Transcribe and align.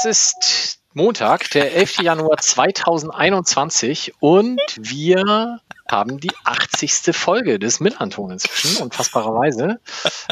es 0.00 0.04
ist 0.04 0.80
Montag, 0.94 1.50
der 1.50 1.74
11. 1.74 2.00
Januar 2.02 2.38
2021 2.38 4.14
und 4.20 4.60
wir 4.78 5.60
haben 5.90 6.20
die 6.20 6.30
80. 6.44 7.14
Folge 7.14 7.58
des 7.58 7.80
Millanton 7.80 8.30
inzwischen, 8.30 8.82
unfassbarerweise. 8.82 9.78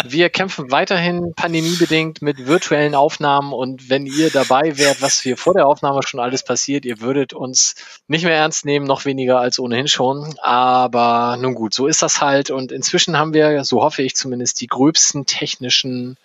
Wir 0.06 0.30
kämpfen 0.30 0.70
weiterhin 0.70 1.34
pandemiebedingt 1.34 2.22
mit 2.22 2.46
virtuellen 2.46 2.94
Aufnahmen 2.94 3.52
und 3.52 3.90
wenn 3.90 4.06
ihr 4.06 4.30
dabei 4.30 4.78
wärt, 4.78 5.02
was 5.02 5.20
hier 5.20 5.36
vor 5.36 5.52
der 5.52 5.66
Aufnahme 5.66 6.00
schon 6.02 6.20
alles 6.20 6.44
passiert, 6.44 6.86
ihr 6.86 7.00
würdet 7.00 7.34
uns 7.34 7.74
nicht 8.06 8.24
mehr 8.24 8.36
ernst 8.36 8.64
nehmen, 8.64 8.86
noch 8.86 9.04
weniger 9.04 9.40
als 9.40 9.58
ohnehin 9.58 9.88
schon. 9.88 10.38
Aber 10.40 11.36
nun 11.38 11.54
gut, 11.54 11.74
so 11.74 11.86
ist 11.86 12.00
das 12.00 12.22
halt 12.22 12.50
und 12.50 12.72
inzwischen 12.72 13.18
haben 13.18 13.34
wir, 13.34 13.64
so 13.64 13.82
hoffe 13.82 14.02
ich 14.02 14.16
zumindest, 14.16 14.60
die 14.62 14.66
gröbsten 14.66 15.26
technischen 15.26 16.16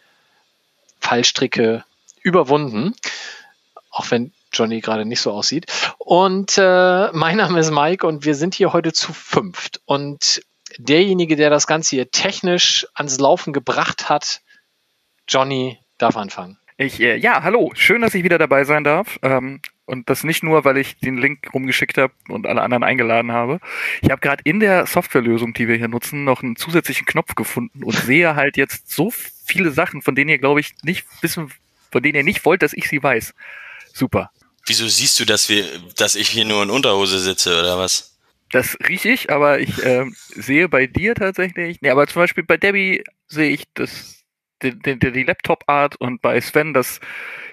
Fallstricke 1.01 1.83
überwunden. 2.23 2.95
Auch 3.93 4.09
wenn 4.09 4.33
Johnny 4.51 4.81
gerade 4.81 5.05
nicht 5.05 5.21
so 5.21 5.31
aussieht. 5.31 5.67
Und 5.99 6.57
äh, 6.57 7.11
mein 7.11 7.37
Name 7.37 7.59
ist 7.59 7.71
Mike 7.71 8.05
und 8.07 8.25
wir 8.25 8.33
sind 8.33 8.55
hier 8.55 8.73
heute 8.73 8.91
zu 8.91 9.13
fünft. 9.13 9.81
Und 9.85 10.41
derjenige, 10.79 11.35
der 11.35 11.51
das 11.51 11.67
Ganze 11.67 11.95
hier 11.95 12.09
technisch 12.09 12.87
ans 12.95 13.19
Laufen 13.19 13.53
gebracht 13.53 14.09
hat, 14.09 14.41
Johnny, 15.27 15.77
darf 15.99 16.17
anfangen. 16.17 16.57
Ich, 16.77 16.99
äh, 16.99 17.15
ja, 17.17 17.43
hallo, 17.43 17.71
schön, 17.75 18.01
dass 18.01 18.15
ich 18.15 18.23
wieder 18.23 18.39
dabei 18.39 18.63
sein 18.63 18.83
darf. 18.83 19.19
Ähm, 19.21 19.61
und 19.85 20.09
das 20.09 20.23
nicht 20.23 20.43
nur, 20.43 20.65
weil 20.65 20.77
ich 20.77 20.97
den 20.97 21.17
Link 21.17 21.53
rumgeschickt 21.53 21.97
habe 21.97 22.13
und 22.29 22.47
alle 22.47 22.61
anderen 22.61 22.83
eingeladen 22.83 23.31
habe. 23.31 23.59
Ich 24.01 24.09
habe 24.09 24.21
gerade 24.21 24.41
in 24.43 24.59
der 24.59 24.87
Softwarelösung, 24.87 25.53
die 25.53 25.67
wir 25.67 25.75
hier 25.75 25.87
nutzen, 25.87 26.23
noch 26.23 26.41
einen 26.41 26.55
zusätzlichen 26.55 27.05
Knopf 27.05 27.35
gefunden 27.35 27.83
und 27.83 27.95
sehe 27.95 28.35
halt 28.35 28.57
jetzt 28.57 28.89
so 28.89 29.11
viele 29.11 29.71
Sachen, 29.71 30.01
von 30.01 30.15
denen 30.15 30.29
ihr, 30.29 30.39
glaube 30.39 30.61
ich, 30.61 30.73
nicht 30.83 31.05
wissen, 31.21 31.51
von 31.91 32.01
denen 32.01 32.15
ihr 32.15 32.23
nicht 32.23 32.43
wollt, 32.45 32.63
dass 32.63 32.73
ich 32.73 32.87
sie 32.87 33.03
weiß. 33.03 33.35
Super. 33.93 34.31
Wieso 34.65 34.87
siehst 34.87 35.19
du, 35.19 35.25
dass 35.25 35.49
wir, 35.49 35.65
dass 35.97 36.15
ich 36.15 36.29
hier 36.29 36.45
nur 36.45 36.63
in 36.63 36.69
Unterhose 36.69 37.19
sitze 37.19 37.59
oder 37.59 37.77
was? 37.77 38.17
Das 38.51 38.77
rieche 38.87 39.09
ich, 39.09 39.31
aber 39.31 39.59
ich 39.59 39.83
äh, 39.83 40.05
sehe 40.29 40.69
bei 40.69 40.87
dir 40.87 41.15
tatsächlich. 41.15 41.81
Nee, 41.81 41.89
aber 41.89 42.07
zum 42.07 42.21
Beispiel 42.21 42.43
bei 42.43 42.57
Debbie 42.57 43.03
sehe 43.27 43.49
ich 43.49 43.65
das, 43.73 44.23
die, 44.61 44.77
die, 44.77 44.99
die 44.99 45.23
Laptop-Art 45.23 45.95
und 45.95 46.21
bei 46.21 46.39
Sven 46.39 46.73
das 46.73 46.99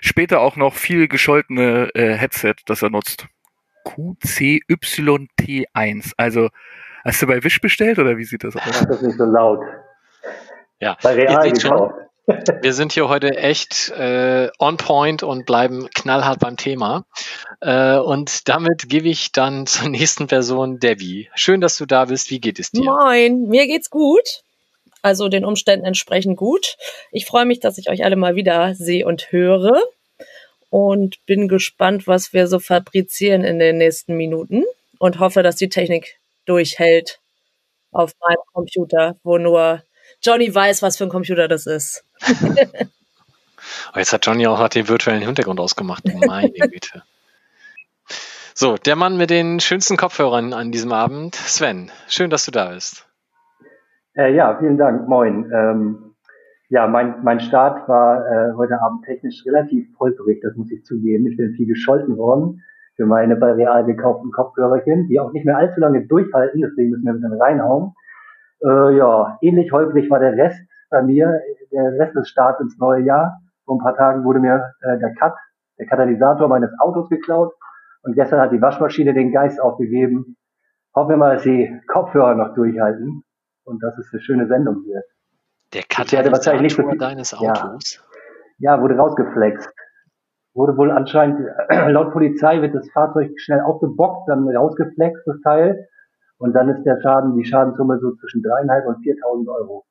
später 0.00 0.40
auch 0.40 0.56
noch 0.56 0.74
viel 0.74 1.08
gescholtene 1.08 1.88
äh, 1.94 2.14
Headset, 2.14 2.56
das 2.66 2.82
er 2.82 2.90
nutzt. 2.90 3.26
QCYT1. 3.86 6.12
Also, 6.16 6.50
hast 7.04 7.22
du 7.22 7.26
bei 7.26 7.42
Wish 7.42 7.60
bestellt 7.60 7.98
oder 7.98 8.16
wie 8.18 8.24
sieht 8.24 8.44
das 8.44 8.54
aus? 8.56 8.62
Das 8.64 8.82
ist 8.82 9.02
nicht 9.02 9.18
so 9.18 9.24
laut. 9.24 9.60
Ja, 10.80 10.96
bei 11.02 11.14
Real 11.14 11.50
gekauft. 11.50 11.94
Wir 12.62 12.72
sind 12.72 12.92
hier 12.92 13.08
heute 13.08 13.36
echt 13.36 13.90
äh, 13.90 14.50
on 14.58 14.76
point 14.76 15.22
und 15.22 15.46
bleiben 15.46 15.88
knallhart 15.94 16.38
beim 16.38 16.56
Thema. 16.56 17.04
Äh, 17.60 17.98
und 17.98 18.48
damit 18.48 18.88
gebe 18.88 19.08
ich 19.08 19.32
dann 19.32 19.66
zur 19.66 19.88
nächsten 19.88 20.26
Person, 20.26 20.78
Debbie. 20.78 21.28
Schön, 21.34 21.60
dass 21.60 21.76
du 21.76 21.86
da 21.86 22.06
bist. 22.06 22.30
Wie 22.30 22.40
geht 22.40 22.58
es 22.58 22.70
dir? 22.70 22.84
Moin, 22.84 23.48
mir 23.48 23.66
geht's 23.66 23.90
gut. 23.90 24.42
Also 25.02 25.28
den 25.28 25.44
Umständen 25.44 25.86
entsprechend 25.86 26.36
gut. 26.36 26.76
Ich 27.10 27.26
freue 27.26 27.46
mich, 27.46 27.60
dass 27.60 27.78
ich 27.78 27.88
euch 27.88 28.04
alle 28.04 28.16
mal 28.16 28.36
wieder 28.36 28.74
sehe 28.74 29.06
und 29.06 29.32
höre. 29.32 29.82
Und 30.68 31.24
bin 31.26 31.48
gespannt, 31.48 32.06
was 32.06 32.32
wir 32.32 32.46
so 32.46 32.60
fabrizieren 32.60 33.42
in 33.42 33.58
den 33.58 33.78
nächsten 33.78 34.16
Minuten. 34.16 34.64
Und 34.98 35.18
hoffe, 35.18 35.42
dass 35.42 35.56
die 35.56 35.68
Technik 35.68 36.18
durchhält 36.44 37.18
auf 37.90 38.12
meinem 38.20 38.42
Computer, 38.52 39.16
wo 39.24 39.38
nur 39.38 39.82
Johnny 40.22 40.54
weiß, 40.54 40.82
was 40.82 40.96
für 40.96 41.04
ein 41.04 41.10
Computer 41.10 41.48
das 41.48 41.66
ist. 41.66 42.04
Oh, 43.94 43.98
jetzt 43.98 44.12
hat 44.12 44.26
Johnny 44.26 44.46
auch 44.46 44.68
den 44.68 44.88
virtuellen 44.88 45.22
Hintergrund 45.22 45.60
ausgemacht. 45.60 46.04
Meine 46.26 46.50
Güte. 46.70 47.02
So, 48.54 48.76
der 48.76 48.96
Mann 48.96 49.16
mit 49.16 49.30
den 49.30 49.60
schönsten 49.60 49.96
Kopfhörern 49.96 50.52
an 50.52 50.72
diesem 50.72 50.92
Abend, 50.92 51.34
Sven. 51.34 51.90
Schön, 52.08 52.30
dass 52.30 52.44
du 52.44 52.50
da 52.50 52.70
bist. 52.70 53.06
Äh, 54.16 54.34
ja, 54.34 54.58
vielen 54.58 54.76
Dank. 54.76 55.08
Moin. 55.08 55.50
Ähm, 55.54 56.14
ja, 56.68 56.86
mein, 56.86 57.22
mein 57.24 57.40
Start 57.40 57.88
war 57.88 58.26
äh, 58.26 58.52
heute 58.56 58.80
Abend 58.80 59.04
technisch 59.04 59.44
relativ 59.46 59.88
holprig, 59.98 60.40
das 60.42 60.54
muss 60.56 60.70
ich 60.70 60.84
zugeben. 60.84 61.26
Ich 61.26 61.36
bin 61.36 61.54
viel 61.54 61.66
gescholten 61.66 62.16
worden 62.16 62.62
für 63.00 63.06
meine 63.06 63.34
bei 63.36 63.52
Real 63.52 63.84
gekauften 63.86 64.30
Kopfhörerchen, 64.30 65.08
die 65.08 65.18
auch 65.18 65.32
nicht 65.32 65.46
mehr 65.46 65.56
allzu 65.56 65.80
lange 65.80 66.06
durchhalten, 66.06 66.60
deswegen 66.60 66.90
müssen 66.90 67.04
wir 67.04 67.12
ein 67.12 67.20
bisschen 67.20 67.40
reinhauen. 67.40 67.94
Äh, 68.62 68.96
ja, 68.98 69.38
ähnlich 69.40 69.72
holprig 69.72 70.10
war 70.10 70.18
der 70.18 70.36
Rest 70.36 70.60
bei 70.90 71.02
mir, 71.02 71.40
der 71.72 71.98
Rest 71.98 72.16
des 72.16 72.28
Starts 72.28 72.60
ins 72.60 72.78
neue 72.78 73.02
Jahr. 73.02 73.40
Vor 73.64 73.76
ein 73.76 73.82
paar 73.82 73.96
Tagen 73.96 74.24
wurde 74.24 74.40
mir 74.40 74.72
äh, 74.82 74.98
der 74.98 75.14
Cut, 75.14 75.34
der 75.78 75.86
Katalysator 75.86 76.48
meines 76.48 76.70
Autos 76.80 77.08
geklaut 77.08 77.52
und 78.02 78.14
gestern 78.14 78.40
hat 78.40 78.52
die 78.52 78.60
Waschmaschine 78.60 79.14
den 79.14 79.32
Geist 79.32 79.60
aufgegeben. 79.60 80.36
Hoffen 80.94 81.10
wir 81.10 81.16
mal, 81.16 81.34
dass 81.34 81.44
die 81.44 81.80
Kopfhörer 81.86 82.34
noch 82.34 82.54
durchhalten 82.54 83.22
und 83.64 83.82
dass 83.82 83.96
es 83.98 84.12
eine 84.12 84.22
schöne 84.22 84.46
Sendung 84.48 84.84
wird. 84.84 85.04
Der 85.72 85.82
Katalysator 85.88 86.60
nicht 86.60 86.76
so 86.76 86.88
viel, 86.88 86.98
deines 86.98 87.32
Autos? 87.32 88.02
Ja, 88.58 88.76
ja, 88.76 88.82
wurde 88.82 88.96
rausgeflext. 88.96 89.72
Wurde 90.52 90.76
wohl 90.76 90.90
anscheinend, 90.90 91.46
laut 91.88 92.12
Polizei 92.12 92.60
wird 92.60 92.74
das 92.74 92.90
Fahrzeug 92.90 93.30
schnell 93.36 93.60
aufgebockt, 93.60 94.28
dann 94.28 94.48
rausgeflext, 94.48 95.22
das 95.26 95.40
Teil. 95.42 95.86
Und 96.38 96.54
dann 96.54 96.70
ist 96.70 96.82
der 96.84 97.00
Schaden, 97.00 97.36
die 97.36 97.44
Schadenssumme 97.44 97.98
so 98.00 98.14
zwischen 98.16 98.42
dreieinhalb 98.42 98.86
und 98.86 98.96
4.000 99.04 99.46
Euro. 99.48 99.84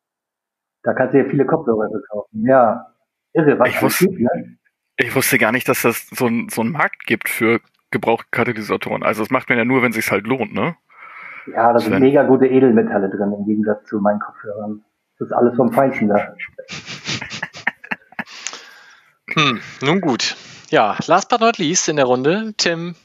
Da 0.83 0.93
kannst 0.93 1.13
du 1.13 1.19
ja 1.19 1.25
viele 1.29 1.45
Kopfhörer 1.45 1.89
kaufen. 2.09 2.45
Ja, 2.45 2.93
irre, 3.33 3.59
was 3.59 3.69
ich 3.69 3.81
wusste, 3.81 4.07
gibt, 4.07 4.21
ne? 4.21 4.57
ich 4.97 5.15
wusste 5.15 5.37
gar 5.37 5.51
nicht, 5.51 5.67
dass 5.67 5.81
das 5.81 6.07
so, 6.07 6.27
ein, 6.27 6.49
so 6.49 6.61
einen 6.61 6.71
Markt 6.71 7.05
gibt 7.05 7.29
für 7.29 7.59
gebrauchte 7.91 8.27
Katalysatoren. 8.31 9.03
Also 9.03 9.23
das 9.23 9.31
macht 9.31 9.49
man 9.49 9.57
ja 9.57 9.65
nur, 9.65 9.81
wenn 9.81 9.89
es 9.89 9.95
sich 9.95 10.11
halt 10.11 10.27
lohnt, 10.27 10.53
ne? 10.53 10.75
Ja, 11.53 11.73
da 11.73 11.79
sind 11.79 11.99
mega 11.99 12.23
gute 12.23 12.45
Edelmetalle 12.47 13.09
drin 13.09 13.33
im 13.33 13.45
Gegensatz 13.45 13.87
zu 13.87 13.99
meinen 13.99 14.19
Kopfhörern. 14.19 14.83
Das 15.17 15.29
ist 15.29 15.33
alles 15.33 15.55
vom 15.55 15.71
Feinsten 15.73 16.09
da. 16.09 16.35
hm, 19.33 19.59
nun 19.81 20.01
gut. 20.01 20.35
Ja, 20.69 20.95
last 21.07 21.29
but 21.29 21.39
not 21.41 21.57
least 21.57 21.89
in 21.89 21.95
der 21.95 22.05
Runde, 22.05 22.53
Tim, 22.57 22.95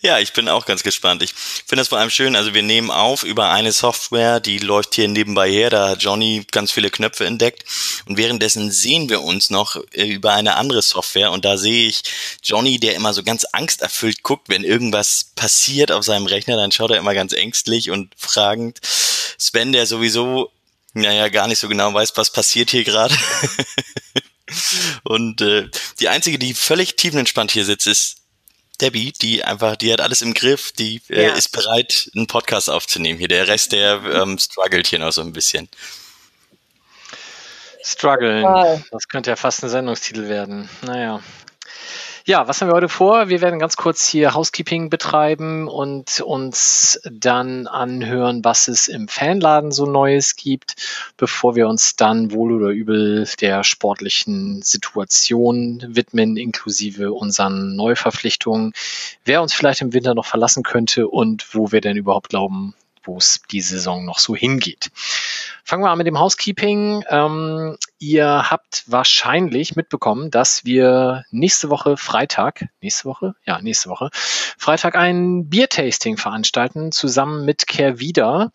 ja, 0.00 0.18
ich 0.18 0.32
bin 0.32 0.48
auch 0.48 0.64
ganz 0.64 0.82
gespannt. 0.82 1.22
Ich 1.22 1.34
finde 1.34 1.80
das 1.80 1.88
vor 1.88 1.98
allem 1.98 2.10
schön. 2.10 2.36
Also 2.36 2.54
wir 2.54 2.62
nehmen 2.62 2.90
auf 2.90 3.22
über 3.22 3.50
eine 3.50 3.72
Software, 3.72 4.40
die 4.40 4.58
läuft 4.58 4.94
hier 4.94 5.08
nebenbei 5.08 5.50
her. 5.50 5.68
Da 5.68 5.90
hat 5.90 6.02
Johnny 6.02 6.46
ganz 6.50 6.72
viele 6.72 6.90
Knöpfe 6.90 7.26
entdeckt. 7.26 7.64
Und 8.06 8.16
währenddessen 8.16 8.72
sehen 8.72 9.10
wir 9.10 9.22
uns 9.22 9.50
noch 9.50 9.76
äh, 9.92 10.04
über 10.04 10.32
eine 10.32 10.56
andere 10.56 10.80
Software. 10.80 11.32
Und 11.32 11.44
da 11.44 11.58
sehe 11.58 11.86
ich 11.88 12.02
Johnny, 12.42 12.78
der 12.78 12.94
immer 12.94 13.12
so 13.12 13.22
ganz 13.22 13.44
angsterfüllt 13.52 14.22
guckt, 14.22 14.48
wenn 14.48 14.64
irgendwas 14.64 15.32
passiert 15.34 15.92
auf 15.92 16.04
seinem 16.04 16.26
Rechner. 16.26 16.56
Dann 16.56 16.72
schaut 16.72 16.90
er 16.90 16.98
immer 16.98 17.14
ganz 17.14 17.32
ängstlich 17.32 17.90
und 17.90 18.14
fragend. 18.16 18.80
Sven, 19.38 19.72
der 19.72 19.86
sowieso, 19.86 20.50
naja, 20.94 21.28
gar 21.28 21.46
nicht 21.46 21.58
so 21.58 21.68
genau 21.68 21.92
weiß, 21.92 22.12
was 22.16 22.30
passiert 22.30 22.70
hier 22.70 22.84
gerade. 22.84 23.14
und 25.04 25.42
äh, 25.42 25.68
die 26.00 26.08
einzige, 26.08 26.38
die 26.38 26.54
völlig 26.54 26.96
tiefenentspannt 26.96 27.50
hier 27.50 27.66
sitzt, 27.66 27.86
ist 27.86 28.16
Debbie, 28.80 29.12
die 29.12 29.44
einfach, 29.44 29.76
die 29.76 29.92
hat 29.92 30.00
alles 30.00 30.22
im 30.22 30.34
Griff, 30.34 30.72
die 30.72 31.00
äh, 31.08 31.26
ja. 31.26 31.34
ist 31.34 31.52
bereit, 31.52 32.10
einen 32.14 32.26
Podcast 32.26 32.70
aufzunehmen 32.70 33.18
hier. 33.18 33.28
Der 33.28 33.48
Rest, 33.48 33.72
der 33.72 34.02
ähm, 34.04 34.38
struggelt 34.38 34.86
hier 34.86 34.98
noch 34.98 35.12
so 35.12 35.22
ein 35.22 35.32
bisschen. 35.32 35.68
Struggeln. 37.82 38.42
Das 38.90 39.06
könnte 39.08 39.30
ja 39.30 39.36
fast 39.36 39.62
ein 39.62 39.70
Sendungstitel 39.70 40.28
werden. 40.28 40.68
Naja. 40.82 41.22
Ja, 42.28 42.48
was 42.48 42.60
haben 42.60 42.70
wir 42.70 42.74
heute 42.74 42.88
vor? 42.88 43.28
Wir 43.28 43.40
werden 43.40 43.60
ganz 43.60 43.76
kurz 43.76 44.04
hier 44.08 44.34
Housekeeping 44.34 44.90
betreiben 44.90 45.68
und 45.68 46.20
uns 46.22 47.00
dann 47.08 47.68
anhören, 47.68 48.44
was 48.44 48.66
es 48.66 48.88
im 48.88 49.06
Fanladen 49.06 49.70
so 49.70 49.86
Neues 49.86 50.34
gibt, 50.34 50.74
bevor 51.16 51.54
wir 51.54 51.68
uns 51.68 51.94
dann 51.94 52.32
wohl 52.32 52.50
oder 52.50 52.70
übel 52.70 53.28
der 53.40 53.62
sportlichen 53.62 54.60
Situation 54.62 55.84
widmen, 55.86 56.36
inklusive 56.36 57.12
unseren 57.12 57.76
Neuverpflichtungen, 57.76 58.72
wer 59.24 59.40
uns 59.40 59.54
vielleicht 59.54 59.82
im 59.82 59.92
Winter 59.92 60.16
noch 60.16 60.26
verlassen 60.26 60.64
könnte 60.64 61.06
und 61.06 61.54
wo 61.54 61.70
wir 61.70 61.80
denn 61.80 61.96
überhaupt 61.96 62.30
glauben, 62.30 62.74
wo 63.06 63.18
es 63.18 63.42
die 63.50 63.60
Saison 63.60 64.04
noch 64.04 64.18
so 64.18 64.34
hingeht. 64.34 64.90
Fangen 65.64 65.82
wir 65.82 65.90
an 65.90 65.98
mit 65.98 66.06
dem 66.06 66.18
Housekeeping. 66.18 67.04
Ähm, 67.08 67.76
ihr 67.98 68.50
habt 68.50 68.84
wahrscheinlich 68.86 69.74
mitbekommen, 69.74 70.30
dass 70.30 70.64
wir 70.64 71.24
nächste 71.30 71.70
Woche 71.70 71.96
Freitag, 71.96 72.66
nächste 72.80 73.06
Woche? 73.06 73.34
Ja, 73.44 73.60
nächste 73.60 73.88
Woche, 73.88 74.10
Freitag 74.12 74.96
ein 74.96 75.48
Biertasting 75.48 76.16
veranstalten, 76.16 76.92
zusammen 76.92 77.44
mit 77.44 77.66
Kehrwieder. 77.66 78.52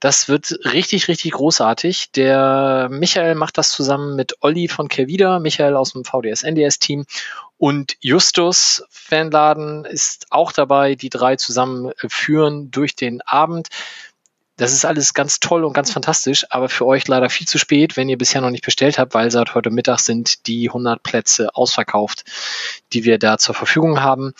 Das 0.00 0.28
wird 0.28 0.58
richtig, 0.64 1.08
richtig 1.08 1.32
großartig. 1.32 2.12
Der 2.12 2.88
Michael 2.90 3.34
macht 3.34 3.56
das 3.56 3.70
zusammen 3.70 4.16
mit 4.16 4.34
Olli 4.40 4.68
von 4.68 4.88
Kehrwieder, 4.88 5.40
Michael 5.40 5.76
aus 5.76 5.92
dem 5.92 6.04
VDS-NDS-Team 6.04 7.06
Und 7.60 7.98
Justus 8.00 8.82
Fanladen 8.88 9.84
ist 9.84 10.28
auch 10.30 10.50
dabei. 10.50 10.94
Die 10.94 11.10
drei 11.10 11.36
zusammen 11.36 11.90
äh, 11.90 12.08
führen 12.08 12.70
durch 12.70 12.96
den 12.96 13.20
Abend. 13.20 13.68
Das 14.60 14.74
ist 14.74 14.84
alles 14.84 15.14
ganz 15.14 15.40
toll 15.40 15.64
und 15.64 15.72
ganz 15.72 15.90
fantastisch, 15.90 16.44
aber 16.50 16.68
für 16.68 16.84
euch 16.84 17.08
leider 17.08 17.30
viel 17.30 17.48
zu 17.48 17.56
spät, 17.56 17.96
wenn 17.96 18.10
ihr 18.10 18.18
bisher 18.18 18.42
noch 18.42 18.50
nicht 18.50 18.62
bestellt 18.62 18.98
habt, 18.98 19.14
weil 19.14 19.30
seit 19.30 19.54
heute 19.54 19.70
Mittag 19.70 20.00
sind 20.00 20.46
die 20.46 20.68
100 20.68 21.02
Plätze 21.02 21.56
ausverkauft, 21.56 22.26
die 22.92 23.04
wir 23.04 23.18
da 23.18 23.38
zur 23.38 23.54
Verfügung 23.54 24.02
haben. 24.02 24.34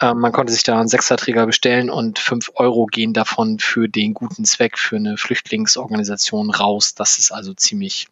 Ähm, 0.00 0.18
man 0.18 0.32
konnte 0.32 0.54
sich 0.54 0.62
da 0.62 0.80
einen 0.80 0.88
Sechserträger 0.88 1.44
bestellen 1.44 1.90
und 1.90 2.18
fünf 2.18 2.52
Euro 2.54 2.86
gehen 2.86 3.12
davon 3.12 3.58
für 3.58 3.86
den 3.86 4.14
guten 4.14 4.46
Zweck, 4.46 4.78
für 4.78 4.96
eine 4.96 5.18
Flüchtlingsorganisation 5.18 6.52
raus. 6.52 6.94
Das 6.94 7.18
ist 7.18 7.30
also 7.30 7.52
ziemlich 7.52 8.08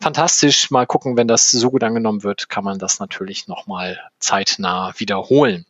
fantastisch. 0.00 0.70
Mal 0.70 0.86
gucken, 0.86 1.16
wenn 1.16 1.28
das 1.28 1.50
so 1.50 1.70
gut 1.70 1.82
angenommen 1.82 2.24
wird, 2.24 2.50
kann 2.50 2.62
man 2.62 2.78
das 2.78 3.00
natürlich 3.00 3.48
nochmal 3.48 3.98
zeitnah 4.18 4.92
wiederholen. 4.98 5.64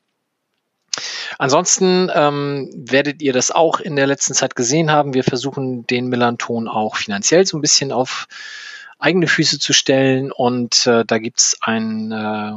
Ansonsten 1.39 2.11
ähm, 2.15 2.71
werdet 2.75 3.23
ihr 3.23 3.33
das 3.33 3.51
auch 3.51 3.81
in 3.81 3.97
der 3.97 4.07
letzten 4.07 4.35
Zeit 4.35 4.57
gesehen 4.57 4.91
haben. 4.91 5.15
Wir 5.15 5.25
versuchen 5.25 5.87
den 5.87 6.09
Millanton 6.09 6.69
auch 6.69 6.97
finanziell 6.97 7.47
so 7.47 7.59
ein 7.59 7.63
bisschen 7.63 7.93
auf 7.93 8.27
eigene 8.99 9.27
Füße 9.27 9.59
zu 9.59 9.73
stellen 9.73 10.31
und 10.31 10.87
äh, 10.87 11.05
da 11.07 11.19
gibt's 11.19 11.57
einen 11.63 12.13
äh, 12.13 12.53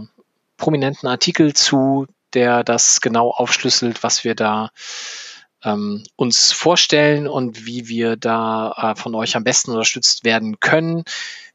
prominenten 0.57 1.07
Artikel 1.07 1.53
zu, 1.53 2.07
der 2.33 2.63
das 2.63 3.01
genau 3.01 3.31
aufschlüsselt, 3.31 4.03
was 4.03 4.23
wir 4.23 4.35
da 4.35 4.69
ähm, 5.63 6.03
uns 6.15 6.51
vorstellen 6.51 7.27
und 7.27 7.65
wie 7.65 7.87
wir 7.87 8.17
da 8.17 8.73
äh, 8.93 8.99
von 8.99 9.15
euch 9.15 9.35
am 9.35 9.43
besten 9.43 9.71
unterstützt 9.71 10.23
werden 10.23 10.59
können. 10.59 11.03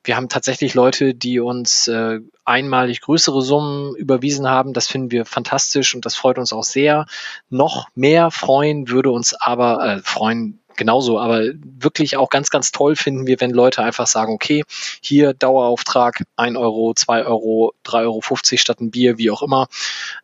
Wir 0.04 0.16
haben 0.16 0.28
tatsächlich 0.28 0.74
Leute, 0.74 1.14
die 1.14 1.40
uns 1.40 1.88
äh, 1.88 2.20
einmalig 2.44 3.00
größere 3.00 3.42
Summen 3.42 3.94
überwiesen 3.96 4.48
haben. 4.48 4.72
Das 4.72 4.88
finden 4.88 5.10
wir 5.10 5.24
fantastisch 5.26 5.94
und 5.94 6.06
das 6.06 6.14
freut 6.14 6.38
uns 6.38 6.52
auch 6.52 6.64
sehr. 6.64 7.06
Noch 7.50 7.88
mehr 7.94 8.30
freuen 8.30 8.88
würde 8.88 9.10
uns 9.10 9.34
aber, 9.34 9.84
äh, 9.84 9.98
freuen 10.02 10.60
genauso, 10.76 11.18
aber 11.18 11.42
wirklich 11.62 12.16
auch 12.16 12.30
ganz, 12.30 12.48
ganz 12.50 12.70
toll 12.70 12.96
finden 12.96 13.26
wir, 13.26 13.40
wenn 13.40 13.50
Leute 13.50 13.82
einfach 13.82 14.06
sagen, 14.06 14.32
okay, 14.32 14.64
hier 15.02 15.34
Dauerauftrag, 15.34 16.22
ein 16.36 16.56
Euro, 16.56 16.94
zwei 16.94 17.24
Euro, 17.24 17.74
drei 17.82 18.02
Euro 18.02 18.20
fünfzig 18.20 18.60
statt 18.60 18.80
ein 18.80 18.92
Bier, 18.92 19.18
wie 19.18 19.30
auch 19.30 19.42
immer, 19.42 19.66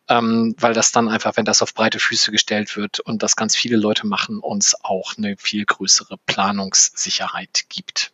ähm, 0.07 0.55
weil 0.57 0.73
das 0.73 0.91
dann 0.93 1.09
einfach, 1.09 1.35
wenn 1.35 1.45
das 1.45 1.61
auf 1.61 1.73
breite 1.73 1.99
Füße 1.99 2.31
gestellt 2.31 2.77
wird 2.77 3.01
und 3.01 3.21
das 3.21 3.35
ganz 3.35 3.55
viele 3.55 3.75
Leute 3.75 4.07
machen, 4.07 4.39
uns 4.39 4.75
auch 4.81 5.17
eine 5.17 5.35
viel 5.37 5.65
größere 5.65 6.15
Planungssicherheit 6.25 7.65
gibt. 7.67 8.13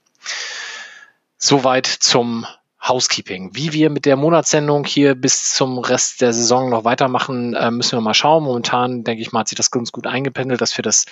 Soweit 1.44 1.88
zum 1.88 2.46
Housekeeping. 2.88 3.50
Wie 3.54 3.74
wir 3.74 3.90
mit 3.90 4.06
der 4.06 4.16
Monatssendung 4.16 4.86
hier 4.86 5.16
bis 5.16 5.56
zum 5.56 5.80
Rest 5.80 6.22
der 6.22 6.34
Saison 6.34 6.70
noch 6.70 6.84
weitermachen, 6.84 7.56
äh, 7.56 7.72
müssen 7.72 7.98
wir 7.98 8.02
mal 8.02 8.14
schauen. 8.14 8.44
Momentan, 8.44 9.04
denke 9.04 9.24
ich 9.24 9.32
mal, 9.32 9.40
hat 9.40 9.48
sich 9.48 9.56
das 9.56 9.72
ganz 9.72 9.92
gut 9.92 10.06
eingependelt, 10.06 10.62
dass 10.62 10.78
wir 10.78 10.84
das 10.84 11.06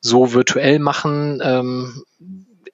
so 0.00 0.34
virtuell 0.34 0.78
machen, 0.78 1.40
ähm, 1.42 2.04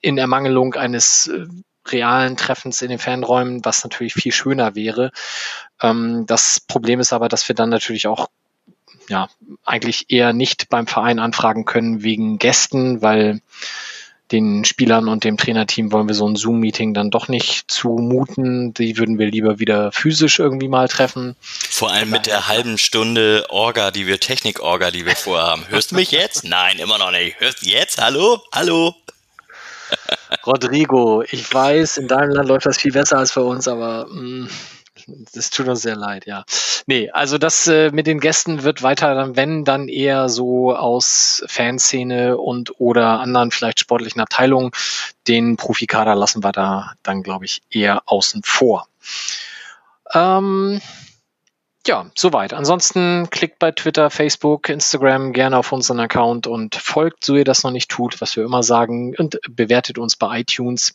in 0.00 0.18
Ermangelung 0.18 0.74
eines 0.74 1.28
äh, 1.28 1.46
realen 1.86 2.36
Treffens 2.36 2.82
in 2.82 2.90
den 2.90 2.98
Fanräumen, 2.98 3.64
was 3.64 3.84
natürlich 3.84 4.14
viel 4.14 4.32
schöner 4.32 4.74
wäre. 4.74 5.12
Ähm, 5.80 6.26
das 6.26 6.58
Problem 6.58 6.98
ist 6.98 7.12
aber, 7.12 7.28
dass 7.28 7.46
wir 7.46 7.54
dann 7.54 7.70
natürlich 7.70 8.08
auch 8.08 8.28
ja, 9.08 9.28
eigentlich 9.64 10.10
eher 10.10 10.32
nicht 10.32 10.68
beim 10.68 10.88
Verein 10.88 11.20
anfragen 11.20 11.64
können 11.64 12.02
wegen 12.02 12.38
Gästen, 12.38 13.02
weil 13.02 13.40
den 14.32 14.64
Spielern 14.64 15.08
und 15.08 15.24
dem 15.24 15.36
Trainerteam 15.36 15.92
wollen 15.92 16.08
wir 16.08 16.14
so 16.14 16.28
ein 16.28 16.36
Zoom-Meeting 16.36 16.94
dann 16.94 17.10
doch 17.10 17.28
nicht 17.28 17.70
zumuten. 17.70 18.74
Die 18.74 18.98
würden 18.98 19.18
wir 19.18 19.26
lieber 19.26 19.58
wieder 19.58 19.90
physisch 19.92 20.38
irgendwie 20.38 20.68
mal 20.68 20.88
treffen. 20.88 21.36
Vor 21.40 21.90
allem 21.90 22.10
mit 22.10 22.26
der 22.26 22.48
halben 22.48 22.78
Stunde 22.78 23.46
Orga, 23.48 23.90
die 23.90 24.06
wir, 24.06 24.20
Technik-Orga, 24.20 24.90
die 24.90 25.06
wir 25.06 25.16
vorhaben. 25.16 25.64
Hörst 25.68 25.92
du 25.92 25.96
mich 25.96 26.10
jetzt? 26.10 26.44
Nein, 26.44 26.78
immer 26.78 26.98
noch 26.98 27.10
nicht. 27.10 27.40
Hörst 27.40 27.64
du 27.64 27.70
jetzt? 27.70 28.00
Hallo? 28.00 28.42
Hallo? 28.52 28.94
Rodrigo, 30.46 31.22
ich 31.30 31.52
weiß, 31.52 31.96
in 31.96 32.08
deinem 32.08 32.30
Land 32.30 32.48
läuft 32.48 32.66
das 32.66 32.78
viel 32.78 32.92
besser 32.92 33.18
als 33.18 33.34
bei 33.34 33.40
uns, 33.40 33.66
aber 33.68 34.06
mh, 34.10 34.20
mm, 34.20 34.50
das 35.32 35.50
tut 35.50 35.68
uns 35.68 35.82
sehr 35.82 35.96
leid, 35.96 36.26
ja. 36.26 36.44
Nee, 36.86 37.10
also 37.10 37.38
das 37.38 37.66
äh, 37.66 37.90
mit 37.90 38.06
den 38.06 38.20
Gästen 38.20 38.62
wird 38.62 38.82
weiter 38.82 39.14
dann, 39.14 39.36
wenn, 39.36 39.64
dann 39.64 39.88
eher 39.88 40.28
so 40.28 40.74
aus 40.74 41.42
Fanszene 41.46 42.36
und 42.36 42.80
oder 42.80 43.20
anderen 43.20 43.50
vielleicht 43.50 43.80
sportlichen 43.80 44.20
Abteilungen. 44.20 44.70
Den 45.26 45.56
Profikader 45.56 46.14
lassen 46.14 46.42
wir 46.42 46.52
da 46.52 46.92
dann, 47.02 47.22
glaube 47.22 47.44
ich, 47.44 47.62
eher 47.70 48.02
außen 48.06 48.42
vor. 48.44 48.88
Ähm, 50.14 50.80
ja, 51.88 52.10
soweit. 52.14 52.52
Ansonsten 52.52 53.28
klickt 53.30 53.58
bei 53.58 53.72
Twitter, 53.72 54.10
Facebook, 54.10 54.68
Instagram 54.68 55.32
gerne 55.32 55.56
auf 55.56 55.72
unseren 55.72 55.98
Account 55.98 56.46
und 56.46 56.74
folgt, 56.76 57.24
so 57.24 57.34
ihr 57.34 57.44
das 57.44 57.64
noch 57.64 57.70
nicht 57.70 57.90
tut, 57.90 58.20
was 58.20 58.36
wir 58.36 58.44
immer 58.44 58.62
sagen, 58.62 59.16
und 59.16 59.40
bewertet 59.50 59.98
uns 59.98 60.14
bei 60.14 60.40
iTunes. 60.40 60.94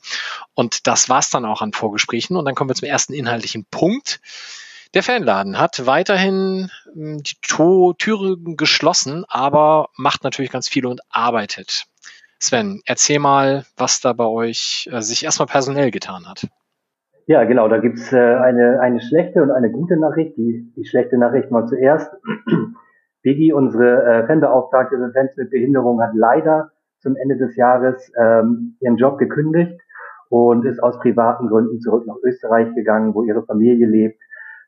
Und 0.54 0.88
das 0.88 1.10
war's 1.10 1.30
dann 1.30 1.46
auch 1.46 1.62
an 1.62 1.74
Vorgesprächen. 1.74 2.38
Und 2.38 2.46
dann 2.46 2.56
kommen 2.56 2.70
wir 2.70 2.76
zum 2.76 2.88
ersten 2.88 3.14
inhaltlichen 3.14 3.66
Punkt. 3.66 4.22
Der 4.94 5.02
Fanladen 5.02 5.58
hat 5.58 5.88
weiterhin 5.88 6.70
hm, 6.94 7.24
die 7.24 7.36
Türen 7.42 8.56
geschlossen, 8.56 9.26
aber 9.28 9.90
macht 9.98 10.24
natürlich 10.24 10.52
ganz 10.52 10.70
viel 10.70 10.86
und 10.86 11.02
arbeitet. 11.10 11.86
Sven, 12.40 12.82
erzähl 12.86 13.20
mal, 13.20 13.66
was 13.76 14.00
da 14.00 14.14
bei 14.14 14.26
euch 14.26 14.88
äh, 14.92 15.02
sich 15.02 15.24
erstmal 15.24 15.48
personell 15.48 15.90
getan 15.90 16.28
hat. 16.28 16.48
Ja, 17.26 17.46
genau, 17.46 17.70
da 17.70 17.78
gibt's 17.78 18.12
äh, 18.12 18.18
eine, 18.18 18.82
eine 18.82 19.00
schlechte 19.00 19.42
und 19.42 19.52
eine 19.52 19.72
gute 19.72 19.98
Nachricht. 19.98 20.36
Die, 20.36 20.74
die 20.76 20.86
schlechte 20.86 21.18
Nachricht 21.18 21.52
mal 21.52 21.66
zuerst. 21.68 22.12
Biggie, 23.22 23.54
unsere 23.54 24.04
äh, 24.04 24.28
Fanbeauftragte 24.28 24.98
für 24.98 25.12
Fans 25.14 25.38
mit 25.38 25.50
Behinderung, 25.50 26.02
hat 26.02 26.12
leider 26.14 26.72
zum 27.00 27.16
Ende 27.16 27.38
des 27.38 27.56
Jahres 27.56 28.12
ähm, 28.20 28.76
ihren 28.82 28.98
Job 28.98 29.18
gekündigt 29.18 29.80
und 30.30 30.66
ist 30.66 30.84
aus 30.84 31.00
privaten 31.00 31.48
Gründen 31.48 31.80
zurück 31.80 32.06
nach 32.06 32.18
Österreich 32.24 32.74
gegangen, 32.76 33.14
wo 33.14 33.24
ihre 33.24 33.46
Familie 33.46 33.88
lebt. 33.88 34.20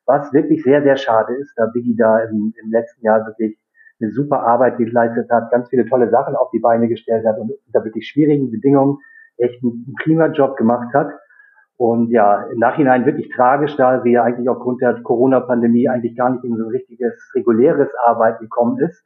Was 0.05 0.31
wirklich 0.31 0.63
sehr, 0.63 0.81
sehr 0.83 0.95
schade 0.95 1.33
ist, 1.35 1.53
da 1.57 1.65
Biggie 1.65 1.95
da 1.97 2.19
im, 2.19 2.53
im 2.61 2.71
letzten 2.71 3.03
Jahr 3.03 3.25
wirklich 3.25 3.57
eine 3.99 4.11
super 4.11 4.41
Arbeit 4.41 4.77
geleistet 4.77 5.29
hat, 5.29 5.51
ganz 5.51 5.69
viele 5.69 5.85
tolle 5.87 6.09
Sachen 6.09 6.35
auf 6.35 6.51
die 6.51 6.59
Beine 6.59 6.87
gestellt 6.87 7.25
hat 7.25 7.37
und 7.37 7.51
unter 7.65 7.83
wirklich 7.83 8.07
schwierigen 8.07 8.51
Bedingungen 8.51 8.97
echt 9.37 9.61
einen, 9.63 9.85
einen 9.87 9.95
Klimajob 10.01 10.55
gemacht 10.55 10.93
hat. 10.93 11.11
Und 11.77 12.09
ja, 12.09 12.43
im 12.43 12.59
Nachhinein 12.59 13.05
wirklich 13.05 13.29
tragisch, 13.35 13.75
da 13.75 14.01
sie 14.01 14.11
ja 14.11 14.23
eigentlich 14.23 14.47
aufgrund 14.47 14.81
der 14.81 15.01
Corona-Pandemie 15.01 15.89
eigentlich 15.89 16.15
gar 16.15 16.29
nicht 16.29 16.43
in 16.45 16.55
so 16.55 16.63
ein 16.63 16.69
richtiges, 16.69 17.31
reguläres 17.35 17.89
Arbeit 18.05 18.39
gekommen 18.39 18.79
ist, 18.79 19.03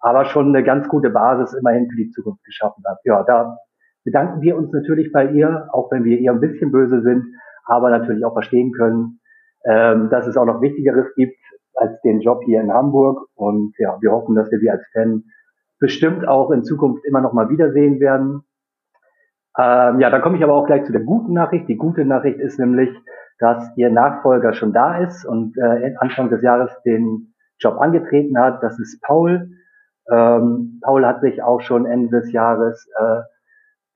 aber 0.00 0.24
schon 0.26 0.48
eine 0.48 0.62
ganz 0.62 0.88
gute 0.88 1.10
Basis 1.10 1.54
immerhin 1.54 1.88
für 1.88 1.96
die 1.96 2.10
Zukunft 2.10 2.44
geschaffen 2.44 2.84
hat. 2.86 2.98
Ja, 3.04 3.24
da 3.24 3.58
bedanken 4.04 4.42
wir 4.42 4.56
uns 4.56 4.70
natürlich 4.72 5.10
bei 5.12 5.26
ihr, 5.30 5.68
auch 5.72 5.90
wenn 5.90 6.04
wir 6.04 6.18
ihr 6.18 6.30
ein 6.30 6.40
bisschen 6.40 6.70
böse 6.70 7.02
sind, 7.02 7.24
aber 7.66 7.90
natürlich 7.90 8.24
auch 8.24 8.34
verstehen 8.34 8.72
können, 8.72 9.20
ähm, 9.64 10.08
dass 10.10 10.26
es 10.26 10.36
auch 10.36 10.44
noch 10.44 10.60
Wichtigeres 10.60 11.12
gibt 11.16 11.38
als 11.74 12.00
den 12.02 12.20
Job 12.20 12.42
hier 12.44 12.60
in 12.60 12.72
Hamburg. 12.72 13.26
Und 13.34 13.74
ja, 13.78 13.96
wir 14.00 14.12
hoffen, 14.12 14.36
dass 14.36 14.50
wir 14.50 14.58
sie 14.58 14.70
als 14.70 14.84
Fan 14.92 15.24
bestimmt 15.80 16.28
auch 16.28 16.50
in 16.50 16.62
Zukunft 16.62 17.04
immer 17.04 17.20
noch 17.20 17.32
mal 17.32 17.48
wiedersehen 17.48 17.98
werden. 17.98 18.44
Ähm, 19.58 20.00
ja, 20.00 20.10
dann 20.10 20.22
komme 20.22 20.36
ich 20.36 20.44
aber 20.44 20.54
auch 20.54 20.66
gleich 20.66 20.84
zu 20.84 20.92
der 20.92 21.02
guten 21.02 21.32
Nachricht. 21.32 21.68
Die 21.68 21.76
gute 21.76 22.04
Nachricht 22.04 22.38
ist 22.38 22.58
nämlich, 22.58 22.90
dass 23.38 23.76
ihr 23.76 23.90
Nachfolger 23.90 24.52
schon 24.52 24.72
da 24.72 24.98
ist 24.98 25.24
und 25.24 25.56
äh, 25.58 25.94
Anfang 25.98 26.30
des 26.30 26.42
Jahres 26.42 26.70
den 26.84 27.34
Job 27.58 27.80
angetreten 27.80 28.38
hat. 28.38 28.62
Das 28.62 28.78
ist 28.78 29.00
Paul. 29.02 29.50
Ähm, 30.10 30.80
Paul 30.82 31.06
hat 31.06 31.20
sich 31.20 31.42
auch 31.42 31.60
schon 31.60 31.86
Ende 31.86 32.20
des 32.20 32.32
Jahres 32.32 32.86
äh, 32.98 33.20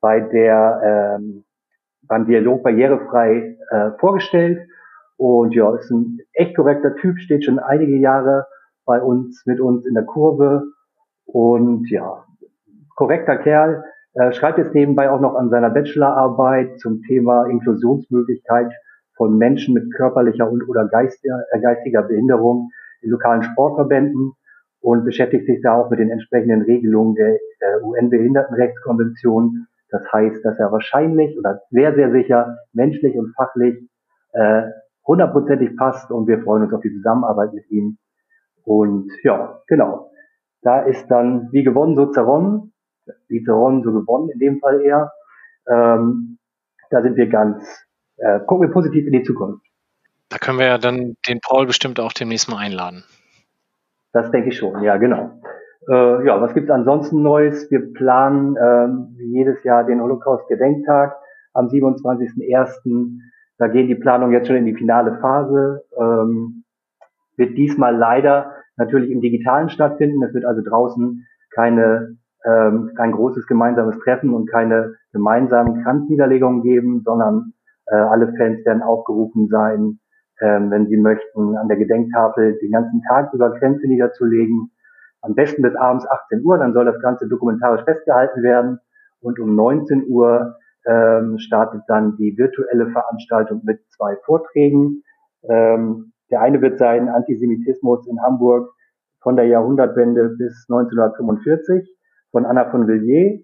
bei 0.01 0.19
der 0.21 1.17
ähm, 1.19 1.43
beim 2.03 2.25
Dialog 2.25 2.63
barrierefrei 2.63 3.57
äh, 3.69 3.91
vorgestellt 3.99 4.67
und 5.17 5.53
ja, 5.53 5.75
ist 5.75 5.91
ein 5.91 6.19
echt 6.33 6.55
korrekter 6.55 6.95
Typ, 6.95 7.19
steht 7.19 7.43
schon 7.43 7.59
einige 7.59 7.97
Jahre 7.97 8.47
bei 8.85 9.01
uns 9.01 9.45
mit 9.45 9.59
uns 9.59 9.85
in 9.85 9.93
der 9.93 10.05
Kurve 10.05 10.63
und 11.25 11.89
ja, 11.89 12.23
korrekter 12.95 13.37
Kerl. 13.37 13.83
Er 14.19 14.33
schreibt 14.33 14.57
jetzt 14.57 14.75
nebenbei 14.75 15.09
auch 15.09 15.21
noch 15.21 15.35
an 15.35 15.49
seiner 15.49 15.69
Bachelorarbeit 15.69 16.77
zum 16.79 17.01
Thema 17.03 17.45
Inklusionsmöglichkeit 17.45 18.69
von 19.15 19.37
Menschen 19.37 19.73
mit 19.73 19.93
körperlicher 19.95 20.51
und 20.51 20.67
oder 20.67 20.89
geistiger, 20.89 21.45
äh, 21.51 21.61
geistiger 21.61 22.03
Behinderung 22.03 22.69
in 23.01 23.11
lokalen 23.11 23.43
Sportverbänden 23.43 24.33
und 24.81 25.05
beschäftigt 25.05 25.45
sich 25.45 25.61
da 25.63 25.75
auch 25.75 25.89
mit 25.89 25.99
den 25.99 26.09
entsprechenden 26.09 26.63
Regelungen 26.63 27.15
der, 27.15 27.37
der 27.61 27.81
UN-Behindertenrechtskonvention. 27.81 29.67
Das 29.89 30.01
heißt, 30.11 30.43
dass 30.43 30.59
er 30.59 30.69
wahrscheinlich 30.73 31.37
oder 31.37 31.61
sehr, 31.69 31.95
sehr 31.95 32.11
sicher 32.11 32.57
menschlich 32.73 33.17
und 33.17 33.33
fachlich 33.37 33.87
äh, 34.33 34.63
hundertprozentig 35.07 35.77
passt 35.77 36.11
und 36.11 36.27
wir 36.27 36.43
freuen 36.43 36.63
uns 36.63 36.73
auf 36.73 36.81
die 36.81 36.93
Zusammenarbeit 36.93 37.53
mit 37.53 37.71
ihm. 37.71 37.97
Und 38.65 39.13
ja, 39.23 39.61
genau. 39.67 40.11
Da 40.61 40.81
ist 40.81 41.07
dann 41.07 41.47
wie 41.53 41.63
gewonnen, 41.63 41.95
so 41.95 42.07
zerronnen 42.07 42.73
Litauen 43.27 43.83
so 43.83 43.91
gewonnen, 43.91 44.29
in 44.29 44.39
dem 44.39 44.59
Fall 44.59 44.81
eher. 44.81 45.11
Ähm, 45.67 46.37
da 46.89 47.01
sind 47.01 47.15
wir 47.15 47.27
ganz, 47.27 47.63
äh, 48.17 48.39
gucken 48.41 48.67
wir 48.67 48.73
positiv 48.73 49.05
in 49.05 49.13
die 49.13 49.23
Zukunft. 49.23 49.65
Da 50.29 50.37
können 50.37 50.59
wir 50.59 50.67
ja 50.67 50.77
dann 50.77 51.15
den 51.27 51.39
Paul 51.41 51.65
bestimmt 51.65 51.99
auch 51.99 52.13
demnächst 52.13 52.49
mal 52.49 52.57
einladen. 52.57 53.03
Das 54.11 54.31
denke 54.31 54.49
ich 54.49 54.57
schon, 54.57 54.81
ja, 54.83 54.97
genau. 54.97 55.39
Äh, 55.87 56.25
ja, 56.25 56.41
was 56.41 56.53
gibt's 56.53 56.69
ansonsten 56.69 57.21
Neues? 57.21 57.69
Wir 57.71 57.93
planen 57.93 58.55
wie 59.17 59.37
jedes 59.37 59.63
Jahr 59.63 59.83
den 59.83 60.01
Holocaust-Gedenktag 60.01 61.15
am 61.53 61.67
27.01. 61.67 63.19
Da 63.57 63.67
gehen 63.67 63.87
die 63.87 63.95
Planungen 63.95 64.33
jetzt 64.33 64.47
schon 64.47 64.55
in 64.55 64.65
die 64.65 64.75
finale 64.75 65.19
Phase. 65.19 65.83
Ähm, 65.99 66.63
wird 67.35 67.57
diesmal 67.57 67.95
leider 67.95 68.53
natürlich 68.77 69.11
im 69.11 69.21
Digitalen 69.21 69.69
stattfinden. 69.69 70.23
Es 70.23 70.33
wird 70.33 70.45
also 70.45 70.61
draußen 70.61 71.25
keine, 71.53 72.17
ähm, 72.45 72.91
kein 72.95 73.11
großes 73.11 73.47
gemeinsames 73.47 73.97
Treffen 73.99 74.33
und 74.33 74.49
keine 74.49 74.95
gemeinsamen 75.11 75.83
Kranzniederlegungen 75.83 76.63
geben, 76.63 77.01
sondern 77.03 77.53
äh, 77.87 77.95
alle 77.95 78.33
Fans 78.37 78.65
werden 78.65 78.81
aufgerufen 78.81 79.47
sein, 79.49 79.99
ähm, 80.41 80.71
wenn 80.71 80.87
sie 80.87 80.97
möchten, 80.97 81.57
an 81.57 81.67
der 81.67 81.77
Gedenktafel 81.77 82.57
den 82.59 82.71
ganzen 82.71 83.01
Tag 83.07 83.33
über 83.33 83.51
Grenze 83.51 83.87
niederzulegen. 83.87 84.71
Am 85.21 85.35
besten 85.35 85.61
bis 85.61 85.75
abends 85.75 86.07
18 86.07 86.45
Uhr, 86.45 86.57
dann 86.57 86.73
soll 86.73 86.85
das 86.85 87.01
Ganze 87.01 87.27
dokumentarisch 87.27 87.83
festgehalten 87.83 88.41
werden. 88.41 88.79
Und 89.21 89.37
um 89.39 89.53
19 89.53 90.05
Uhr 90.07 90.55
ähm, 90.87 91.37
startet 91.39 91.81
dann 91.87 92.15
die 92.15 92.37
virtuelle 92.37 92.89
Veranstaltung 92.91 93.61
mit 93.65 93.81
zwei 93.89 94.15
Vorträgen. 94.23 95.03
Ähm, 95.43 96.13
der 96.31 96.41
eine 96.41 96.61
wird 96.61 96.79
sein 96.79 97.09
Antisemitismus 97.09 98.07
in 98.07 98.21
Hamburg 98.21 98.71
von 99.21 99.35
der 99.35 99.45
Jahrhundertwende 99.45 100.29
bis 100.37 100.65
1945 100.69 101.98
von 102.31 102.45
Anna 102.45 102.69
von 102.69 102.87
Villiers. 102.87 103.43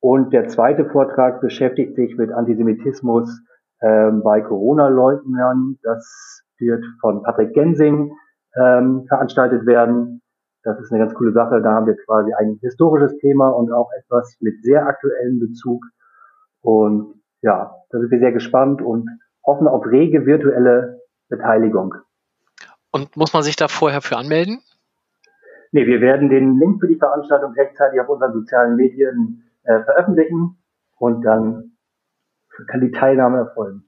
Und 0.00 0.32
der 0.32 0.48
zweite 0.48 0.84
Vortrag 0.90 1.40
beschäftigt 1.40 1.96
sich 1.96 2.16
mit 2.16 2.30
Antisemitismus 2.30 3.42
ähm, 3.80 4.22
bei 4.22 4.42
Corona-Leugnern. 4.42 5.78
Das 5.82 6.42
wird 6.58 6.84
von 7.00 7.22
Patrick 7.22 7.54
Gensing 7.54 8.12
ähm, 8.56 9.06
veranstaltet 9.08 9.66
werden. 9.66 10.20
Das 10.62 10.78
ist 10.80 10.92
eine 10.92 11.00
ganz 11.00 11.14
coole 11.14 11.32
Sache. 11.32 11.60
Da 11.62 11.72
haben 11.72 11.86
wir 11.86 11.96
quasi 12.06 12.32
ein 12.34 12.58
historisches 12.60 13.16
Thema 13.18 13.48
und 13.48 13.72
auch 13.72 13.90
etwas 13.98 14.36
mit 14.40 14.62
sehr 14.62 14.86
aktuellem 14.86 15.40
Bezug. 15.40 15.84
Und 16.62 17.22
ja, 17.42 17.74
da 17.90 17.98
sind 17.98 18.10
wir 18.10 18.18
sehr 18.18 18.32
gespannt 18.32 18.80
und 18.80 19.08
hoffen 19.44 19.68
auf 19.68 19.84
rege 19.86 20.24
virtuelle 20.24 21.00
Beteiligung. 21.28 21.94
Und 22.90 23.16
muss 23.16 23.32
man 23.32 23.42
sich 23.42 23.56
da 23.56 23.68
vorher 23.68 24.00
für 24.00 24.16
anmelden? 24.16 24.60
Nee, 25.74 25.88
wir 25.88 26.00
werden 26.00 26.28
den 26.28 26.56
Link 26.60 26.78
für 26.78 26.86
die 26.86 26.94
Veranstaltung 26.94 27.52
rechtzeitig 27.54 28.00
auf 28.00 28.08
unseren 28.08 28.32
sozialen 28.32 28.76
Medien 28.76 29.42
äh, 29.64 29.82
veröffentlichen 29.82 30.56
und 30.98 31.22
dann 31.22 31.72
kann 32.68 32.80
die 32.80 32.92
Teilnahme 32.92 33.38
erfolgen. 33.38 33.82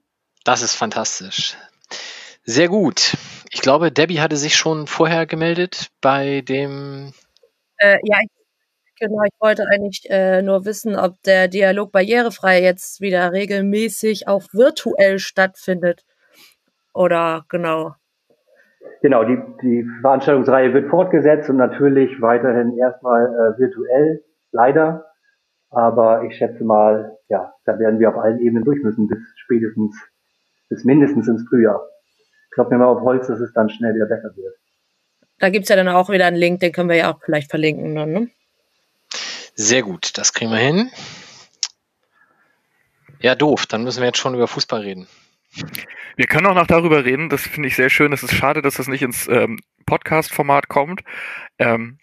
Das 0.44 0.62
ist 0.62 0.74
fantastisch. 0.74 1.56
Sehr 2.42 2.66
gut. 2.66 3.16
Ich 3.50 3.60
glaube, 3.60 3.92
Debbie 3.92 4.20
hatte 4.20 4.36
sich 4.36 4.56
schon 4.56 4.88
vorher 4.88 5.26
gemeldet 5.26 5.92
bei 6.00 6.40
dem. 6.40 7.12
Äh, 7.76 7.98
ja, 8.02 8.18
genau. 8.98 9.22
Ich 9.22 9.38
wollte 9.38 9.62
eigentlich 9.68 10.10
äh, 10.10 10.42
nur 10.42 10.64
wissen, 10.64 10.96
ob 10.96 11.22
der 11.22 11.46
Dialog 11.46 11.92
barrierefrei 11.92 12.62
jetzt 12.62 13.00
wieder 13.00 13.30
regelmäßig 13.30 14.26
auch 14.26 14.42
virtuell 14.52 15.20
stattfindet. 15.20 16.04
Oder 16.92 17.44
genau. 17.48 17.94
Genau, 19.02 19.24
die, 19.24 19.38
die 19.62 19.88
Veranstaltungsreihe 20.00 20.74
wird 20.74 20.90
fortgesetzt 20.90 21.48
und 21.50 21.56
natürlich 21.56 22.20
weiterhin 22.20 22.76
erstmal 22.76 23.26
äh, 23.26 23.58
virtuell, 23.58 24.24
leider. 24.52 25.06
Aber 25.70 26.24
ich 26.24 26.36
schätze 26.36 26.64
mal, 26.64 27.16
ja, 27.28 27.52
da 27.64 27.78
werden 27.78 27.98
wir 28.00 28.08
auf 28.08 28.16
allen 28.16 28.40
Ebenen 28.40 28.64
durch 28.64 28.82
müssen, 28.82 29.08
bis 29.08 29.18
spätestens, 29.36 29.96
bis 30.68 30.84
mindestens 30.84 31.28
ins 31.28 31.46
Frühjahr. 31.48 31.86
Klopfen 32.52 32.72
wir 32.72 32.78
mal 32.78 32.86
auf 32.86 33.02
Holz, 33.02 33.26
dass 33.26 33.40
es 33.40 33.52
dann 33.52 33.68
schnell 33.68 33.94
wieder 33.94 34.06
besser 34.06 34.34
wird. 34.36 34.54
Da 35.38 35.50
gibt's 35.50 35.68
ja 35.68 35.76
dann 35.76 35.88
auch 35.88 36.08
wieder 36.08 36.26
einen 36.26 36.36
Link, 36.36 36.60
den 36.60 36.72
können 36.72 36.88
wir 36.88 36.96
ja 36.96 37.12
auch 37.12 37.20
vielleicht 37.22 37.50
verlinken 37.50 37.94
dann, 37.94 38.12
ne? 38.12 38.28
Sehr 39.54 39.82
gut, 39.82 40.16
das 40.18 40.32
kriegen 40.32 40.50
wir 40.50 40.58
hin. 40.58 40.90
Ja, 43.20 43.34
doof, 43.34 43.66
dann 43.66 43.84
müssen 43.84 44.00
wir 44.00 44.06
jetzt 44.06 44.18
schon 44.18 44.34
über 44.34 44.48
Fußball 44.48 44.80
reden. 44.80 45.06
Wir 46.16 46.26
können 46.26 46.46
auch 46.46 46.54
noch 46.54 46.66
darüber 46.66 47.04
reden, 47.04 47.28
das 47.28 47.42
finde 47.42 47.68
ich 47.68 47.76
sehr 47.76 47.90
schön. 47.90 48.12
Es 48.12 48.22
ist 48.22 48.34
schade, 48.34 48.62
dass 48.62 48.76
das 48.76 48.88
nicht 48.88 49.02
ins 49.02 49.28
ähm, 49.28 49.60
Podcast-Format 49.84 50.68
kommt. 50.68 51.02
Ähm, 51.58 51.98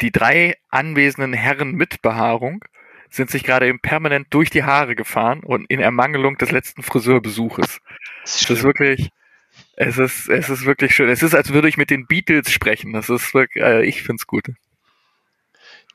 die 0.00 0.10
drei 0.10 0.56
anwesenden 0.70 1.32
Herren 1.32 1.72
mit 1.72 2.02
Behaarung 2.02 2.64
sind 3.10 3.30
sich 3.30 3.44
gerade 3.44 3.68
eben 3.68 3.78
permanent 3.80 4.26
durch 4.30 4.50
die 4.50 4.64
Haare 4.64 4.96
gefahren 4.96 5.40
und 5.40 5.70
in 5.70 5.80
Ermangelung 5.80 6.36
des 6.36 6.50
letzten 6.50 6.82
Friseurbesuches. 6.82 7.80
Das 8.22 8.34
ist, 8.34 8.50
das 8.50 8.58
ist 8.58 8.64
wirklich, 8.64 9.10
es 9.76 9.98
ist, 9.98 10.28
es 10.28 10.50
ist 10.50 10.64
wirklich 10.64 10.94
schön. 10.94 11.08
Es 11.08 11.22
ist, 11.22 11.34
als 11.34 11.52
würde 11.52 11.68
ich 11.68 11.76
mit 11.76 11.90
den 11.90 12.06
Beatles 12.06 12.50
sprechen. 12.50 12.92
Das 12.92 13.08
ist 13.08 13.34
wirklich, 13.34 13.62
äh, 13.64 13.84
ich 13.84 14.02
find's 14.02 14.26
gut. 14.26 14.46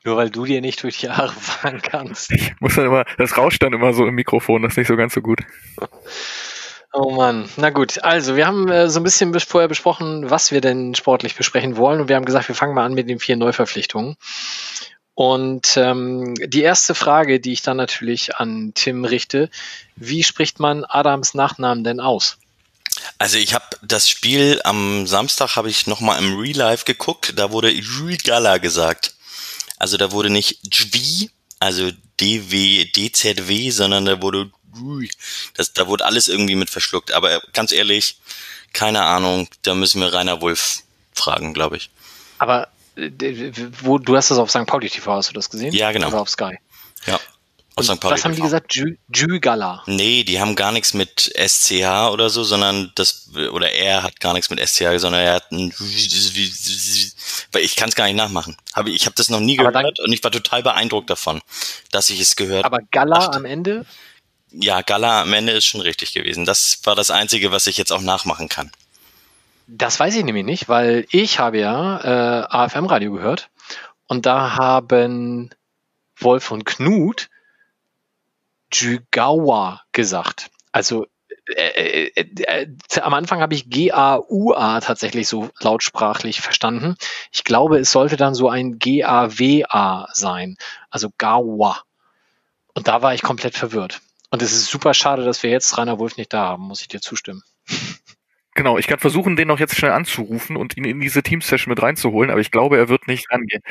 Nur 0.04 0.16
weil 0.16 0.30
du 0.30 0.44
dir 0.46 0.60
nicht 0.60 0.82
durch 0.82 0.98
die 0.98 1.10
Haare 1.10 1.32
fahren 1.40 1.82
kannst. 1.82 2.32
Ich 2.32 2.52
muss 2.60 2.74
dann 2.74 2.86
immer, 2.86 3.04
das 3.18 3.36
rauscht 3.36 3.62
dann 3.62 3.72
immer 3.72 3.92
so 3.92 4.06
im 4.06 4.14
Mikrofon, 4.14 4.62
das 4.62 4.72
ist 4.72 4.78
nicht 4.78 4.88
so 4.88 4.96
ganz 4.96 5.14
so 5.14 5.20
gut. 5.20 5.40
Oh 6.92 7.10
Mann, 7.10 7.48
na 7.56 7.70
gut. 7.70 8.02
Also, 8.02 8.34
wir 8.34 8.46
haben 8.46 8.68
äh, 8.68 8.88
so 8.88 8.98
ein 8.98 9.04
bisschen 9.04 9.30
bis 9.30 9.44
vorher 9.44 9.68
besprochen, 9.68 10.28
was 10.28 10.50
wir 10.50 10.60
denn 10.60 10.96
sportlich 10.96 11.36
besprechen 11.36 11.76
wollen. 11.76 12.00
Und 12.00 12.08
wir 12.08 12.16
haben 12.16 12.24
gesagt, 12.24 12.48
wir 12.48 12.56
fangen 12.56 12.74
mal 12.74 12.84
an 12.84 12.94
mit 12.94 13.08
den 13.08 13.20
vier 13.20 13.36
Neuverpflichtungen. 13.36 14.16
Und 15.14 15.76
ähm, 15.76 16.34
die 16.34 16.62
erste 16.62 16.94
Frage, 16.94 17.40
die 17.40 17.52
ich 17.52 17.62
dann 17.62 17.76
natürlich 17.76 18.36
an 18.36 18.72
Tim 18.74 19.04
richte, 19.04 19.50
wie 19.94 20.24
spricht 20.24 20.58
man 20.58 20.84
Adams 20.84 21.34
Nachnamen 21.34 21.84
denn 21.84 22.00
aus? 22.00 22.38
Also 23.18 23.38
ich 23.38 23.54
habe 23.54 23.66
das 23.82 24.08
Spiel 24.08 24.60
am 24.64 25.06
Samstag 25.06 25.56
habe 25.56 25.68
ich 25.68 25.86
noch 25.86 26.00
mal 26.00 26.18
im 26.18 26.38
Real 26.38 26.56
Life 26.56 26.84
geguckt, 26.86 27.34
da 27.36 27.52
wurde 27.52 27.72
Gala 28.24 28.58
gesagt. 28.58 29.14
Also 29.80 29.96
da 29.96 30.12
wurde 30.12 30.28
nicht 30.28 30.60
Jvi, 30.70 31.30
also 31.58 31.90
DW, 32.20 32.84
DZW, 32.84 33.70
sondern 33.70 34.04
da 34.04 34.20
wurde 34.20 34.50
das, 35.56 35.72
da 35.72 35.88
wurde 35.88 36.04
alles 36.04 36.28
irgendwie 36.28 36.54
mit 36.54 36.68
verschluckt. 36.68 37.12
Aber 37.12 37.40
ganz 37.54 37.72
ehrlich, 37.72 38.18
keine 38.74 39.02
Ahnung, 39.02 39.48
da 39.62 39.74
müssen 39.74 40.00
wir 40.02 40.12
Rainer 40.12 40.42
Wolf 40.42 40.82
fragen, 41.14 41.54
glaube 41.54 41.78
ich. 41.78 41.90
Aber 42.38 42.68
äh, 42.96 43.10
wo, 43.80 43.96
du 43.96 44.16
hast 44.16 44.30
das 44.30 44.36
auf 44.36 44.50
St. 44.50 44.66
Pauli 44.66 44.90
TV, 44.90 45.12
hast 45.14 45.30
du 45.30 45.34
das 45.34 45.48
gesehen? 45.48 45.72
Ja, 45.72 45.92
genau. 45.92 46.08
Oder 46.08 46.20
auf 46.20 46.28
Sky? 46.28 46.58
Ja. 47.06 47.18
Auf 47.76 47.84
St. 47.84 48.00
Pauli 48.00 48.14
was 48.14 48.24
haben 48.24 48.34
die 48.34 48.42
gesagt? 48.42 48.74
Jü-Gala? 48.74 49.84
Nee, 49.86 50.24
die 50.24 50.40
haben 50.40 50.56
gar 50.56 50.72
nichts 50.72 50.92
mit 50.92 51.32
SCH 51.34 52.10
oder 52.12 52.28
so, 52.28 52.44
sondern 52.44 52.92
das, 52.96 53.30
oder 53.52 53.72
er 53.72 54.02
hat 54.02 54.20
gar 54.20 54.32
nichts 54.32 54.50
mit 54.50 54.60
SCH, 54.60 54.98
sondern 54.98 55.22
er 55.22 55.34
hat 55.34 55.50
ein, 55.52 55.72
weil 57.52 57.62
ich 57.62 57.76
kann 57.76 57.88
es 57.88 57.94
gar 57.94 58.06
nicht 58.06 58.16
nachmachen. 58.16 58.56
ich 58.86 59.06
habe 59.06 59.14
das 59.16 59.30
noch 59.30 59.40
nie 59.40 59.56
gehört 59.56 59.74
dann, 59.74 59.86
und 59.86 60.12
ich 60.12 60.22
war 60.22 60.30
total 60.30 60.62
beeindruckt 60.62 61.08
davon, 61.08 61.40
dass 61.90 62.10
ich 62.10 62.20
es 62.20 62.36
gehört 62.36 62.64
habe. 62.64 62.76
Aber 62.76 62.86
Gala 62.90 63.30
am 63.32 63.44
Ende? 63.44 63.86
ja, 64.52 64.82
Gala 64.82 65.22
am 65.22 65.32
Ende 65.32 65.52
ist 65.52 65.66
schon 65.66 65.80
richtig 65.80 66.12
gewesen. 66.12 66.44
Das 66.44 66.80
war 66.84 66.94
das 66.94 67.10
Einzige, 67.10 67.52
was 67.52 67.66
ich 67.66 67.76
jetzt 67.76 67.92
auch 67.92 68.00
nachmachen 68.00 68.48
kann. 68.48 68.70
Das 69.66 70.00
weiß 70.00 70.16
ich 70.16 70.24
nämlich 70.24 70.44
nicht, 70.44 70.68
weil 70.68 71.06
ich 71.10 71.38
habe 71.38 71.58
ja 71.58 72.00
äh, 72.00 72.46
AFM-Radio 72.48 73.12
gehört 73.12 73.50
und 74.08 74.26
da 74.26 74.56
haben 74.56 75.50
Wolf 76.18 76.50
und 76.50 76.64
Knut 76.64 77.28
Jugawa 78.72 79.82
gesagt. 79.92 80.50
Also 80.72 81.06
äh, 81.56 82.10
äh, 82.14 82.42
äh, 82.42 82.66
am 83.00 83.14
Anfang 83.14 83.40
habe 83.40 83.54
ich 83.54 83.68
G-A-U-A 83.70 84.80
tatsächlich 84.80 85.28
so 85.28 85.50
lautsprachlich 85.60 86.40
verstanden. 86.40 86.96
Ich 87.32 87.44
glaube, 87.44 87.78
es 87.78 87.90
sollte 87.90 88.16
dann 88.16 88.34
so 88.34 88.48
ein 88.48 88.78
G-A-W-A 88.78 90.08
sein, 90.12 90.56
also 90.90 91.08
Gawa. 91.18 91.82
Und 92.74 92.88
da 92.88 93.02
war 93.02 93.14
ich 93.14 93.22
komplett 93.22 93.56
verwirrt. 93.56 94.00
Und 94.30 94.42
es 94.42 94.52
ist 94.52 94.66
super 94.66 94.94
schade, 94.94 95.24
dass 95.24 95.42
wir 95.42 95.50
jetzt 95.50 95.76
Rainer 95.76 95.98
Wolf 95.98 96.16
nicht 96.16 96.32
da 96.32 96.46
haben, 96.46 96.64
muss 96.64 96.82
ich 96.82 96.88
dir 96.88 97.00
zustimmen. 97.00 97.42
Genau, 98.54 98.78
ich 98.78 98.86
kann 98.86 98.98
versuchen, 98.98 99.36
den 99.36 99.48
noch 99.48 99.60
jetzt 99.60 99.76
schnell 99.76 99.92
anzurufen 99.92 100.56
und 100.56 100.76
ihn 100.76 100.84
in 100.84 101.00
diese 101.00 101.22
Teams-Session 101.22 101.70
mit 101.70 101.82
reinzuholen, 101.82 102.30
aber 102.30 102.40
ich 102.40 102.50
glaube, 102.50 102.76
er 102.76 102.88
wird 102.88 103.06
nicht 103.06 103.30
rangehen. 103.30 103.62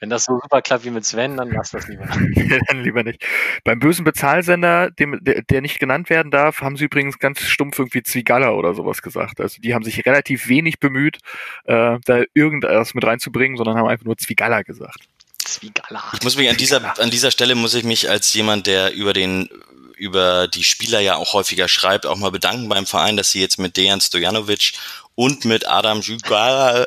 Wenn 0.00 0.08
das 0.08 0.24
so 0.24 0.40
super 0.42 0.62
klappt 0.62 0.84
wie 0.86 0.90
mit 0.90 1.04
Sven, 1.04 1.36
dann 1.36 1.50
lass 1.50 1.72
das 1.72 1.86
lieber. 1.86 2.06
dann 2.68 2.82
lieber 2.82 3.02
nicht. 3.02 3.22
Beim 3.64 3.78
bösen 3.78 4.02
Bezahlsender, 4.02 4.90
dem, 4.90 5.22
der, 5.22 5.42
der, 5.42 5.60
nicht 5.60 5.78
genannt 5.78 6.08
werden 6.08 6.30
darf, 6.30 6.62
haben 6.62 6.78
sie 6.78 6.84
übrigens 6.86 7.18
ganz 7.18 7.42
stumpf 7.42 7.78
irgendwie 7.78 8.02
Zwigalla 8.02 8.52
oder 8.52 8.74
sowas 8.74 9.02
gesagt. 9.02 9.40
Also 9.40 9.60
die 9.60 9.74
haben 9.74 9.84
sich 9.84 10.06
relativ 10.06 10.48
wenig 10.48 10.80
bemüht, 10.80 11.18
äh, 11.64 11.98
da 12.04 12.22
irgendwas 12.32 12.94
mit 12.94 13.04
reinzubringen, 13.04 13.58
sondern 13.58 13.76
haben 13.76 13.88
einfach 13.88 14.06
nur 14.06 14.16
Zwigalla 14.16 14.62
gesagt. 14.62 15.00
Zwigala. 15.38 16.02
Ich 16.14 16.22
muss 16.22 16.36
mich 16.36 16.48
an 16.48 16.56
dieser, 16.56 16.98
an 16.98 17.10
dieser 17.10 17.30
Stelle 17.30 17.54
muss 17.54 17.74
ich 17.74 17.84
mich 17.84 18.08
als 18.08 18.32
jemand, 18.32 18.66
der 18.66 18.94
über 18.94 19.12
den 19.12 19.50
über 19.96 20.48
die 20.48 20.64
Spieler 20.64 21.00
ja 21.00 21.16
auch 21.16 21.34
häufiger 21.34 21.68
schreibt, 21.68 22.06
auch 22.06 22.16
mal 22.16 22.30
bedanken 22.30 22.70
beim 22.70 22.86
Verein, 22.86 23.18
dass 23.18 23.32
sie 23.32 23.40
jetzt 23.40 23.58
mit 23.58 23.76
Dejan 23.76 24.00
Stojanovic 24.00 24.72
und 25.14 25.44
mit 25.44 25.68
Adam 25.68 26.00
Jugawa 26.00 26.86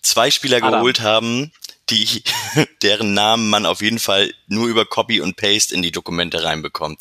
zwei 0.00 0.30
Spieler 0.30 0.58
Adam. 0.58 0.72
geholt 0.72 1.00
haben, 1.00 1.52
die, 1.90 2.22
deren 2.82 3.14
Namen 3.14 3.48
man 3.48 3.66
auf 3.66 3.80
jeden 3.80 3.98
Fall 3.98 4.32
nur 4.46 4.66
über 4.68 4.84
Copy 4.84 5.20
und 5.20 5.36
Paste 5.36 5.74
in 5.74 5.82
die 5.82 5.92
Dokumente 5.92 6.44
reinbekommt. 6.44 7.00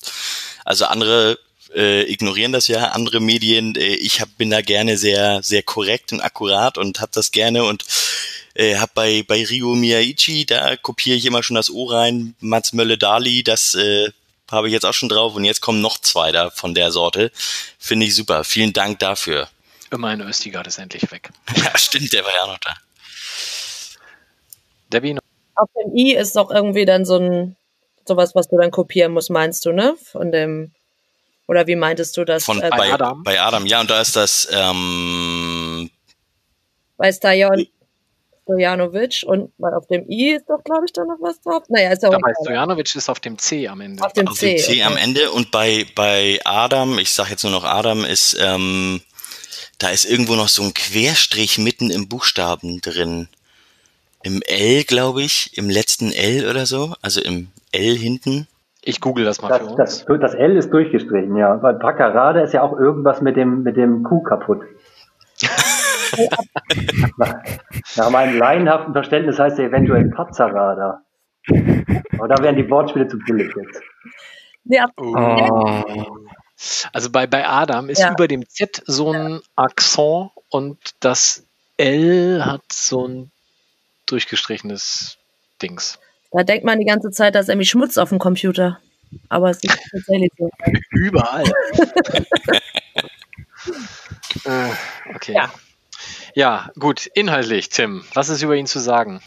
Also 0.63 0.86
andere 0.86 1.39
äh, 1.74 2.04
ignorieren 2.12 2.51
das 2.51 2.68
ja 2.68 2.89
andere 2.89 3.20
Medien. 3.20 3.75
Äh, 3.75 3.96
ich 3.96 4.22
hab, 4.22 4.38
bin 4.38 4.50
da 4.50 4.62
gerne 4.62 4.98
sehr, 4.98 5.44
sehr 5.44 5.63
korrekt 5.63 6.13
und 6.13 6.22
akkurat 6.22 6.77
und 6.77 7.01
hab 7.01 7.12
das 7.12 7.32
gerne 7.32 7.63
und 7.63 7.86
äh, 8.54 8.77
hab 8.77 8.94
bei, 8.94 9.24
bei 9.27 9.44
Rio 9.44 9.75
Miyaichi, 9.75 10.46
da 10.46 10.75
kopiere 10.77 11.18
ich 11.18 11.25
immer 11.25 11.44
schon 11.44 11.56
das 11.56 11.70
O 11.70 11.86
rein, 11.86 12.36
Mats 12.39 12.74
Mölle 12.74 12.98
Dali, 12.98 13.44
das 13.44 13.75
äh, 13.75 14.10
habe 14.51 14.68
ich 14.68 14.74
jetzt 14.74 14.86
auch 14.86 14.94
schon 14.94 15.10
drauf 15.10 15.36
und 15.36 15.44
jetzt 15.44 15.62
kommen 15.62 15.82
noch 15.82 16.00
zwei 16.00 16.32
da 16.32 16.50
von 16.50 16.74
der 16.74 16.92
Sorte. 16.92 17.32
Finde 17.80 18.06
ich 18.06 18.15
super. 18.15 18.44
Vielen 18.44 18.74
Dank 18.74 19.00
dafür. 19.00 19.50
Immerhin 19.92 20.22
Östigard 20.22 20.68
ist 20.68 20.77
endlich 20.77 21.12
weg. 21.12 21.30
Ja, 21.56 21.77
stimmt, 21.77 22.13
der 22.13 22.24
war 22.24 22.34
ja 22.34 22.48
noch 22.48 22.60
da. 22.60 22.75
Debbie, 24.92 25.18
Auf 25.56 25.70
dem 25.77 25.96
i 25.96 26.13
ist 26.13 26.36
doch 26.36 26.51
irgendwie 26.51 26.86
dann 26.86 27.06
so 27.06 27.18
ein 27.18 27.56
sowas, 28.08 28.36
was 28.36 28.48
du 28.50 28.58
dann 28.58 28.72
kopieren 28.72 29.13
musst, 29.13 29.30
meinst 29.30 29.65
du, 29.65 29.72
ne? 29.72 29.96
Von 30.12 30.32
dem 30.32 30.72
oder 31.48 31.68
wie 31.68 31.75
meintest 31.75 32.18
du 32.18 32.25
das? 32.25 32.44
Von, 32.46 32.62
äh, 32.62 32.70
bei, 32.70 32.94
Adam? 32.94 33.24
Bei 33.24 33.39
Adam, 33.39 33.65
ja, 33.65 33.82
und 33.82 33.89
da 33.89 34.01
ist 34.01 34.15
das, 34.15 34.48
ähm, 34.51 35.89
bei 36.98 37.12
Stojan, 37.12 37.68
Stojanovic 38.44 39.24
und 39.25 39.51
weil 39.58 39.74
auf 39.74 39.88
dem 39.88 40.10
i 40.10 40.34
ist 40.36 40.46
doch, 40.48 40.63
glaube 40.63 40.86
ich, 40.86 40.94
da 40.94 41.04
noch 41.04 41.18
was 41.20 41.42
drauf. 41.42 41.63
Naja, 41.70 41.92
ist 41.92 42.04
ja 42.04 42.10
auch 42.10 42.13
egal. 42.13 42.34
Stojanovic 42.42 42.96
ist 42.96 43.10
auf 43.10 43.20
dem 43.20 43.38
C 43.38 43.68
am 43.68 43.82
Ende. 43.82 44.04
Auf 44.04 44.13
dem 44.13 44.27
auf 44.27 44.38
C. 44.38 44.56
dem 44.56 44.63
C 44.63 44.84
am 44.84 44.94
okay. 44.94 45.01
Ende 45.04 45.32
und 45.32 45.51
bei, 45.51 45.86
bei 45.96 46.39
Adam, 46.46 47.00
ich 47.00 47.12
sage 47.12 47.32
jetzt 47.32 47.44
nur 47.44 47.51
noch 47.51 47.63
Adam, 47.63 48.06
ist, 48.06 48.38
ähm, 48.39 49.01
da 49.80 49.89
ist 49.89 50.06
irgendwo 50.06 50.36
noch 50.36 50.48
so 50.48 50.62
ein 50.63 50.74
Querstrich 50.74 51.58
mitten 51.58 51.89
im 51.89 52.08
Buchstaben 52.08 52.82
drin. 52.82 53.27
Im 54.25 54.41
L, 54.48 54.84
glaube 54.86 55.22
ich, 55.22 55.55
im 55.55 55.70
letzten 55.70 56.12
L 56.12 56.50
oder 56.50 56.65
so, 56.65 56.96
also 57.03 57.22
im 57.22 57.50
L 57.72 57.96
hinten. 57.96 58.48
Ich 58.82 59.00
google 59.00 59.24
das 59.24 59.39
mal 59.39 59.50
Das, 59.50 59.60
für 59.60 59.65
uns. 59.67 59.75
das, 59.77 60.05
das 60.20 60.34
L 60.34 60.58
ist 60.58 60.72
durchgestrichen, 60.74 61.36
ja. 61.36 61.53
Bei 61.58 61.74
Packerade 61.74 62.41
ist 62.41 62.53
ja 62.53 62.63
auch 62.63 62.74
irgendwas 62.77 63.22
mit 63.22 63.36
dem, 63.38 63.62
mit 63.62 63.77
dem 63.77 64.01
Kuh 64.03 64.24
kaputt. 64.24 64.62
nach, 67.17 67.36
nach 67.98 68.10
meinem 68.10 68.38
laienhaften 68.39 68.94
Verständnis 68.94 69.38
heißt 69.38 69.60
er 69.60 69.65
eventuell 69.65 70.10
Pazzarada. 70.10 71.01
Aber 72.17 72.27
da 72.27 72.41
wären 72.44 72.55
die 72.55 72.67
Wortspiele 72.70 73.08
zu 73.08 73.20
billig 73.20 73.53
jetzt. 73.55 73.82
Nee, 74.63 74.79
auf, 74.82 74.89
Oh. 74.98 76.17
Also 76.94 77.12
bei, 77.12 77.27
bei 77.27 77.48
Adam 77.48 77.89
ist 77.89 78.00
Ja. 78.00 78.12
über 78.13 78.27
dem 78.27 78.48
Z 78.50 78.82
so 78.88 79.12
ein 79.12 79.41
Akzent 79.55 80.32
und 80.50 80.77
das 81.01 81.46
L 81.77 82.44
hat 82.44 82.63
so 82.72 83.08
ein 83.08 83.32
durchgestrichenes 84.05 85.17
Dings. 85.62 86.00
da 86.31 86.43
denkt 86.43 86.65
man 86.65 86.79
die 86.79 86.85
ganze 86.85 87.12
Zeit, 87.12 87.35
da 87.35 87.39
ist 87.39 87.50
irgendwie 87.50 87.67
Schmutz 87.67 87.97
auf 87.97 88.09
dem 88.09 88.19
Computer. 88.19 88.79
Aber 89.29 89.50
es 89.50 89.63
ist 89.63 89.77
tatsächlich 89.91 90.31
so. 90.38 90.50
Überall. 90.91 91.45
äh, 94.45 94.69
okay. 95.13 95.33
Ja. 95.33 95.53
ja, 96.33 96.71
gut. 96.77 97.05
Inhaltlich, 97.13 97.69
Tim, 97.69 98.03
was 98.13 98.29
ist 98.29 98.41
über 98.41 98.55
ihn 98.55 98.67
zu 98.67 98.79
sagen? 98.79 99.21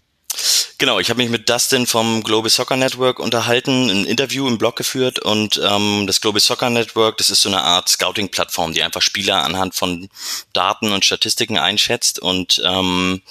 Genau, 0.79 0.97
ich 0.97 1.09
habe 1.09 1.21
mich 1.21 1.29
mit 1.29 1.49
Dustin 1.49 1.85
vom 1.87 2.23
Global 2.23 2.49
Soccer 2.49 2.77
Network 2.77 3.19
unterhalten, 3.19 3.89
ein 3.89 4.05
Interview 4.05 4.47
im 4.47 4.57
Blog 4.57 4.77
geführt 4.77 5.19
und 5.19 5.59
ähm, 5.61 6.07
das 6.07 6.21
Global 6.21 6.39
Soccer 6.39 6.69
Network, 6.69 7.17
das 7.17 7.29
ist 7.29 7.41
so 7.41 7.49
eine 7.49 7.61
Art 7.61 7.89
Scouting-Plattform, 7.89 8.71
die 8.71 8.81
einfach 8.81 9.01
Spieler 9.01 9.43
anhand 9.43 9.75
von 9.75 10.07
Daten 10.53 10.93
und 10.93 11.03
Statistiken 11.03 11.57
einschätzt 11.57 12.19
und 12.19 12.61
ähm, 12.63 13.21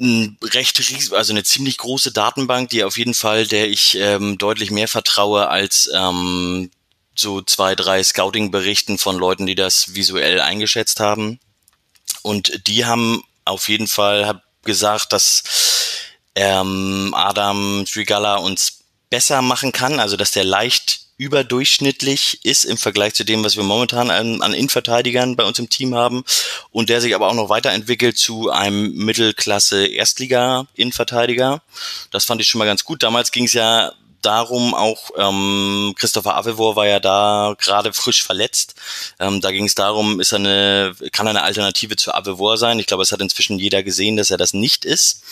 ein 0.00 0.38
recht 0.42 0.80
also 1.12 1.32
eine 1.32 1.44
ziemlich 1.44 1.76
große 1.78 2.12
Datenbank, 2.12 2.70
die 2.70 2.84
auf 2.84 2.96
jeden 2.96 3.14
Fall, 3.14 3.46
der 3.46 3.68
ich 3.68 3.96
ähm, 3.96 4.38
deutlich 4.38 4.70
mehr 4.70 4.88
vertraue 4.88 5.48
als 5.48 5.90
ähm, 5.94 6.70
so 7.14 7.42
zwei, 7.42 7.74
drei 7.74 8.02
Scouting-Berichten 8.02 8.98
von 8.98 9.18
Leuten, 9.18 9.46
die 9.46 9.54
das 9.54 9.94
visuell 9.94 10.40
eingeschätzt 10.40 11.00
haben. 11.00 11.38
Und 12.22 12.66
die 12.66 12.86
haben 12.86 13.22
auf 13.44 13.68
jeden 13.68 13.88
Fall 13.88 14.26
hab 14.26 14.42
gesagt, 14.62 15.12
dass 15.12 15.42
ähm, 16.34 17.12
Adam 17.14 17.84
Trigala 17.90 18.36
uns 18.36 18.78
besser 19.10 19.42
machen 19.42 19.72
kann, 19.72 20.00
also 20.00 20.16
dass 20.16 20.30
der 20.30 20.44
leicht 20.44 20.99
überdurchschnittlich 21.20 22.40
ist 22.44 22.64
im 22.64 22.78
Vergleich 22.78 23.12
zu 23.12 23.24
dem, 23.24 23.44
was 23.44 23.54
wir 23.54 23.62
momentan 23.62 24.10
an, 24.10 24.40
an 24.40 24.54
Innenverteidigern 24.54 25.36
bei 25.36 25.44
uns 25.44 25.58
im 25.58 25.68
Team 25.68 25.94
haben 25.94 26.24
und 26.70 26.88
der 26.88 27.02
sich 27.02 27.14
aber 27.14 27.28
auch 27.28 27.34
noch 27.34 27.50
weiterentwickelt 27.50 28.16
zu 28.16 28.48
einem 28.48 28.94
Mittelklasse 28.94 29.86
Erstliga-Innenverteidiger. 29.86 31.60
Das 32.10 32.24
fand 32.24 32.40
ich 32.40 32.48
schon 32.48 32.58
mal 32.58 32.64
ganz 32.64 32.84
gut. 32.84 33.02
Damals 33.02 33.32
ging 33.32 33.44
es 33.44 33.52
ja 33.52 33.92
darum 34.22 34.72
auch, 34.72 35.10
ähm, 35.18 35.92
Christopher 35.98 36.36
Avevor 36.36 36.76
war 36.76 36.86
ja 36.86 37.00
da 37.00 37.54
gerade 37.58 37.92
frisch 37.92 38.22
verletzt. 38.22 38.74
Ähm, 39.18 39.42
da 39.42 39.50
ging 39.50 39.66
es 39.66 39.74
darum, 39.74 40.20
ist 40.20 40.32
er 40.32 40.38
eine, 40.38 40.94
kann 41.12 41.26
er 41.26 41.30
eine 41.30 41.42
Alternative 41.42 41.96
zu 41.96 42.14
Avevor 42.14 42.56
sein? 42.56 42.78
Ich 42.78 42.86
glaube, 42.86 43.02
es 43.02 43.12
hat 43.12 43.20
inzwischen 43.20 43.58
jeder 43.58 43.82
gesehen, 43.82 44.16
dass 44.16 44.30
er 44.30 44.38
das 44.38 44.54
nicht 44.54 44.86
ist, 44.86 45.22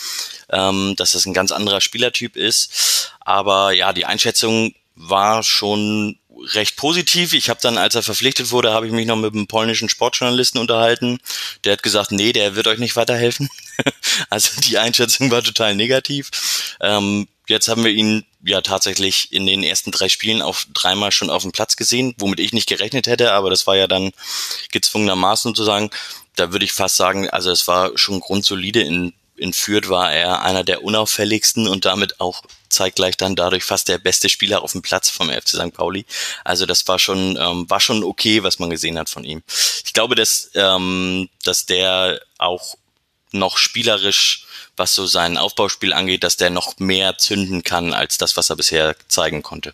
ähm, 0.51 0.93
dass 0.97 1.13
das 1.13 1.25
ein 1.25 1.33
ganz 1.33 1.51
anderer 1.51 1.81
Spielertyp 1.81 2.35
ist. 2.35 3.11
Aber 3.21 3.71
ja, 3.71 3.91
die 3.91 4.05
Einschätzung 4.05 4.75
war 4.99 5.43
schon 5.43 6.19
recht 6.53 6.75
positiv. 6.75 7.33
Ich 7.33 7.49
habe 7.49 7.59
dann, 7.61 7.77
als 7.77 7.95
er 7.95 8.03
verpflichtet 8.03 8.51
wurde, 8.51 8.71
habe 8.71 8.85
ich 8.85 8.91
mich 8.91 9.07
noch 9.07 9.15
mit 9.15 9.33
einem 9.33 9.47
polnischen 9.47 9.89
Sportjournalisten 9.89 10.59
unterhalten. 10.59 11.19
Der 11.63 11.73
hat 11.73 11.83
gesagt, 11.83 12.11
nee, 12.11 12.33
der 12.33 12.55
wird 12.55 12.67
euch 12.67 12.79
nicht 12.79 12.95
weiterhelfen. 12.95 13.49
also 14.29 14.59
die 14.61 14.77
Einschätzung 14.77 15.31
war 15.31 15.41
total 15.41 15.75
negativ. 15.75 16.29
Ähm, 16.81 17.27
jetzt 17.47 17.67
haben 17.67 17.83
wir 17.83 17.91
ihn 17.91 18.25
ja 18.43 18.61
tatsächlich 18.61 19.31
in 19.31 19.45
den 19.45 19.63
ersten 19.63 19.91
drei 19.91 20.09
Spielen 20.09 20.41
auf 20.41 20.67
dreimal 20.73 21.11
schon 21.11 21.29
auf 21.29 21.43
dem 21.43 21.51
Platz 21.51 21.75
gesehen, 21.75 22.13
womit 22.17 22.39
ich 22.39 22.53
nicht 22.53 22.69
gerechnet 22.69 23.07
hätte, 23.07 23.31
aber 23.33 23.49
das 23.49 23.67
war 23.67 23.75
ja 23.75 23.87
dann 23.87 24.11
gezwungenermaßen 24.71 25.49
sozusagen. 25.49 25.89
Da 26.35 26.51
würde 26.51 26.65
ich 26.65 26.71
fast 26.71 26.95
sagen, 26.95 27.29
also 27.29 27.51
es 27.51 27.67
war 27.67 27.97
schon 27.97 28.19
grundsolide. 28.19 28.81
In, 28.81 29.13
in 29.39 29.53
Fürth 29.53 29.89
war 29.89 30.11
er 30.11 30.41
einer 30.41 30.63
der 30.63 30.83
unauffälligsten 30.83 31.67
und 31.67 31.85
damit 31.85 32.19
auch 32.19 32.43
zeitgleich 32.69 33.17
dann 33.17 33.35
dadurch 33.35 33.63
fast 33.63 33.87
der 33.87 33.97
beste 33.97 34.29
Spieler 34.29 34.61
auf 34.61 34.73
dem 34.73 34.81
Platz 34.81 35.09
vom 35.09 35.29
FC 35.29 35.49
St. 35.49 35.73
Pauli. 35.73 36.05
Also 36.43 36.65
das 36.65 36.87
war 36.87 36.99
schon 36.99 37.37
ähm, 37.37 37.69
war 37.69 37.79
schon 37.79 38.03
okay, 38.03 38.43
was 38.43 38.59
man 38.59 38.69
gesehen 38.69 38.99
hat 38.99 39.09
von 39.09 39.23
ihm. 39.23 39.41
Ich 39.85 39.93
glaube, 39.93 40.15
dass 40.15 40.51
ähm, 40.53 41.29
dass 41.43 41.65
der 41.65 42.21
auch 42.37 42.75
noch 43.31 43.57
spielerisch, 43.57 44.45
was 44.75 44.95
so 44.95 45.05
sein 45.05 45.37
Aufbauspiel 45.37 45.93
angeht, 45.93 46.23
dass 46.23 46.37
der 46.37 46.49
noch 46.49 46.79
mehr 46.79 47.17
zünden 47.17 47.63
kann 47.63 47.93
als 47.93 48.17
das, 48.17 48.37
was 48.37 48.49
er 48.49 48.55
bisher 48.55 48.95
zeigen 49.07 49.43
konnte. 49.43 49.73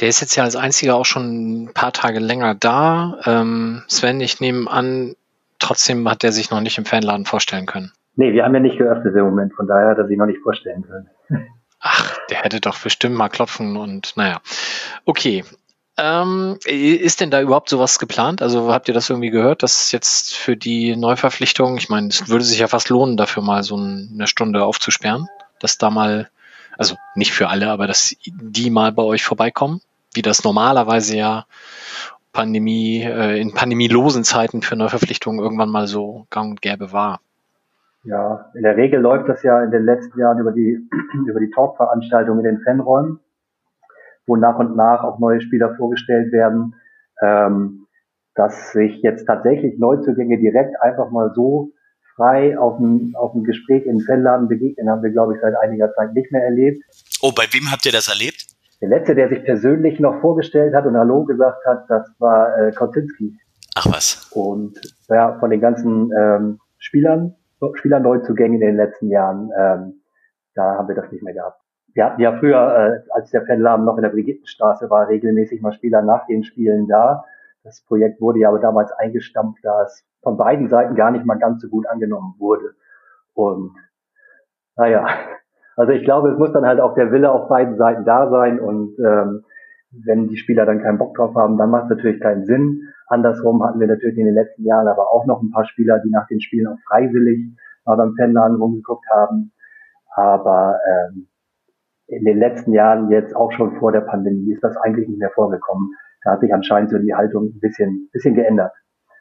Der 0.00 0.08
ist 0.08 0.20
jetzt 0.20 0.34
ja 0.34 0.44
als 0.44 0.56
einziger 0.56 0.96
auch 0.96 1.06
schon 1.06 1.64
ein 1.64 1.74
paar 1.74 1.92
Tage 1.92 2.18
länger 2.18 2.54
da. 2.54 3.20
Ähm, 3.24 3.84
Sven, 3.88 4.20
ich 4.20 4.40
nehme 4.40 4.70
an, 4.70 5.14
trotzdem 5.58 6.08
hat 6.08 6.22
der 6.22 6.32
sich 6.32 6.50
noch 6.50 6.60
nicht 6.60 6.78
im 6.78 6.84
Fanladen 6.84 7.26
vorstellen 7.26 7.66
können. 7.66 7.92
Nee, 8.14 8.32
wir 8.32 8.44
haben 8.44 8.54
ja 8.54 8.60
nicht 8.60 8.78
geöffnet 8.78 9.14
im 9.16 9.24
Moment, 9.24 9.54
von 9.54 9.66
daher 9.66 9.88
hat 9.88 9.98
er 9.98 10.06
sich 10.06 10.18
noch 10.18 10.26
nicht 10.26 10.40
vorstellen 10.42 10.82
können. 10.82 11.08
Ach, 11.80 12.16
der 12.30 12.38
hätte 12.42 12.60
doch 12.60 12.78
bestimmt 12.78 13.16
mal 13.16 13.28
klopfen 13.28 13.76
und 13.76 14.16
naja. 14.16 14.40
Okay. 15.04 15.44
Ähm, 15.98 16.58
ist 16.64 17.20
denn 17.20 17.30
da 17.30 17.42
überhaupt 17.42 17.68
sowas 17.68 17.98
geplant? 17.98 18.40
Also 18.40 18.72
habt 18.72 18.88
ihr 18.88 18.94
das 18.94 19.10
irgendwie 19.10 19.30
gehört, 19.30 19.62
dass 19.62 19.92
jetzt 19.92 20.34
für 20.34 20.56
die 20.56 20.96
Neuverpflichtung, 20.96 21.76
ich 21.76 21.90
meine, 21.90 22.08
es 22.08 22.28
würde 22.28 22.44
sich 22.44 22.60
ja 22.60 22.66
fast 22.66 22.88
lohnen, 22.88 23.18
dafür 23.18 23.42
mal 23.42 23.62
so 23.62 23.76
eine 23.76 24.26
Stunde 24.26 24.64
aufzusperren, 24.64 25.28
dass 25.58 25.76
da 25.76 25.90
mal, 25.90 26.30
also 26.78 26.96
nicht 27.14 27.32
für 27.32 27.48
alle, 27.48 27.68
aber 27.70 27.86
dass 27.86 28.16
die 28.24 28.70
mal 28.70 28.92
bei 28.92 29.02
euch 29.02 29.22
vorbeikommen, 29.22 29.82
wie 30.14 30.22
das 30.22 30.44
normalerweise 30.44 31.16
ja 31.16 31.46
Pandemie, 32.32 33.02
äh, 33.02 33.38
in 33.38 33.52
pandemielosen 33.52 34.24
Zeiten 34.24 34.62
für 34.62 34.76
Neuverpflichtungen 34.76 35.40
irgendwann 35.40 35.68
mal 35.68 35.86
so 35.86 36.26
gang 36.30 36.52
und 36.52 36.62
gäbe 36.62 36.92
war. 36.92 37.20
Ja, 38.04 38.50
in 38.54 38.62
der 38.62 38.76
Regel 38.76 39.00
läuft 39.00 39.28
das 39.28 39.42
ja 39.42 39.62
in 39.62 39.70
den 39.70 39.84
letzten 39.84 40.18
Jahren 40.18 40.38
über 40.38 40.52
die, 40.52 40.88
über 41.26 41.40
die 41.40 41.50
Talkveranstaltungen 41.50 42.44
in 42.44 42.56
den 42.56 42.64
Fanräumen, 42.64 43.20
wo 44.26 44.36
nach 44.36 44.58
und 44.58 44.76
nach 44.76 45.04
auch 45.04 45.18
neue 45.18 45.40
Spieler 45.40 45.74
vorgestellt 45.76 46.32
werden. 46.32 46.74
Ähm, 47.20 47.86
dass 48.34 48.72
sich 48.72 49.02
jetzt 49.02 49.26
tatsächlich 49.26 49.78
Neuzugänge 49.78 50.38
direkt 50.38 50.80
einfach 50.80 51.10
mal 51.10 51.32
so 51.34 51.72
frei 52.16 52.58
auf 52.58 52.78
ein, 52.78 53.12
auf 53.14 53.34
ein 53.34 53.44
Gespräch 53.44 53.84
in 53.84 53.98
den 53.98 54.06
Fanladen 54.06 54.48
begegnen, 54.48 54.88
haben 54.88 55.02
wir, 55.02 55.10
glaube 55.10 55.34
ich, 55.34 55.40
seit 55.40 55.54
einiger 55.56 55.92
Zeit 55.94 56.12
nicht 56.14 56.30
mehr 56.32 56.44
erlebt. 56.44 56.82
Oh, 57.22 57.32
bei 57.34 57.44
wem 57.52 57.70
habt 57.70 57.84
ihr 57.86 57.92
das 57.92 58.08
erlebt? 58.08 58.46
Der 58.80 58.88
letzte, 58.88 59.14
der 59.14 59.28
sich 59.28 59.44
persönlich 59.44 60.00
noch 60.00 60.20
vorgestellt 60.20 60.74
hat 60.74 60.86
und 60.86 60.96
Hallo 60.96 61.24
gesagt 61.24 61.64
hat, 61.66 61.84
das 61.88 62.10
war 62.18 62.58
äh, 62.58 62.72
Kocinski. 62.72 63.38
Ach 63.76 63.86
was. 63.86 64.28
Und 64.32 64.80
ja, 65.08 65.38
von 65.38 65.50
den 65.50 65.60
ganzen 65.60 66.10
ähm, 66.18 66.58
Spielern, 66.78 67.36
Spielerneuzugängen 67.74 68.60
in 68.60 68.66
den 68.66 68.76
letzten 68.76 69.08
Jahren, 69.08 69.50
ähm, 69.56 70.02
da 70.54 70.76
haben 70.76 70.88
wir 70.88 70.94
das 70.94 71.10
nicht 71.10 71.22
mehr 71.22 71.34
gehabt. 71.34 71.60
Wir 71.94 72.06
hatten 72.06 72.20
ja 72.20 72.38
früher, 72.38 72.56
äh, 72.56 73.10
als 73.10 73.30
der 73.30 73.44
Fanladen 73.46 73.84
noch 73.84 73.96
in 73.96 74.02
der 74.02 74.10
Brigittenstraße 74.10 74.88
war, 74.90 75.08
regelmäßig 75.08 75.60
mal 75.60 75.72
Spieler 75.72 76.02
nach 76.02 76.26
den 76.26 76.42
Spielen 76.42 76.88
da. 76.88 77.24
Das 77.64 77.84
Projekt 77.84 78.20
wurde 78.20 78.40
ja 78.40 78.48
aber 78.48 78.58
damals 78.58 78.92
eingestampft, 78.92 79.60
da 79.62 79.82
es 79.82 80.04
von 80.22 80.36
beiden 80.36 80.68
Seiten 80.68 80.94
gar 80.94 81.10
nicht 81.10 81.24
mal 81.24 81.38
ganz 81.38 81.60
so 81.62 81.68
gut 81.68 81.86
angenommen 81.86 82.34
wurde. 82.38 82.74
Und 83.34 83.72
naja, 84.76 85.06
also 85.76 85.92
ich 85.92 86.04
glaube, 86.04 86.30
es 86.30 86.38
muss 86.38 86.52
dann 86.52 86.66
halt 86.66 86.80
auch 86.80 86.94
der 86.94 87.12
Wille 87.12 87.30
auf 87.30 87.48
beiden 87.48 87.76
Seiten 87.76 88.04
da 88.04 88.28
sein 88.30 88.58
und 88.60 88.98
ähm, 88.98 89.44
wenn 89.90 90.28
die 90.28 90.36
Spieler 90.36 90.64
dann 90.64 90.82
keinen 90.82 90.98
Bock 90.98 91.14
drauf 91.14 91.34
haben, 91.34 91.58
dann 91.58 91.70
macht 91.70 91.84
es 91.84 91.96
natürlich 91.96 92.20
keinen 92.20 92.44
Sinn. 92.44 92.91
Andersrum 93.12 93.62
hatten 93.62 93.78
wir 93.78 93.86
natürlich 93.86 94.18
in 94.18 94.26
den 94.26 94.34
letzten 94.34 94.64
Jahren 94.64 94.88
aber 94.88 95.12
auch 95.12 95.26
noch 95.26 95.42
ein 95.42 95.50
paar 95.50 95.66
Spieler, 95.66 96.00
die 96.00 96.10
nach 96.10 96.26
den 96.28 96.40
Spielen 96.40 96.66
auch 96.66 96.78
freiwillig 96.88 97.38
mal 97.84 97.96
beim 97.96 98.14
Fanladen 98.16 98.56
rumgeguckt 98.56 99.06
haben. 99.10 99.52
Aber 100.14 100.78
ähm, 100.88 101.28
in 102.06 102.24
den 102.24 102.38
letzten 102.38 102.72
Jahren, 102.72 103.10
jetzt 103.10 103.34
auch 103.34 103.52
schon 103.52 103.76
vor 103.78 103.92
der 103.92 104.02
Pandemie, 104.02 104.52
ist 104.52 104.62
das 104.62 104.76
eigentlich 104.78 105.08
nicht 105.08 105.18
mehr 105.18 105.30
vorgekommen. 105.30 105.90
Da 106.24 106.32
hat 106.32 106.40
sich 106.40 106.52
anscheinend 106.52 106.90
so 106.90 106.98
die 106.98 107.14
Haltung 107.14 107.46
ein 107.46 107.60
bisschen, 107.60 108.08
bisschen 108.12 108.34
geändert. 108.34 108.72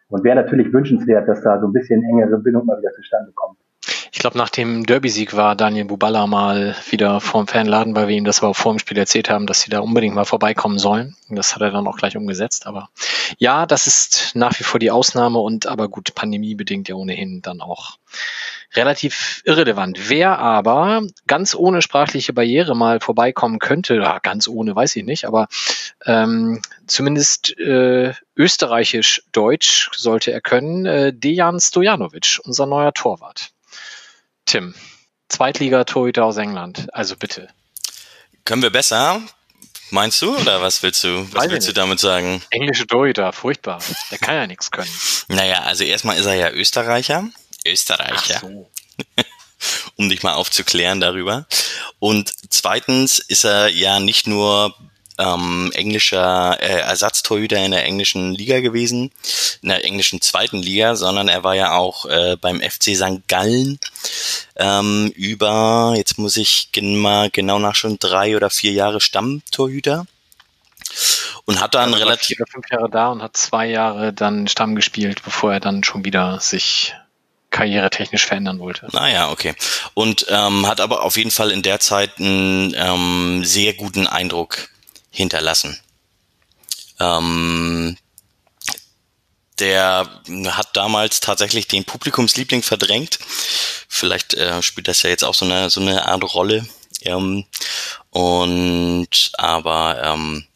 Und 0.10 0.24
wäre 0.24 0.36
natürlich 0.36 0.74
wünschenswert, 0.74 1.28
dass 1.28 1.42
da 1.42 1.60
so 1.60 1.68
ein 1.68 1.74
bisschen 1.74 2.04
engere 2.04 2.38
Bindung 2.40 2.66
mal 2.66 2.78
wieder 2.78 2.92
zustande 2.92 3.32
kommt. 3.34 3.58
Ich 4.14 4.20
glaube, 4.20 4.38
nach 4.38 4.50
dem 4.50 4.86
Derby-Sieg 4.86 5.38
war 5.38 5.56
Daniel 5.56 5.86
Buballa 5.86 6.28
mal 6.28 6.76
wieder 6.90 7.22
vorm 7.22 7.48
Fanladen, 7.48 7.96
weil 7.96 8.10
wir 8.10 8.16
ihm 8.18 8.26
das 8.26 8.44
aber 8.44 8.54
vor 8.54 8.74
dem 8.74 8.80
Spiel 8.80 8.98
erzählt 8.98 9.30
haben, 9.30 9.48
dass 9.48 9.62
sie 9.62 9.70
da 9.70 9.80
unbedingt 9.80 10.16
mal 10.16 10.26
vorbeikommen 10.26 10.80
sollen. 10.80 11.16
Das 11.30 11.56
hat 11.56 11.62
er 11.62 11.72
dann 11.72 11.88
auch 11.88 11.96
gleich 11.96 12.18
umgesetzt. 12.18 12.68
Aber 12.68 12.90
ja, 13.38 13.66
das 13.66 13.88
ist 13.88 14.32
nach 14.34 14.60
wie 14.60 14.66
vor 14.66 14.82
die 14.82 14.92
Ausnahme 14.92 15.40
und 15.40 15.66
aber 15.66 15.88
gut, 15.88 16.14
pandemiebedingt 16.14 16.90
ja 16.90 16.96
ohnehin 16.96 17.42
dann 17.42 17.62
auch 17.62 17.98
relativ 18.74 19.42
irrelevant. 19.46 20.10
Wer 20.10 20.40
aber 20.40 21.04
ganz 21.28 21.56
ohne 21.56 21.82
sprachliche 21.82 22.34
Barriere 22.34 22.76
mal 22.76 23.00
vorbeikommen 23.00 23.60
könnte, 23.60 23.96
ja, 23.96 24.20
ganz 24.20 24.50
ohne 24.50 24.76
weiß 24.76 24.98
ich 24.98 25.06
nicht, 25.06 25.24
aber 25.24 25.48
ähm, 26.06 26.62
zumindest 26.86 27.58
äh, 27.58 28.14
österreichisch-deutsch 28.36 29.92
sollte 29.96 30.32
er 30.32 30.42
können, 30.42 30.86
äh, 30.86 31.14
Dejan 31.14 31.62
Stojanovic, 31.62 32.40
unser 32.44 32.66
neuer 32.66 32.94
Torwart. 32.94 33.52
Tim, 34.46 34.76
Zweitliga-Torhüter 35.30 36.26
aus 36.26 36.38
England, 36.38 36.88
also 36.94 37.16
bitte. 37.16 37.50
Können 38.46 38.62
wir 38.62 38.70
besser? 38.70 39.22
Meinst 39.92 40.22
du 40.22 40.38
oder 40.38 40.62
was 40.62 40.82
willst 40.84 41.04
du? 41.04 41.28
Was 41.32 41.44
Weiß 41.44 41.52
willst 41.52 41.68
du 41.68 41.74
damit 41.74 42.00
sagen? 42.00 42.42
Englische 42.50 42.88
Torhüter, 42.88 43.34
furchtbar. 43.34 43.80
Der 44.10 44.18
kann 44.18 44.36
ja 44.36 44.48
nichts 44.48 44.72
können. 44.72 44.90
Naja, 45.28 45.64
also 45.64 45.84
erstmal 45.84 46.18
ist 46.18 46.26
er 46.26 46.36
ja 46.36 46.50
Österreicher. 46.50 47.30
Österreicher. 47.66 48.40
so. 48.40 48.70
um 49.96 50.10
dich 50.10 50.24
mal 50.24 50.34
aufzuklären 50.34 51.02
darüber. 51.02 51.46
Und 52.00 52.34
zweitens 52.50 53.20
ist 53.20 53.44
er 53.44 53.68
ja 53.68 54.00
nicht 54.00 54.28
nur 54.28 54.76
ähm, 55.18 55.72
englischer 55.74 56.58
äh, 56.62 56.82
Ersatztorhüter 56.82 57.58
in 57.58 57.72
der 57.72 57.86
englischen 57.86 58.34
Liga 58.34 58.60
gewesen, 58.60 59.12
in 59.62 59.70
der 59.70 59.86
englischen 59.86 60.22
zweiten 60.22 60.58
Liga, 60.58 60.96
sondern 60.96 61.28
er 61.28 61.44
war 61.44 61.56
ja 61.56 61.74
auch 61.74 62.06
äh, 62.06 62.38
beim 62.40 62.62
FC 62.62 62.96
St. 62.96 63.28
Gallen 63.28 63.80
ähm, 64.56 65.12
über, 65.16 65.94
jetzt 65.96 66.18
muss 66.18 66.38
ich 66.38 66.70
mal 66.82 67.30
genau 67.30 67.60
nachschauen, 67.60 67.98
drei 68.00 68.36
oder 68.36 68.50
vier 68.50 68.72
Jahre 68.72 69.02
Stammtorhüter 69.02 70.06
und 71.46 71.60
hat 71.60 71.76
dann 71.76 71.90
Er 71.90 71.94
war 71.94 72.00
relativ 72.00 72.38
vier 72.38 72.44
oder 72.44 72.52
fünf 72.52 72.70
Jahre 72.70 72.90
da 72.90 73.10
und 73.10 73.22
hat 73.22 73.38
zwei 73.38 73.68
Jahre 73.68 74.14
dann 74.14 74.48
Stamm 74.48 74.76
gespielt, 74.76 75.24
bevor 75.24 75.54
er 75.54 75.60
dann 75.60 75.84
schon 75.84 76.06
wieder 76.06 76.40
sich 76.40 76.94
karrieretechnisch 77.50 78.26
verändern 78.26 78.60
wollte. 78.60 78.88
Naja, 78.94 79.30
okay. 79.30 79.54
Und 79.94 80.26
ähm, 80.30 80.68
hat 80.68 80.80
aber 80.80 81.04
auf 81.04 81.18
jeden 81.18 81.32
Fall 81.32 81.52
in 81.52 81.62
der 81.62 81.80
Zeit 81.80 82.18
einen 82.18 82.74
ähm, 82.76 83.44
sehr 83.44 83.74
guten 83.74 84.08
Eindruck 84.08 84.70
hinterlassen. 85.12 85.80
Ähm, 87.00 87.98
der 89.60 90.10
hat 90.48 90.76
damals 90.76 91.20
tatsächlich 91.20 91.68
den 91.68 91.86
Publikumsliebling 91.86 92.64
verdrängt. 92.64 93.20
Vielleicht 93.88 94.34
äh, 94.34 94.62
spielt 94.64 94.88
das 94.88 95.04
ja 95.04 95.12
jetzt 95.12 95.24
auch 95.24 95.36
so 95.36 95.46
eine 95.46 95.70
so 95.70 95.82
eine 95.82 96.08
Art 96.08 96.34
Rolle. 96.34 96.66
Ähm, 97.02 97.46
und 98.10 99.32
aber 99.34 100.02
ähm, 100.04 100.48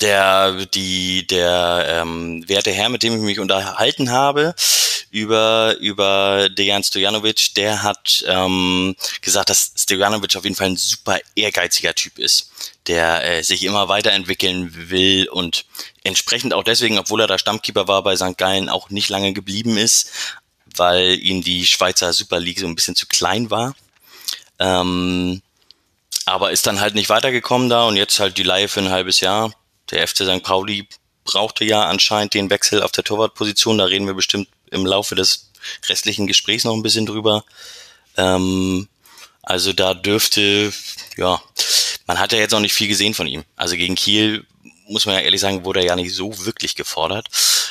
der 0.00 0.66
die 0.66 1.26
der 1.26 1.86
ähm, 1.88 2.48
werte 2.48 2.72
Herr, 2.72 2.88
mit 2.88 3.02
dem 3.02 3.14
ich 3.14 3.20
mich 3.20 3.38
unterhalten 3.38 4.10
habe 4.10 4.54
über 5.10 5.76
über 5.80 6.48
Dejan 6.50 6.82
Stojanovic, 6.82 7.54
der 7.54 7.82
hat 7.82 8.24
ähm, 8.26 8.96
gesagt, 9.22 9.50
dass 9.50 9.72
Stojanovic 9.76 10.36
auf 10.36 10.44
jeden 10.44 10.56
Fall 10.56 10.68
ein 10.68 10.76
super 10.76 11.18
ehrgeiziger 11.34 11.94
Typ 11.94 12.18
ist, 12.18 12.50
der 12.86 13.24
äh, 13.24 13.42
sich 13.42 13.64
immer 13.64 13.88
weiterentwickeln 13.88 14.90
will 14.90 15.28
und 15.28 15.64
entsprechend 16.04 16.54
auch 16.54 16.64
deswegen, 16.64 16.98
obwohl 16.98 17.20
er 17.20 17.26
da 17.26 17.38
Stammkeeper 17.38 17.88
war 17.88 18.02
bei 18.02 18.16
St. 18.16 18.38
Gallen, 18.38 18.68
auch 18.68 18.90
nicht 18.90 19.08
lange 19.08 19.32
geblieben 19.32 19.76
ist, 19.76 20.10
weil 20.76 21.18
ihm 21.20 21.42
die 21.42 21.66
Schweizer 21.66 22.12
Super 22.12 22.40
League 22.40 22.60
so 22.60 22.66
ein 22.66 22.74
bisschen 22.74 22.96
zu 22.96 23.06
klein 23.06 23.50
war. 23.50 23.74
Ähm, 24.58 25.42
aber 26.26 26.50
ist 26.50 26.66
dann 26.66 26.80
halt 26.80 26.94
nicht 26.94 27.08
weitergekommen 27.08 27.70
da 27.70 27.84
und 27.84 27.96
jetzt 27.96 28.18
halt 28.18 28.36
die 28.36 28.42
Leihe 28.42 28.68
für 28.68 28.80
ein 28.80 28.90
halbes 28.90 29.20
Jahr. 29.20 29.52
Der 29.90 30.06
FC 30.06 30.24
St. 30.24 30.42
Pauli 30.42 30.88
brauchte 31.24 31.64
ja 31.64 31.84
anscheinend 31.84 32.34
den 32.34 32.50
Wechsel 32.50 32.82
auf 32.82 32.92
der 32.92 33.04
Torwartposition. 33.04 33.78
Da 33.78 33.84
reden 33.84 34.06
wir 34.06 34.14
bestimmt 34.14 34.48
im 34.70 34.86
Laufe 34.86 35.14
des 35.14 35.50
restlichen 35.88 36.26
Gesprächs 36.26 36.64
noch 36.64 36.74
ein 36.74 36.82
bisschen 36.82 37.06
drüber. 37.06 37.44
Ähm, 38.16 38.88
also 39.42 39.72
da 39.72 39.94
dürfte, 39.94 40.72
ja, 41.16 41.40
man 42.06 42.18
hat 42.18 42.32
ja 42.32 42.38
jetzt 42.38 42.52
noch 42.52 42.60
nicht 42.60 42.74
viel 42.74 42.88
gesehen 42.88 43.14
von 43.14 43.26
ihm. 43.26 43.44
Also 43.56 43.76
gegen 43.76 43.94
Kiel, 43.94 44.44
muss 44.88 45.06
man 45.06 45.16
ja 45.16 45.20
ehrlich 45.22 45.40
sagen, 45.40 45.64
wurde 45.64 45.80
er 45.80 45.86
ja 45.86 45.96
nicht 45.96 46.14
so 46.14 46.44
wirklich 46.44 46.74
gefordert. 46.74 47.28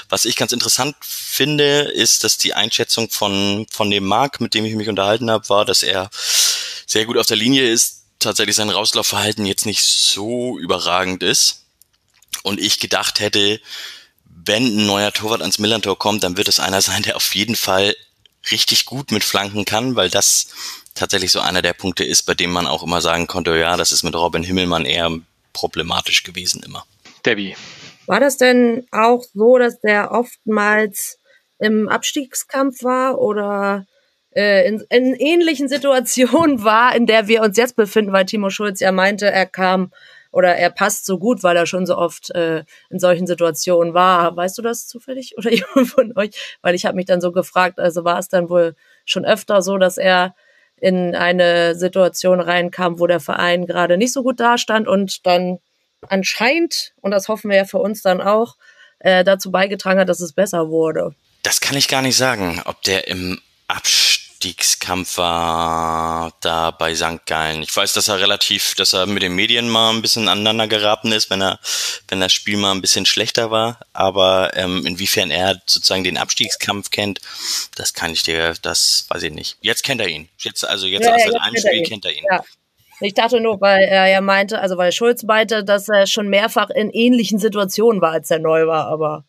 Was 0.10 0.26
ich 0.26 0.36
ganz 0.36 0.52
interessant 0.52 0.96
finde, 1.02 1.82
ist, 1.82 2.24
dass 2.24 2.38
die 2.38 2.54
Einschätzung 2.54 3.10
von, 3.10 3.66
von 3.72 3.90
dem 3.90 4.06
Marc, 4.06 4.42
mit 4.42 4.54
dem 4.54 4.66
ich 4.66 4.76
mich 4.76 4.90
unterhalten 4.90 5.32
habe, 5.32 5.50
war, 5.50 5.66
dass 5.66 5.84
er 5.84 6.10
sehr 6.86 7.06
gut 7.06 7.18
auf 7.18 7.26
der 7.26 7.38
Linie 7.38 7.70
ist, 7.70 8.04
tatsächlich 8.20 8.56
sein 8.56 8.70
Rauslaufverhalten 8.70 9.46
jetzt 9.46 9.66
nicht 9.66 9.84
so 9.84 10.58
überragend 10.60 11.24
ist. 11.24 11.64
Und 12.44 12.60
ich 12.60 12.80
gedacht 12.80 13.20
hätte, 13.20 13.60
wenn 14.46 14.66
ein 14.66 14.86
neuer 14.86 15.12
Torwart 15.12 15.42
ans 15.42 15.60
Millantor 15.60 15.98
kommt, 15.98 16.24
dann 16.24 16.38
wird 16.38 16.48
es 16.48 16.60
einer 16.60 16.82
sein, 16.82 17.04
der 17.04 17.16
auf 17.16 17.36
jeden 17.36 17.56
Fall 17.56 17.96
richtig 18.52 18.86
gut 18.86 19.12
mit 19.12 19.24
Flanken 19.24 19.66
kann, 19.66 19.96
weil 19.96 20.10
das 20.10 20.48
tatsächlich 20.94 21.32
so 21.32 21.40
einer 21.40 21.62
der 21.62 21.74
Punkte 21.74 22.04
ist, 22.04 22.24
bei 22.24 22.34
dem 22.34 22.52
man 22.52 22.68
auch 22.68 22.84
immer 22.84 23.02
sagen 23.02 23.28
konnte, 23.28 23.58
ja, 23.58 23.76
das 23.76 23.92
ist 23.92 24.04
mit 24.04 24.16
Robin 24.16 24.44
Himmelmann 24.44 24.86
eher 24.86 25.12
problematisch 25.54 26.24
gewesen 26.24 26.62
immer. 26.64 26.86
Debbie, 27.26 27.56
War 28.06 28.20
das 28.20 28.38
denn 28.38 28.86
auch 28.92 29.24
so, 29.34 29.58
dass 29.58 29.80
der 29.82 30.12
oftmals 30.12 31.20
im 31.58 31.90
Abstiegskampf 31.90 32.84
war 32.84 33.18
oder 33.18 33.88
äh, 34.36 34.68
in, 34.68 34.84
in 34.90 35.16
ähnlichen 35.16 35.68
Situationen 35.68 36.64
war, 36.64 36.96
in 36.96 37.08
der 37.08 37.28
wir 37.28 37.42
uns 37.42 37.58
jetzt 37.58 37.76
befinden, 37.76 38.14
weil 38.14 38.26
Timo 38.26 38.50
Schulz 38.50 38.80
ja 38.80 38.92
meinte, 38.92 39.26
er 39.26 39.46
kam 39.46 39.92
oder 40.36 40.58
er 40.58 40.70
passt 40.70 41.06
so 41.06 41.18
gut, 41.18 41.44
weil 41.44 41.56
er 41.56 41.66
schon 41.66 41.86
so 41.86 41.98
oft 41.98 42.30
äh, 42.32 42.66
in 42.90 43.00
solchen 43.00 43.26
Situationen 43.26 43.94
war. 43.94 44.36
Weißt 44.36 44.58
du 44.58 44.62
das 44.62 44.86
zufällig 44.86 45.34
oder 45.38 45.50
jemand 45.50 45.88
von 45.88 46.12
euch? 46.18 46.58
Weil 46.62 46.76
ich 46.76 46.86
habe 46.86 46.98
mich 46.98 47.06
dann 47.06 47.22
so 47.22 47.32
gefragt, 47.32 47.80
also 47.80 48.04
war 48.04 48.20
es 48.20 48.28
dann 48.28 48.50
wohl 48.50 48.76
schon 49.06 49.24
öfter 49.24 49.62
so, 49.62 49.78
dass 49.78 49.98
er 49.98 50.36
in 50.76 51.16
eine 51.16 51.74
Situation 51.76 52.42
reinkam, 52.42 53.00
wo 53.00 53.08
der 53.08 53.22
Verein 53.22 53.66
gerade 53.66 53.98
nicht 53.98 54.12
so 54.12 54.24
gut 54.24 54.42
dastand 54.42 54.90
und 54.90 55.26
dann 55.26 55.60
anscheinend, 56.10 56.94
und 57.00 57.12
das 57.12 57.30
hoffen 57.30 57.50
wir 57.50 57.56
ja 57.56 57.66
für 57.66 57.80
uns 57.80 58.02
dann 58.02 58.20
auch, 58.20 58.58
äh, 59.00 59.24
dazu 59.24 59.52
beigetragen 59.52 60.02
hat, 60.02 60.10
dass 60.10 60.20
es 60.20 60.34
besser 60.34 60.68
wurde. 60.68 61.16
Das 61.44 61.62
kann 61.62 61.78
ich 61.78 61.88
gar 61.88 62.02
nicht 62.02 62.18
sagen, 62.18 62.62
ob 62.66 62.82
der 62.82 63.08
im 63.08 63.40
Abstiegskampf 64.36 65.18
war 65.18 66.34
da 66.42 66.72
bei 66.72 66.94
St. 66.94 67.26
Gallen. 67.26 67.64
Ich 67.64 67.76
weiß, 67.76 67.94
dass 67.94 68.10
er 68.10 68.20
relativ, 68.20 68.76
dass 68.76 68.92
er 68.92 69.06
mit 69.06 69.24
den 69.24 69.34
Medien 69.34 69.70
mal 69.70 69.92
ein 69.92 70.02
bisschen 70.02 70.28
aneinander 70.28 70.68
geraten 70.68 71.14
ist, 71.14 71.30
wenn 71.30 71.42
er, 71.42 71.58
wenn 72.10 72.20
das 72.20 72.34
Spiel 72.34 72.58
mal 72.58 72.74
ein 72.74 72.82
bisschen 72.82 73.06
schlechter 73.06 73.50
war. 73.50 73.80
Aber 73.94 74.52
ähm, 74.56 74.86
inwiefern 74.86 75.32
er 75.32 75.62
sozusagen 75.66 76.04
den 76.04 76.18
Abstiegskampf 76.18 76.92
kennt, 76.92 77.22
das 77.76 77.94
kann 77.94 78.12
ich 78.12 78.24
dir, 78.24 78.54
das 78.62 79.06
weiß 79.08 79.24
ich 79.24 79.32
nicht. 79.32 79.58
Jetzt 79.62 79.84
kennt 79.84 80.02
er 80.02 80.10
ihn. 80.10 80.28
Jetzt, 80.40 80.66
also 80.66 80.86
jetzt 80.86 81.06
Ja, 81.06 81.14
aus 81.16 81.22
ja, 81.22 81.28
jetzt 81.28 81.42
einem 81.42 81.56
Spiel 81.56 81.84
kennt 81.84 82.06
er 82.06 82.12
ihn. 82.12 82.26
Ja. 82.30 82.44
Ich 83.00 83.14
dachte 83.14 83.40
nur, 83.40 83.62
weil 83.62 83.84
er 83.84 84.08
ja 84.08 84.20
meinte, 84.20 84.60
also 84.60 84.78
weil 84.78 84.92
Schulz 84.92 85.24
meinte, 85.24 85.64
dass 85.64 85.88
er 85.88 86.08
schon 86.08 86.28
mehrfach 86.28 86.70
in 86.70 86.90
ähnlichen 86.90 87.40
Situationen 87.40 88.02
war, 88.02 88.12
als 88.12 88.30
er 88.32 88.40
neu 88.40 88.68
war, 88.68 88.88
aber 88.88 89.24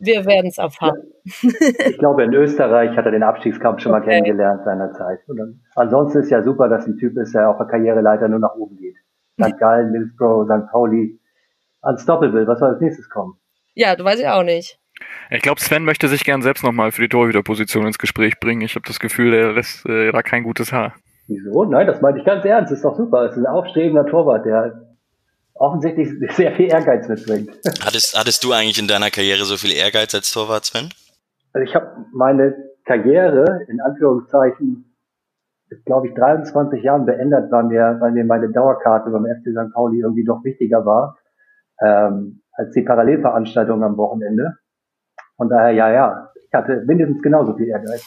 wir 0.00 0.24
werden 0.26 0.48
es 0.48 0.58
erfahren. 0.58 1.02
Ich 1.24 1.98
glaube, 1.98 2.24
in 2.24 2.32
Österreich 2.34 2.96
hat 2.96 3.04
er 3.04 3.12
den 3.12 3.22
Abstiegskampf 3.22 3.80
schon 3.80 3.92
mal 3.92 4.00
Okay. 4.00 4.10
kennengelernt 4.10 4.64
seinerzeit. 4.64 5.20
Und 5.28 5.36
dann, 5.36 5.60
ansonsten 5.76 6.20
ist 6.20 6.30
ja 6.30 6.42
super, 6.42 6.68
dass 6.68 6.86
ein 6.86 6.96
Typ 6.96 7.16
ist, 7.18 7.34
der 7.34 7.48
auf 7.50 7.58
der 7.58 7.66
Karriereleiter 7.66 8.28
nur 8.28 8.38
nach 8.40 8.54
oben 8.54 8.76
geht. 8.76 8.96
St. 9.40 9.56
Gallen, 9.60 9.92
Middlesbrough, 9.92 10.46
St. 10.46 10.70
Pauli. 10.70 11.18
Unstoppable. 11.82 12.46
Was 12.46 12.58
soll 12.58 12.70
als 12.70 12.80
nächstes 12.80 13.08
kommen? 13.08 13.34
Ja, 13.74 13.94
du 13.96 14.04
weißt 14.04 14.20
ja 14.22 14.38
auch 14.38 14.42
nicht. 14.42 14.78
Ich 15.30 15.40
glaube, 15.42 15.60
Sven 15.60 15.84
möchte 15.84 16.08
sich 16.08 16.24
gern 16.24 16.42
selbst 16.42 16.62
nochmal 16.64 16.92
für 16.92 17.00
die 17.02 17.08
Torhüterposition 17.08 17.86
ins 17.86 17.98
Gespräch 17.98 18.38
bringen. 18.40 18.60
Ich 18.62 18.74
habe 18.74 18.86
das 18.86 19.00
Gefühl, 19.00 19.30
der 19.30 19.52
lässt 19.52 19.86
äh, 19.86 20.12
da 20.12 20.22
kein 20.22 20.42
gutes 20.42 20.72
Haar. 20.72 20.94
Wieso? 21.26 21.64
Nein, 21.64 21.86
das 21.86 22.00
meinte 22.02 22.18
ich 22.20 22.26
ganz 22.26 22.44
ernst. 22.44 22.70
Das 22.70 22.78
ist 22.78 22.84
doch 22.84 22.96
super. 22.96 23.24
Es 23.24 23.32
ist 23.36 23.38
ein 23.38 23.46
aufstrebender 23.46 24.04
Torwart, 24.04 24.44
der 24.44 24.89
offensichtlich 25.60 26.08
sehr 26.36 26.52
viel 26.56 26.66
Ehrgeiz 26.66 27.08
mitbringt. 27.08 27.50
Hattest, 27.84 28.18
hattest 28.18 28.42
du 28.42 28.52
eigentlich 28.52 28.80
in 28.80 28.88
deiner 28.88 29.10
Karriere 29.10 29.44
so 29.44 29.56
viel 29.56 29.72
Ehrgeiz 29.72 30.14
als 30.14 30.32
Torwart, 30.32 30.64
Sven? 30.64 30.88
Also 31.52 31.68
ich 31.68 31.74
habe 31.74 32.06
meine 32.12 32.56
Karriere 32.84 33.60
in 33.68 33.80
Anführungszeichen 33.80 34.96
mit, 35.68 35.84
glaube 35.84 36.08
ich, 36.08 36.14
23 36.14 36.82
Jahren 36.82 37.06
beendet, 37.06 37.50
weil 37.52 37.64
mir, 37.64 37.98
weil 38.00 38.12
mir 38.12 38.24
meine 38.24 38.50
Dauerkarte 38.50 39.10
beim 39.10 39.24
FC 39.24 39.50
St. 39.50 39.72
Pauli 39.72 40.00
irgendwie 40.00 40.24
doch 40.24 40.42
wichtiger 40.42 40.84
war. 40.84 41.18
ähm, 41.82 42.42
als 42.52 42.72
die 42.72 42.82
Parallelveranstaltung 42.82 43.82
am 43.82 43.96
Wochenende. 43.96 44.58
Von 45.36 45.48
daher, 45.48 45.70
ja, 45.70 45.90
ja, 45.90 46.30
ich 46.46 46.52
hatte 46.52 46.82
mindestens 46.86 47.22
genauso 47.22 47.56
viel 47.56 47.68
Ehrgeiz. 47.68 48.04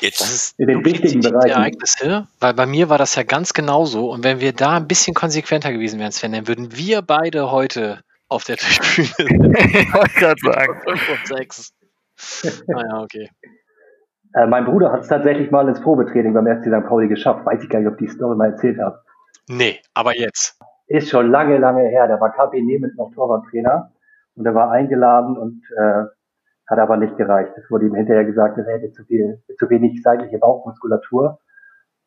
Jetzt, 0.00 0.20
Das 0.20 0.30
ist 0.32 0.58
In 0.58 0.66
den 0.66 0.84
wichtigen 0.84 1.20
Bereichen. 1.20 1.50
Ereignisse, 1.50 2.26
weil 2.40 2.54
bei 2.54 2.66
mir 2.66 2.88
war 2.88 2.98
das 2.98 3.14
ja 3.14 3.22
ganz 3.22 3.52
genauso. 3.52 4.10
Und 4.10 4.24
wenn 4.24 4.40
wir 4.40 4.52
da 4.52 4.76
ein 4.76 4.88
bisschen 4.88 5.14
konsequenter 5.14 5.72
gewesen 5.72 6.00
wären, 6.00 6.12
Sven, 6.12 6.32
dann 6.32 6.48
würden 6.48 6.76
wir 6.76 7.02
beide 7.02 7.50
heute 7.50 8.00
auf 8.28 8.44
der 8.44 8.56
Tribüne 8.58 9.06
sitzen. 9.06 9.54
ich 9.54 9.94
wollte 9.94 10.14
gerade 10.18 10.40
sagen. 10.40 10.80
Fünf 10.84 11.08
und 11.10 11.26
sechs. 11.26 11.72
Naja, 12.66 13.02
okay. 13.02 13.28
Äh, 14.34 14.46
mein 14.46 14.64
Bruder 14.64 14.92
hat 14.92 15.00
es 15.02 15.08
tatsächlich 15.08 15.50
mal 15.50 15.68
ins 15.68 15.80
Probetraining 15.80 16.32
beim 16.34 16.46
FC 16.46 16.66
St. 16.66 16.86
Pauli 16.88 17.08
geschafft. 17.08 17.44
Weiß 17.44 17.62
ich 17.62 17.68
gar 17.68 17.80
nicht, 17.80 17.88
ob 17.88 18.00
ich 18.00 18.08
die 18.08 18.14
Story 18.14 18.36
mal 18.36 18.50
erzählt 18.52 18.78
habe. 18.78 19.00
Nee, 19.48 19.80
aber 19.94 20.16
jetzt. 20.16 20.56
Ist 20.86 21.08
schon 21.10 21.30
lange, 21.30 21.58
lange 21.58 21.88
her. 21.88 22.06
Da 22.08 22.20
war 22.20 22.32
KP 22.32 22.62
Nemeth 22.62 22.96
noch 22.96 23.12
Torwarttrainer 23.14 23.90
und 24.36 24.46
er 24.46 24.54
war 24.54 24.70
eingeladen 24.70 25.36
und 25.36 25.62
äh, 25.76 26.04
hat 26.70 26.78
aber 26.78 26.96
nicht 26.96 27.16
gereicht. 27.16 27.52
Es 27.56 27.68
wurde 27.70 27.86
ihm 27.86 27.94
hinterher 27.94 28.24
gesagt, 28.24 28.56
er 28.56 28.64
hätte 28.64 28.92
zu 28.92 29.04
viel, 29.04 29.42
zu 29.58 29.68
wenig 29.68 30.00
seitliche 30.02 30.38
Bauchmuskulatur. 30.38 31.40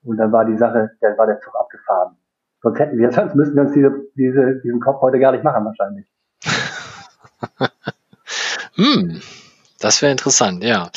Und 0.04 0.18
dann 0.18 0.32
war 0.32 0.46
die 0.46 0.58
Sache, 0.58 0.92
dann 1.02 1.18
war 1.18 1.28
der 1.28 1.40
Zug 1.42 1.54
abgefahren. 1.56 2.16
Sonst 2.62 2.80
hätten 2.80 2.98
wir, 2.98 3.12
sonst 3.12 3.36
müssten 3.36 3.56
wir 3.56 3.64
uns 3.64 3.74
diese, 3.74 3.92
diese, 4.16 4.62
diesen 4.64 4.80
Kopf 4.80 5.02
heute 5.02 5.20
gar 5.20 5.34
nicht 5.34 5.44
machen 5.44 5.66
wahrscheinlich. 5.66 6.08
Hm, 8.76 9.22
das 9.80 10.02
wäre 10.02 10.12
interessant, 10.12 10.64
ja. 10.64 10.90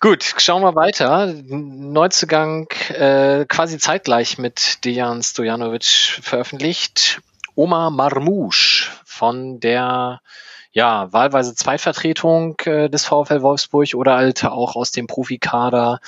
Gut, 0.00 0.22
schauen 0.38 0.62
wir 0.62 0.76
weiter. 0.76 1.34
Neuzugang 1.48 2.68
äh, 2.90 3.44
quasi 3.46 3.78
zeitgleich 3.78 4.38
mit 4.38 4.84
Dejan 4.84 5.20
Stojanovic 5.20 6.20
veröffentlicht. 6.22 7.20
Omar 7.56 7.90
Marmouche 7.90 8.88
von 9.04 9.58
der 9.58 10.20
ja, 10.76 11.10
wahlweise 11.10 11.54
Zweitvertretung 11.54 12.60
äh, 12.66 12.90
des 12.90 13.06
VfL 13.06 13.40
Wolfsburg 13.40 13.94
oder 13.94 14.16
halt 14.16 14.44
auch 14.44 14.76
aus 14.76 14.90
dem 14.90 15.06
Profikader, 15.06 16.00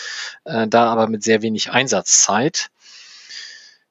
äh, 0.45 0.69
da 0.69 0.93
aber 0.93 1.09
mit 1.09 1.23
sehr 1.23 1.41
wenig 1.41 1.73
Einsatzzeit. 1.73 2.69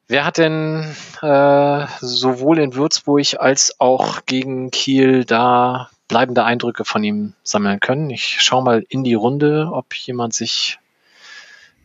Wer 0.08 0.24
hat 0.24 0.38
denn 0.38 0.96
äh, 1.24 1.88
sowohl 2.00 2.60
in 2.60 2.76
Würzburg 2.76 3.40
als 3.40 3.80
auch 3.80 4.28
gegen 4.28 4.70
Kiel 4.70 5.26
da 5.26 5.90
bleibende 6.08 6.44
Eindrücke 6.44 6.86
von 6.86 7.04
ihm 7.04 7.34
sammeln 7.42 7.80
können? 7.80 8.12
Ich 8.12 8.40
schaue 8.44 8.64
mal 8.64 8.86
in 8.88 9.04
die 9.04 9.16
Runde, 9.16 9.72
ob 9.72 9.96
jemand 9.96 10.36
sich 10.36 10.78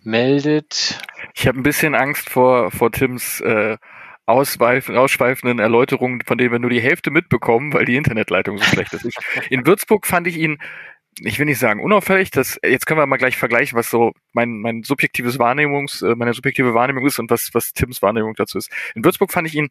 meldet. 0.02 1.00
Ich 1.34 1.46
habe 1.46 1.58
ein 1.58 1.62
bisschen 1.62 1.94
Angst 1.94 2.28
vor, 2.28 2.70
vor 2.70 2.92
Tims 2.92 3.40
äh, 3.40 3.78
ausschweifenden 4.26 5.58
Erläuterungen, 5.58 6.22
von 6.24 6.38
denen 6.38 6.52
wir 6.52 6.58
nur 6.58 6.70
die 6.70 6.80
Hälfte 6.80 7.10
mitbekommen, 7.10 7.72
weil 7.72 7.84
die 7.84 7.96
Internetleitung 7.96 8.58
so 8.58 8.64
schlecht 8.64 8.92
ist. 8.92 9.08
In 9.50 9.66
Würzburg 9.66 10.06
fand 10.06 10.26
ich 10.26 10.36
ihn, 10.36 10.58
ich 11.20 11.38
will 11.38 11.46
nicht 11.46 11.58
sagen 11.58 11.80
unauffällig, 11.80 12.30
das, 12.30 12.58
jetzt 12.64 12.86
können 12.86 13.00
wir 13.00 13.06
mal 13.06 13.16
gleich 13.16 13.36
vergleichen, 13.36 13.76
was 13.76 13.90
so 13.90 14.12
mein, 14.32 14.60
mein 14.60 14.82
subjektives 14.82 15.38
Wahrnehmungs, 15.38 16.02
äh, 16.02 16.14
meine 16.14 16.32
subjektive 16.32 16.74
Wahrnehmung 16.74 17.06
ist 17.06 17.18
und 17.18 17.30
was, 17.30 17.50
was 17.52 17.72
Tims 17.72 18.00
Wahrnehmung 18.00 18.34
dazu 18.34 18.58
ist. 18.58 18.70
In 18.94 19.04
Würzburg 19.04 19.32
fand 19.32 19.46
ich 19.46 19.54
ihn 19.54 19.68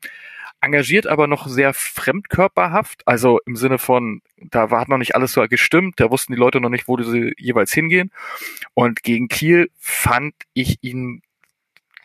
engagiert, 0.61 1.07
aber 1.07 1.25
noch 1.25 1.47
sehr 1.47 1.73
fremdkörperhaft, 1.73 3.01
also 3.07 3.39
im 3.45 3.55
Sinne 3.55 3.79
von, 3.79 4.21
da 4.37 4.69
war 4.69 4.87
noch 4.87 4.99
nicht 4.99 5.15
alles 5.15 5.33
so 5.33 5.41
gestimmt, 5.47 5.99
da 5.99 6.11
wussten 6.11 6.33
die 6.33 6.39
Leute 6.39 6.61
noch 6.61 6.69
nicht, 6.69 6.87
wo 6.87 7.01
sie 7.01 7.33
jeweils 7.37 7.73
hingehen. 7.73 8.11
Und 8.75 9.01
gegen 9.01 9.27
Kiel 9.27 9.71
fand 9.79 10.35
ich 10.53 10.77
ihn 10.81 11.23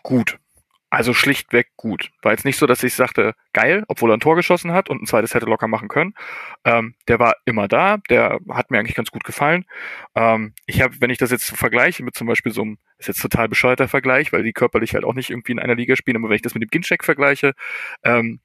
gut. 0.03 0.39
Also 0.89 1.13
schlichtweg 1.15 1.69
gut. 1.77 2.11
War 2.23 2.33
jetzt 2.33 2.45
nicht 2.45 2.59
so, 2.59 2.67
dass 2.67 2.83
ich 2.85 2.95
sagte, 2.95 3.35
geil, 3.53 3.85
obwohl 3.89 4.11
er 4.11 4.17
ein 4.17 4.21
Tor 4.21 4.37
geschossen 4.37 4.73
hat 4.73 4.89
und 4.89 5.03
ein 5.03 5.07
zweites 5.07 5.35
hätte 5.35 5.47
locker 5.47 5.67
machen 5.67 5.89
können. 5.89 6.15
Ähm, 6.65 6.95
der 7.09 7.19
war 7.19 7.35
immer 7.45 7.67
da, 7.67 7.99
der 8.09 8.39
hat 8.51 8.71
mir 8.71 8.79
eigentlich 8.79 8.95
ganz 8.95 9.11
gut 9.11 9.25
gefallen. 9.25 9.65
Ähm, 10.15 10.55
ich 10.67 10.81
habe, 10.81 10.95
wenn 11.01 11.11
ich 11.11 11.19
das 11.19 11.33
jetzt 11.33 11.57
vergleiche 11.57 12.05
mit 12.05 12.15
zum 12.15 12.29
Beispiel 12.29 12.53
so 12.53 12.63
einem, 12.63 12.79
ist 12.99 13.09
jetzt 13.09 13.21
total 13.21 13.49
bescheuerter 13.49 13.89
Vergleich, 13.89 14.33
weil 14.33 14.45
die 14.45 14.53
körperlich 14.53 14.95
halt 14.95 15.05
auch 15.05 15.15
nicht 15.15 15.31
irgendwie 15.31 15.53
in 15.53 15.59
einer 15.59 15.75
Liga 15.75 15.97
spielen, 15.97 16.17
aber 16.19 16.29
wenn 16.29 16.37
ich 16.37 16.43
das 16.43 16.55
mit 16.55 16.63
dem 16.63 16.71
Ginczek 16.71 17.05
vergleiche, 17.05 17.55
ähm, 18.05 18.39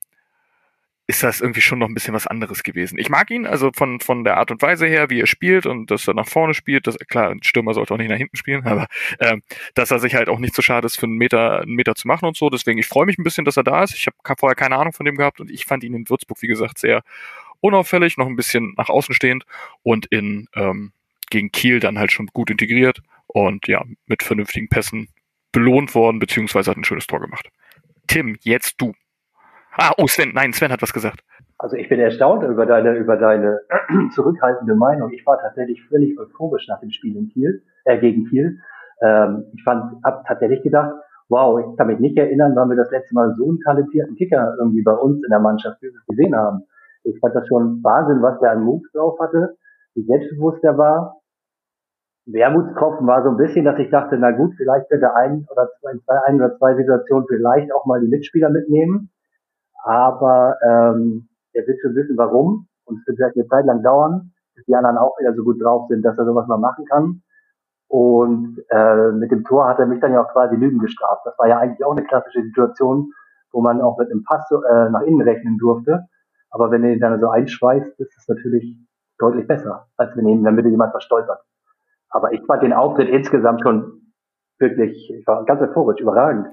ist 1.12 1.24
das 1.24 1.42
irgendwie 1.42 1.60
schon 1.60 1.80
noch 1.80 1.90
ein 1.90 1.94
bisschen 1.94 2.14
was 2.14 2.26
anderes 2.26 2.64
gewesen. 2.64 2.98
Ich 2.98 3.10
mag 3.10 3.30
ihn, 3.32 3.46
also 3.46 3.72
von, 3.76 4.00
von 4.00 4.24
der 4.24 4.38
Art 4.38 4.50
und 4.50 4.62
Weise 4.62 4.88
her, 4.88 5.10
wie 5.10 5.20
er 5.20 5.28
spielt 5.28 5.66
und 5.66 5.92
dass 5.92 6.08
er 6.08 6.14
nach 6.14 6.28
vorne 6.28 6.54
spielt, 6.54 6.88
das, 6.88 6.98
klar, 6.98 7.30
ein 7.30 7.44
Stürmer 7.44 7.74
sollte 7.74 7.94
auch 7.94 7.98
nicht 7.98 8.10
nach 8.10 8.18
hinten 8.18 8.38
spielen, 8.38 8.66
aber 8.66 8.88
ähm, 9.20 9.44
dass 9.74 9.92
er 9.92 10.00
sich 10.00 10.16
halt 10.16 10.30
auch 10.30 10.40
nicht 10.40 10.56
so 10.56 10.62
schade 10.62 10.86
ist, 10.86 10.96
für 10.96 11.08
einen 11.08 11.18
Meter, 11.18 11.64
einen 11.64 11.74
Meter 11.74 11.96
zu 11.96 12.08
machen 12.08 12.26
und 12.26 12.38
so. 12.38 12.50
Deswegen, 12.50 12.80
ich 12.80 12.88
freue 12.88 13.06
mich 13.06 13.18
ein 13.18 13.26
bisschen, 13.26 13.44
dass 13.44 13.58
er 13.58 13.64
da 13.64 13.84
ist. 13.84 13.94
Ich 13.94 14.08
habe 14.08 14.40
vorher 14.40 14.56
keine 14.56 14.78
Ahnung 14.78 14.94
von 14.94 15.06
dem 15.06 15.18
gehabt 15.18 15.42
und 15.42 15.52
ich 15.52 15.66
fand 15.66 15.84
ihn 15.84 15.94
in 15.94 16.10
Würzburg, 16.10 16.42
wie 16.42 16.48
gesagt, 16.48 16.78
sehr 16.80 17.04
unauffällig, 17.60 18.16
noch 18.16 18.28
ein 18.28 18.38
bisschen 18.38 18.74
nach 18.78 18.88
außen 18.88 19.14
stehend 19.14 19.44
und 19.84 20.06
in 20.06 20.48
ähm, 20.56 20.94
gegen 21.30 21.52
Kiel 21.52 21.82
dann 21.82 22.00
halt 22.00 22.14
schon 22.14 22.28
gut 22.28 22.50
integriert 22.50 23.02
und 23.28 23.68
ja, 23.68 23.84
mit 24.06 24.24
vernünftigen 24.24 24.70
Pässen 24.70 25.10
belohnt 25.52 25.94
worden, 25.94 26.20
beziehungsweise 26.20 26.72
hat 26.72 26.78
ein 26.78 26.86
schönes 26.86 27.08
Tor 27.08 27.20
gemacht. 27.20 27.50
Tim, 28.08 28.38
jetzt 28.44 28.76
du. 28.80 28.94
Ah, 29.78 29.92
oh, 29.98 30.08
Sven, 30.08 30.32
nein, 30.34 30.54
Sven 30.54 30.72
hat 30.72 30.82
was 30.82 30.94
gesagt. 30.94 31.22
Also 31.58 31.76
ich 31.76 31.88
bin 31.88 32.00
erstaunt 32.00 32.44
über 32.44 32.66
deine, 32.66 32.98
über 32.98 33.18
deine 33.18 33.62
zurückhaltende 34.16 34.76
Meinung. 34.76 35.12
Ich 35.12 35.26
war 35.26 35.40
tatsächlich 35.40 35.82
völlig 35.88 36.18
euphorisch 36.20 36.68
nach 36.68 36.80
dem 36.80 36.92
Spiel 36.92 37.16
in 37.16 37.30
Kiel, 37.30 37.64
äh, 37.86 38.00
gegen 38.00 38.26
Kiel. 38.28 38.60
Ähm, 39.02 39.46
ich 39.54 39.64
fand, 39.64 40.04
hab 40.04 40.26
tatsächlich 40.26 40.64
gedacht, 40.64 40.94
wow, 41.30 41.60
ich 41.60 41.78
kann 41.78 41.88
mich 41.88 42.00
nicht 42.00 42.18
erinnern, 42.18 42.54
wann 42.56 42.70
wir 42.70 42.76
das 42.76 42.92
letzte 42.92 43.16
Mal 43.16 43.34
so 43.36 43.48
einen 43.48 43.60
talentierten 43.60 44.16
Kicker 44.16 44.56
irgendwie 44.60 44.84
bei 44.84 44.94
uns 44.94 45.24
in 45.24 45.30
der 45.30 45.40
Mannschaft 45.40 45.80
gesehen 46.08 46.36
haben. 46.36 46.64
Ich 47.04 47.18
fand 47.20 47.34
das 47.36 47.48
schon 47.48 47.82
Wahnsinn, 47.84 48.22
was 48.22 48.40
der 48.40 48.52
an 48.52 48.64
Moves 48.64 48.92
drauf 48.92 49.18
hatte, 49.20 49.56
wie 49.96 50.04
selbstbewusst 50.04 50.64
er 50.64 50.78
war. 50.78 51.22
Wermutstropfen 52.26 53.08
war 53.08 53.24
so 53.24 53.30
ein 53.30 53.38
bisschen, 53.38 53.66
dass 53.66 53.80
ich 53.80 53.90
dachte, 53.90 54.18
na 54.18 54.32
gut, 54.32 54.54
vielleicht 54.56 54.92
wird 54.92 55.02
er 55.02 55.16
ein 55.16 55.48
oder 55.50 55.70
zwei, 55.80 56.16
ein 56.26 56.36
oder 56.36 56.56
zwei 56.58 56.76
Situationen 56.76 57.26
vielleicht 57.28 57.74
auch 57.74 57.86
mal 57.86 58.00
die 58.02 58.08
Mitspieler 58.08 58.50
mitnehmen. 58.50 59.10
Aber 59.84 60.56
ähm, 60.64 61.30
er 61.54 61.68
wird 61.68 61.80
schon 61.82 61.96
wissen, 61.96 62.18
warum. 62.18 62.68
Und 62.86 63.00
es 63.00 63.08
wird 63.08 63.18
vielleicht 63.18 63.38
eine 63.38 63.48
Zeit 63.48 63.66
lang 63.66 63.84
dauern, 63.84 64.32
bis 64.56 64.66
die 64.66 64.76
anderen 64.76 64.98
auch 64.98 65.18
wieder 65.20 65.34
so 65.34 65.44
gut 65.44 65.62
drauf 65.62 65.88
sind, 65.90 66.04
dass 66.04 66.18
er 66.18 66.26
sowas 66.26 66.48
mal 66.48 66.58
machen 66.58 66.86
kann. 66.86 67.22
Und 67.88 68.64
äh, 68.70 69.12
mit 69.12 69.32
dem 69.32 69.44
Tor 69.44 69.68
hat 69.68 69.80
er 69.80 69.86
mich 69.86 70.00
dann 70.00 70.14
ja 70.14 70.24
auch 70.24 70.32
quasi 70.32 70.56
Lügen 70.56 70.80
gestraft. 70.80 71.24
Das 71.26 71.38
war 71.38 71.48
ja 71.48 71.60
eigentlich 71.60 71.86
auch 71.86 71.92
eine 71.92 72.06
klassische 72.06 72.42
Situation, 72.42 73.12
wo 73.52 73.62
man 73.62 73.82
auch 73.82 73.98
mit 73.98 74.10
einem 74.10 74.24
Pass 74.24 74.50
äh, 74.52 74.90
nach 74.90 75.02
innen 75.02 75.22
rechnen 75.22 75.58
durfte. 75.58 76.06
Aber 76.52 76.72
wenn 76.72 76.84
er 76.84 76.94
ihn 76.94 77.00
dann 77.00 77.20
so 77.20 77.30
einschweißt, 77.30 78.00
ist 78.00 78.18
es 78.18 78.28
natürlich 78.28 78.78
deutlich 79.18 79.48
besser, 79.48 79.88
als 79.98 80.16
wenn 80.16 80.28
ihn 80.28 80.42
Mitte 80.42 80.70
jemand 80.70 80.92
verstolpert. 80.92 81.42
Aber 82.10 82.32
ich 82.34 82.42
fand 82.46 82.64
den 82.64 82.74
Auftritt 82.74 83.10
insgesamt 83.10 83.62
schon 83.62 84.14
wirklich, 84.58 85.12
ich 85.14 85.28
war 85.28 85.44
ganz 85.46 85.62
euphorisch, 85.62 86.00
überragend. 86.00 86.48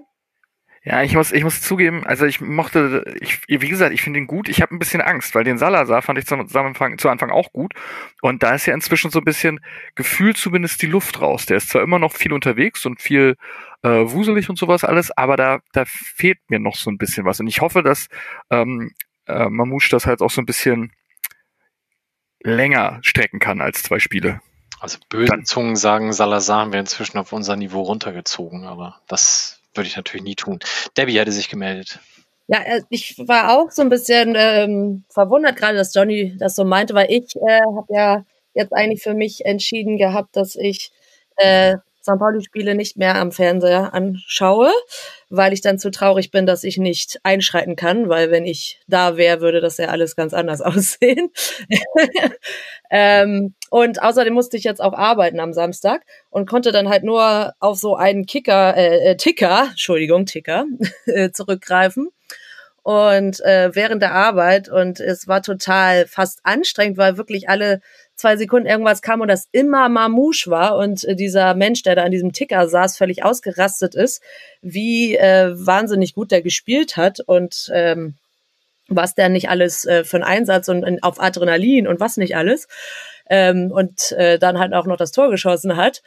Ja, 0.88 1.02
ich 1.02 1.14
muss, 1.14 1.32
ich 1.32 1.44
muss 1.44 1.60
zugeben, 1.60 2.06
also 2.06 2.24
ich 2.24 2.40
mochte, 2.40 3.04
ich, 3.20 3.40
wie 3.46 3.68
gesagt, 3.68 3.92
ich 3.92 4.00
finde 4.00 4.20
ihn 4.20 4.26
gut. 4.26 4.48
Ich 4.48 4.62
habe 4.62 4.74
ein 4.74 4.78
bisschen 4.78 5.02
Angst, 5.02 5.34
weil 5.34 5.44
den 5.44 5.58
Salazar 5.58 6.00
fand 6.00 6.18
ich 6.18 6.24
zu, 6.24 6.34
Anfang, 6.34 6.96
zu 6.96 7.10
Anfang 7.10 7.30
auch 7.30 7.52
gut. 7.52 7.74
Und 8.22 8.42
da 8.42 8.54
ist 8.54 8.64
ja 8.64 8.72
inzwischen 8.72 9.10
so 9.10 9.18
ein 9.18 9.24
bisschen 9.26 9.60
gefühlt 9.96 10.38
zumindest 10.38 10.80
die 10.80 10.86
Luft 10.86 11.20
raus. 11.20 11.44
Der 11.44 11.58
ist 11.58 11.68
zwar 11.68 11.82
immer 11.82 11.98
noch 11.98 12.14
viel 12.14 12.32
unterwegs 12.32 12.86
und 12.86 13.02
viel 13.02 13.36
äh, 13.82 13.88
wuselig 13.90 14.48
und 14.48 14.58
sowas 14.58 14.82
alles, 14.82 15.10
aber 15.10 15.36
da, 15.36 15.58
da 15.72 15.84
fehlt 15.84 16.38
mir 16.48 16.58
noch 16.58 16.76
so 16.76 16.90
ein 16.90 16.96
bisschen 16.96 17.26
was. 17.26 17.38
Und 17.38 17.48
ich 17.48 17.60
hoffe, 17.60 17.82
dass 17.82 18.08
ähm, 18.48 18.94
äh, 19.26 19.50
Mamouche 19.50 19.90
das 19.90 20.06
halt 20.06 20.22
auch 20.22 20.30
so 20.30 20.40
ein 20.40 20.46
bisschen 20.46 20.92
länger 22.40 23.00
strecken 23.02 23.40
kann 23.40 23.60
als 23.60 23.82
zwei 23.82 23.98
Spiele. 23.98 24.40
Also 24.80 24.96
böse 25.10 25.42
Zungen 25.42 25.76
sagen, 25.76 26.14
Salazar 26.14 26.60
haben 26.60 26.72
wir 26.72 26.80
inzwischen 26.80 27.18
auf 27.18 27.34
unser 27.34 27.56
Niveau 27.56 27.82
runtergezogen, 27.82 28.64
aber 28.64 29.02
das 29.06 29.57
würde 29.78 29.88
ich 29.88 29.96
natürlich 29.96 30.24
nie 30.24 30.34
tun. 30.34 30.58
Debbie 30.96 31.18
hatte 31.18 31.32
sich 31.32 31.48
gemeldet. 31.48 31.98
Ja, 32.48 32.62
äh, 32.62 32.82
ich 32.90 33.16
war 33.18 33.56
auch 33.56 33.70
so 33.70 33.82
ein 33.82 33.88
bisschen 33.88 34.34
ähm, 34.36 35.04
verwundert, 35.08 35.56
gerade 35.56 35.76
dass 35.76 35.94
Johnny 35.94 36.36
das 36.38 36.54
so 36.54 36.64
meinte, 36.64 36.94
weil 36.94 37.10
ich 37.10 37.34
äh, 37.36 37.60
habe 37.76 37.86
ja 37.90 38.24
jetzt 38.54 38.72
eigentlich 38.72 39.02
für 39.02 39.14
mich 39.14 39.46
entschieden 39.46 39.96
gehabt, 39.96 40.36
dass 40.36 40.56
ich 40.56 40.90
äh, 41.36 41.76
St. 42.02 42.18
Pauli-Spiele 42.18 42.74
nicht 42.74 42.96
mehr 42.96 43.16
am 43.16 43.32
Fernseher 43.32 43.92
anschaue, 43.92 44.72
weil 45.28 45.52
ich 45.52 45.60
dann 45.60 45.78
zu 45.78 45.90
traurig 45.90 46.30
bin, 46.30 46.46
dass 46.46 46.64
ich 46.64 46.78
nicht 46.78 47.20
einschreiten 47.22 47.76
kann, 47.76 48.08
weil 48.08 48.30
wenn 48.30 48.46
ich 48.46 48.80
da 48.86 49.16
wäre, 49.16 49.40
würde 49.40 49.60
das 49.60 49.76
ja 49.76 49.88
alles 49.88 50.16
ganz 50.16 50.32
anders 50.32 50.60
aussehen. 50.62 51.30
ähm, 52.90 53.54
und 53.70 54.02
außerdem 54.02 54.34
musste 54.34 54.56
ich 54.56 54.64
jetzt 54.64 54.80
auch 54.80 54.94
arbeiten 54.94 55.40
am 55.40 55.52
Samstag 55.52 56.02
und 56.30 56.48
konnte 56.48 56.72
dann 56.72 56.88
halt 56.88 57.04
nur 57.04 57.54
auf 57.60 57.76
so 57.76 57.96
einen 57.96 58.26
Kicker, 58.26 58.76
äh, 58.76 59.16
Ticker, 59.16 59.66
Entschuldigung, 59.70 60.26
Ticker, 60.26 60.66
zurückgreifen. 61.32 62.08
Und 62.82 63.40
äh, 63.44 63.74
während 63.74 64.00
der 64.00 64.14
Arbeit 64.14 64.70
und 64.70 64.98
es 64.98 65.28
war 65.28 65.42
total 65.42 66.06
fast 66.06 66.40
anstrengend, 66.44 66.96
weil 66.96 67.18
wirklich 67.18 67.50
alle 67.50 67.82
zwei 68.14 68.36
Sekunden 68.36 68.66
irgendwas 68.66 69.02
kam 69.02 69.20
und 69.20 69.28
das 69.28 69.46
immer 69.52 69.90
Mamouche 69.90 70.50
war 70.50 70.76
und 70.76 71.04
äh, 71.04 71.14
dieser 71.14 71.54
Mensch, 71.54 71.82
der 71.82 71.96
da 71.96 72.04
an 72.04 72.12
diesem 72.12 72.32
Ticker 72.32 72.66
saß, 72.66 72.96
völlig 72.96 73.24
ausgerastet 73.24 73.94
ist, 73.94 74.22
wie 74.62 75.16
äh, 75.16 75.52
wahnsinnig 75.54 76.14
gut 76.14 76.30
der 76.30 76.40
gespielt 76.40 76.96
hat 76.96 77.20
und 77.20 77.70
ähm, 77.74 78.14
was 78.88 79.14
der 79.14 79.28
nicht 79.28 79.50
alles 79.50 79.84
äh, 79.84 80.02
für 80.04 80.16
einen 80.16 80.24
Einsatz 80.24 80.68
und, 80.68 80.82
und 80.82 81.02
auf 81.02 81.20
Adrenalin 81.20 81.86
und 81.86 82.00
was 82.00 82.16
nicht 82.16 82.36
alles. 82.36 82.66
Ähm, 83.28 83.70
und 83.70 84.12
äh, 84.12 84.38
dann 84.38 84.58
halt 84.58 84.72
auch 84.74 84.86
noch 84.86 84.96
das 84.96 85.12
Tor 85.12 85.30
geschossen 85.30 85.76
hat. 85.76 86.02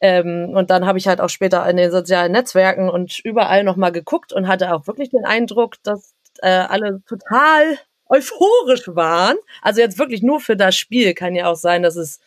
Ähm, 0.00 0.50
und 0.54 0.70
dann 0.70 0.86
habe 0.86 0.98
ich 0.98 1.08
halt 1.08 1.20
auch 1.20 1.28
später 1.28 1.68
in 1.68 1.76
den 1.76 1.90
sozialen 1.90 2.32
Netzwerken 2.32 2.88
und 2.88 3.18
überall 3.20 3.64
nochmal 3.64 3.92
geguckt 3.92 4.32
und 4.32 4.48
hatte 4.48 4.74
auch 4.74 4.86
wirklich 4.86 5.10
den 5.10 5.24
Eindruck, 5.24 5.76
dass 5.82 6.14
äh, 6.42 6.48
alle 6.48 7.02
total 7.06 7.78
euphorisch 8.08 8.88
waren. 8.88 9.36
Also 9.62 9.80
jetzt 9.80 9.98
wirklich 9.98 10.22
nur 10.22 10.40
für 10.40 10.56
das 10.56 10.76
Spiel 10.76 11.14
kann 11.14 11.34
ja 11.34 11.50
auch 11.50 11.56
sein, 11.56 11.82
dass 11.82 11.96
es 11.96 12.20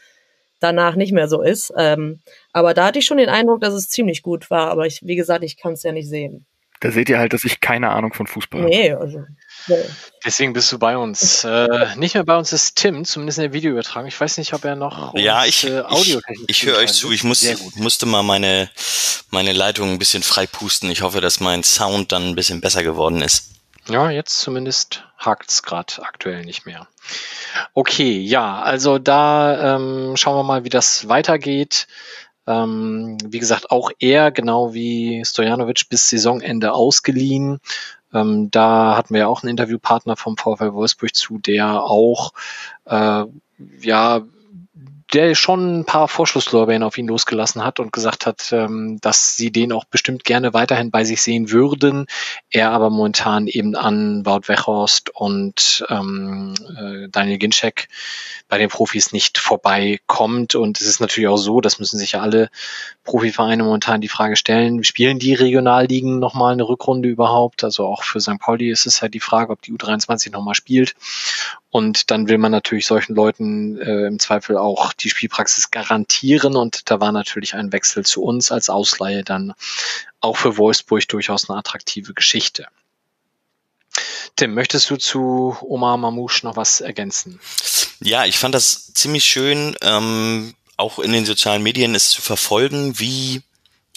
danach 0.60 0.96
nicht 0.96 1.12
mehr 1.12 1.28
so 1.28 1.42
ist. 1.42 1.74
Ähm, 1.78 2.20
aber 2.52 2.74
da 2.74 2.86
hatte 2.86 3.00
ich 3.00 3.06
schon 3.06 3.18
den 3.18 3.30
Eindruck, 3.30 3.62
dass 3.62 3.74
es 3.74 3.90
ziemlich 3.90 4.24
gut 4.24 4.50
war. 4.50 4.70
Aber 4.70 4.86
ich, 4.86 5.02
wie 5.04 5.16
gesagt, 5.16 5.44
ich 5.44 5.58
kann 5.58 5.74
es 5.74 5.84
ja 5.84 5.92
nicht 5.92 6.10
sehen. 6.10 6.46
Da 6.80 6.92
seht 6.92 7.10
ihr 7.10 7.18
halt, 7.18 7.34
dass 7.34 7.44
ich 7.44 7.60
keine 7.60 7.90
Ahnung 7.90 8.14
von 8.14 8.28
Fußball 8.28 8.62
habe. 8.62 8.70
Nee, 8.70 8.94
also. 8.94 9.24
Nee. 9.68 9.84
Deswegen 10.24 10.54
bist 10.54 10.72
du 10.72 10.78
bei 10.78 10.96
uns. 10.96 11.44
Äh, 11.44 11.96
nicht 11.96 12.14
mehr 12.14 12.24
bei 12.24 12.38
uns 12.38 12.54
ist 12.54 12.76
Tim, 12.76 13.04
zumindest 13.04 13.40
in 13.40 13.44
der 13.44 13.54
Videoübertragung. 13.54 14.08
Ich 14.08 14.20
weiß 14.20 14.38
nicht, 14.38 14.54
ob 14.54 14.64
er 14.64 14.76
noch 14.76 15.14
ja, 15.16 15.46
ich, 15.46 15.66
äh, 15.66 15.82
Audio 15.82 16.22
Ich, 16.30 16.44
ich 16.48 16.66
höre 16.66 16.78
euch 16.78 16.94
zu. 16.94 17.12
Ich 17.12 17.24
muss, 17.24 17.46
musste 17.76 18.06
mal 18.06 18.24
meine, 18.24 18.70
meine 19.32 19.54
Leitung 19.54 19.92
ein 19.92 20.00
bisschen 20.00 20.24
frei 20.24 20.46
pusten. 20.46 20.92
Ich 20.92 21.02
hoffe, 21.02 21.20
dass 21.20 21.40
mein 21.40 21.64
Sound 21.64 22.12
dann 22.12 22.28
ein 22.28 22.36
bisschen 22.36 22.62
besser 22.62 22.84
geworden 22.84 23.22
ist. 23.22 23.52
Ja, 23.90 24.12
jetzt 24.12 24.40
zumindest 24.42 25.04
hakt 25.18 25.50
es 25.50 25.64
gerade 25.64 26.04
aktuell 26.04 26.44
nicht 26.44 26.66
mehr. 26.66 26.88
Okay, 27.74 28.20
ja, 28.20 28.62
also 28.62 29.00
da 29.00 29.76
ähm, 29.76 30.18
schauen 30.18 30.38
wir 30.38 30.44
mal, 30.44 30.64
wie 30.64 30.70
das 30.70 31.08
weitergeht. 31.08 31.88
Ähm, 32.48 33.18
wie 33.26 33.40
gesagt, 33.40 33.72
auch 33.72 33.92
er, 34.00 34.32
genau 34.32 34.74
wie 34.74 35.24
Stojanovic, 35.26 35.90
bis 35.90 36.10
Saisonende 36.10 36.74
ausgeliehen. 36.74 37.60
Ähm, 38.14 38.50
da 38.52 38.96
hatten 38.96 39.14
wir 39.14 39.22
ja 39.22 39.28
auch 39.28 39.44
einen 39.44 39.52
Interviewpartner 39.52 40.16
vom 40.16 40.38
VfL 40.38 40.74
Wolfsburg 40.74 41.14
zu, 41.14 41.38
der 41.40 41.84
auch 41.84 42.32
äh, 42.86 43.26
ja 43.82 44.22
der 45.14 45.36
schon 45.36 45.80
ein 45.80 45.86
paar 45.86 46.08
Vorschusslorbeeren 46.08 46.84
auf 46.84 46.98
ihn 46.98 47.08
losgelassen 47.08 47.64
hat 47.64 47.80
und 47.80 47.94
gesagt 47.94 48.26
hat, 48.26 48.52
ähm, 48.52 49.00
dass 49.02 49.36
sie 49.38 49.52
den 49.52 49.72
auch 49.72 49.86
bestimmt 49.86 50.26
gerne 50.26 50.54
weiterhin 50.54 50.92
bei 50.92 51.06
sich 51.06 51.22
sehen 51.22 51.50
würden. 51.50 52.08
Er 52.50 52.72
aber 52.72 52.90
momentan 52.90 53.48
eben 53.48 53.76
an 53.76 54.26
Wout 54.26 54.48
Wechhorst 54.48 55.10
und 55.16 55.86
ähm, 55.90 56.56
äh, 56.78 57.08
Daniel 57.10 57.38
Ginczek 57.38 57.88
bei 58.50 58.58
den 58.58 58.70
Profis 58.70 59.14
nicht 59.14 59.38
vorbeikommt. 59.38 60.56
Und 60.56 60.82
es 60.82 60.88
ist 60.88 61.00
natürlich 61.00 61.30
auch 61.30 61.38
so, 61.38 61.62
das 61.62 61.80
müssen 61.80 61.98
sich 61.98 62.14
ja 62.14 62.22
alle 62.22 62.50
Profivereine 63.08 63.64
momentan 63.64 64.02
die 64.02 64.10
Frage 64.10 64.36
stellen, 64.36 64.84
spielen 64.84 65.18
die 65.18 65.34
Regionalligen 65.34 66.20
nochmal 66.20 66.52
eine 66.52 66.68
Rückrunde 66.68 67.08
überhaupt? 67.08 67.64
Also 67.64 67.86
auch 67.86 68.04
für 68.04 68.20
St. 68.20 68.38
Pauli 68.38 68.70
ist 68.70 68.86
es 68.86 69.02
halt 69.02 69.14
die 69.14 69.22
Frage, 69.22 69.54
ob 69.54 69.62
die 69.62 69.72
U23 69.72 70.30
nochmal 70.32 70.56
spielt. 70.56 70.94
Und 71.70 72.12
dann 72.12 72.28
will 72.28 72.38
man 72.38 72.52
natürlich 72.52 72.86
solchen 72.86 73.16
Leuten 73.16 73.80
äh, 73.80 74.08
im 74.08 74.20
Zweifel 74.20 74.58
auch 74.58 74.92
die 74.92 75.10
Spielpraxis 75.10 75.72
garantieren. 75.72 76.58
Und 76.58 76.92
da 76.92 77.00
war 77.00 77.14
natürlich 77.14 77.56
ein 77.56 77.72
Wechsel 77.72 78.06
zu 78.06 78.24
uns 78.24 78.52
als 78.52 78.70
Ausleihe 78.70 79.24
dann 79.24 79.54
auch 80.20 80.36
für 80.36 80.58
Wolfsburg 80.58 81.08
durchaus 81.08 81.50
eine 81.50 81.58
attraktive 81.58 82.14
Geschichte. 82.14 82.68
Tim, 84.36 84.54
möchtest 84.54 84.90
du 84.90 84.98
zu 84.98 85.56
Omar 85.62 85.96
Mamouche 85.96 86.46
noch 86.46 86.58
was 86.58 86.82
ergänzen? 86.82 87.40
Ja, 88.02 88.26
ich 88.26 88.38
fand 88.38 88.54
das 88.54 88.94
ziemlich 88.94 89.24
schön, 89.24 89.78
ähm, 89.82 90.54
auch 90.78 91.00
in 91.00 91.12
den 91.12 91.26
sozialen 91.26 91.64
Medien 91.64 91.96
es 91.96 92.12
zu 92.12 92.22
verfolgen, 92.22 93.00
wie 93.00 93.42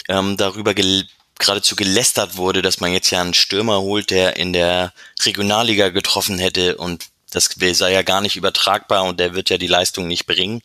ähm, 0.09 0.37
darüber 0.37 0.75
gel 0.75 1.07
geradezu 1.39 1.75
gelästert 1.75 2.37
wurde, 2.37 2.61
dass 2.61 2.81
man 2.81 2.93
jetzt 2.93 3.11
ja 3.11 3.23
einen 3.23 3.33
Stürmer 3.33 3.81
holt, 3.81 4.11
der 4.11 4.37
in 4.37 4.53
der 4.53 4.93
Regionalliga 5.23 5.89
getroffen 5.89 6.39
hätte 6.39 6.77
und 6.77 7.07
das 7.31 7.49
sei 7.73 7.93
ja 7.93 8.03
gar 8.03 8.21
nicht 8.21 8.37
übertragbar 8.37 9.05
und 9.05 9.19
der 9.19 9.35
wird 9.35 9.49
ja 9.49 9.57
die 9.57 9.67
Leistung 9.67 10.07
nicht 10.07 10.27
bringen. 10.27 10.61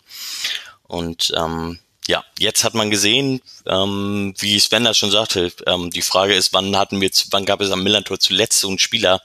Und 0.83 1.31
ähm, 1.35 1.79
ja, 2.07 2.23
jetzt 2.37 2.63
hat 2.63 2.73
man 2.73 2.91
gesehen, 2.91 3.41
ähm, 3.65 4.33
wie 4.37 4.59
Sven 4.59 4.83
das 4.83 4.97
schon 4.97 5.11
sagte, 5.11 5.51
ähm, 5.65 5.89
die 5.91 6.01
Frage 6.01 6.35
ist, 6.35 6.53
wann 6.53 6.75
hatten 6.77 7.01
wir, 7.01 7.09
wann 7.31 7.45
gab 7.45 7.61
es 7.61 7.71
am 7.71 7.83
Millantor 7.83 8.19
zuletzt 8.19 8.59
so 8.59 8.67
einen 8.67 8.79
Spieler, 8.79 9.21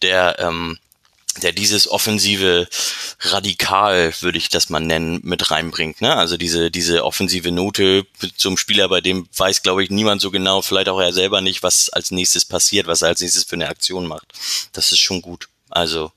der 0.00 0.38
ähm, 0.38 0.78
der 1.42 1.52
dieses 1.52 1.88
offensive 1.88 2.68
Radikal, 3.20 4.14
würde 4.20 4.38
ich 4.38 4.48
das 4.48 4.70
mal 4.70 4.80
nennen, 4.80 5.20
mit 5.22 5.50
reinbringt. 5.50 6.00
Ne? 6.00 6.14
Also 6.14 6.36
diese, 6.36 6.70
diese 6.70 7.04
offensive 7.04 7.50
Note 7.50 8.06
zum 8.36 8.56
Spieler, 8.56 8.88
bei 8.88 9.00
dem 9.00 9.28
weiß, 9.36 9.62
glaube 9.62 9.82
ich, 9.82 9.90
niemand 9.90 10.20
so 10.20 10.30
genau, 10.30 10.62
vielleicht 10.62 10.88
auch 10.88 11.00
er 11.00 11.12
selber 11.12 11.40
nicht, 11.40 11.62
was 11.62 11.88
als 11.90 12.10
nächstes 12.10 12.44
passiert, 12.44 12.86
was 12.86 13.02
er 13.02 13.08
als 13.08 13.20
nächstes 13.20 13.44
für 13.44 13.56
eine 13.56 13.68
Aktion 13.68 14.06
macht. 14.06 14.26
Das 14.72 14.92
ist 14.92 15.00
schon 15.00 15.22
gut. 15.22 15.48
Also, 15.74 16.12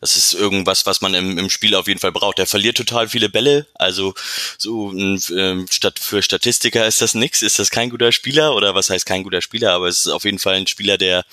das 0.00 0.16
ist 0.16 0.32
irgendwas, 0.32 0.86
was 0.86 1.02
man 1.02 1.12
im, 1.12 1.36
im 1.36 1.50
Spiel 1.50 1.74
auf 1.74 1.86
jeden 1.86 2.00
Fall 2.00 2.12
braucht. 2.12 2.38
Der 2.38 2.46
verliert 2.46 2.78
total 2.78 3.10
viele 3.10 3.28
Bälle. 3.28 3.66
Also, 3.74 4.14
so 4.56 4.90
ähm, 4.90 5.66
statt 5.70 5.98
für 5.98 6.22
Statistiker 6.22 6.86
ist 6.86 7.02
das 7.02 7.12
nix. 7.12 7.42
Ist 7.42 7.58
das 7.58 7.70
kein 7.70 7.90
guter 7.90 8.10
Spieler? 8.10 8.56
Oder 8.56 8.74
was 8.74 8.88
heißt 8.88 9.04
kein 9.04 9.22
guter 9.22 9.42
Spieler? 9.42 9.74
Aber 9.74 9.88
es 9.88 9.98
ist 9.98 10.08
auf 10.08 10.24
jeden 10.24 10.38
Fall 10.38 10.54
ein 10.54 10.66
Spieler, 10.66 10.96
der 10.96 11.26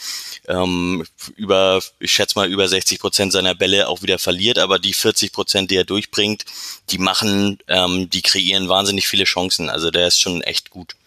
ähm, 0.50 1.06
über, 1.38 1.82
ich 2.00 2.12
schätze 2.12 2.38
mal, 2.38 2.52
über 2.52 2.68
60 2.68 3.00
Prozent 3.00 3.32
seiner 3.32 3.56
Bälle 3.56 3.88
auch 3.88 4.02
wieder 4.02 4.20
verliert. 4.20 4.60
Aber 4.60 4.78
die 4.78 4.94
40 4.94 5.32
Prozent, 5.32 5.72
die 5.72 5.78
er 5.78 5.86
durchbringt, 5.86 6.44
die 6.90 6.98
machen, 6.98 7.60
ähm, 7.70 8.10
die 8.10 8.22
kreieren 8.22 8.68
wahnsinnig 8.68 9.08
viele 9.08 9.24
Chancen. 9.24 9.70
Also, 9.70 9.90
der 9.90 10.08
ist 10.08 10.20
schon 10.20 10.42
echt 10.42 10.70
gut. 10.70 10.98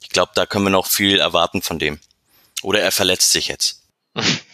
Ich 0.00 0.10
glaube, 0.10 0.30
da 0.36 0.46
können 0.46 0.66
wir 0.66 0.70
noch 0.70 0.86
viel 0.86 1.18
erwarten 1.18 1.62
von 1.62 1.80
dem. 1.80 1.98
Oder 2.62 2.78
er 2.78 2.92
verletzt 2.92 3.32
sich 3.32 3.48
jetzt. 3.48 3.82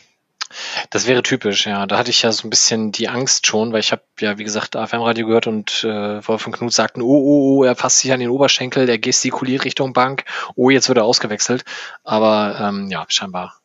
Das 0.90 1.06
wäre 1.06 1.22
typisch, 1.22 1.66
ja. 1.66 1.86
Da 1.86 1.98
hatte 1.98 2.10
ich 2.10 2.22
ja 2.22 2.32
so 2.32 2.46
ein 2.46 2.50
bisschen 2.50 2.92
die 2.92 3.08
Angst 3.08 3.46
schon, 3.46 3.72
weil 3.72 3.80
ich 3.80 3.92
habe 3.92 4.02
ja, 4.20 4.38
wie 4.38 4.44
gesagt, 4.44 4.76
AFM-Radio 4.76 5.26
gehört 5.26 5.46
und 5.46 5.84
äh, 5.84 6.26
Wolf 6.26 6.46
und 6.46 6.52
Knut 6.52 6.72
sagten, 6.72 7.02
oh, 7.02 7.06
oh, 7.06 7.58
oh, 7.58 7.64
er 7.64 7.76
fasst 7.76 8.00
sich 8.00 8.12
an 8.12 8.20
den 8.20 8.30
Oberschenkel, 8.30 8.88
er 8.88 8.98
gestikuliert 8.98 9.64
Richtung 9.64 9.92
Bank, 9.92 10.24
oh, 10.56 10.70
jetzt 10.70 10.88
wird 10.88 10.98
er 10.98 11.04
ausgewechselt. 11.04 11.64
Aber 12.04 12.58
ähm, 12.60 12.88
ja, 12.90 13.04
scheinbar 13.08 13.58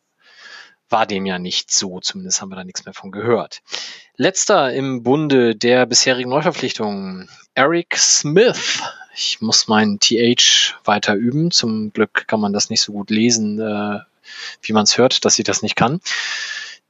war 0.88 1.06
dem 1.06 1.26
ja 1.26 1.38
nicht 1.38 1.72
so, 1.72 1.98
zumindest 2.00 2.40
haben 2.40 2.50
wir 2.50 2.56
da 2.56 2.64
nichts 2.64 2.84
mehr 2.84 2.94
von 2.94 3.10
gehört. 3.10 3.62
Letzter 4.16 4.72
im 4.72 5.02
Bunde 5.02 5.56
der 5.56 5.86
bisherigen 5.86 6.30
Neuverpflichtungen, 6.30 7.28
Eric 7.54 7.96
Smith. 7.96 8.80
Ich 9.16 9.40
muss 9.40 9.66
meinen 9.66 9.98
TH 9.98 10.76
weiter 10.84 11.14
üben. 11.14 11.50
Zum 11.50 11.92
Glück 11.92 12.28
kann 12.28 12.40
man 12.40 12.52
das 12.52 12.70
nicht 12.70 12.80
so 12.80 12.92
gut 12.92 13.10
lesen, 13.10 13.60
äh, 13.60 14.00
wie 14.62 14.72
man 14.72 14.84
es 14.84 14.98
hört, 14.98 15.24
dass 15.24 15.34
sie 15.34 15.42
das 15.42 15.62
nicht 15.62 15.76
kann. 15.76 16.00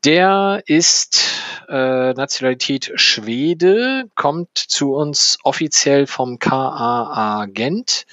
Der 0.04 0.62
ist 0.66 1.64
äh, 1.68 2.12
Nationalität 2.12 2.92
Schwede, 2.96 4.04
kommt 4.14 4.58
zu 4.58 4.94
uns 4.94 5.38
offiziell 5.44 6.06
vom 6.06 6.38
KAA 6.38 7.46
Gent, 7.46 8.04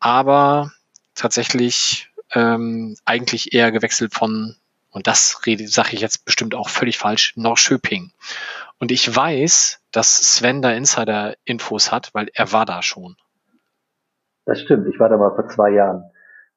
aber 0.00 0.70
tatsächlich 1.14 2.10
ähm, 2.32 2.96
eigentlich 3.04 3.52
eher 3.52 3.72
gewechselt 3.72 4.14
von, 4.14 4.56
und 4.90 5.06
das 5.06 5.38
sage 5.66 5.90
ich 5.92 6.00
jetzt 6.00 6.24
bestimmt 6.24 6.54
auch 6.54 6.70
völlig 6.70 6.96
falsch, 6.96 7.36
Norrköping. 7.36 8.10
Und 8.78 8.90
ich 8.90 9.14
weiß, 9.14 9.82
dass 9.92 10.16
Sven 10.36 10.62
da 10.62 10.70
Insider-Infos 10.70 11.92
hat, 11.92 12.10
weil 12.14 12.28
er 12.32 12.52
war 12.52 12.64
da 12.64 12.80
schon. 12.80 13.16
Das 14.46 14.62
stimmt, 14.62 14.86
ich 14.88 14.98
war 14.98 15.10
da 15.10 15.18
mal 15.18 15.34
vor 15.34 15.48
zwei 15.48 15.72
Jahren 15.72 16.04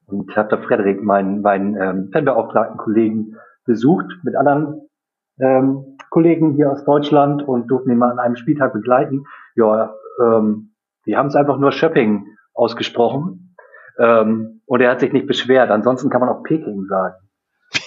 und 0.06 0.34
habe 0.38 0.48
da 0.48 0.66
Frederik, 0.66 1.02
meinen, 1.04 1.42
meinen 1.42 1.76
ähm, 1.76 2.10
Fanbeauftragten 2.14 2.78
Kollegen, 2.78 3.36
besucht 3.72 4.08
mit 4.24 4.36
anderen 4.36 4.90
ähm, 5.40 5.98
Kollegen 6.10 6.56
hier 6.56 6.70
aus 6.70 6.84
Deutschland 6.84 7.42
und 7.42 7.68
durften 7.68 7.90
ihn 7.92 7.98
mal 7.98 8.12
an 8.12 8.20
einem 8.20 8.36
Spieltag 8.36 8.74
begleiten. 8.74 9.24
Ja, 9.56 9.96
ähm, 10.22 10.74
die 11.06 11.16
haben 11.16 11.28
es 11.28 11.36
einfach 11.36 11.58
nur 11.58 11.72
Shopping 11.72 12.26
ausgesprochen. 12.54 13.56
Ähm, 13.98 14.62
und 14.66 14.82
er 14.82 14.92
hat 14.92 15.00
sich 15.00 15.14
nicht 15.14 15.26
beschwert. 15.26 15.72
Ansonsten 15.72 16.10
kann 16.10 16.20
man 16.20 16.30
auch 16.30 16.44
Peking 16.44 16.86
sagen. 16.88 17.16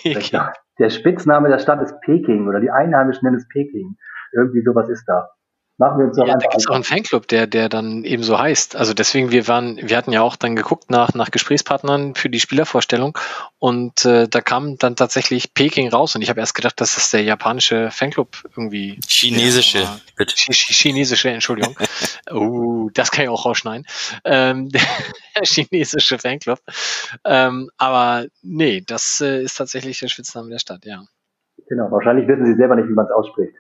Peking. 0.03 0.41
Der 0.79 0.91
Spitzname 0.91 1.49
der 1.51 1.59
Stadt 1.59 1.83
ist 1.83 2.01
Peking 2.01 2.49
oder 2.49 2.61
die 2.61 2.71
Einheimischen 2.71 3.27
nennen 3.27 3.37
es 3.37 3.47
Peking. 3.49 3.97
Irgendwie 4.33 4.63
sowas 4.63 4.89
ist 4.89 5.05
da. 5.07 5.29
Machen 5.77 5.99
wir 5.99 6.07
uns 6.07 6.17
doch 6.17 6.25
ja, 6.25 6.35
einfach. 6.35 6.47
Da 6.47 6.51
gibt 6.51 6.61
es 6.61 6.69
auch 6.69 6.75
einen 6.77 6.85
Fanclub, 6.85 7.27
der, 7.27 7.49
der 7.49 7.69
dann 7.69 8.05
eben 8.05 8.23
so 8.23 8.39
heißt. 8.39 8.77
Also 8.77 8.95
deswegen, 8.95 9.33
wir 9.33 9.49
waren, 9.49 9.77
wir 9.77 9.97
hatten 9.97 10.13
ja 10.13 10.23
auch 10.23 10.37
dann 10.37 10.55
geguckt 10.55 10.89
nach, 10.89 11.15
nach 11.15 11.33
Gesprächspartnern 11.33 12.15
für 12.15 12.31
die 12.31 12.39
Spielervorstellung 12.39 13.19
und 13.59 14.05
äh, 14.05 14.29
da 14.29 14.41
kam 14.41 14.79
dann 14.79 14.95
tatsächlich 14.95 15.53
Peking 15.53 15.89
raus 15.89 16.15
und 16.15 16.23
ich 16.23 16.31
habe 16.31 16.39
erst 16.39 16.55
gedacht, 16.55 16.81
dass 16.81 16.95
das 16.95 17.11
der 17.11 17.25
japanische 17.25 17.91
Fanclub 17.91 18.37
irgendwie. 18.57 19.01
Chinesische, 19.09 19.81
ja, 19.81 19.99
bitte. 20.17 20.35
Chinesische, 20.37 21.31
Entschuldigung. 21.31 21.77
oh, 22.31 22.89
das 22.95 23.11
kann 23.11 23.25
ich 23.25 23.31
auch 23.31 23.45
rausschneiden. 23.45 23.85
Ähm, 24.25 24.69
der 24.69 24.81
chinesische 25.43 26.21
Fanclub. 26.21 26.61
Ähm, 27.25 27.69
aber 27.79 28.27
nee, 28.43 28.85
das 28.87 29.21
äh, 29.21 29.43
ist 29.43 29.57
tatsächlich 29.57 29.99
der 29.99 30.07
Spitzname 30.07 30.51
der 30.51 30.61
Stadt, 30.61 30.85
ja. 30.85 31.03
Genau, 31.69 31.91
wahrscheinlich 31.91 32.29
wissen 32.29 32.47
sie 32.47 32.55
selber 32.55 32.77
nicht, 32.77 32.89
wie 32.89 32.93
man 32.93 33.07
es 33.07 33.13
ausspricht. 33.13 33.55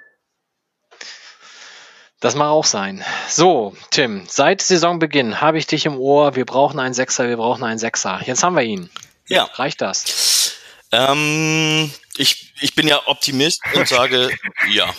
Das 2.24 2.34
mag 2.34 2.48
auch 2.48 2.64
sein. 2.64 3.04
So, 3.28 3.76
Tim, 3.90 4.24
seit 4.26 4.62
Saisonbeginn 4.62 5.42
habe 5.42 5.58
ich 5.58 5.66
dich 5.66 5.84
im 5.84 5.98
Ohr. 5.98 6.36
Wir 6.36 6.46
brauchen 6.46 6.80
einen 6.80 6.94
Sechser, 6.94 7.28
wir 7.28 7.36
brauchen 7.36 7.62
einen 7.62 7.78
Sechser. 7.78 8.18
Jetzt 8.24 8.42
haben 8.42 8.56
wir 8.56 8.62
ihn. 8.62 8.88
Ja. 9.28 9.44
Reicht 9.52 9.82
das? 9.82 10.54
Ähm, 10.90 11.92
ich 12.16 12.54
ich 12.62 12.74
bin 12.74 12.88
ja 12.88 13.06
Optimist 13.08 13.60
und 13.74 13.86
sage, 13.86 14.30
ja. 14.70 14.90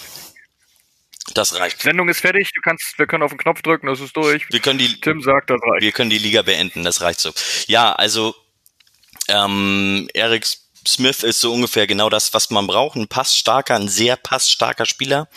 Das 1.33 1.59
reicht. 1.59 1.81
Sendung 1.81 2.09
ist 2.09 2.21
fertig, 2.21 2.51
du 2.53 2.61
kannst, 2.61 2.99
wir 2.99 3.07
können 3.07 3.23
auf 3.23 3.31
den 3.31 3.39
Knopf 3.39 3.63
drücken, 3.63 3.87
das 3.87 4.01
ist 4.01 4.15
durch. 4.15 4.47
Wir 4.51 4.59
können 4.59 4.77
die, 4.77 5.01
Tim 5.01 5.19
sagt, 5.23 5.49
das 5.49 5.59
reicht. 5.63 5.81
wir 5.81 5.91
können 5.93 6.11
die 6.11 6.19
Liga 6.19 6.43
beenden, 6.43 6.83
das 6.83 7.01
reicht 7.01 7.21
so. 7.21 7.31
Ja, 7.65 7.91
also 7.91 8.35
ähm, 9.29 10.07
Eric 10.13 10.45
Smith 10.87 11.23
ist 11.23 11.41
so 11.41 11.53
ungefähr 11.53 11.87
genau 11.87 12.09
das, 12.09 12.33
was 12.33 12.49
man 12.49 12.67
braucht. 12.67 12.95
Ein 12.95 13.07
passstarker, 13.07 13.75
ein 13.75 13.87
sehr 13.87 14.15
passstarker 14.15 14.85
Spieler, 14.85 15.27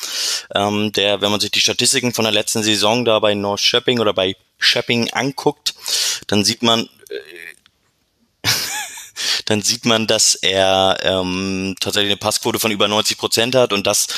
ähm, 0.55 0.93
der, 0.93 1.21
wenn 1.21 1.31
man 1.31 1.41
sich 1.41 1.51
die 1.51 1.61
Statistiken 1.61 2.15
von 2.15 2.25
der 2.25 2.33
letzten 2.33 2.63
Saison 2.63 3.05
da 3.05 3.19
bei 3.19 3.35
North 3.35 3.61
Shopping 3.61 4.01
oder 4.01 4.13
bei 4.13 4.37
Shopping 4.59 5.11
anguckt, 5.11 5.75
dann 6.27 6.45
sieht 6.45 6.63
man, 6.63 6.89
äh, 8.43 8.49
dann 9.47 9.63
sieht 9.63 9.85
man, 9.85 10.07
dass 10.07 10.35
er 10.35 10.99
ähm, 11.03 11.75
tatsächlich 11.81 12.11
eine 12.11 12.19
Passquote 12.19 12.59
von 12.59 12.71
über 12.71 12.89
90 12.89 13.17
Prozent 13.17 13.55
hat 13.55 13.73
und 13.73 13.87
das 13.87 14.09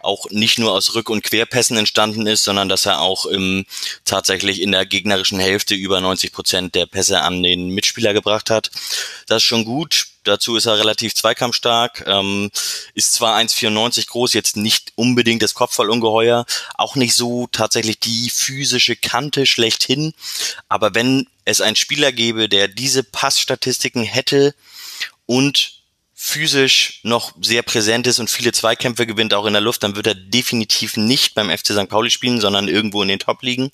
auch 0.00 0.26
nicht 0.30 0.58
nur 0.58 0.72
aus 0.72 0.94
Rück- 0.94 1.10
und 1.10 1.24
Querpässen 1.24 1.76
entstanden 1.76 2.26
ist, 2.26 2.44
sondern 2.44 2.68
dass 2.68 2.86
er 2.86 3.00
auch 3.00 3.26
ähm, 3.30 3.66
tatsächlich 4.04 4.62
in 4.62 4.72
der 4.72 4.86
gegnerischen 4.86 5.40
Hälfte 5.40 5.74
über 5.74 6.00
90 6.00 6.32
Prozent 6.32 6.74
der 6.74 6.86
Pässe 6.86 7.22
an 7.22 7.42
den 7.42 7.70
Mitspieler 7.70 8.12
gebracht 8.12 8.50
hat. 8.50 8.70
Das 9.26 9.38
ist 9.38 9.48
schon 9.48 9.64
gut. 9.64 10.06
Dazu 10.26 10.56
ist 10.56 10.66
er 10.66 10.78
relativ 10.78 11.14
zweikampfstark, 11.14 12.04
ähm, 12.06 12.50
ist 12.94 13.12
zwar 13.12 13.36
1,94 13.36 14.08
groß, 14.08 14.32
jetzt 14.32 14.56
nicht 14.56 14.92
unbedingt 14.96 15.42
das 15.42 15.54
Kopfballungeheuer, 15.54 16.46
auch 16.74 16.96
nicht 16.96 17.14
so 17.14 17.48
tatsächlich 17.52 18.00
die 18.00 18.30
physische 18.30 18.96
Kante 18.96 19.46
schlechthin, 19.46 20.14
aber 20.68 20.94
wenn 20.94 21.28
es 21.44 21.60
einen 21.60 21.76
Spieler 21.76 22.10
gäbe, 22.10 22.48
der 22.48 22.66
diese 22.66 23.04
Passstatistiken 23.04 24.02
hätte 24.02 24.54
und 25.26 25.75
physisch 26.18 27.00
noch 27.02 27.34
sehr 27.42 27.62
präsent 27.62 28.06
ist 28.06 28.18
und 28.18 28.30
viele 28.30 28.50
Zweikämpfe 28.50 29.06
gewinnt, 29.06 29.34
auch 29.34 29.44
in 29.44 29.52
der 29.52 29.60
Luft, 29.60 29.82
dann 29.82 29.96
wird 29.96 30.06
er 30.06 30.14
definitiv 30.14 30.96
nicht 30.96 31.34
beim 31.34 31.50
FC 31.50 31.66
St. 31.66 31.90
Pauli 31.90 32.10
spielen, 32.10 32.40
sondern 32.40 32.68
irgendwo 32.68 33.02
in 33.02 33.08
den 33.08 33.18
Top 33.18 33.42
liegen. 33.42 33.70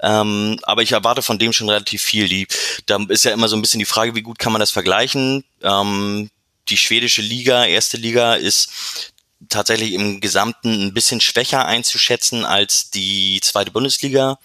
Ähm, 0.00 0.58
aber 0.64 0.82
ich 0.82 0.90
erwarte 0.90 1.22
von 1.22 1.38
dem 1.38 1.52
schon 1.52 1.68
relativ 1.68 2.02
viel. 2.02 2.28
Die, 2.28 2.48
da 2.86 2.98
ist 3.08 3.24
ja 3.24 3.32
immer 3.32 3.46
so 3.46 3.54
ein 3.54 3.62
bisschen 3.62 3.78
die 3.78 3.84
Frage, 3.84 4.16
wie 4.16 4.22
gut 4.22 4.40
kann 4.40 4.52
man 4.52 4.58
das 4.58 4.72
vergleichen? 4.72 5.44
Ähm, 5.62 6.30
die 6.68 6.76
schwedische 6.76 7.22
Liga, 7.22 7.64
erste 7.64 7.96
Liga, 7.96 8.34
ist 8.34 9.12
tatsächlich 9.48 9.92
im 9.92 10.20
Gesamten 10.20 10.86
ein 10.86 10.94
bisschen 10.94 11.20
schwächer 11.20 11.64
einzuschätzen 11.64 12.44
als 12.44 12.90
die 12.90 13.40
zweite 13.40 13.70
Bundesliga. 13.70 14.38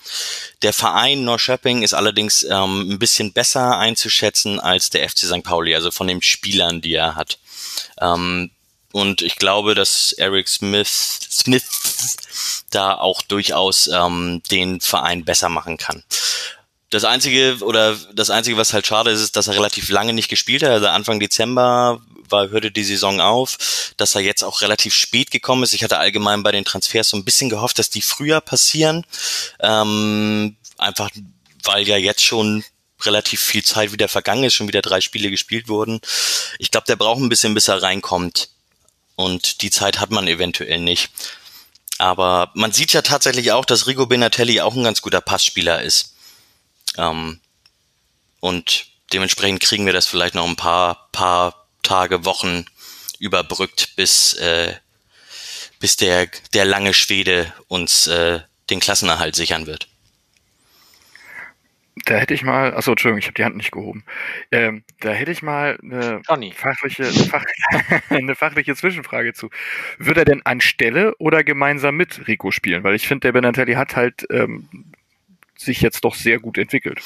Der 0.61 0.73
Verein 0.73 1.23
Norrköping 1.23 1.81
ist 1.81 1.93
allerdings 1.93 2.43
ähm, 2.43 2.91
ein 2.91 2.99
bisschen 2.99 3.33
besser 3.33 3.77
einzuschätzen 3.77 4.59
als 4.59 4.89
der 4.89 5.09
FC 5.09 5.19
St. 5.19 5.43
Pauli, 5.43 5.73
also 5.75 5.91
von 5.91 6.07
den 6.07 6.21
Spielern, 6.21 6.81
die 6.81 6.93
er 6.93 7.15
hat. 7.15 7.39
Ähm, 7.99 8.51
und 8.91 9.23
ich 9.23 9.37
glaube, 9.37 9.73
dass 9.73 10.13
Eric 10.13 10.47
Smith, 10.47 11.19
Smith 11.31 11.65
da 12.69 12.93
auch 12.93 13.23
durchaus 13.23 13.87
ähm, 13.87 14.43
den 14.51 14.81
Verein 14.81 15.25
besser 15.25 15.49
machen 15.49 15.77
kann. 15.77 16.03
Das 16.93 17.05
einzige 17.05 17.57
oder 17.61 17.97
das 18.13 18.29
einzige, 18.29 18.55
was 18.55 18.71
halt 18.71 18.85
schade 18.85 19.09
ist, 19.09 19.19
ist, 19.19 19.35
dass 19.35 19.47
er 19.47 19.55
relativ 19.55 19.89
lange 19.89 20.13
nicht 20.13 20.29
gespielt 20.29 20.61
hat. 20.61 20.69
Also 20.69 20.87
Anfang 20.87 21.19
Dezember 21.19 21.99
war, 22.29 22.49
hörte 22.49 22.69
die 22.69 22.83
Saison 22.83 23.19
auf, 23.19 23.93
dass 23.97 24.13
er 24.13 24.21
jetzt 24.21 24.43
auch 24.43 24.61
relativ 24.61 24.93
spät 24.93 25.31
gekommen 25.31 25.63
ist. 25.63 25.73
Ich 25.73 25.83
hatte 25.83 25.97
allgemein 25.97 26.43
bei 26.43 26.51
den 26.51 26.65
Transfers 26.65 27.09
so 27.09 27.17
ein 27.17 27.25
bisschen 27.25 27.49
gehofft, 27.49 27.79
dass 27.79 27.89
die 27.89 28.03
früher 28.03 28.41
passieren. 28.41 29.07
Ähm, 29.59 30.55
einfach 30.77 31.09
weil 31.63 31.87
ja 31.87 31.97
jetzt 31.97 32.23
schon 32.23 32.63
relativ 33.01 33.41
viel 33.41 33.63
Zeit 33.63 33.91
wieder 33.91 34.07
vergangen 34.07 34.43
ist, 34.43 34.53
schon 34.53 34.67
wieder 34.67 34.83
drei 34.83 35.01
Spiele 35.01 35.31
gespielt 35.31 35.67
wurden. 35.67 35.99
Ich 36.59 36.69
glaube, 36.69 36.85
der 36.87 36.95
braucht 36.95 37.21
ein 37.21 37.29
bisschen, 37.29 37.55
bis 37.55 37.69
er 37.69 37.81
reinkommt. 37.81 38.49
Und 39.15 39.63
die 39.63 39.71
Zeit 39.71 39.99
hat 39.99 40.11
man 40.11 40.27
eventuell 40.27 40.79
nicht. 40.79 41.09
Aber 41.97 42.51
man 42.53 42.71
sieht 42.71 42.93
ja 42.93 43.01
tatsächlich 43.01 43.51
auch, 43.51 43.65
dass 43.65 43.87
Rigo 43.87 44.05
Benatelli 44.05 44.61
auch 44.61 44.75
ein 44.75 44.83
ganz 44.83 45.01
guter 45.01 45.21
Passspieler 45.21 45.81
ist. 45.81 46.12
Ähm, 46.97 47.39
und 48.39 48.87
dementsprechend 49.13 49.61
kriegen 49.61 49.85
wir 49.85 49.93
das 49.93 50.07
vielleicht 50.07 50.35
noch 50.35 50.47
ein 50.47 50.55
paar, 50.55 51.09
paar 51.11 51.67
Tage, 51.81 52.25
Wochen 52.25 52.65
überbrückt, 53.19 53.95
bis, 53.95 54.33
äh, 54.33 54.73
bis 55.79 55.97
der, 55.97 56.27
der 56.53 56.65
lange 56.65 56.93
Schwede 56.93 57.53
uns 57.67 58.07
äh, 58.07 58.39
den 58.69 58.79
Klassenerhalt 58.79 59.35
sichern 59.35 59.67
wird. 59.67 59.87
Da 62.05 62.15
hätte 62.15 62.33
ich 62.33 62.43
mal, 62.43 62.73
achso, 62.73 62.91
Entschuldigung, 62.91 63.19
ich 63.19 63.25
habe 63.27 63.35
die 63.35 63.45
Hand 63.45 63.55
nicht 63.55 63.71
gehoben. 63.71 64.03
Ähm, 64.51 64.83
da 64.99 65.11
hätte 65.11 65.31
ich 65.31 65.41
mal 65.43 65.77
eine 65.81 66.21
Johnny. 66.27 66.51
fachliche, 66.51 67.03
eine, 67.03 67.13
Fach, 67.13 67.45
eine 68.09 68.35
fachliche 68.35 68.75
Zwischenfrage 68.75 69.33
zu. 69.33 69.49
Würde 69.99 70.21
er 70.21 70.25
denn 70.25 70.45
anstelle 70.45 71.15
oder 71.17 71.43
gemeinsam 71.43 71.95
mit 71.95 72.27
Rico 72.27 72.51
spielen? 72.51 72.83
Weil 72.83 72.95
ich 72.95 73.07
finde, 73.07 73.27
der 73.27 73.33
Benatelli 73.33 73.75
hat 73.75 73.95
halt 73.95 74.25
ähm, 74.31 74.67
sich 75.57 75.81
jetzt 75.81 76.03
doch 76.03 76.15
sehr 76.15 76.39
gut 76.39 76.57
entwickelt. 76.57 76.99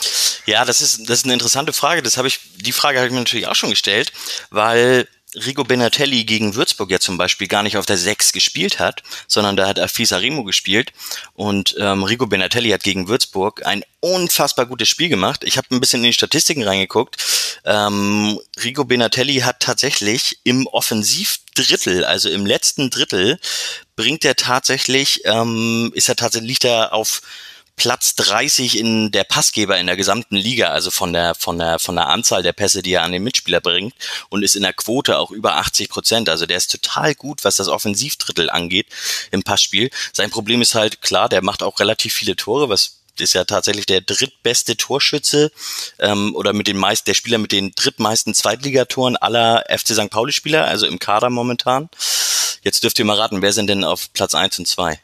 Ja, 0.45 0.66
das 0.66 0.82
ist, 0.82 1.10
das 1.10 1.20
ist 1.20 1.26
eine 1.26 1.34
interessante 1.34 1.74
Frage. 1.74 2.02
Das 2.02 2.18
habe 2.18 2.28
ich, 2.28 2.39
die 2.58 2.72
Frage 2.72 3.00
habe 3.00 3.08
ich 3.08 3.14
mir 3.14 3.20
natürlich 3.20 3.48
auch 3.48 3.56
schon 3.56 3.70
gestellt, 3.70 4.12
weil 4.50 5.08
Rigo 5.36 5.64
Benatelli 5.64 6.24
gegen 6.24 6.56
Würzburg 6.56 6.89
ja 6.89 7.00
zum 7.00 7.18
Beispiel 7.18 7.48
gar 7.48 7.62
nicht 7.62 7.78
auf 7.78 7.86
der 7.86 7.98
6 7.98 8.32
gespielt 8.32 8.80
hat, 8.80 9.04
sondern 9.28 9.58
da 9.58 9.68
hat 9.68 9.80
Afis 9.80 10.14
Arimo 10.14 10.43
gespielt 10.43 10.93
und 11.34 11.76
ähm, 11.80 12.04
Rigo 12.04 12.28
Benatelli 12.28 12.70
hat 12.70 12.84
gegen 12.84 13.08
Würzburg 13.10 13.66
ein 13.66 13.84
unfassbar 14.00 14.66
gutes 14.66 14.88
Spiel 14.88 15.10
gemacht. 15.10 15.43
Ich 15.43 15.58
habe 15.58 15.68
ein 15.72 15.82
bisschen 15.82 16.00
in 16.00 16.12
die 16.12 16.14
Statistiken 16.14 16.64
reingeguckt. 16.64 17.18
Ähm, 17.66 18.39
Rigo 18.64 18.86
Benatelli 18.86 19.39
hat 19.41 19.60
tatsächlich 19.60 20.39
im 20.43 20.66
Offensivdrittel, 20.66 22.06
also 22.06 22.30
im 22.30 22.45
letzten 22.45 22.89
Drittel, 22.89 23.38
bringt 23.98 24.24
er 24.24 24.38
tatsächlich, 24.38 25.22
ähm, 25.26 25.91
ist 25.93 26.08
er 26.08 26.16
tatsächlich, 26.16 26.50
liegt 26.50 26.66
er 26.66 26.93
auf 26.93 27.22
Platz 27.78 28.15
30 28.15 28.78
in 28.78 29.11
der 29.11 29.23
Passgeber 29.23 29.78
in 29.78 29.86
der 29.86 29.95
gesamten 29.95 30.36
Liga, 30.36 30.69
also 30.69 30.89
von 30.91 31.13
der, 31.13 31.36
von 31.36 31.59
der, 31.59 31.78
von 31.78 31.95
der 31.95 32.07
Anzahl 32.07 32.41
der 32.41 32.51
Pässe, 32.51 32.82
die 32.82 32.93
er 32.93 33.03
an 33.03 33.11
den 33.11 33.23
Mitspieler 33.23 33.61
bringt 33.61 33.93
und 34.30 34.43
ist 34.43 34.55
in 34.55 34.63
der 34.63 34.73
Quote 34.73 35.19
auch 35.19 35.30
über 35.30 35.57
80 35.57 35.88
Prozent. 35.88 36.28
Also 36.28 36.47
der 36.47 36.57
ist 36.57 36.71
total 36.71 37.13
gut, 37.13 37.45
was 37.45 37.55
das 37.57 37.67
Offensivdrittel 37.67 38.49
angeht 38.49 38.88
im 39.32 39.43
Passspiel. 39.43 39.91
Sein 40.11 40.32
Problem 40.32 40.61
ist 40.61 40.73
halt 40.73 41.01
klar, 41.01 41.30
der 41.30 41.43
macht 41.43 41.61
auch 41.61 41.80
relativ 41.80 42.13
viele 42.13 42.36
Tore, 42.36 42.67
was 42.67 42.97
ist 43.19 43.34
ja 43.34 43.45
tatsächlich 43.45 43.86
der 43.86 44.01
drittbeste 44.01 44.78
Torschütze 44.78 45.51
ähm, 45.99 46.36
oder 46.36 46.53
mit 46.53 46.67
den 46.67 46.78
meisten, 46.78 47.05
der 47.05 47.13
Spieler 47.13 47.38
mit 47.38 47.51
den 47.51 47.71
drittmeisten 47.73 48.34
Zweitligatoren 48.34 49.17
aller 49.17 49.63
FC 49.69 49.89
St. 49.89 50.09
Pauli-Spieler, 50.09 50.65
also 50.65 50.86
im 50.86 50.99
Kader 50.99 51.30
momentan. 51.30 51.89
Jetzt 52.63 52.84
dürft 52.84 52.99
ihr 52.99 53.05
mal 53.05 53.17
raten, 53.17 53.41
wer 53.41 53.53
sind 53.53 53.67
denn 53.67 53.84
auf 53.84 54.11
Platz 54.13 54.36
eins 54.36 54.59
und 54.59 54.67
zwei? 54.67 54.99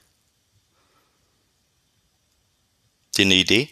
Dir 3.15 3.25
eine 3.25 3.35
Idee? 3.35 3.69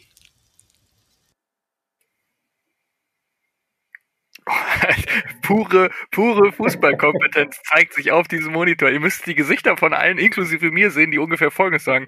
pure, 5.42 5.90
pure 6.12 6.52
Fußballkompetenz 6.52 7.58
zeigt 7.70 7.94
sich 7.94 8.12
auf 8.12 8.28
diesem 8.28 8.54
Monitor. 8.54 8.90
Ihr 8.90 9.00
müsst 9.00 9.26
die 9.26 9.36
Gesichter 9.36 9.78
von 9.78 9.94
allen, 9.94 10.18
inklusive 10.18 10.72
mir, 10.72 10.92
sehen, 10.92 11.12
die 11.12 11.20
ungefähr 11.20 11.52
Folgendes 11.52 11.84
sagen. 11.84 12.08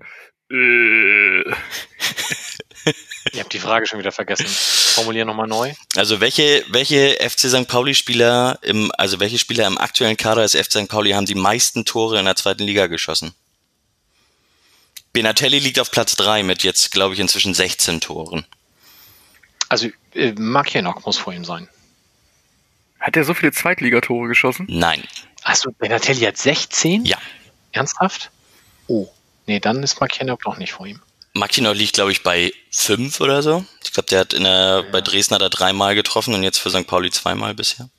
Äh. 0.51 1.43
Ihr 3.31 3.39
habt 3.39 3.53
die 3.53 3.59
Frage 3.59 3.85
schon 3.87 3.99
wieder 3.99 4.11
vergessen. 4.11 4.45
Formulier 4.45 5.25
nochmal 5.25 5.47
neu. 5.47 5.73
Also 5.95 6.19
welche, 6.19 6.63
welche 6.69 7.17
FC 7.19 7.49
St. 7.49 7.67
Pauli-Spieler 7.67 8.59
im, 8.61 8.91
also 8.97 9.19
welche 9.19 9.39
Spieler 9.39 9.65
im 9.65 9.77
aktuellen 9.77 10.17
Kader 10.17 10.43
des 10.43 10.55
FC 10.55 10.73
St. 10.73 10.89
Pauli 10.89 11.11
haben 11.11 11.25
die 11.25 11.35
meisten 11.35 11.85
Tore 11.85 12.19
in 12.19 12.25
der 12.25 12.35
zweiten 12.35 12.63
Liga 12.63 12.87
geschossen? 12.87 13.33
Benatelli 15.13 15.59
liegt 15.59 15.79
auf 15.79 15.91
Platz 15.91 16.15
3 16.15 16.43
mit 16.43 16.63
jetzt, 16.63 16.91
glaube 16.91 17.13
ich, 17.13 17.19
inzwischen 17.19 17.53
16 17.53 18.01
Toren. 18.01 18.45
Also 19.69 19.89
äh, 20.15 20.33
Mark 20.33 20.73
Hennock 20.73 21.05
muss 21.05 21.17
vor 21.17 21.33
ihm 21.33 21.45
sein. 21.45 21.69
Hat 22.99 23.15
er 23.15 23.23
so 23.23 23.33
viele 23.33 23.51
Zweitligatore 23.51 24.27
geschossen? 24.27 24.65
Nein. 24.69 25.03
Achso, 25.43 25.71
Benatelli 25.71 26.21
hat 26.21 26.37
16? 26.37 27.05
Ja. 27.05 27.17
Ernsthaft? 27.71 28.31
Oh. 28.87 29.07
Nee, 29.45 29.59
dann 29.59 29.83
ist 29.83 29.99
Mark 29.99 30.19
Hennock 30.19 30.45
noch 30.45 30.57
nicht 30.57 30.73
vor 30.73 30.87
ihm. 30.87 31.01
Makino 31.33 31.73
liegt, 31.73 31.93
glaube 31.93 32.11
ich, 32.11 32.23
bei 32.23 32.53
5 32.71 33.19
oder 33.19 33.41
so. 33.41 33.65
Ich 33.83 33.91
glaube, 33.91 34.07
der 34.09 34.19
hat 34.21 34.33
in 34.33 34.43
der, 34.43 34.83
bei 34.91 35.01
Dresden 35.01 35.35
hat 35.35 35.41
er 35.41 35.49
dreimal 35.49 35.95
getroffen 35.95 36.33
und 36.33 36.43
jetzt 36.43 36.59
für 36.59 36.69
St. 36.69 36.87
Pauli 36.87 37.11
zweimal 37.11 37.53
bisher. 37.53 37.89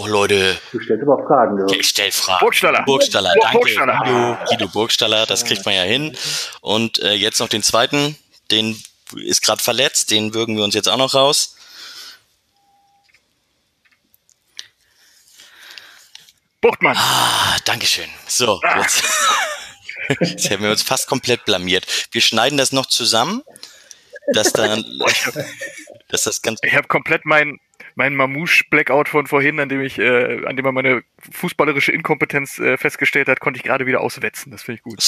Oh 0.00 0.06
Leute, 0.06 0.56
Du 0.70 0.80
stellst 0.80 1.02
aber 1.02 1.26
Fragen, 1.26 1.56
du. 1.56 1.74
ich 1.74 1.88
stell 1.88 2.12
Fragen. 2.12 2.38
Burgstaller. 2.40 2.82
Burgstaller, 2.84 3.32
Bur- 3.34 3.42
danke. 3.42 3.58
Burgstaller. 3.58 3.98
Guido, 4.04 4.38
Guido 4.48 4.68
Burgstaller, 4.68 5.26
das 5.26 5.44
kriegt 5.44 5.64
man 5.66 5.74
ja 5.74 5.82
hin. 5.82 6.16
Und 6.60 7.00
äh, 7.00 7.14
jetzt 7.14 7.40
noch 7.40 7.48
den 7.48 7.64
zweiten, 7.64 8.16
den 8.52 8.80
ist 9.16 9.42
gerade 9.42 9.60
verletzt, 9.62 10.10
den 10.12 10.34
würgen 10.34 10.56
wir 10.56 10.62
uns 10.62 10.74
jetzt 10.74 10.88
auch 10.88 10.98
noch 10.98 11.14
raus. 11.14 11.56
Buchtmann. 16.60 16.96
Ah, 16.96 17.56
Dankeschön. 17.64 18.08
So, 18.26 18.60
jetzt, 18.76 19.02
jetzt 20.20 20.50
haben 20.50 20.62
wir 20.62 20.70
uns 20.70 20.82
fast 20.82 21.06
komplett 21.08 21.44
blamiert. 21.44 21.86
Wir 22.12 22.20
schneiden 22.20 22.58
das 22.58 22.72
noch 22.72 22.86
zusammen, 22.86 23.42
dass 24.32 24.52
dann, 24.52 24.84
dass 26.08 26.24
das 26.24 26.42
ganz, 26.42 26.60
Ich 26.62 26.74
habe 26.74 26.88
komplett 26.88 27.24
mein, 27.24 27.58
mein 27.98 28.14
Mamouche-Blackout 28.14 29.08
von 29.08 29.26
vorhin, 29.26 29.58
an 29.58 29.68
dem 29.68 29.82
ich, 29.82 29.98
äh, 29.98 30.46
an 30.46 30.54
dem 30.54 30.64
man 30.64 30.72
meine 30.72 31.02
fußballerische 31.32 31.90
Inkompetenz 31.90 32.60
äh, 32.60 32.76
festgestellt 32.78 33.26
hat, 33.26 33.40
konnte 33.40 33.58
ich 33.58 33.64
gerade 33.64 33.86
wieder 33.86 34.00
auswetzen. 34.00 34.52
Das 34.52 34.62
finde 34.62 34.78
ich 34.78 34.82
gut. 34.84 35.02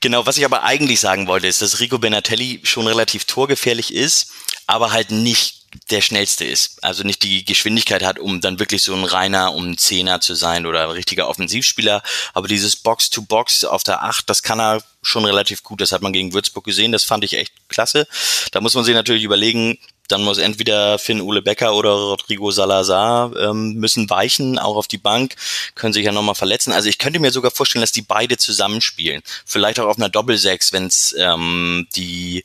Genau, 0.00 0.24
was 0.24 0.38
ich 0.38 0.46
aber 0.46 0.62
eigentlich 0.62 0.98
sagen 0.98 1.26
wollte, 1.26 1.46
ist, 1.46 1.60
dass 1.60 1.78
Rico 1.78 1.98
Benatelli 1.98 2.60
schon 2.64 2.86
relativ 2.86 3.26
torgefährlich 3.26 3.92
ist, 3.92 4.32
aber 4.66 4.92
halt 4.92 5.10
nicht 5.10 5.66
der 5.90 6.00
schnellste 6.00 6.46
ist. 6.46 6.82
Also 6.82 7.02
nicht 7.02 7.22
die 7.22 7.44
Geschwindigkeit 7.44 8.02
hat, 8.02 8.18
um 8.18 8.40
dann 8.40 8.58
wirklich 8.58 8.82
so 8.82 8.94
ein 8.94 9.04
reiner, 9.04 9.52
um 9.52 9.72
ein 9.72 9.78
Zehner 9.78 10.22
zu 10.22 10.34
sein 10.34 10.64
oder 10.64 10.84
ein 10.84 10.90
richtiger 10.90 11.28
Offensivspieler. 11.28 12.02
Aber 12.32 12.48
dieses 12.48 12.76
Box-to-Box 12.76 13.64
-Box 13.64 13.66
auf 13.66 13.82
der 13.82 14.02
Acht, 14.02 14.30
das 14.30 14.42
kann 14.42 14.58
er 14.58 14.82
schon 15.02 15.26
relativ 15.26 15.62
gut. 15.62 15.82
Das 15.82 15.92
hat 15.92 16.00
man 16.00 16.14
gegen 16.14 16.32
Würzburg 16.32 16.64
gesehen. 16.64 16.92
Das 16.92 17.04
fand 17.04 17.24
ich 17.24 17.34
echt 17.34 17.52
klasse. 17.68 18.08
Da 18.52 18.62
muss 18.62 18.74
man 18.74 18.84
sich 18.84 18.94
natürlich 18.94 19.24
überlegen, 19.24 19.78
dann 20.08 20.22
muss 20.22 20.38
entweder 20.38 20.98
Finn 20.98 21.20
Ole 21.20 21.42
Becker 21.42 21.74
oder 21.74 21.90
Rodrigo 21.90 22.50
Salazar 22.50 23.34
ähm, 23.36 23.74
müssen 23.74 24.08
weichen, 24.10 24.58
auch 24.58 24.76
auf 24.76 24.88
die 24.88 24.98
Bank, 24.98 25.34
können 25.74 25.92
sich 25.92 26.04
ja 26.04 26.12
nochmal 26.12 26.34
verletzen. 26.34 26.72
Also 26.72 26.88
ich 26.88 26.98
könnte 26.98 27.18
mir 27.18 27.32
sogar 27.32 27.50
vorstellen, 27.50 27.82
dass 27.82 27.92
die 27.92 28.02
beide 28.02 28.36
zusammenspielen. 28.36 29.22
Vielleicht 29.44 29.80
auch 29.80 29.86
auf 29.86 29.96
einer 29.96 30.08
Doppelsechs, 30.08 30.72
wenn 30.72 30.86
es 30.86 31.14
ähm, 31.18 31.88
die 31.96 32.44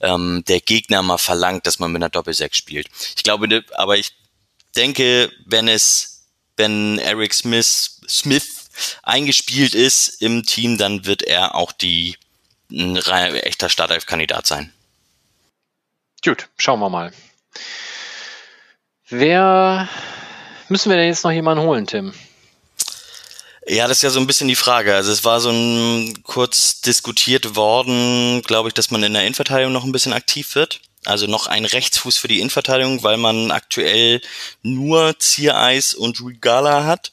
ähm, 0.00 0.44
der 0.48 0.60
Gegner 0.60 1.02
mal 1.02 1.18
verlangt, 1.18 1.66
dass 1.66 1.78
man 1.78 1.92
mit 1.92 2.02
einer 2.02 2.10
Doppelsechs 2.10 2.56
spielt. 2.56 2.88
Ich 3.16 3.22
glaube, 3.22 3.48
ne, 3.48 3.64
aber 3.74 3.96
ich 3.96 4.12
denke, 4.76 5.30
wenn 5.46 5.68
es, 5.68 6.24
wenn 6.56 6.98
Eric 6.98 7.34
Smith, 7.34 8.00
Smith 8.08 8.68
eingespielt 9.02 9.74
ist 9.74 10.22
im 10.22 10.44
Team, 10.44 10.78
dann 10.78 11.06
wird 11.06 11.22
er 11.22 11.54
auch 11.54 11.72
die 11.72 12.16
ein 12.70 12.96
echter 12.96 13.68
Startelf-Kandidat 13.68 14.46
sein. 14.46 14.72
Gut, 16.24 16.48
schauen 16.58 16.80
wir 16.80 16.90
mal. 16.90 17.12
Wer 19.08 19.88
müssen 20.68 20.90
wir 20.90 20.96
denn 20.96 21.08
jetzt 21.08 21.24
noch 21.24 21.30
jemanden 21.30 21.64
holen, 21.64 21.86
Tim? 21.86 22.12
Ja, 23.66 23.86
das 23.86 23.98
ist 23.98 24.02
ja 24.02 24.10
so 24.10 24.20
ein 24.20 24.26
bisschen 24.26 24.48
die 24.48 24.56
Frage. 24.56 24.94
Also 24.94 25.12
es 25.12 25.24
war 25.24 25.40
so 25.40 25.50
ein 25.50 26.22
kurz 26.22 26.80
diskutiert 26.80 27.56
worden, 27.56 28.42
glaube 28.42 28.68
ich, 28.68 28.74
dass 28.74 28.90
man 28.90 29.02
in 29.02 29.12
der 29.12 29.22
Innenverteidigung 29.22 29.72
noch 29.72 29.84
ein 29.84 29.92
bisschen 29.92 30.12
aktiv 30.12 30.54
wird. 30.54 30.80
Also 31.04 31.26
noch 31.26 31.46
ein 31.46 31.64
Rechtsfuß 31.64 32.18
für 32.18 32.28
die 32.28 32.40
Innenverteidigung, 32.40 33.02
weil 33.02 33.16
man 33.16 33.50
aktuell 33.50 34.20
nur 34.62 35.18
Ziereis 35.18 35.94
und 35.94 36.20
Regala 36.20 36.84
hat. 36.84 37.12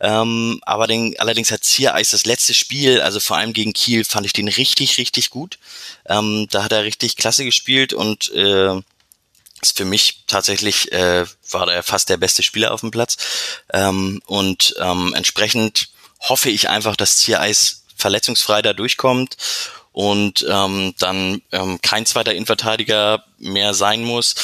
Ähm, 0.00 0.60
aber 0.62 0.86
den, 0.86 1.18
allerdings 1.18 1.50
hat 1.50 1.64
Ziereis 1.64 2.10
das 2.10 2.26
letzte 2.26 2.54
Spiel, 2.54 3.00
also 3.00 3.20
vor 3.20 3.36
allem 3.36 3.52
gegen 3.52 3.72
Kiel, 3.72 4.04
fand 4.04 4.26
ich 4.26 4.32
den 4.32 4.48
richtig, 4.48 4.98
richtig 4.98 5.30
gut. 5.30 5.58
Ähm, 6.06 6.46
da 6.50 6.64
hat 6.64 6.72
er 6.72 6.84
richtig 6.84 7.16
klasse 7.16 7.44
gespielt 7.44 7.92
und 7.92 8.32
äh, 8.32 8.80
ist 9.62 9.76
für 9.76 9.84
mich 9.84 10.24
tatsächlich 10.26 10.92
äh, 10.92 11.24
war 11.50 11.72
er 11.72 11.82
fast 11.82 12.08
der 12.08 12.16
beste 12.16 12.42
Spieler 12.42 12.72
auf 12.72 12.80
dem 12.80 12.90
Platz. 12.90 13.16
Ähm, 13.72 14.20
und 14.26 14.74
ähm, 14.78 15.14
entsprechend 15.14 15.88
hoffe 16.20 16.50
ich 16.50 16.68
einfach, 16.68 16.96
dass 16.96 17.18
Ziereis 17.18 17.84
verletzungsfrei 17.96 18.62
da 18.62 18.72
durchkommt 18.72 19.36
und 19.94 20.44
ähm, 20.50 20.92
dann 20.98 21.40
ähm, 21.52 21.78
kein 21.80 22.04
zweiter 22.04 22.34
Innenverteidiger 22.34 23.22
mehr 23.38 23.74
sein 23.74 24.02
muss. 24.02 24.34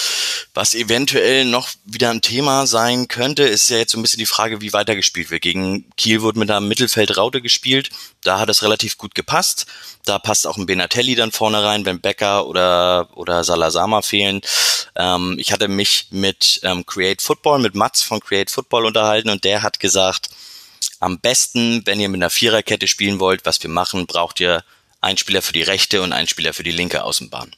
Was 0.54 0.76
eventuell 0.76 1.44
noch 1.44 1.70
wieder 1.84 2.10
ein 2.10 2.22
Thema 2.22 2.68
sein 2.68 3.08
könnte, 3.08 3.42
ist 3.42 3.68
ja 3.68 3.78
jetzt 3.78 3.90
so 3.90 3.98
ein 3.98 4.02
bisschen 4.02 4.20
die 4.20 4.26
Frage, 4.26 4.60
wie 4.60 4.72
weitergespielt 4.72 5.32
wird. 5.32 5.42
Gegen 5.42 5.90
Kiel 5.96 6.22
wurde 6.22 6.38
mit 6.38 6.48
einer 6.48 6.60
Mittelfeldraute 6.60 7.42
gespielt. 7.42 7.90
Da 8.22 8.38
hat 8.38 8.48
es 8.48 8.62
relativ 8.62 8.96
gut 8.96 9.16
gepasst. 9.16 9.66
Da 10.04 10.20
passt 10.20 10.46
auch 10.46 10.56
ein 10.56 10.66
Benatelli 10.66 11.16
dann 11.16 11.32
vorne 11.32 11.64
rein, 11.64 11.84
wenn 11.84 12.00
Becker 12.00 12.46
oder, 12.46 13.08
oder 13.14 13.42
Salazama 13.42 14.02
fehlen. 14.02 14.42
Ähm, 14.94 15.34
ich 15.36 15.50
hatte 15.50 15.66
mich 15.66 16.06
mit 16.10 16.60
ähm, 16.62 16.86
Create 16.86 17.20
Football, 17.20 17.58
mit 17.58 17.74
Mats 17.74 18.04
von 18.04 18.20
Create 18.20 18.52
Football 18.52 18.86
unterhalten 18.86 19.30
und 19.30 19.42
der 19.42 19.64
hat 19.64 19.80
gesagt, 19.80 20.30
am 21.00 21.18
besten, 21.18 21.82
wenn 21.86 21.98
ihr 21.98 22.08
mit 22.08 22.18
einer 22.18 22.30
Viererkette 22.30 22.86
spielen 22.86 23.18
wollt, 23.18 23.44
was 23.46 23.60
wir 23.64 23.70
machen, 23.70 24.06
braucht 24.06 24.38
ihr 24.38 24.62
ein 25.00 25.16
Spieler 25.16 25.42
für 25.42 25.52
die 25.52 25.62
rechte 25.62 26.02
und 26.02 26.12
ein 26.12 26.26
Spieler 26.26 26.52
für 26.52 26.62
die 26.62 26.70
linke 26.70 27.02
Außenbahn. 27.02 27.50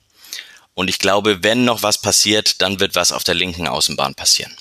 Und 0.75 0.89
ich 0.89 0.99
glaube, 0.99 1.43
wenn 1.43 1.65
noch 1.65 1.83
was 1.83 2.01
passiert, 2.01 2.63
dann 2.63 2.81
wird 2.81 2.97
was 2.97 3.13
auf 3.13 3.25
der 3.25 3.35
linken 3.35 3.67
Außenbahn 3.67 4.15
passieren. 4.15 4.53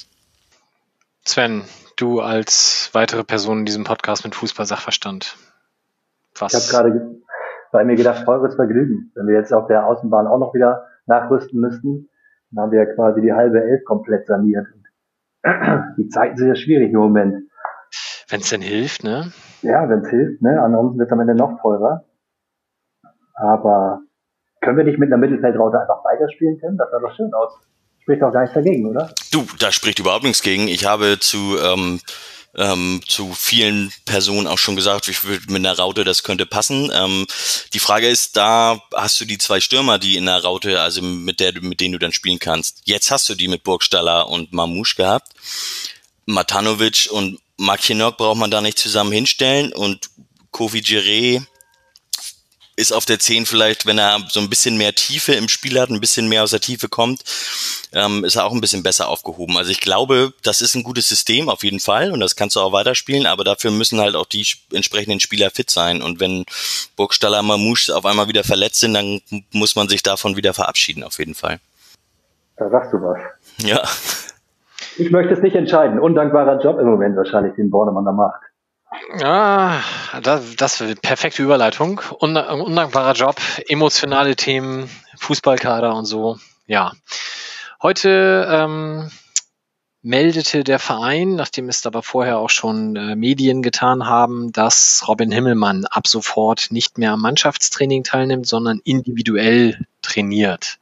Sven, 1.24 1.64
du 1.96 2.20
als 2.20 2.90
weitere 2.94 3.24
Person 3.24 3.60
in 3.60 3.66
diesem 3.66 3.84
Podcast 3.84 4.26
mit 4.26 4.36
Fußball-Sachverstand. 4.36 5.38
Was? 6.38 6.54
Ich 6.54 6.74
habe 6.74 6.90
gerade 6.90 7.16
bei 7.72 7.86
mir 7.86 7.96
gedacht, 7.96 8.26
teures 8.26 8.56
Vergnügen. 8.56 9.12
Wenn 9.16 9.28
wir 9.28 9.36
jetzt 9.36 9.54
auf 9.54 9.68
der 9.68 9.86
Außenbahn 9.86 10.28
auch 10.28 10.40
noch 10.40 10.54
wieder 10.54 10.88
nachrüsten 11.06 11.60
müssten, 11.60 12.10
dann 12.52 12.64
haben 12.64 12.72
wir 12.72 12.80
ja 12.80 12.94
quasi 12.94 13.22
die 13.22 13.32
halbe 13.32 13.62
Elf 13.62 13.86
komplett 13.86 14.28
saniert. 14.28 14.68
Die 15.98 16.08
Zeiten 16.10 16.38
sind 16.38 16.50
ja 16.50 16.56
schwierig 16.56 16.92
im 16.92 17.00
Moment. 17.00 17.50
Wenn 18.28 18.42
es 18.42 18.50
denn 18.50 18.62
hilft, 18.62 19.04
ne? 19.04 19.32
Ja, 19.62 19.90
wenn 19.90 20.00
es 20.02 20.10
hilft, 20.10 20.42
ne? 20.42 20.62
Ansonsten 20.62 21.00
wird 21.00 21.10
es 21.10 21.12
am 21.12 21.20
Ende 21.20 21.36
noch 21.36 21.60
teurer. 21.62 22.06
Aber 23.36 24.00
können 24.62 24.78
wir 24.78 24.84
nicht 24.84 25.00
mit 25.00 25.08
einer 25.08 25.18
Mittelfeldraute 25.18 25.80
einfach 25.80 26.04
weiterspielen, 26.04 26.60
Tim? 26.60 26.78
Das 26.78 26.90
sah 26.92 27.00
doch 27.00 27.16
schön 27.16 27.34
aus. 27.34 27.54
Spricht 28.02 28.22
doch 28.22 28.32
gar 28.32 28.42
nichts 28.42 28.56
dagegen, 28.56 28.90
oder? 28.90 29.14
Du, 29.32 29.46
da 29.60 29.72
spricht 29.72 30.00
überhaupt 30.00 30.24
nichts 30.24 30.42
gegen. 30.42 30.68
Ich 30.68 30.86
habe 30.86 31.18
zu, 31.20 31.58
ähm, 31.60 32.00
ähm, 32.56 33.02
zu 33.08 33.32
vielen 33.34 33.92
Personen 34.06 34.48
auch 34.48 34.58
schon 34.58 34.76
gesagt, 34.76 35.08
wie 35.08 35.14
viel 35.14 35.40
mit 35.48 35.58
einer 35.58 35.78
Raute 35.78 36.04
das 36.04 36.24
könnte 36.24 36.46
passen. 36.46 36.92
Ähm, 36.94 37.26
die 37.74 37.80
Frage 37.80 38.08
ist, 38.08 38.38
da 38.38 38.80
hast 38.94 39.20
du 39.22 39.26
die 39.26 39.38
zwei 39.38 39.60
Stürmer, 39.60 40.00
die 40.00 40.18
in 40.18 40.26
der 40.26 40.44
Raute, 40.44 40.82
also 40.82 41.02
mit 41.02 41.40
der 41.40 41.54
mit 41.62 41.80
denen 41.80 41.94
du 41.94 42.00
dann 42.00 42.12
spielen 42.12 42.40
kannst. 42.40 42.82
Jetzt 42.86 43.12
hast 43.12 43.30
du 43.30 43.36
die 43.36 43.48
mit 43.48 43.64
Burgstaller 43.64 44.28
und 44.30 44.52
Mamouche 44.52 44.96
gehabt. 44.96 45.34
Matanovic 46.26 47.10
und 47.12 47.40
Makinok 47.58 48.18
braucht 48.18 48.38
man 48.38 48.52
da 48.52 48.62
nicht 48.62 48.80
zusammen 48.80 49.12
hinstellen 49.12 49.74
und 49.74 50.10
Kofi 50.52 50.80
Giré 50.80 51.46
ist 52.82 52.92
auf 52.92 53.06
der 53.06 53.20
10 53.20 53.46
vielleicht, 53.46 53.86
wenn 53.86 54.00
er 54.00 54.20
so 54.30 54.40
ein 54.40 54.50
bisschen 54.50 54.78
mehr 54.78 54.94
Tiefe 54.94 55.34
im 55.34 55.48
Spiel 55.48 55.80
hat, 55.80 55.90
ein 55.90 56.02
bisschen 56.02 56.28
mehr 56.28 56.44
aus 56.44 56.50
der 56.52 56.60
Tiefe 56.60 56.90
kommt, 56.90 57.24
ähm, 57.94 58.26
ist 58.26 58.36
er 58.36 58.46
auch 58.46 58.52
ein 58.52 58.62
bisschen 58.62 58.84
besser 58.84 59.08
aufgehoben. 59.08 59.58
Also 59.58 59.72
ich 59.72 59.80
glaube, 59.80 60.34
das 60.44 60.62
ist 60.62 60.76
ein 60.76 60.84
gutes 60.84 61.08
System 61.08 61.48
auf 61.48 61.64
jeden 61.64 61.80
Fall 61.80 62.12
und 62.12 62.20
das 62.20 62.36
kannst 62.36 62.56
du 62.56 62.60
auch 62.60 62.74
weiterspielen, 62.74 63.28
aber 63.28 63.44
dafür 63.44 63.72
müssen 63.72 64.02
halt 64.02 64.16
auch 64.16 64.26
die 64.26 64.46
entsprechenden 64.74 65.20
Spieler 65.20 65.52
fit 65.52 65.70
sein. 65.70 66.02
Und 66.02 66.20
wenn 66.20 66.46
Burgstaller 66.96 67.44
Mamouche 67.44 67.96
auf 67.96 68.06
einmal 68.06 68.28
wieder 68.28 68.44
verletzt 68.44 68.80
sind, 68.80 68.96
dann 68.96 69.22
muss 69.52 69.76
man 69.76 69.88
sich 69.88 70.04
davon 70.04 70.36
wieder 70.36 70.54
verabschieden, 70.54 71.04
auf 71.04 71.20
jeden 71.20 71.36
Fall. 71.36 71.60
Da 72.58 72.70
sagst 72.70 72.94
du 72.94 72.98
was. 73.02 73.20
Ja. 73.64 73.84
Ich 74.98 75.10
möchte 75.12 75.34
es 75.34 75.42
nicht 75.42 75.56
entscheiden. 75.56 76.00
Undankbarer 76.00 76.62
Job 76.62 76.80
im 76.80 76.88
Moment 76.88 77.16
wahrscheinlich, 77.16 77.56
den 77.56 77.70
Bornemann 77.70 78.06
da 78.06 78.12
macht. 78.12 78.42
Ja, 79.20 79.84
das, 80.22 80.56
das 80.56 80.84
perfekte 81.02 81.42
Überleitung. 81.42 82.02
undankbarer 82.20 83.14
Job, 83.14 83.36
emotionale 83.68 84.36
Themen, 84.36 84.90
Fußballkader 85.18 85.96
und 85.96 86.06
so. 86.06 86.38
Ja. 86.68 86.92
Heute 87.82 88.48
ähm, 88.50 89.12
meldete 90.02 90.64
der 90.64 90.80
Verein, 90.80 91.36
nachdem 91.36 91.70
es 91.70 91.86
aber 91.86 92.04
vorher 92.04 92.40
auch 92.40 92.50
schon 92.50 92.96
äh, 92.96 93.16
Medien 93.16 93.62
getan 93.62 94.06
haben, 94.06 94.52
dass 94.52 95.04
Robin 95.08 95.32
Himmelmann 95.32 95.86
ab 95.86 96.08
sofort 96.08 96.68
nicht 96.72 96.98
mehr 96.98 97.14
am 97.14 97.22
Mannschaftstraining 97.22 98.04
teilnimmt, 98.04 98.48
sondern 98.48 98.82
individuell 98.84 99.86
trainiert. 100.02 100.80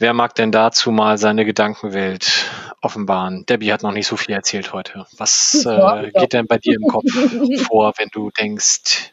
Wer 0.00 0.14
mag 0.14 0.34
denn 0.34 0.50
dazu 0.50 0.90
mal 0.90 1.18
seine 1.18 1.44
Gedankenwelt 1.44 2.50
offenbaren? 2.80 3.44
Debbie 3.44 3.70
hat 3.70 3.82
noch 3.82 3.92
nicht 3.92 4.06
so 4.06 4.16
viel 4.16 4.34
erzählt 4.34 4.72
heute. 4.72 5.04
Was 5.18 5.66
äh, 5.66 6.10
geht 6.18 6.32
denn 6.32 6.46
bei 6.46 6.56
dir 6.56 6.76
im 6.76 6.88
Kopf 6.88 7.04
vor, 7.68 7.92
wenn 7.98 8.08
du 8.08 8.30
denkst, 8.30 9.12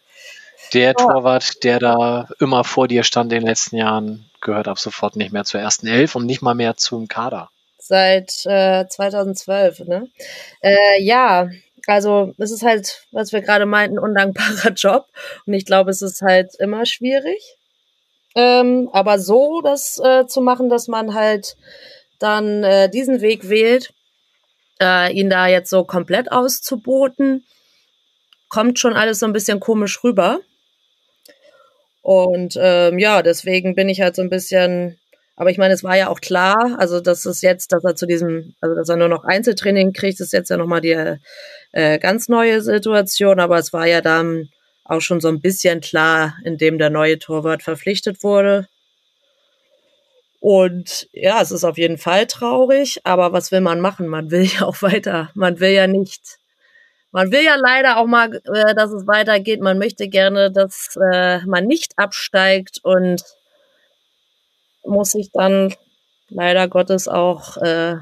der 0.74 0.94
Torwart, 0.94 1.62
der 1.66 1.80
da 1.80 2.30
immer 2.40 2.64
vor 2.64 2.88
dir 2.88 3.04
stand 3.04 3.34
in 3.34 3.42
den 3.42 3.48
letzten 3.50 3.76
Jahren, 3.76 4.30
gehört 4.40 4.70
ab 4.70 4.80
sofort 4.80 5.18
nicht 5.18 5.34
mehr 5.34 5.44
zur 5.44 5.60
ersten 5.60 5.88
Elf 5.88 6.16
und 6.16 6.26
nicht 6.26 6.42
mal 6.42 6.56
mehr 6.56 6.78
zum 6.78 7.10
Kader? 7.10 7.50
Seit 7.78 8.46
äh, 8.46 8.88
2012, 8.88 9.80
ne? 9.80 10.08
Äh, 10.62 11.02
ja, 11.04 11.50
also 11.86 12.34
es 12.38 12.52
ist 12.52 12.64
halt, 12.64 13.04
was 13.12 13.34
wir 13.34 13.42
gerade 13.42 13.66
meinten, 13.66 14.00
undankbarer 14.00 14.72
Job. 14.76 15.08
Und 15.46 15.54
ich 15.54 15.66
glaube, 15.66 15.92
es 15.92 16.02
ist 16.02 16.22
halt 16.22 16.56
immer 16.60 16.86
schwierig. 16.86 17.57
Ähm, 18.38 18.88
aber 18.94 19.18
so 19.18 19.62
das 19.62 19.98
äh, 19.98 20.28
zu 20.28 20.42
machen, 20.42 20.70
dass 20.70 20.88
man 20.88 21.16
halt 21.16 21.58
dann 22.20 22.64
äh, 22.64 22.88
diesen 22.88 23.22
Weg 23.22 23.50
wählt, 23.50 23.92
äh, 24.80 25.12
ihn 25.12 25.32
da 25.32 25.48
jetzt 25.48 25.72
so 25.72 25.84
komplett 25.84 26.32
auszuboten, 26.32 27.46
kommt 28.48 28.78
schon 28.78 28.94
alles 28.94 29.20
so 29.20 29.26
ein 29.26 29.34
bisschen 29.34 29.60
komisch 29.60 30.04
rüber. 30.04 30.40
Und 32.04 32.60
ähm, 32.62 33.00
ja, 33.00 33.24
deswegen 33.24 33.74
bin 33.74 33.90
ich 33.90 34.02
halt 34.02 34.16
so 34.16 34.22
ein 34.22 34.30
bisschen, 34.30 35.00
aber 35.36 35.50
ich 35.50 35.58
meine, 35.58 35.74
es 35.74 35.84
war 35.84 35.98
ja 35.98 36.08
auch 36.08 36.22
klar, 36.22 36.76
also 36.78 37.02
dass 37.02 37.26
es 37.26 37.42
jetzt, 37.42 37.74
dass 37.74 37.84
er 37.84 37.96
zu 37.96 38.06
diesem, 38.06 38.54
also 38.62 38.76
dass 38.76 38.88
er 38.88 38.98
nur 38.98 39.10
noch 39.10 39.24
Einzeltraining 39.24 39.94
kriegt, 39.94 40.20
ist 40.20 40.32
jetzt 40.32 40.52
ja 40.52 40.58
nochmal 40.58 40.82
die 40.82 41.18
äh, 41.72 41.98
ganz 41.98 42.30
neue 42.30 42.62
Situation, 42.62 43.40
aber 43.40 43.58
es 43.58 43.74
war 43.74 43.88
ja 43.88 44.02
dann 44.02 44.48
auch 44.88 45.02
schon 45.02 45.20
so 45.20 45.28
ein 45.28 45.42
bisschen 45.42 45.82
klar, 45.82 46.36
indem 46.44 46.78
der 46.78 46.90
neue 46.90 47.20
Torwart 47.20 47.64
verpflichtet 47.64 48.24
wurde. 48.24 48.68
Und 50.40 51.10
ja, 51.14 51.42
es 51.42 51.52
ist 51.52 51.64
auf 51.64 51.78
jeden 51.78 51.98
Fall 51.98 52.28
traurig, 52.28 53.02
aber 53.04 53.34
was 53.34 53.52
will 53.52 53.62
man 53.62 53.82
machen? 53.82 54.08
Man 54.08 54.32
will 54.32 54.44
ja 54.60 54.66
auch 54.66 54.82
weiter. 54.82 55.30
Man 55.34 55.60
will 55.60 55.72
ja 55.72 55.88
nicht. 55.88 56.40
Man 57.12 57.32
will 57.32 57.44
ja 57.44 57.56
leider 57.56 57.98
auch 57.98 58.06
mal, 58.06 58.34
äh, 58.34 58.76
dass 58.76 58.92
es 58.92 59.08
weitergeht. 59.08 59.62
Man 59.62 59.80
möchte 59.80 60.08
gerne, 60.08 60.52
dass 60.52 60.98
äh, 61.12 61.40
man 61.46 61.66
nicht 61.66 61.94
absteigt 61.98 62.80
und 62.84 63.24
muss 64.84 65.12
sich 65.12 65.32
dann 65.34 65.74
leider 66.30 66.68
Gottes 66.68 67.08
auch 67.08 67.58
äh, 67.58 67.96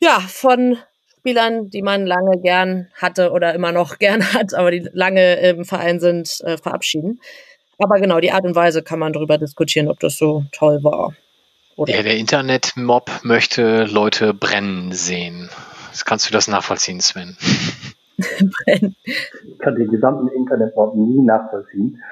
ja 0.00 0.20
von 0.28 0.78
Spielern, 1.22 1.70
die 1.70 1.82
man 1.82 2.04
lange 2.04 2.40
gern 2.40 2.88
hatte 2.94 3.30
oder 3.30 3.54
immer 3.54 3.70
noch 3.70 3.98
gern 4.00 4.34
hat, 4.34 4.54
aber 4.54 4.72
die 4.72 4.88
lange 4.92 5.34
im 5.36 5.64
Verein 5.64 6.00
sind, 6.00 6.40
äh, 6.44 6.56
verabschieden. 6.58 7.20
Aber 7.78 8.00
genau, 8.00 8.18
die 8.18 8.32
Art 8.32 8.44
und 8.44 8.56
Weise 8.56 8.82
kann 8.82 8.98
man 8.98 9.12
darüber 9.12 9.38
diskutieren, 9.38 9.88
ob 9.88 10.00
das 10.00 10.18
so 10.18 10.44
toll 10.50 10.82
war. 10.82 11.14
Oder? 11.76 11.94
Ja, 11.94 12.02
der 12.02 12.16
Internet-Mob 12.16 13.08
möchte 13.22 13.84
Leute 13.84 14.34
brennen 14.34 14.90
sehen. 14.90 15.48
Kannst 16.04 16.28
du 16.28 16.32
das 16.32 16.48
nachvollziehen, 16.48 17.00
Sven? 17.00 17.36
brennen. 18.64 18.96
Ich 19.04 19.58
kann 19.60 19.76
den 19.76 19.90
gesamten 19.90 20.28
Internet-Mob 20.28 20.96
nie 20.96 21.22
nachvollziehen. 21.22 22.02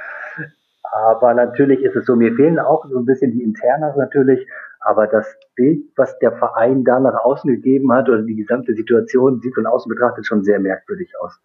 Aber 0.83 1.35
natürlich 1.35 1.81
ist 1.81 1.97
es 1.97 2.07
so, 2.07 2.15
mir 2.15 2.35
fehlen 2.35 2.59
auch 2.59 2.85
so 2.89 2.99
ein 2.99 3.07
bisschen 3.07 3.33
die 3.33 3.43
Internas 3.43 3.97
natürlich, 3.97 4.47
aber 4.81 5.07
das 5.07 5.27
Bild, 5.55 5.85
was 5.97 6.19
der 6.19 6.33
Verein 6.33 6.85
da 6.85 6.99
nach 7.01 7.25
außen 7.25 7.51
gegeben 7.51 7.93
hat 7.93 8.09
oder 8.09 8.23
die 8.23 8.37
gesamte 8.37 8.75
Situation, 8.75 9.41
sieht 9.41 9.55
von 9.55 9.67
außen 9.67 9.89
betrachtet 9.89 10.27
schon 10.27 10.43
sehr 10.43 10.59
merkwürdig 10.59 11.13
aus. 11.21 11.39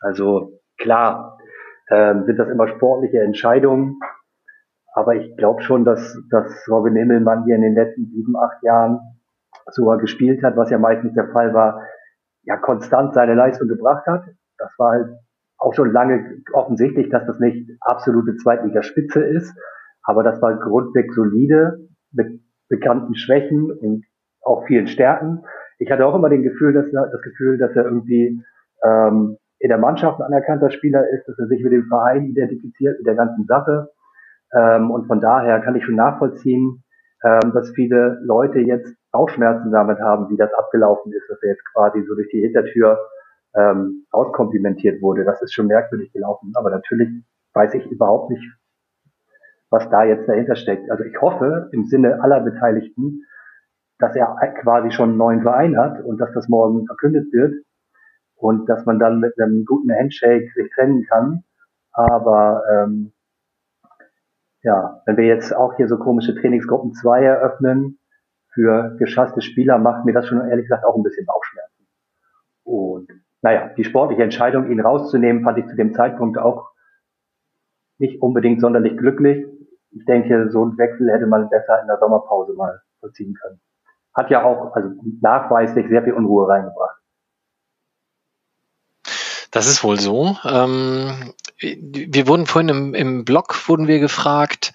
Also 0.00 0.60
klar, 0.78 1.38
ähm, 1.90 2.24
sind 2.24 2.38
das 2.38 2.48
immer 2.48 2.68
sportliche 2.68 3.20
Entscheidungen, 3.20 4.00
aber 4.94 5.14
ich 5.14 5.36
glaube 5.36 5.62
schon, 5.62 5.84
dass, 5.84 6.18
dass 6.30 6.68
Robin 6.68 6.96
Himmelmann 6.96 7.44
hier 7.44 7.56
in 7.56 7.62
den 7.62 7.74
letzten 7.74 8.06
sieben, 8.06 8.36
acht 8.36 8.62
Jahren 8.62 9.00
sogar 9.70 9.98
gespielt 9.98 10.42
hat, 10.42 10.56
was 10.56 10.70
ja 10.70 10.78
meistens 10.78 11.14
der 11.14 11.28
Fall 11.28 11.54
war, 11.54 11.82
ja 12.42 12.56
konstant 12.56 13.14
seine 13.14 13.34
Leistung 13.34 13.68
gebracht 13.68 14.06
hat. 14.06 14.24
Das 14.58 14.72
war 14.78 14.90
halt 14.92 15.06
auch 15.58 15.74
schon 15.74 15.92
lange 15.92 16.42
offensichtlich, 16.52 17.08
dass 17.10 17.24
das 17.26 17.38
nicht 17.38 17.70
absolute 17.80 18.36
Zweitligaspitze 18.36 19.22
ist, 19.22 19.54
aber 20.02 20.24
das 20.24 20.42
war 20.42 20.58
grundweg 20.58 21.12
solide 21.14 21.78
mit 22.10 22.42
bekannten 22.72 23.14
Schwächen 23.14 23.70
und 23.70 24.04
auch 24.40 24.66
vielen 24.66 24.86
Stärken. 24.86 25.44
Ich 25.78 25.90
hatte 25.90 26.06
auch 26.06 26.14
immer 26.14 26.30
den 26.30 26.42
Gefühl, 26.42 26.72
dass 26.72 26.90
das 26.90 27.22
Gefühl, 27.22 27.58
dass 27.58 27.76
er 27.76 27.84
irgendwie 27.84 28.42
ähm, 28.82 29.36
in 29.58 29.68
der 29.68 29.78
Mannschaft 29.78 30.18
ein 30.18 30.26
anerkannter 30.26 30.70
Spieler 30.70 31.08
ist, 31.10 31.28
dass 31.28 31.38
er 31.38 31.46
sich 31.46 31.62
mit 31.62 31.72
dem 31.72 31.86
Verein 31.86 32.24
identifiziert, 32.24 32.98
mit 32.98 33.06
der 33.06 33.14
ganzen 33.14 33.44
Sache. 33.46 33.90
Ähm, 34.56 34.90
und 34.90 35.06
von 35.06 35.20
daher 35.20 35.60
kann 35.60 35.76
ich 35.76 35.84
schon 35.84 35.94
nachvollziehen, 35.94 36.82
ähm, 37.24 37.52
dass 37.52 37.70
viele 37.70 38.18
Leute 38.24 38.58
jetzt 38.60 38.94
Bauchschmerzen 39.12 39.70
damit 39.70 40.00
haben, 40.00 40.30
wie 40.30 40.36
das 40.36 40.52
abgelaufen 40.54 41.12
ist, 41.12 41.28
dass 41.28 41.42
er 41.42 41.50
jetzt 41.50 41.64
quasi 41.72 42.02
so 42.02 42.14
durch 42.14 42.28
die 42.30 42.40
Hintertür 42.40 42.98
ähm, 43.54 44.06
auskomplimentiert 44.10 45.02
wurde. 45.02 45.24
Das 45.24 45.42
ist 45.42 45.52
schon 45.52 45.66
merkwürdig 45.66 46.10
gelaufen. 46.12 46.52
Aber 46.54 46.70
natürlich 46.70 47.08
weiß 47.52 47.74
ich 47.74 47.86
überhaupt 47.90 48.30
nicht, 48.30 48.42
was 49.72 49.88
da 49.88 50.04
jetzt 50.04 50.28
dahinter 50.28 50.54
steckt. 50.54 50.90
Also 50.90 51.02
ich 51.02 51.20
hoffe 51.20 51.70
im 51.72 51.86
Sinne 51.86 52.22
aller 52.22 52.40
Beteiligten, 52.40 53.22
dass 53.98 54.14
er 54.14 54.36
quasi 54.60 54.90
schon 54.90 55.10
einen 55.10 55.18
neuen 55.18 55.42
Verein 55.42 55.78
hat 55.78 56.04
und 56.04 56.18
dass 56.18 56.32
das 56.34 56.48
morgen 56.48 56.86
verkündet 56.86 57.32
wird 57.32 57.54
und 58.36 58.68
dass 58.68 58.84
man 58.84 58.98
dann 58.98 59.18
mit 59.18 59.40
einem 59.40 59.64
guten 59.64 59.90
Handshake 59.90 60.50
sich 60.54 60.70
trennen 60.74 61.06
kann. 61.08 61.44
Aber 61.92 62.62
ähm, 62.70 63.12
ja, 64.62 65.00
wenn 65.06 65.16
wir 65.16 65.24
jetzt 65.24 65.56
auch 65.56 65.74
hier 65.76 65.88
so 65.88 65.96
komische 65.96 66.34
Trainingsgruppen 66.34 66.92
2 66.92 67.24
eröffnen 67.24 67.98
für 68.52 68.96
geschasste 68.98 69.40
Spieler, 69.40 69.78
macht 69.78 70.04
mir 70.04 70.12
das 70.12 70.28
schon 70.28 70.46
ehrlich 70.46 70.66
gesagt 70.66 70.84
auch 70.84 70.96
ein 70.96 71.02
bisschen 71.02 71.24
Bauchschmerzen. 71.24 71.88
Und 72.64 73.10
naja, 73.40 73.70
die 73.76 73.84
sportliche 73.84 74.22
Entscheidung, 74.22 74.70
ihn 74.70 74.80
rauszunehmen, 74.80 75.42
fand 75.42 75.58
ich 75.58 75.66
zu 75.66 75.76
dem 75.76 75.94
Zeitpunkt 75.94 76.36
auch 76.36 76.72
nicht 77.98 78.20
unbedingt 78.20 78.60
sonderlich 78.60 78.96
glücklich. 78.96 79.46
Ich 79.92 80.04
denke, 80.06 80.50
so 80.50 80.62
einen 80.62 80.78
Wechsel 80.78 81.10
hätte 81.12 81.26
man 81.26 81.48
besser 81.48 81.80
in 81.80 81.86
der 81.86 81.98
Sommerpause 81.98 82.54
mal 82.54 82.80
vollziehen 83.00 83.34
können. 83.40 83.60
Hat 84.14 84.30
ja 84.30 84.44
auch, 84.44 84.74
also 84.74 84.90
nachweislich 85.20 85.88
sehr 85.88 86.02
viel 86.02 86.14
Unruhe 86.14 86.48
reingebracht. 86.48 86.96
Das 89.50 89.66
ist 89.66 89.84
wohl 89.84 90.00
so. 90.00 90.36
Ähm, 90.44 91.34
wir 91.60 92.26
wurden 92.26 92.46
vorhin 92.46 92.68
im, 92.70 92.94
im 92.94 93.24
Blog 93.24 93.68
wurden 93.68 93.86
wir 93.86 94.00
gefragt, 94.00 94.72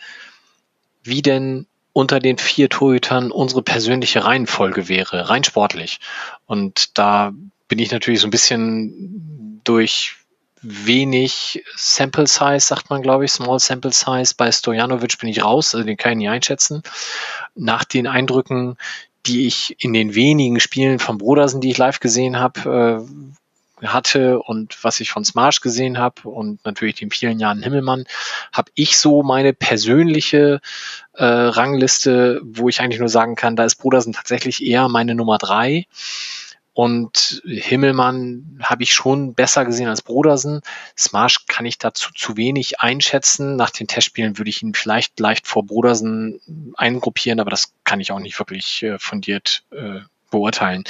wie 1.04 1.22
denn 1.22 1.66
unter 1.94 2.20
den 2.20 2.38
vier 2.38 2.70
Torhütern 2.70 3.32
unsere 3.32 3.64
persönliche 3.64 4.24
Reihenfolge 4.24 4.88
wäre, 4.88 5.30
rein 5.30 5.44
sportlich. 5.44 6.00
Und 6.46 6.98
da 6.98 7.34
bin 7.68 7.80
ich 7.80 7.92
natürlich 7.92 8.22
so 8.22 8.28
ein 8.28 8.32
bisschen 8.32 9.62
durch 9.64 10.16
wenig 10.62 11.64
Sample 11.76 12.28
Size, 12.28 12.60
sagt 12.60 12.90
man, 12.90 13.02
glaube 13.02 13.26
ich, 13.26 13.32
Small 13.32 13.60
Sample 13.60 13.92
Size. 13.92 14.34
Bei 14.36 14.52
Stojanovic 14.52 15.18
bin 15.20 15.30
ich 15.30 15.44
raus, 15.44 15.76
also 15.76 15.86
den 15.86 15.98
kann 15.98 16.14
ich 16.14 16.18
nicht 16.18 16.30
einschätzen. 16.30 16.84
Nach 17.56 17.84
den 17.84 18.08
Eindrücken, 18.08 18.78
die 19.26 19.48
ich 19.48 19.76
in 19.84 19.94
den 19.94 20.16
wenigen 20.16 20.60
Spielen 20.60 21.00
von 21.00 21.18
Brodersen, 21.18 21.62
die 21.62 21.72
ich 21.72 21.78
live 21.78 22.00
gesehen 22.00 22.40
habe, 22.40 23.06
äh, 23.82 23.86
hatte 23.86 24.40
und 24.40 24.84
was 24.84 25.00
ich 25.00 25.12
von 25.12 25.24
Smarsh 25.24 25.62
gesehen 25.62 26.00
habe 26.00 26.28
und 26.28 26.66
natürlich 26.66 26.96
den 26.96 27.12
vielen 27.12 27.40
Jahren 27.40 27.62
Himmelmann, 27.62 28.06
habe 28.52 28.72
ich 28.74 28.98
so 28.98 29.22
meine 29.22 29.54
persönliche 29.54 30.62
äh, 31.14 31.24
Rangliste, 31.24 32.42
wo 32.44 32.70
ich 32.70 32.82
eigentlich 32.82 33.00
nur 33.00 33.10
sagen 33.10 33.36
kann, 33.36 33.56
da 33.56 33.66
ist 33.66 33.76
Brodersen 33.76 34.14
tatsächlich 34.14 34.66
eher 34.66 34.90
meine 34.90 35.14
Nummer 35.14 35.38
drei. 35.38 35.86
Und 36.78 37.42
Himmelmann 37.44 38.60
habe 38.62 38.84
ich 38.84 38.94
schon 38.94 39.34
besser 39.34 39.66
gesehen 39.66 39.88
als 39.88 40.04
Brodersen. 40.04 40.62
Smarsh 40.96 41.48
kann 41.48 41.66
ich 41.66 41.80
dazu 41.80 42.12
zu 42.14 42.38
wenig 42.38 42.80
einschätzen. 42.80 43.56
Nach 43.56 43.72
den 43.72 43.88
Testspielen 43.88 44.38
würde 44.38 44.52
ich 44.52 44.62
ihn 44.62 44.76
vielleicht 44.76 45.20
leicht 45.20 45.48
vor 45.48 45.66
Brodersen 45.66 46.40
eingruppieren, 46.78 47.40
aber 47.40 47.50
das 47.50 47.74
kann 47.84 48.00
ich 48.00 48.12
auch 48.12 48.20
nicht 48.20 48.38
wirklich 48.38 48.84
äh, 48.84 49.00
fundiert 49.00 49.64
äh, 49.72 50.02
beurteilen. 50.30 50.84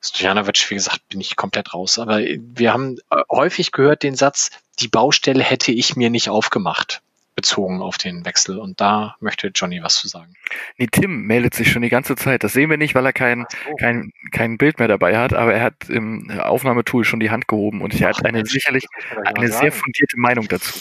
Stojanovic, 0.00 0.70
wie 0.70 0.76
gesagt, 0.76 1.06
bin 1.10 1.20
ich 1.20 1.36
komplett 1.36 1.74
raus. 1.74 1.98
Aber 1.98 2.20
wir 2.20 2.72
haben 2.72 2.96
äh, 3.10 3.20
häufig 3.30 3.70
gehört 3.70 4.04
den 4.04 4.14
Satz, 4.14 4.48
die 4.80 4.88
Baustelle 4.88 5.44
hätte 5.44 5.72
ich 5.72 5.94
mir 5.94 6.08
nicht 6.08 6.30
aufgemacht 6.30 7.02
bezogen 7.34 7.80
auf 7.80 7.98
den 7.98 8.24
Wechsel. 8.24 8.58
Und 8.58 8.80
da 8.80 9.16
möchte 9.20 9.48
Johnny 9.54 9.82
was 9.82 9.96
zu 9.96 10.08
sagen. 10.08 10.34
Nee, 10.76 10.88
Tim 10.90 11.22
meldet 11.22 11.54
sich 11.54 11.70
schon 11.70 11.82
die 11.82 11.88
ganze 11.88 12.16
Zeit. 12.16 12.44
Das 12.44 12.52
sehen 12.52 12.70
wir 12.70 12.76
nicht, 12.76 12.94
weil 12.94 13.06
er 13.06 13.12
kein, 13.12 13.46
oh. 13.70 13.76
kein, 13.76 14.12
kein 14.30 14.58
Bild 14.58 14.78
mehr 14.78 14.88
dabei 14.88 15.16
hat, 15.18 15.32
aber 15.32 15.54
er 15.54 15.62
hat 15.62 15.88
im 15.88 16.30
Aufnahmetool 16.30 17.04
schon 17.04 17.20
die 17.20 17.30
Hand 17.30 17.48
gehoben 17.48 17.80
und 17.80 17.98
er 18.00 18.08
hat 18.08 18.24
eine 18.24 18.44
sicherlich 18.44 18.86
eine 19.24 19.48
sehr 19.48 19.72
fundierte 19.72 20.18
Meinung 20.18 20.48
dazu 20.48 20.72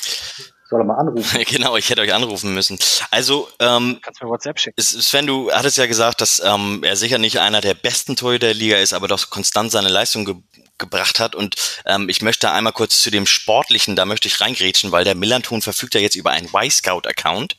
soll 0.72 0.82
er 0.82 0.86
mal 0.86 0.96
anrufen. 0.96 1.44
genau, 1.48 1.76
ich 1.78 1.90
hätte 1.90 2.02
euch 2.02 2.14
anrufen 2.14 2.54
müssen. 2.54 2.80
Also, 3.12 3.48
ähm, 3.60 4.00
Kannst 4.02 4.24
mir 4.24 4.30
WhatsApp 4.30 4.60
schicken. 4.60 4.82
Sven, 4.82 5.28
du 5.28 5.52
hattest 5.52 5.78
ja 5.78 5.86
gesagt, 5.86 6.22
dass 6.22 6.42
ähm, 6.44 6.82
er 6.84 6.96
sicher 6.96 7.20
nicht 7.20 7.40
einer 7.40 7.62
der 7.62 7.76
besten 7.76 8.16
Torhüter 8.16 8.48
der 8.48 8.56
Liga 8.56 8.78
ist, 8.78 8.94
aber 8.94 9.08
doch 9.08 9.30
konstant 9.30 9.72
seine 9.72 9.90
Leistung 9.90 10.44
gebracht 10.82 11.22
hat. 11.22 11.34
Und 11.34 11.56
ähm, 11.86 12.10
ich 12.10 12.22
möchte 12.22 12.52
einmal 12.52 12.74
kurz 12.74 13.02
zu 13.02 13.10
dem 13.10 13.26
Sportlichen, 13.26 13.96
da 13.96 14.04
möchte 14.04 14.28
ich 14.28 14.42
reingrätschen, 14.42 14.92
weil 14.92 15.06
der 15.06 15.16
Millanton 15.16 15.62
verfügt 15.62 15.96
ja 15.96 16.02
jetzt 16.02 16.16
über 16.16 16.32
einen 16.32 16.50
Y-Scout-Account. 16.54 17.56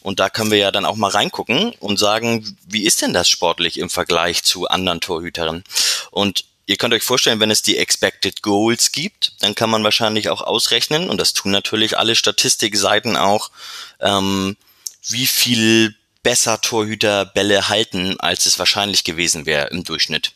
Und 0.00 0.20
da 0.20 0.30
können 0.30 0.52
wir 0.52 0.58
ja 0.58 0.70
dann 0.70 0.84
auch 0.84 0.94
mal 0.94 1.10
reingucken 1.10 1.72
und 1.80 1.98
sagen, 1.98 2.56
wie 2.68 2.84
ist 2.84 3.02
denn 3.02 3.12
das 3.12 3.28
sportlich 3.28 3.78
im 3.78 3.90
Vergleich 3.90 4.44
zu 4.44 4.68
anderen 4.68 5.00
Torhütern? 5.00 5.64
Und 6.12 6.44
Ihr 6.68 6.76
könnt 6.76 6.92
euch 6.92 7.02
vorstellen, 7.02 7.40
wenn 7.40 7.50
es 7.50 7.62
die 7.62 7.78
Expected 7.78 8.42
Goals 8.42 8.92
gibt, 8.92 9.32
dann 9.40 9.54
kann 9.54 9.70
man 9.70 9.84
wahrscheinlich 9.84 10.28
auch 10.28 10.42
ausrechnen, 10.42 11.08
und 11.08 11.18
das 11.18 11.32
tun 11.32 11.50
natürlich 11.50 11.96
alle 11.96 12.14
Statistikseiten 12.14 13.16
auch, 13.16 13.50
ähm, 14.00 14.54
wie 15.08 15.26
viel 15.26 15.96
besser 16.22 16.60
Torhüter 16.60 17.24
Bälle 17.24 17.70
halten, 17.70 18.20
als 18.20 18.44
es 18.44 18.58
wahrscheinlich 18.58 19.04
gewesen 19.04 19.46
wäre 19.46 19.68
im 19.68 19.82
Durchschnitt. 19.82 20.32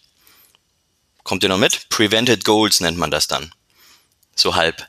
Kommt 1.24 1.42
ihr 1.42 1.48
noch 1.48 1.58
mit? 1.58 1.88
Prevented 1.88 2.44
Goals 2.44 2.80
nennt 2.80 2.98
man 2.98 3.10
das 3.10 3.28
dann. 3.28 3.52
So 4.34 4.54
halb. 4.54 4.86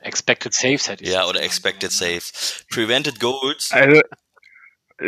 Expected 0.00 0.54
Saves 0.54 0.88
hätte 0.88 1.02
ich. 1.04 1.10
Ja, 1.10 1.26
oder 1.26 1.42
Expected 1.42 1.90
Saves. 1.90 2.64
Prevented 2.70 3.18
Goals. 3.20 3.70
Also, 3.72 4.00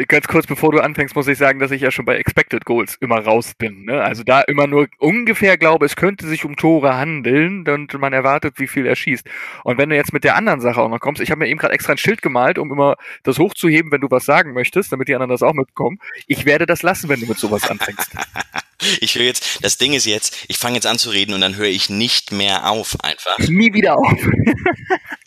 ganz 0.08 0.26
kurz 0.26 0.46
bevor 0.46 0.72
du 0.72 0.80
anfängst, 0.80 1.14
muss 1.14 1.28
ich 1.28 1.38
sagen, 1.38 1.60
dass 1.60 1.70
ich 1.70 1.80
ja 1.80 1.90
schon 1.90 2.04
bei 2.04 2.16
Expected 2.16 2.64
Goals 2.64 2.96
immer 3.00 3.18
raus 3.18 3.52
bin. 3.56 3.84
Ne? 3.84 4.02
Also 4.02 4.24
da 4.24 4.40
immer 4.40 4.66
nur 4.66 4.88
ungefähr 4.98 5.56
glaube, 5.56 5.86
es 5.86 5.96
könnte 5.96 6.26
sich 6.26 6.44
um 6.44 6.56
Tore 6.56 6.96
handeln 6.96 7.66
und 7.68 7.94
man 7.94 8.12
erwartet, 8.12 8.58
wie 8.58 8.66
viel 8.66 8.86
er 8.86 8.96
schießt. 8.96 9.26
Und 9.64 9.78
wenn 9.78 9.88
du 9.88 9.96
jetzt 9.96 10.12
mit 10.12 10.24
der 10.24 10.36
anderen 10.36 10.60
Sache 10.60 10.80
auch 10.80 10.88
noch 10.88 10.98
kommst, 10.98 11.22
ich 11.22 11.30
habe 11.30 11.40
mir 11.40 11.48
eben 11.48 11.58
gerade 11.58 11.74
extra 11.74 11.92
ein 11.92 11.98
Schild 11.98 12.20
gemalt, 12.20 12.58
um 12.58 12.72
immer 12.72 12.96
das 13.22 13.38
hochzuheben, 13.38 13.92
wenn 13.92 14.00
du 14.00 14.10
was 14.10 14.24
sagen 14.24 14.52
möchtest, 14.52 14.92
damit 14.92 15.08
die 15.08 15.14
anderen 15.14 15.30
das 15.30 15.42
auch 15.42 15.54
mitbekommen. 15.54 15.98
Ich 16.26 16.44
werde 16.44 16.66
das 16.66 16.82
lassen, 16.82 17.08
wenn 17.08 17.20
du 17.20 17.26
mit 17.26 17.38
sowas 17.38 17.68
anfängst. 17.70 18.10
ich 19.00 19.14
höre 19.14 19.24
jetzt, 19.24 19.64
das 19.64 19.78
Ding 19.78 19.92
ist 19.92 20.06
jetzt, 20.06 20.46
ich 20.48 20.58
fange 20.58 20.74
jetzt 20.74 20.86
an 20.86 20.98
zu 20.98 21.10
reden 21.10 21.32
und 21.32 21.40
dann 21.40 21.56
höre 21.56 21.66
ich 21.66 21.90
nicht 21.90 22.32
mehr 22.32 22.68
auf 22.68 22.96
einfach. 23.02 23.38
Nie 23.38 23.72
wieder 23.72 23.96
auf. 23.96 24.18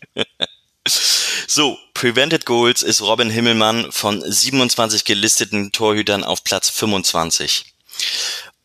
So, 1.52 1.80
Prevented 1.96 2.46
Goals 2.46 2.84
ist 2.84 3.02
Robin 3.02 3.32
Himmelmann 3.32 3.92
von 3.92 4.22
27 4.22 5.04
gelisteten 5.04 5.72
Torhütern 5.72 6.24
auf 6.24 6.44
Platz 6.44 6.70
25. 6.70 7.74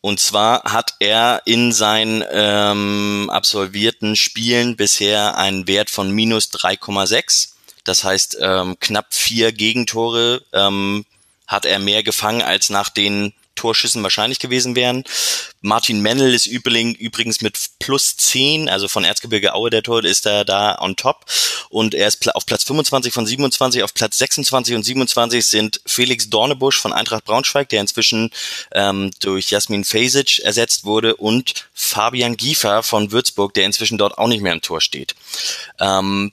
Und 0.01 0.19
zwar 0.19 0.61
hat 0.65 0.93
er 0.99 1.41
in 1.45 1.71
seinen 1.71 2.23
ähm, 2.29 3.31
absolvierten 3.33 4.15
Spielen 4.15 4.75
bisher 4.75 5.35
einen 5.35 5.67
Wert 5.67 5.89
von 5.89 6.11
minus 6.11 6.51
3,6. 6.51 7.53
Das 7.85 8.03
heißt, 8.03 8.37
ähm, 8.39 8.77
knapp 8.79 9.15
vier 9.15 9.51
Gegentore 9.51 10.43
ähm, 10.53 11.07
hat 11.47 11.65
er 11.65 11.79
mehr 11.79 12.03
gefangen 12.03 12.43
als 12.43 12.69
nach 12.69 12.89
den 12.89 13.33
Torschüssen 13.55 14.03
wahrscheinlich 14.03 14.39
gewesen 14.39 14.75
wären. 14.75 15.03
Martin 15.61 16.01
Mennel 16.01 16.33
ist 16.33 16.45
übrigens 16.45 17.41
mit 17.41 17.57
plus 17.79 18.17
10, 18.17 18.69
also 18.69 18.87
von 18.87 19.03
Erzgebirge 19.03 19.53
Aue 19.53 19.69
der 19.69 19.83
Tor, 19.83 20.03
ist 20.03 20.25
er 20.25 20.45
da 20.45 20.77
on 20.79 20.95
top. 20.95 21.25
Und 21.69 21.93
er 21.93 22.07
ist 22.07 22.35
auf 22.35 22.45
Platz 22.45 22.63
25 22.63 23.13
von 23.13 23.25
27, 23.25 23.83
auf 23.83 23.93
Platz 23.93 24.17
26 24.17 24.75
und 24.75 24.83
27 24.83 25.45
sind 25.45 25.81
Felix 25.85 26.29
Dornebusch 26.29 26.79
von 26.79 26.93
Eintracht 26.93 27.25
Braunschweig, 27.25 27.69
der 27.69 27.81
inzwischen 27.81 28.31
ähm, 28.73 29.11
durch 29.19 29.49
Jasmin 29.49 29.83
Fasic 29.83 30.39
ersetzt 30.39 30.85
wurde, 30.85 31.15
und 31.15 31.67
Fabian 31.73 32.37
Giefer 32.37 32.83
von 32.83 33.11
Würzburg, 33.11 33.53
der 33.53 33.65
inzwischen 33.65 33.97
dort 33.97 34.17
auch 34.17 34.27
nicht 34.27 34.41
mehr 34.41 34.53
im 34.53 34.61
Tor 34.61 34.81
steht. 34.81 35.15
Ähm, 35.79 36.31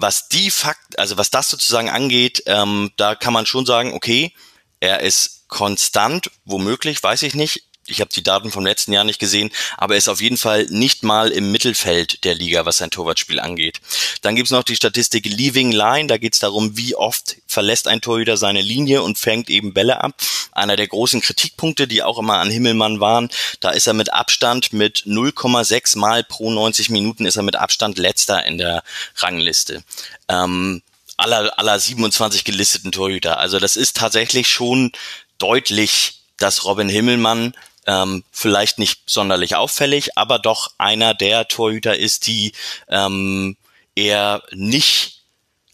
was 0.00 0.28
die 0.28 0.50
Fakt, 0.50 0.98
also 0.98 1.18
was 1.18 1.30
das 1.30 1.50
sozusagen 1.50 1.90
angeht, 1.90 2.44
ähm, 2.46 2.92
da 2.96 3.16
kann 3.16 3.32
man 3.32 3.46
schon 3.46 3.66
sagen, 3.66 3.94
okay, 3.94 4.32
er 4.78 5.00
ist 5.00 5.37
konstant, 5.48 6.30
womöglich, 6.44 7.02
weiß 7.02 7.22
ich 7.22 7.34
nicht. 7.34 7.64
Ich 7.90 8.00
habe 8.00 8.10
die 8.14 8.22
Daten 8.22 8.50
vom 8.50 8.66
letzten 8.66 8.92
Jahr 8.92 9.04
nicht 9.04 9.18
gesehen, 9.18 9.50
aber 9.76 9.94
er 9.94 9.98
ist 9.98 10.08
auf 10.08 10.20
jeden 10.20 10.36
Fall 10.36 10.66
nicht 10.68 11.02
mal 11.02 11.30
im 11.30 11.50
Mittelfeld 11.50 12.24
der 12.24 12.34
Liga, 12.34 12.66
was 12.66 12.78
sein 12.78 12.90
Torwartspiel 12.90 13.40
angeht. 13.40 13.80
Dann 14.20 14.36
gibt's 14.36 14.50
noch 14.50 14.62
die 14.62 14.76
Statistik 14.76 15.24
Leaving 15.24 15.72
Line, 15.72 16.06
da 16.06 16.18
geht's 16.18 16.38
darum, 16.38 16.76
wie 16.76 16.94
oft 16.94 17.36
verlässt 17.46 17.88
ein 17.88 18.00
Torhüter 18.00 18.36
seine 18.36 18.60
Linie 18.60 19.02
und 19.02 19.18
fängt 19.18 19.48
eben 19.48 19.72
Bälle 19.72 20.02
ab. 20.02 20.20
Einer 20.52 20.76
der 20.76 20.86
großen 20.86 21.20
Kritikpunkte, 21.20 21.88
die 21.88 22.02
auch 22.02 22.18
immer 22.18 22.38
an 22.38 22.50
Himmelmann 22.50 23.00
waren, 23.00 23.30
da 23.60 23.70
ist 23.70 23.86
er 23.86 23.94
mit 23.94 24.12
Abstand 24.12 24.72
mit 24.72 25.04
0,6 25.06 25.98
Mal 25.98 26.24
pro 26.24 26.50
90 26.50 26.90
Minuten 26.90 27.26
ist 27.26 27.36
er 27.36 27.42
mit 27.42 27.56
Abstand 27.56 27.96
letzter 27.98 28.44
in 28.44 28.58
der 28.58 28.82
Rangliste. 29.16 29.82
Ähm, 30.28 30.82
aller, 31.16 31.58
aller 31.58 31.78
27 31.78 32.44
gelisteten 32.44 32.92
Torhüter. 32.92 33.38
Also 33.38 33.58
das 33.58 33.76
ist 33.76 33.96
tatsächlich 33.96 34.48
schon 34.48 34.92
deutlich, 35.38 36.22
dass 36.36 36.64
Robin 36.64 36.88
Himmelmann 36.88 37.54
ähm, 37.86 38.22
vielleicht 38.30 38.78
nicht 38.78 39.00
sonderlich 39.06 39.56
auffällig, 39.56 40.16
aber 40.16 40.38
doch 40.38 40.72
einer 40.78 41.14
der 41.14 41.48
Torhüter 41.48 41.96
ist, 41.96 42.26
die 42.26 42.52
ähm, 42.88 43.56
eher 43.94 44.42
nicht 44.52 45.22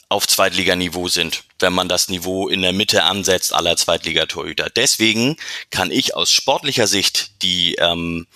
auf 0.08 0.28
Zweitliganiveau 0.28 1.08
sind, 1.08 1.42
wenn 1.58 1.72
man 1.72 1.88
das 1.88 2.08
Niveau 2.08 2.48
in 2.48 2.62
der 2.62 2.72
Mitte 2.72 3.02
ansetzt 3.04 3.52
aller 3.52 3.76
Zweitligatorhüter. 3.76 4.70
Deswegen 4.70 5.36
kann 5.70 5.90
ich 5.90 6.14
aus 6.14 6.30
sportlicher 6.30 6.86
Sicht 6.86 7.42
die 7.42 7.74
ähm, 7.76 8.26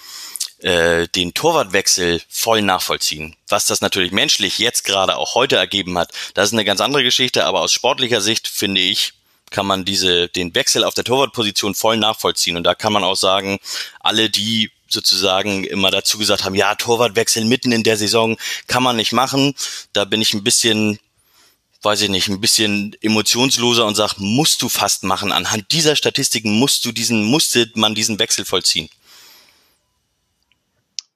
äh, 0.58 1.06
den 1.08 1.34
Torwartwechsel 1.34 2.20
voll 2.28 2.62
nachvollziehen. 2.62 3.36
Was 3.46 3.66
das 3.66 3.80
natürlich 3.80 4.10
menschlich 4.10 4.58
jetzt 4.58 4.84
gerade 4.84 5.16
auch 5.16 5.36
heute 5.36 5.56
ergeben 5.56 5.96
hat, 5.98 6.10
das 6.34 6.48
ist 6.48 6.54
eine 6.54 6.64
ganz 6.64 6.80
andere 6.80 7.04
Geschichte, 7.04 7.44
aber 7.44 7.60
aus 7.60 7.72
sportlicher 7.72 8.20
Sicht 8.20 8.48
finde 8.48 8.80
ich, 8.80 9.12
kann 9.50 9.66
man 9.66 9.84
diese, 9.84 10.28
den 10.28 10.54
Wechsel 10.54 10.84
auf 10.84 10.94
der 10.94 11.04
Torwartposition 11.04 11.74
voll 11.74 11.96
nachvollziehen. 11.96 12.56
Und 12.56 12.64
da 12.64 12.74
kann 12.74 12.92
man 12.92 13.04
auch 13.04 13.16
sagen, 13.16 13.58
alle, 14.00 14.30
die 14.30 14.70
sozusagen 14.88 15.64
immer 15.64 15.90
dazu 15.90 16.18
gesagt 16.18 16.44
haben, 16.44 16.54
ja, 16.54 16.74
Torwartwechsel 16.74 17.44
mitten 17.44 17.72
in 17.72 17.82
der 17.82 17.96
Saison 17.96 18.36
kann 18.66 18.82
man 18.82 18.96
nicht 18.96 19.12
machen. 19.12 19.54
Da 19.92 20.04
bin 20.04 20.22
ich 20.22 20.34
ein 20.34 20.44
bisschen, 20.44 20.98
weiß 21.82 22.02
ich 22.02 22.08
nicht, 22.08 22.28
ein 22.28 22.40
bisschen 22.40 22.96
emotionsloser 23.00 23.86
und 23.86 23.94
sage, 23.94 24.14
musst 24.18 24.62
du 24.62 24.68
fast 24.68 25.04
machen. 25.04 25.32
Anhand 25.32 25.72
dieser 25.72 25.96
Statistiken 25.96 26.58
musst 26.58 26.84
du 26.84 26.92
diesen, 26.92 27.24
musste 27.24 27.70
man 27.74 27.94
diesen 27.94 28.18
Wechsel 28.18 28.44
vollziehen. 28.44 28.88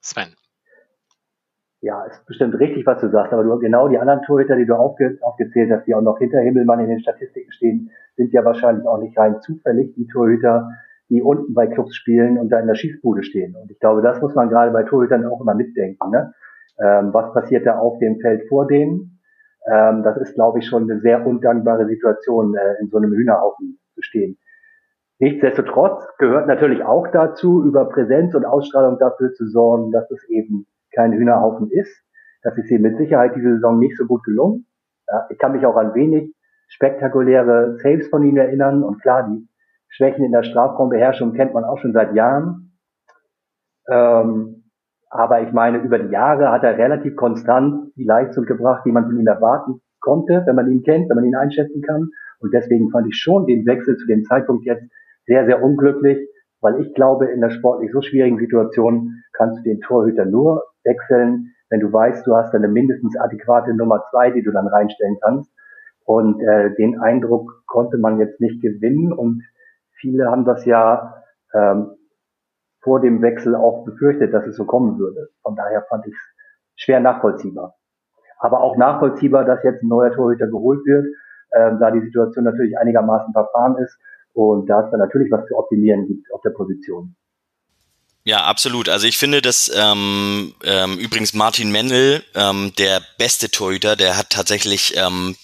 Sven. 0.00 0.36
Ja, 1.84 2.04
ist 2.04 2.24
bestimmt 2.26 2.56
richtig, 2.60 2.86
was 2.86 3.00
du 3.00 3.10
sagst, 3.10 3.32
aber 3.32 3.42
du 3.42 3.58
genau 3.58 3.88
die 3.88 3.98
anderen 3.98 4.22
Torhüter, 4.22 4.54
die 4.54 4.66
du 4.66 4.76
aufge, 4.76 5.18
aufgezählt 5.20 5.68
hast, 5.72 5.84
die 5.84 5.96
auch 5.96 6.00
noch 6.00 6.18
hinter 6.18 6.38
Himmelmann 6.38 6.78
in 6.78 6.88
den 6.88 7.00
Statistiken 7.00 7.50
stehen, 7.50 7.90
sind 8.16 8.32
ja 8.32 8.44
wahrscheinlich 8.44 8.86
auch 8.86 8.98
nicht 8.98 9.18
rein 9.18 9.40
zufällig 9.40 9.92
die 9.96 10.06
Torhüter, 10.06 10.70
die 11.08 11.22
unten 11.22 11.54
bei 11.54 11.66
Clubs 11.66 11.96
spielen 11.96 12.38
und 12.38 12.50
da 12.50 12.60
in 12.60 12.68
der 12.68 12.76
Schießbude 12.76 13.24
stehen. 13.24 13.56
Und 13.60 13.68
ich 13.68 13.80
glaube, 13.80 14.00
das 14.00 14.22
muss 14.22 14.32
man 14.36 14.48
gerade 14.48 14.70
bei 14.70 14.84
Torhütern 14.84 15.26
auch 15.26 15.40
immer 15.40 15.56
mitdenken. 15.56 16.08
Ne? 16.10 16.32
Ähm, 16.78 17.12
was 17.12 17.32
passiert 17.32 17.66
da 17.66 17.78
auf 17.78 17.98
dem 17.98 18.20
Feld 18.20 18.48
vor 18.48 18.68
denen? 18.68 19.18
Ähm, 19.68 20.04
das 20.04 20.16
ist, 20.18 20.34
glaube 20.34 20.60
ich, 20.60 20.66
schon 20.66 20.88
eine 20.88 21.00
sehr 21.00 21.26
undankbare 21.26 21.86
Situation, 21.86 22.54
äh, 22.54 22.80
in 22.80 22.90
so 22.90 22.98
einem 22.98 23.12
Hühnerhaufen 23.12 23.80
zu 23.96 24.02
stehen. 24.02 24.38
Nichtsdestotrotz 25.18 26.06
gehört 26.18 26.46
natürlich 26.46 26.84
auch 26.84 27.08
dazu, 27.08 27.64
über 27.64 27.88
Präsenz 27.88 28.36
und 28.36 28.44
Ausstrahlung 28.44 29.00
dafür 29.00 29.32
zu 29.32 29.48
sorgen, 29.48 29.90
dass 29.90 30.08
es 30.12 30.22
eben 30.28 30.66
kein 30.94 31.12
Hühnerhaufen 31.12 31.70
ist. 31.70 32.04
Das 32.42 32.56
ist 32.58 32.70
ihm 32.70 32.82
mit 32.82 32.96
Sicherheit 32.96 33.34
diese 33.36 33.54
Saison 33.54 33.78
nicht 33.78 33.96
so 33.96 34.06
gut 34.06 34.24
gelungen. 34.24 34.66
Ja, 35.08 35.26
ich 35.30 35.38
kann 35.38 35.52
mich 35.52 35.64
auch 35.64 35.76
an 35.76 35.94
wenig 35.94 36.34
spektakuläre 36.68 37.78
Saves 37.78 38.08
von 38.08 38.24
ihm 38.24 38.36
erinnern. 38.36 38.82
Und 38.82 39.00
klar, 39.00 39.28
die 39.28 39.46
Schwächen 39.88 40.24
in 40.24 40.32
der 40.32 40.42
Strafraumbeherrschung 40.42 41.34
kennt 41.34 41.54
man 41.54 41.64
auch 41.64 41.78
schon 41.78 41.92
seit 41.92 42.14
Jahren. 42.14 42.78
Ähm, 43.88 44.64
aber 45.10 45.42
ich 45.42 45.52
meine, 45.52 45.78
über 45.78 45.98
die 45.98 46.10
Jahre 46.10 46.50
hat 46.50 46.64
er 46.64 46.78
relativ 46.78 47.16
konstant 47.16 47.92
die 47.96 48.04
Leistung 48.04 48.46
gebracht, 48.46 48.82
die 48.86 48.92
man 48.92 49.04
von 49.04 49.18
ihm 49.18 49.26
erwarten 49.26 49.82
konnte, 50.00 50.42
wenn 50.46 50.56
man 50.56 50.70
ihn 50.70 50.82
kennt, 50.82 51.10
wenn 51.10 51.16
man 51.16 51.24
ihn 51.24 51.36
einschätzen 51.36 51.82
kann. 51.82 52.08
Und 52.40 52.54
deswegen 52.54 52.90
fand 52.90 53.06
ich 53.06 53.16
schon 53.16 53.46
den 53.46 53.66
Wechsel 53.66 53.96
zu 53.96 54.06
dem 54.06 54.24
Zeitpunkt 54.24 54.64
jetzt 54.64 54.84
sehr, 55.26 55.44
sehr 55.44 55.62
unglücklich, 55.62 56.18
weil 56.60 56.80
ich 56.80 56.94
glaube, 56.94 57.26
in 57.26 57.40
der 57.40 57.50
sportlich 57.50 57.92
so 57.92 58.00
schwierigen 58.00 58.38
Situation 58.38 59.22
kannst 59.34 59.58
du 59.58 59.62
den 59.62 59.80
Torhüter 59.80 60.24
nur 60.24 60.64
wechseln, 60.84 61.54
wenn 61.70 61.80
du 61.80 61.92
weißt, 61.92 62.26
du 62.26 62.36
hast 62.36 62.54
eine 62.54 62.68
mindestens 62.68 63.16
adäquate 63.18 63.74
Nummer 63.74 64.04
zwei, 64.10 64.30
die 64.30 64.42
du 64.42 64.50
dann 64.52 64.68
reinstellen 64.68 65.18
kannst. 65.22 65.50
Und 66.04 66.40
äh, 66.40 66.74
den 66.74 67.00
Eindruck 67.00 67.62
konnte 67.66 67.96
man 67.96 68.18
jetzt 68.18 68.40
nicht 68.40 68.60
gewinnen 68.60 69.12
und 69.12 69.42
viele 70.00 70.30
haben 70.30 70.44
das 70.44 70.64
ja 70.64 71.22
ähm, 71.54 71.92
vor 72.80 73.00
dem 73.00 73.22
Wechsel 73.22 73.54
auch 73.54 73.84
befürchtet, 73.84 74.34
dass 74.34 74.46
es 74.46 74.56
so 74.56 74.64
kommen 74.64 74.98
würde. 74.98 75.28
Von 75.42 75.54
daher 75.54 75.82
fand 75.88 76.06
ich 76.06 76.14
es 76.14 76.82
schwer 76.82 77.00
nachvollziehbar. 77.00 77.76
Aber 78.38 78.60
auch 78.60 78.76
nachvollziehbar, 78.76 79.44
dass 79.44 79.62
jetzt 79.62 79.82
ein 79.82 79.88
neuer 79.88 80.12
Torhüter 80.12 80.48
geholt 80.48 80.84
wird, 80.84 81.06
äh, 81.50 81.72
da 81.78 81.90
die 81.92 82.00
Situation 82.00 82.44
natürlich 82.44 82.76
einigermaßen 82.76 83.32
verfahren 83.32 83.76
ist 83.76 83.96
und 84.34 84.68
da 84.68 84.84
es 84.84 84.90
dann 84.90 84.98
natürlich 84.98 85.30
was 85.30 85.46
zu 85.46 85.56
optimieren 85.56 86.06
gibt 86.06 86.32
auf 86.32 86.40
der 86.40 86.50
Position. 86.50 87.14
Ja, 88.24 88.44
absolut. 88.44 88.88
Also 88.88 89.06
ich 89.06 89.18
finde, 89.18 89.42
dass 89.42 89.70
ähm, 89.74 90.54
ähm, 90.62 90.98
übrigens 90.98 91.32
Martin 91.32 91.72
Mendel, 91.72 92.24
ähm, 92.34 92.72
der 92.78 93.04
beste 93.18 93.50
Torhüter, 93.50 93.96
der 93.96 94.16
hat 94.16 94.30
tatsächlich 94.30 94.96
ähm, 94.96 95.36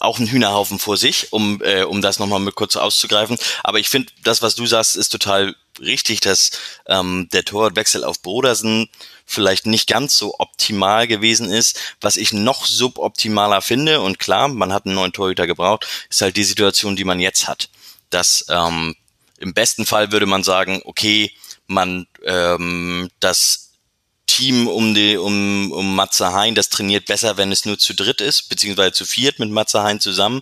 auch 0.00 0.18
einen 0.18 0.28
Hühnerhaufen 0.28 0.78
vor 0.78 0.96
sich, 0.96 1.32
um, 1.32 1.60
äh, 1.62 1.82
um 1.82 2.00
das 2.00 2.18
nochmal 2.18 2.40
mit 2.40 2.54
kurz 2.54 2.76
auszugreifen. 2.76 3.36
Aber 3.62 3.78
ich 3.78 3.90
finde, 3.90 4.12
das, 4.24 4.40
was 4.40 4.54
du 4.54 4.64
sagst, 4.64 4.96
ist 4.96 5.10
total 5.10 5.54
richtig, 5.78 6.20
dass 6.20 6.52
ähm, 6.86 7.28
der 7.32 7.44
Torwartwechsel 7.44 8.02
auf 8.02 8.22
Brodersen 8.22 8.88
vielleicht 9.26 9.66
nicht 9.66 9.86
ganz 9.86 10.16
so 10.16 10.34
optimal 10.38 11.06
gewesen 11.06 11.50
ist. 11.50 11.78
Was 12.00 12.16
ich 12.16 12.32
noch 12.32 12.64
suboptimaler 12.64 13.60
finde, 13.60 14.00
und 14.00 14.18
klar, 14.18 14.48
man 14.48 14.72
hat 14.72 14.86
einen 14.86 14.94
neuen 14.94 15.12
Torhüter 15.12 15.46
gebraucht, 15.46 15.86
ist 16.08 16.22
halt 16.22 16.36
die 16.36 16.44
Situation, 16.44 16.96
die 16.96 17.04
man 17.04 17.20
jetzt 17.20 17.46
hat. 17.46 17.68
Dass 18.08 18.46
ähm, 18.48 18.96
im 19.38 19.52
besten 19.54 19.84
Fall 19.84 20.12
würde 20.12 20.26
man 20.26 20.42
sagen, 20.42 20.80
okay, 20.84 21.32
man 21.66 22.06
ähm, 22.24 23.10
das 23.20 23.72
Team 24.26 24.66
um 24.66 24.94
die 24.94 25.18
um 25.18 25.72
um 25.72 25.94
Matze 25.94 26.32
Hein, 26.32 26.54
das 26.54 26.70
trainiert 26.70 27.06
besser, 27.06 27.36
wenn 27.36 27.52
es 27.52 27.66
nur 27.66 27.78
zu 27.78 27.94
dritt 27.94 28.20
ist, 28.22 28.48
beziehungsweise 28.48 28.92
zu 28.92 29.04
viert 29.04 29.38
mit 29.38 29.50
Matze 29.50 29.82
Hein 29.82 30.00
zusammen. 30.00 30.40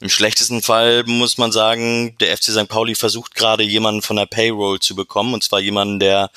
Im 0.00 0.08
schlechtesten 0.08 0.60
Fall 0.60 1.04
muss 1.04 1.38
man 1.38 1.52
sagen, 1.52 2.16
der 2.18 2.36
FC 2.36 2.46
St. 2.46 2.68
Pauli 2.68 2.96
versucht 2.96 3.34
gerade 3.34 3.62
jemanden 3.62 4.02
von 4.02 4.16
der 4.16 4.26
Payroll 4.26 4.80
zu 4.80 4.96
bekommen, 4.96 5.34
und 5.34 5.44
zwar 5.44 5.60
jemanden, 5.60 6.00
der 6.00 6.30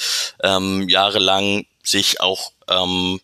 ähm, 0.43 0.88
jahrelang 0.89 1.65
sich 1.84 2.21
auch 2.21 2.51
ähm, 2.67 3.19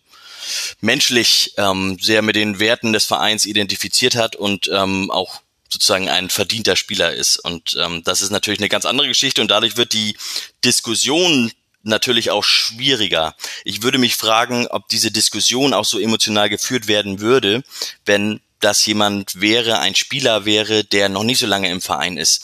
menschlich 0.80 1.54
ähm, 1.56 1.98
sehr 2.00 2.22
mit 2.22 2.36
den 2.36 2.58
Werten 2.58 2.92
des 2.92 3.04
Vereins 3.04 3.46
identifiziert 3.46 4.16
hat 4.16 4.34
und 4.34 4.68
ähm, 4.72 5.10
auch 5.10 5.40
sozusagen 5.68 6.08
ein 6.08 6.30
verdienter 6.30 6.76
Spieler 6.76 7.12
ist. 7.12 7.38
Und 7.38 7.76
ähm, 7.78 8.02
das 8.04 8.22
ist 8.22 8.30
natürlich 8.30 8.60
eine 8.60 8.68
ganz 8.68 8.84
andere 8.84 9.08
Geschichte 9.08 9.40
und 9.40 9.50
dadurch 9.50 9.76
wird 9.76 9.92
die 9.92 10.16
Diskussion 10.64 11.52
natürlich 11.82 12.30
auch 12.30 12.44
schwieriger. 12.44 13.34
Ich 13.64 13.82
würde 13.82 13.98
mich 13.98 14.16
fragen, 14.16 14.66
ob 14.68 14.88
diese 14.88 15.10
Diskussion 15.10 15.74
auch 15.74 15.84
so 15.84 15.98
emotional 15.98 16.48
geführt 16.48 16.88
werden 16.88 17.20
würde, 17.20 17.62
wenn 18.04 18.40
das 18.60 18.84
jemand 18.86 19.40
wäre, 19.40 19.78
ein 19.78 19.94
Spieler 19.94 20.44
wäre, 20.44 20.84
der 20.84 21.08
noch 21.08 21.22
nicht 21.22 21.38
so 21.38 21.46
lange 21.46 21.70
im 21.70 21.80
Verein 21.80 22.16
ist. 22.16 22.42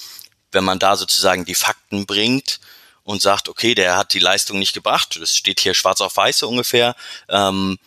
Wenn 0.53 0.65
man 0.65 0.79
da 0.79 0.97
sozusagen 0.97 1.45
die 1.45 1.57
Fakten 1.57 2.07
bringt 2.07 2.61
und 3.03 3.21
sagt, 3.21 3.49
okay, 3.49 3.75
der 3.75 3.97
hat 3.97 4.15
die 4.15 4.21
Leistung 4.21 4.59
nicht 4.59 4.75
gebracht, 4.75 5.19
das 5.21 5.37
steht 5.37 5.61
hier 5.61 5.75
schwarz 5.75 6.01
auf 6.01 6.17
weiß 6.17 6.39
so 6.39 6.49
ungefähr, 6.49 6.95
ähm, 7.29 7.79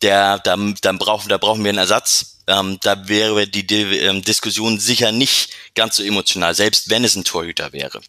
der, 0.00 0.38
dann, 0.38 0.76
dann 0.80 0.98
brauchen, 0.98 1.28
da 1.28 1.38
brauchen 1.38 1.62
wir 1.62 1.70
einen 1.70 1.78
Ersatz 1.78 2.37
ähm, 2.48 2.78
da 2.82 3.08
wäre 3.08 3.46
die 3.46 3.66
Di 3.66 3.98
ähm, 3.98 4.22
Diskussion 4.22 4.80
sicher 4.80 5.12
nicht 5.12 5.50
ganz 5.74 5.96
so 5.96 6.02
emotional, 6.02 6.54
selbst 6.54 6.90
wenn 6.90 7.04
es 7.04 7.14
ein 7.14 7.24
Torhüter 7.24 7.72
wäre. 7.72 8.00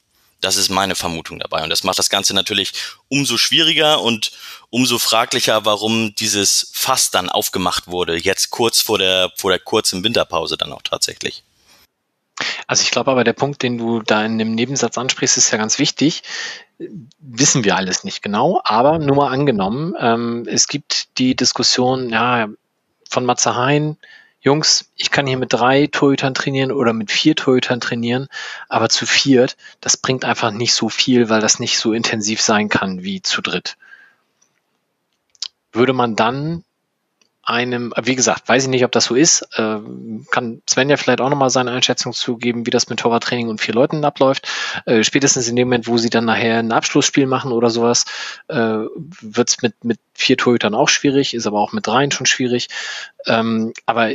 Das 0.42 0.56
ist 0.56 0.70
meine 0.70 0.96
Vermutung 0.96 1.40
dabei. 1.40 1.64
Und 1.64 1.70
das 1.70 1.84
macht 1.84 2.00
das 2.00 2.10
Ganze 2.10 2.34
natürlich 2.34 2.74
umso 3.10 3.38
schwieriger 3.38 4.02
und 4.02 4.32
umso 4.70 4.98
fraglicher, 4.98 5.66
warum 5.66 6.16
dieses 6.16 6.72
Fass 6.74 7.12
dann 7.12 7.28
aufgemacht 7.28 7.88
wurde, 7.88 8.16
jetzt 8.16 8.50
kurz 8.50 8.80
vor 8.80 8.98
der, 8.98 9.32
vor 9.36 9.52
der 9.52 9.60
kurzen 9.60 10.04
Winterpause 10.04 10.56
dann 10.56 10.72
auch 10.72 10.82
tatsächlich. 10.82 11.44
Also 12.68 12.84
ich 12.84 12.92
glaube 12.92 13.12
aber, 13.12 13.26
der 13.26 13.34
Punkt, 13.34 13.62
den 13.64 13.78
du 13.78 14.02
da 14.02 14.24
in 14.24 14.38
dem 14.38 14.56
Nebensatz 14.56 14.98
ansprichst, 14.98 15.36
ist 15.36 15.52
ja 15.52 15.58
ganz 15.58 15.78
wichtig. 15.78 16.24
Wissen 17.20 17.66
wir 17.66 17.76
alles 17.76 18.06
nicht 18.06 18.22
genau, 18.22 18.62
aber 18.64 18.98
nur 18.98 19.18
mal 19.18 19.32
angenommen, 19.32 19.94
ähm, 20.00 20.48
es 20.48 20.70
gibt 20.70 21.18
die 21.18 21.36
Diskussion, 21.36 22.10
ja, 22.10 22.48
von 23.10 23.26
Matze 23.26 23.56
Hein, 23.56 23.98
Jungs, 24.42 24.92
ich 24.96 25.12
kann 25.12 25.28
hier 25.28 25.38
mit 25.38 25.52
drei 25.52 25.88
Torhütern 25.88 26.34
trainieren 26.34 26.72
oder 26.72 26.94
mit 26.94 27.12
vier 27.12 27.36
Torhütern 27.36 27.82
trainieren, 27.82 28.28
aber 28.70 28.88
zu 28.88 29.06
viert, 29.06 29.58
das 29.82 29.98
bringt 29.98 30.24
einfach 30.24 30.52
nicht 30.52 30.74
so 30.74 30.88
viel, 30.88 31.30
weil 31.30 31.42
das 31.42 31.60
nicht 31.60 31.78
so 31.78 31.92
intensiv 31.92 32.42
sein 32.42 32.70
kann 32.70 33.04
wie 33.04 33.22
zu 33.22 33.42
dritt. 33.42 33.78
Würde 35.74 35.94
man 35.94 36.16
dann 36.16 36.64
einem, 37.50 37.94
wie 38.04 38.16
gesagt, 38.16 38.48
weiß 38.48 38.64
ich 38.64 38.70
nicht, 38.70 38.86
ob 38.86 38.92
das 38.92 39.06
so 39.06 39.16
ist, 39.16 39.42
äh, 39.54 39.80
kann 40.32 40.62
Sven 40.70 40.90
ja 40.90 40.98
vielleicht 40.98 41.20
auch 41.20 41.30
nochmal 41.30 41.50
seine 41.50 41.72
Einschätzung 41.72 42.14
zugeben, 42.14 42.66
wie 42.66 42.70
das 42.70 42.90
mit 42.90 43.00
Torwarttraining 43.00 43.50
und 43.50 43.60
vier 43.60 43.74
Leuten 43.74 44.06
abläuft. 44.06 44.48
Äh, 44.86 45.04
spätestens 45.04 45.48
in 45.48 45.56
dem 45.56 45.68
Moment, 45.68 45.88
wo 45.88 45.98
sie 45.98 46.10
dann 46.10 46.26
nachher 46.26 46.60
ein 46.60 46.72
Abschlussspiel 46.72 47.26
machen 47.26 47.52
oder 47.52 47.70
sowas, 47.70 48.06
äh, 48.48 48.56
wird 48.56 49.50
es 49.50 49.62
mit, 49.62 49.84
mit 49.84 50.00
vier 50.14 50.38
Torhütern 50.38 50.76
auch 50.76 50.90
schwierig, 50.90 51.34
ist 51.34 51.48
aber 51.48 51.60
auch 51.60 51.74
mit 51.74 51.88
dreien 51.88 52.12
schon 52.12 52.28
schwierig. 52.28 52.68
Ähm, 53.26 53.74
aber 53.86 54.12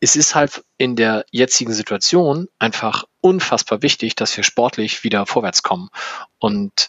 es 0.00 0.16
ist 0.16 0.34
halt 0.34 0.62
in 0.76 0.96
der 0.96 1.24
jetzigen 1.30 1.72
Situation 1.72 2.48
einfach 2.58 3.04
unfassbar 3.20 3.82
wichtig, 3.82 4.14
dass 4.14 4.36
wir 4.36 4.44
sportlich 4.44 5.04
wieder 5.04 5.26
vorwärts 5.26 5.62
kommen. 5.62 5.88
Und 6.38 6.88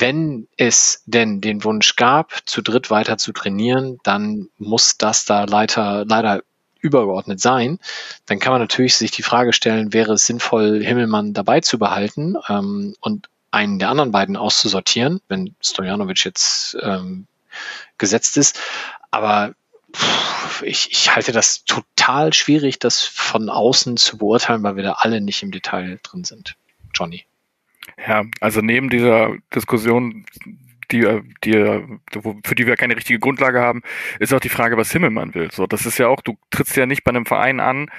wenn 0.00 0.48
es 0.56 1.02
denn 1.06 1.40
den 1.40 1.64
Wunsch 1.64 1.96
gab, 1.96 2.32
zu 2.46 2.62
dritt 2.62 2.90
weiter 2.90 3.18
zu 3.18 3.32
trainieren, 3.32 3.98
dann 4.02 4.48
muss 4.58 4.98
das 4.98 5.24
da 5.24 5.44
leider, 5.44 6.04
leider 6.06 6.42
übergeordnet 6.80 7.40
sein. 7.40 7.78
Dann 8.26 8.38
kann 8.38 8.52
man 8.52 8.60
natürlich 8.60 8.96
sich 8.96 9.10
die 9.10 9.22
Frage 9.22 9.52
stellen, 9.52 9.92
wäre 9.92 10.12
es 10.12 10.26
sinnvoll, 10.26 10.82
Himmelmann 10.82 11.32
dabei 11.32 11.60
zu 11.60 11.78
behalten 11.78 12.36
ähm, 12.48 12.94
und 13.00 13.28
einen 13.50 13.78
der 13.78 13.88
anderen 13.88 14.12
beiden 14.12 14.36
auszusortieren, 14.36 15.20
wenn 15.28 15.54
Stojanovic 15.62 16.24
jetzt 16.24 16.76
ähm, 16.82 17.26
gesetzt 17.98 18.36
ist. 18.36 18.58
Aber 19.10 19.54
ich, 20.62 20.90
ich 20.90 21.14
halte 21.14 21.32
das 21.32 21.64
total 21.64 22.32
schwierig, 22.32 22.78
das 22.78 23.02
von 23.02 23.48
außen 23.48 23.96
zu 23.96 24.18
beurteilen, 24.18 24.62
weil 24.62 24.76
wir 24.76 24.82
da 24.82 24.96
alle 24.98 25.20
nicht 25.20 25.42
im 25.42 25.52
Detail 25.52 25.98
drin 26.02 26.24
sind. 26.24 26.56
Johnny. 26.92 27.24
Ja, 27.98 28.24
also 28.40 28.60
neben 28.60 28.90
dieser 28.90 29.36
Diskussion, 29.54 30.26
die, 30.90 31.06
die, 31.44 31.52
für 32.44 32.54
die 32.54 32.66
wir 32.66 32.76
keine 32.76 32.96
richtige 32.96 33.18
Grundlage 33.18 33.60
haben, 33.60 33.82
ist 34.18 34.32
auch 34.32 34.40
die 34.40 34.48
Frage, 34.48 34.76
was 34.76 34.92
Himmelmann 34.92 35.34
will. 35.34 35.50
So, 35.50 35.66
das 35.66 35.86
ist 35.86 35.98
ja 35.98 36.08
auch, 36.08 36.20
du 36.20 36.36
trittst 36.50 36.76
ja 36.76 36.86
nicht 36.86 37.04
bei 37.04 37.10
einem 37.10 37.26
Verein 37.26 37.60
an, 37.60 37.90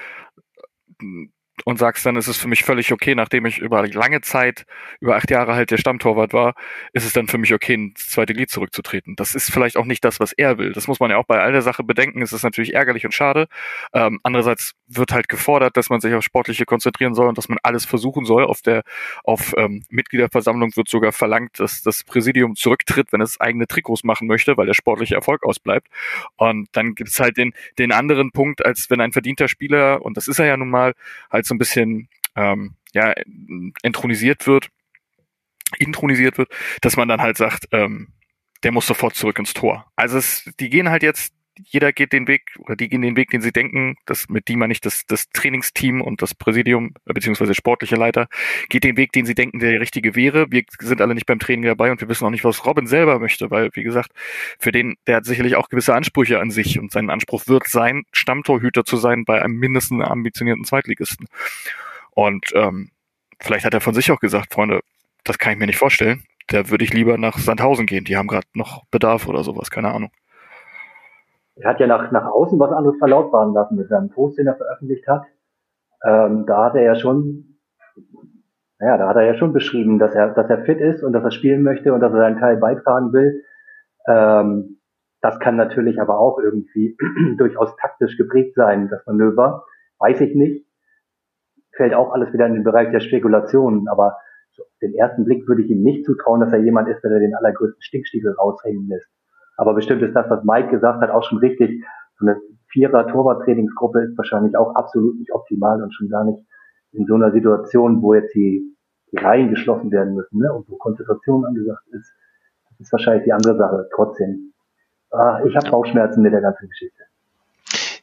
und 1.64 1.78
sagst 1.78 2.04
dann, 2.04 2.16
ist 2.16 2.28
es 2.28 2.36
für 2.36 2.48
mich 2.48 2.64
völlig 2.64 2.92
okay, 2.92 3.14
nachdem 3.14 3.46
ich 3.46 3.58
über 3.58 3.86
lange 3.86 4.20
Zeit, 4.20 4.66
über 5.00 5.16
acht 5.16 5.30
Jahre 5.30 5.54
halt 5.54 5.70
der 5.70 5.78
Stammtorwart 5.78 6.32
war, 6.32 6.54
ist 6.92 7.04
es 7.04 7.12
dann 7.12 7.28
für 7.28 7.38
mich 7.38 7.54
okay, 7.54 7.74
ins 7.74 8.08
zweite 8.08 8.32
Lied 8.32 8.50
zurückzutreten. 8.50 9.16
Das 9.16 9.34
ist 9.34 9.50
vielleicht 9.52 9.76
auch 9.76 9.84
nicht 9.84 10.04
das, 10.04 10.20
was 10.20 10.32
er 10.32 10.58
will. 10.58 10.72
Das 10.72 10.86
muss 10.86 11.00
man 11.00 11.10
ja 11.10 11.16
auch 11.16 11.24
bei 11.24 11.40
all 11.40 11.52
der 11.52 11.62
Sache 11.62 11.82
bedenken. 11.82 12.22
Es 12.22 12.32
ist 12.32 12.42
natürlich 12.42 12.74
ärgerlich 12.74 13.04
und 13.04 13.12
schade. 13.12 13.48
Ähm, 13.92 14.20
andererseits 14.22 14.74
wird 14.86 15.12
halt 15.12 15.28
gefordert, 15.28 15.76
dass 15.76 15.90
man 15.90 16.00
sich 16.00 16.14
auf 16.14 16.22
Sportliche 16.22 16.64
konzentrieren 16.64 17.14
soll 17.14 17.28
und 17.28 17.38
dass 17.38 17.48
man 17.48 17.58
alles 17.62 17.84
versuchen 17.84 18.24
soll. 18.24 18.44
Auf 18.44 18.60
der 18.62 18.82
auf 19.24 19.54
ähm, 19.56 19.84
Mitgliederversammlung 19.88 20.76
wird 20.76 20.88
sogar 20.88 21.12
verlangt, 21.12 21.58
dass 21.58 21.82
das 21.82 22.04
Präsidium 22.04 22.54
zurücktritt, 22.54 23.12
wenn 23.12 23.20
es 23.20 23.40
eigene 23.40 23.66
Trikots 23.66 24.04
machen 24.04 24.28
möchte, 24.28 24.56
weil 24.56 24.66
der 24.66 24.74
sportliche 24.74 25.14
Erfolg 25.14 25.42
ausbleibt. 25.42 25.88
Und 26.36 26.68
dann 26.72 26.94
gibt 26.94 27.10
es 27.10 27.18
halt 27.18 27.36
den, 27.36 27.54
den 27.78 27.92
anderen 27.92 28.30
Punkt, 28.30 28.64
als 28.64 28.90
wenn 28.90 29.00
ein 29.00 29.12
verdienter 29.12 29.48
Spieler, 29.48 30.02
und 30.02 30.16
das 30.16 30.28
ist 30.28 30.38
er 30.38 30.46
ja 30.46 30.56
nun 30.56 30.70
mal, 30.70 30.94
halt 31.30 31.45
so 31.46 31.54
ein 31.54 31.58
bisschen 31.58 32.08
ähm, 32.34 32.76
ja, 32.92 33.14
entronisiert 33.82 34.46
wird, 34.46 34.68
intronisiert 35.78 36.38
wird, 36.38 36.50
dass 36.80 36.96
man 36.96 37.08
dann 37.08 37.20
halt 37.20 37.36
sagt, 37.36 37.68
ähm, 37.72 38.12
der 38.62 38.72
muss 38.72 38.86
sofort 38.86 39.14
zurück 39.14 39.38
ins 39.38 39.54
Tor. 39.54 39.90
Also 39.96 40.18
es, 40.18 40.50
die 40.58 40.70
gehen 40.70 40.88
halt 40.88 41.02
jetzt 41.02 41.34
jeder 41.64 41.92
geht 41.92 42.12
den 42.12 42.28
Weg 42.28 42.54
oder 42.58 42.76
die 42.76 42.88
gehen 42.88 43.02
den 43.02 43.16
Weg, 43.16 43.30
den 43.30 43.40
sie 43.40 43.52
denken, 43.52 43.96
das 44.04 44.28
mit 44.28 44.48
die 44.48 44.56
meine 44.56 44.72
ich 44.72 44.80
das, 44.80 45.06
das 45.06 45.30
Trainingsteam 45.30 46.00
und 46.00 46.22
das 46.22 46.34
Präsidium 46.34 46.94
äh, 47.06 47.12
beziehungsweise 47.12 47.54
sportliche 47.54 47.96
Leiter 47.96 48.28
geht 48.68 48.84
den 48.84 48.96
Weg, 48.96 49.12
den 49.12 49.26
sie 49.26 49.34
denken, 49.34 49.58
der 49.58 49.80
richtige 49.80 50.14
wäre. 50.14 50.50
Wir 50.50 50.64
sind 50.80 51.00
alle 51.00 51.14
nicht 51.14 51.26
beim 51.26 51.38
Training 51.38 51.64
dabei 51.64 51.90
und 51.90 52.00
wir 52.00 52.08
wissen 52.08 52.26
auch 52.26 52.30
nicht, 52.30 52.44
was 52.44 52.64
Robin 52.66 52.86
selber 52.86 53.18
möchte, 53.18 53.50
weil 53.50 53.70
wie 53.74 53.82
gesagt, 53.82 54.12
für 54.58 54.72
den 54.72 54.96
der 55.06 55.16
hat 55.16 55.24
sicherlich 55.24 55.56
auch 55.56 55.68
gewisse 55.68 55.94
Ansprüche 55.94 56.40
an 56.40 56.50
sich 56.50 56.78
und 56.78 56.92
sein 56.92 57.10
Anspruch 57.10 57.46
wird 57.46 57.66
sein, 57.68 58.04
Stammtorhüter 58.12 58.84
zu 58.84 58.96
sein 58.96 59.24
bei 59.24 59.42
einem 59.42 59.56
mindestens 59.56 60.04
ambitionierten 60.04 60.64
Zweitligisten. 60.64 61.26
Und 62.10 62.46
ähm, 62.54 62.90
vielleicht 63.40 63.64
hat 63.64 63.74
er 63.74 63.80
von 63.80 63.94
sich 63.94 64.10
auch 64.10 64.20
gesagt, 64.20 64.54
Freunde, 64.54 64.80
das 65.24 65.38
kann 65.38 65.52
ich 65.52 65.58
mir 65.58 65.66
nicht 65.66 65.78
vorstellen. 65.78 66.24
Da 66.48 66.70
würde 66.70 66.84
ich 66.84 66.92
lieber 66.92 67.18
nach 67.18 67.38
Sandhausen 67.38 67.86
gehen. 67.86 68.04
Die 68.04 68.16
haben 68.16 68.28
gerade 68.28 68.46
noch 68.54 68.84
Bedarf 68.90 69.26
oder 69.26 69.42
sowas, 69.42 69.70
keine 69.70 69.92
Ahnung. 69.92 70.10
Er 71.56 71.70
hat 71.70 71.80
ja 71.80 71.86
nach, 71.86 72.12
nach 72.12 72.26
außen 72.26 72.58
was 72.58 72.70
anderes 72.70 72.98
verlautbaren 72.98 73.54
lassen 73.54 73.76
mit 73.76 73.88
seinem 73.88 74.10
Post, 74.10 74.38
den 74.38 74.46
er 74.46 74.56
veröffentlicht 74.56 75.08
hat. 75.08 75.24
Ähm, 76.04 76.44
da 76.46 76.66
hat 76.66 76.74
er 76.74 76.82
ja 76.82 76.94
schon, 76.94 77.58
naja, 78.78 78.98
da 78.98 79.08
hat 79.08 79.16
er 79.16 79.24
ja 79.24 79.34
schon 79.34 79.54
beschrieben, 79.54 79.98
dass 79.98 80.14
er, 80.14 80.34
dass 80.34 80.50
er 80.50 80.64
fit 80.64 80.80
ist 80.80 81.02
und 81.02 81.14
dass 81.14 81.24
er 81.24 81.30
spielen 81.30 81.62
möchte 81.62 81.94
und 81.94 82.00
dass 82.00 82.12
er 82.12 82.18
seinen 82.18 82.38
Teil 82.38 82.58
beitragen 82.58 83.12
will. 83.14 83.42
Ähm, 84.06 84.80
das 85.22 85.40
kann 85.40 85.56
natürlich 85.56 86.00
aber 86.00 86.18
auch 86.18 86.38
irgendwie 86.38 86.96
durchaus 87.38 87.74
taktisch 87.76 88.18
geprägt 88.18 88.54
sein, 88.54 88.88
das 88.88 89.04
Manöver. 89.06 89.64
Weiß 89.98 90.20
ich 90.20 90.34
nicht. 90.34 90.66
Fällt 91.72 91.94
auch 91.94 92.12
alles 92.12 92.32
wieder 92.34 92.46
in 92.46 92.54
den 92.54 92.64
Bereich 92.64 92.90
der 92.90 93.00
Spekulationen, 93.00 93.88
aber 93.88 94.18
so 94.52 94.62
auf 94.62 94.78
den 94.82 94.94
ersten 94.94 95.24
Blick 95.24 95.48
würde 95.48 95.62
ich 95.62 95.70
ihm 95.70 95.82
nicht 95.82 96.04
zutrauen, 96.04 96.40
dass 96.40 96.52
er 96.52 96.60
jemand 96.60 96.88
ist, 96.88 97.02
der 97.02 97.18
den 97.18 97.34
allergrößten 97.34 97.82
Stinkstiefel 97.82 98.32
raushängen 98.32 98.88
lässt. 98.88 99.08
Aber 99.56 99.74
bestimmt 99.74 100.02
ist 100.02 100.14
das, 100.14 100.28
was 100.28 100.44
Mike 100.44 100.70
gesagt 100.70 101.00
hat, 101.00 101.10
auch 101.10 101.24
schon 101.24 101.38
richtig. 101.38 101.84
So 102.18 102.26
eine 102.26 102.40
Vierer-Torwart-Trainingsgruppe 102.72 104.02
ist 104.02 104.18
wahrscheinlich 104.18 104.56
auch 104.56 104.74
absolut 104.74 105.18
nicht 105.18 105.32
optimal 105.32 105.82
und 105.82 105.92
schon 105.94 106.08
gar 106.08 106.24
nicht 106.24 106.42
in 106.92 107.06
so 107.06 107.14
einer 107.14 107.32
Situation, 107.32 108.02
wo 108.02 108.14
jetzt 108.14 108.34
die, 108.34 108.62
die 109.12 109.16
Reihen 109.18 109.50
geschlossen 109.50 109.90
werden 109.90 110.14
müssen 110.14 110.38
ne? 110.38 110.52
und 110.52 110.68
wo 110.68 110.76
Konzentration 110.76 111.44
angesagt 111.44 111.86
ist. 111.92 112.12
Das 112.70 112.80
ist 112.80 112.92
wahrscheinlich 112.92 113.24
die 113.24 113.32
andere 113.32 113.56
Sache. 113.56 113.88
Trotzdem, 113.94 114.52
ah, 115.10 115.40
ich 115.46 115.56
habe 115.56 115.70
Bauchschmerzen 115.70 116.22
mit 116.22 116.32
der 116.32 116.42
ganzen 116.42 116.68
Geschichte 116.68 117.05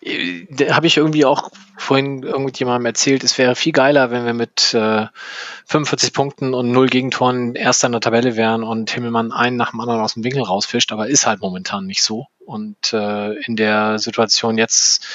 habe 0.06 0.88
ich 0.88 0.98
irgendwie 0.98 1.26
auch 1.26 1.50
vorhin 1.78 2.24
irgendjemandem 2.24 2.86
erzählt, 2.86 3.24
es 3.24 3.38
wäre 3.38 3.56
viel 3.56 3.72
geiler, 3.72 4.12
wenn 4.12 4.26
wir 4.26 4.34
mit 4.34 4.74
äh, 4.74 5.08
45 5.66 6.14
Punkten 6.14 6.54
und 6.54 6.72
null 6.72 6.88
Gegentoren 6.88 7.56
erster 7.56 7.88
in 7.88 7.94
der 7.94 8.02
Tabelle 8.02 8.36
wären 8.36 8.64
und 8.64 8.92
Himmelmann 8.92 9.32
einen 9.32 9.56
nach 9.56 9.72
dem 9.72 9.80
anderen 9.80 10.02
aus 10.02 10.16
dem 10.16 10.24
Winkel 10.24 10.44
rausfischt, 10.44 10.92
aber 10.92 11.08
ist 11.08 11.26
halt 11.26 11.42
momentan 11.42 11.86
nicht 11.86 12.04
so. 12.04 12.28
Und 12.46 12.92
äh, 12.92 13.34
in 13.46 13.56
der 13.56 14.00
Situation 14.00 14.58
jetzt, 14.58 15.06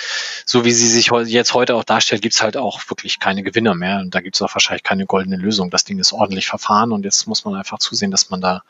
so 0.46 0.64
wie 0.64 0.72
sie 0.72 0.88
sich 0.88 1.10
jetzt 1.26 1.52
heute 1.52 1.74
auch 1.74 1.84
darstellt, 1.84 2.22
gibt's 2.22 2.42
halt 2.42 2.56
auch 2.56 2.80
wirklich 2.88 3.18
keine 3.18 3.42
Gewinner 3.42 3.74
mehr. 3.74 3.98
Und 3.98 4.14
da 4.14 4.20
gibt's 4.20 4.40
auch 4.40 4.54
wahrscheinlich 4.54 4.82
keine 4.82 5.04
goldene 5.04 5.36
Lösung. 5.36 5.68
Das 5.68 5.84
Ding 5.84 5.98
ist 5.98 6.14
ordentlich 6.14 6.48
verfahren 6.48 6.90
und 6.90 7.04
jetzt 7.04 7.26
muss 7.26 7.44
man 7.44 7.54
einfach 7.54 7.78
zusehen, 7.78 8.10
dass 8.10 8.30
man 8.30 8.40
da 8.40 8.62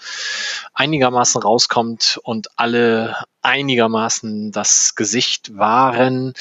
einigermaßen 0.75 1.41
rauskommt 1.41 2.19
und 2.25 2.49
alle 2.57 3.17
einigermaßen 3.49 4.53
das 4.53 4.95
Gesicht 4.95 5.57
wahren 5.57 6.35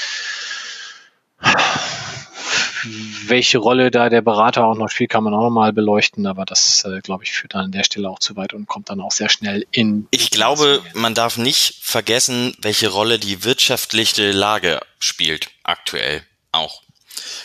welche 3.27 3.57
Rolle 3.57 3.91
da 3.91 4.09
der 4.09 4.21
Berater 4.21 4.65
auch 4.65 4.75
noch 4.75 4.89
spielt, 4.89 5.09
kann 5.09 5.23
man 5.23 5.33
auch 5.33 5.41
noch 5.41 5.49
mal 5.49 5.73
beleuchten, 5.73 6.27
aber 6.27 6.45
das, 6.45 6.83
äh, 6.85 7.01
glaube 7.01 7.23
ich, 7.23 7.31
führt 7.31 7.53
dann 7.53 7.65
an 7.65 7.71
der 7.71 7.83
Stelle 7.83 8.09
auch 8.09 8.19
zu 8.19 8.35
weit 8.35 8.53
und 8.53 8.67
kommt 8.67 8.89
dann 8.89 9.01
auch 9.01 9.11
sehr 9.11 9.29
schnell 9.29 9.65
in. 9.71 10.07
Ich 10.11 10.31
glaube, 10.31 10.81
man 10.93 11.13
darf 11.13 11.37
nicht 11.37 11.75
vergessen, 11.81 12.55
welche 12.61 12.89
Rolle 12.89 13.19
die 13.19 13.43
wirtschaftliche 13.43 14.31
Lage 14.31 14.79
spielt, 14.99 15.49
aktuell 15.63 16.23
auch. 16.51 16.81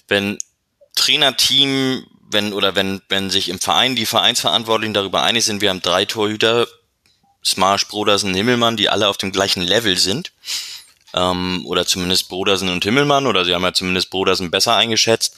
Wenn 0.08 0.38
Trainerteam, 0.94 2.06
wenn 2.30 2.52
oder 2.52 2.74
wenn, 2.74 3.00
wenn 3.08 3.30
sich 3.30 3.48
im 3.48 3.58
Verein 3.58 3.96
die 3.96 4.06
Vereinsverantwortlichen 4.06 4.94
darüber 4.94 5.22
einig 5.22 5.44
sind, 5.44 5.60
wir 5.60 5.70
haben 5.70 5.82
drei 5.82 6.04
Torhüter, 6.04 6.66
Smash, 7.44 7.88
Brodersen, 7.88 8.34
Himmelmann, 8.34 8.76
die 8.76 8.88
alle 8.88 9.08
auf 9.08 9.16
dem 9.16 9.32
gleichen 9.32 9.62
Level 9.62 9.96
sind, 9.98 10.32
ähm, 11.14 11.62
oder 11.66 11.86
zumindest 11.86 12.28
Brodersen 12.28 12.68
und 12.68 12.84
Himmelmann, 12.84 13.26
oder 13.26 13.44
sie 13.44 13.54
haben 13.54 13.64
ja 13.64 13.72
zumindest 13.72 14.10
Brodersen 14.10 14.50
besser 14.50 14.76
eingeschätzt, 14.76 15.36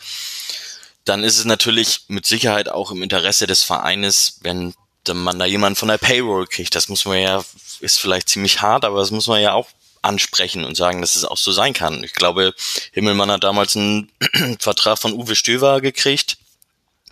dann 1.05 1.25
ist 1.25 1.39
es 1.39 1.45
natürlich 1.45 2.03
mit 2.09 2.27
Sicherheit 2.27 2.69
auch 2.69 2.91
im 2.91 3.03
Interesse 3.03 3.47
des 3.47 3.63
Vereines, 3.63 4.39
wenn 4.43 4.75
man 5.13 5.39
da 5.39 5.45
jemanden 5.45 5.77
von 5.77 5.89
der 5.89 5.99
Payroll 5.99 6.47
kriegt. 6.47 6.75
Das 6.75 6.89
muss 6.89 7.05
man 7.05 7.19
ja, 7.19 7.45
ist 7.81 8.01
vielleicht 8.01 8.31
ziemlich 8.31 8.63
hart, 8.63 8.85
aber 8.85 9.01
das 9.01 9.11
muss 9.11 9.27
man 9.27 9.43
ja 9.43 9.53
auch 9.53 9.69
ansprechen 10.01 10.65
und 10.65 10.77
sagen, 10.77 11.01
dass 11.01 11.17
es 11.17 11.25
auch 11.25 11.37
so 11.37 11.53
sein 11.53 11.73
kann. 11.73 12.05
Ich 12.05 12.15
glaube, 12.15 12.55
Himmelmann 12.93 13.31
hat 13.31 13.45
damals 13.45 13.77
einen 13.77 14.11
Vertrag 14.59 14.99
von 14.99 15.13
Uwe 15.13 15.35
Stöver 15.35 15.81
gekriegt. 15.81 16.39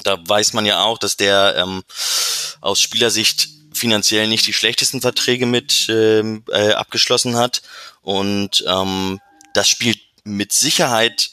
Da 0.04 0.18
weiß 0.26 0.52
man 0.52 0.66
ja 0.66 0.82
auch, 0.84 0.98
dass 0.98 1.16
der 1.16 1.56
ähm, 1.56 1.84
aus 2.60 2.80
Spielersicht 2.80 3.48
finanziell 3.74 4.28
nicht 4.28 4.46
die 4.46 4.52
schlechtesten 4.52 5.00
Verträge 5.00 5.46
mit 5.46 5.86
ähm, 5.88 6.44
äh, 6.50 6.72
abgeschlossen 6.72 7.36
hat. 7.36 7.62
Und 8.00 8.64
ähm, 8.66 9.20
das 9.54 9.68
spielt 9.68 9.98
mit 10.24 10.52
Sicherheit 10.52 11.30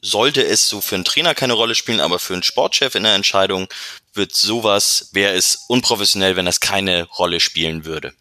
sollte 0.00 0.44
es 0.44 0.68
so 0.68 0.80
für 0.80 0.94
einen 0.94 1.04
Trainer 1.04 1.34
keine 1.34 1.54
Rolle 1.54 1.74
spielen, 1.74 2.00
aber 2.00 2.18
für 2.18 2.34
einen 2.34 2.42
Sportchef 2.42 2.94
in 2.94 3.02
der 3.02 3.14
Entscheidung 3.14 3.66
wird 4.14 4.34
sowas, 4.34 5.10
wäre 5.12 5.34
es 5.34 5.64
unprofessionell, 5.68 6.36
wenn 6.36 6.46
das 6.46 6.60
keine 6.60 7.04
Rolle 7.04 7.40
spielen 7.40 7.84
würde. 7.84 8.12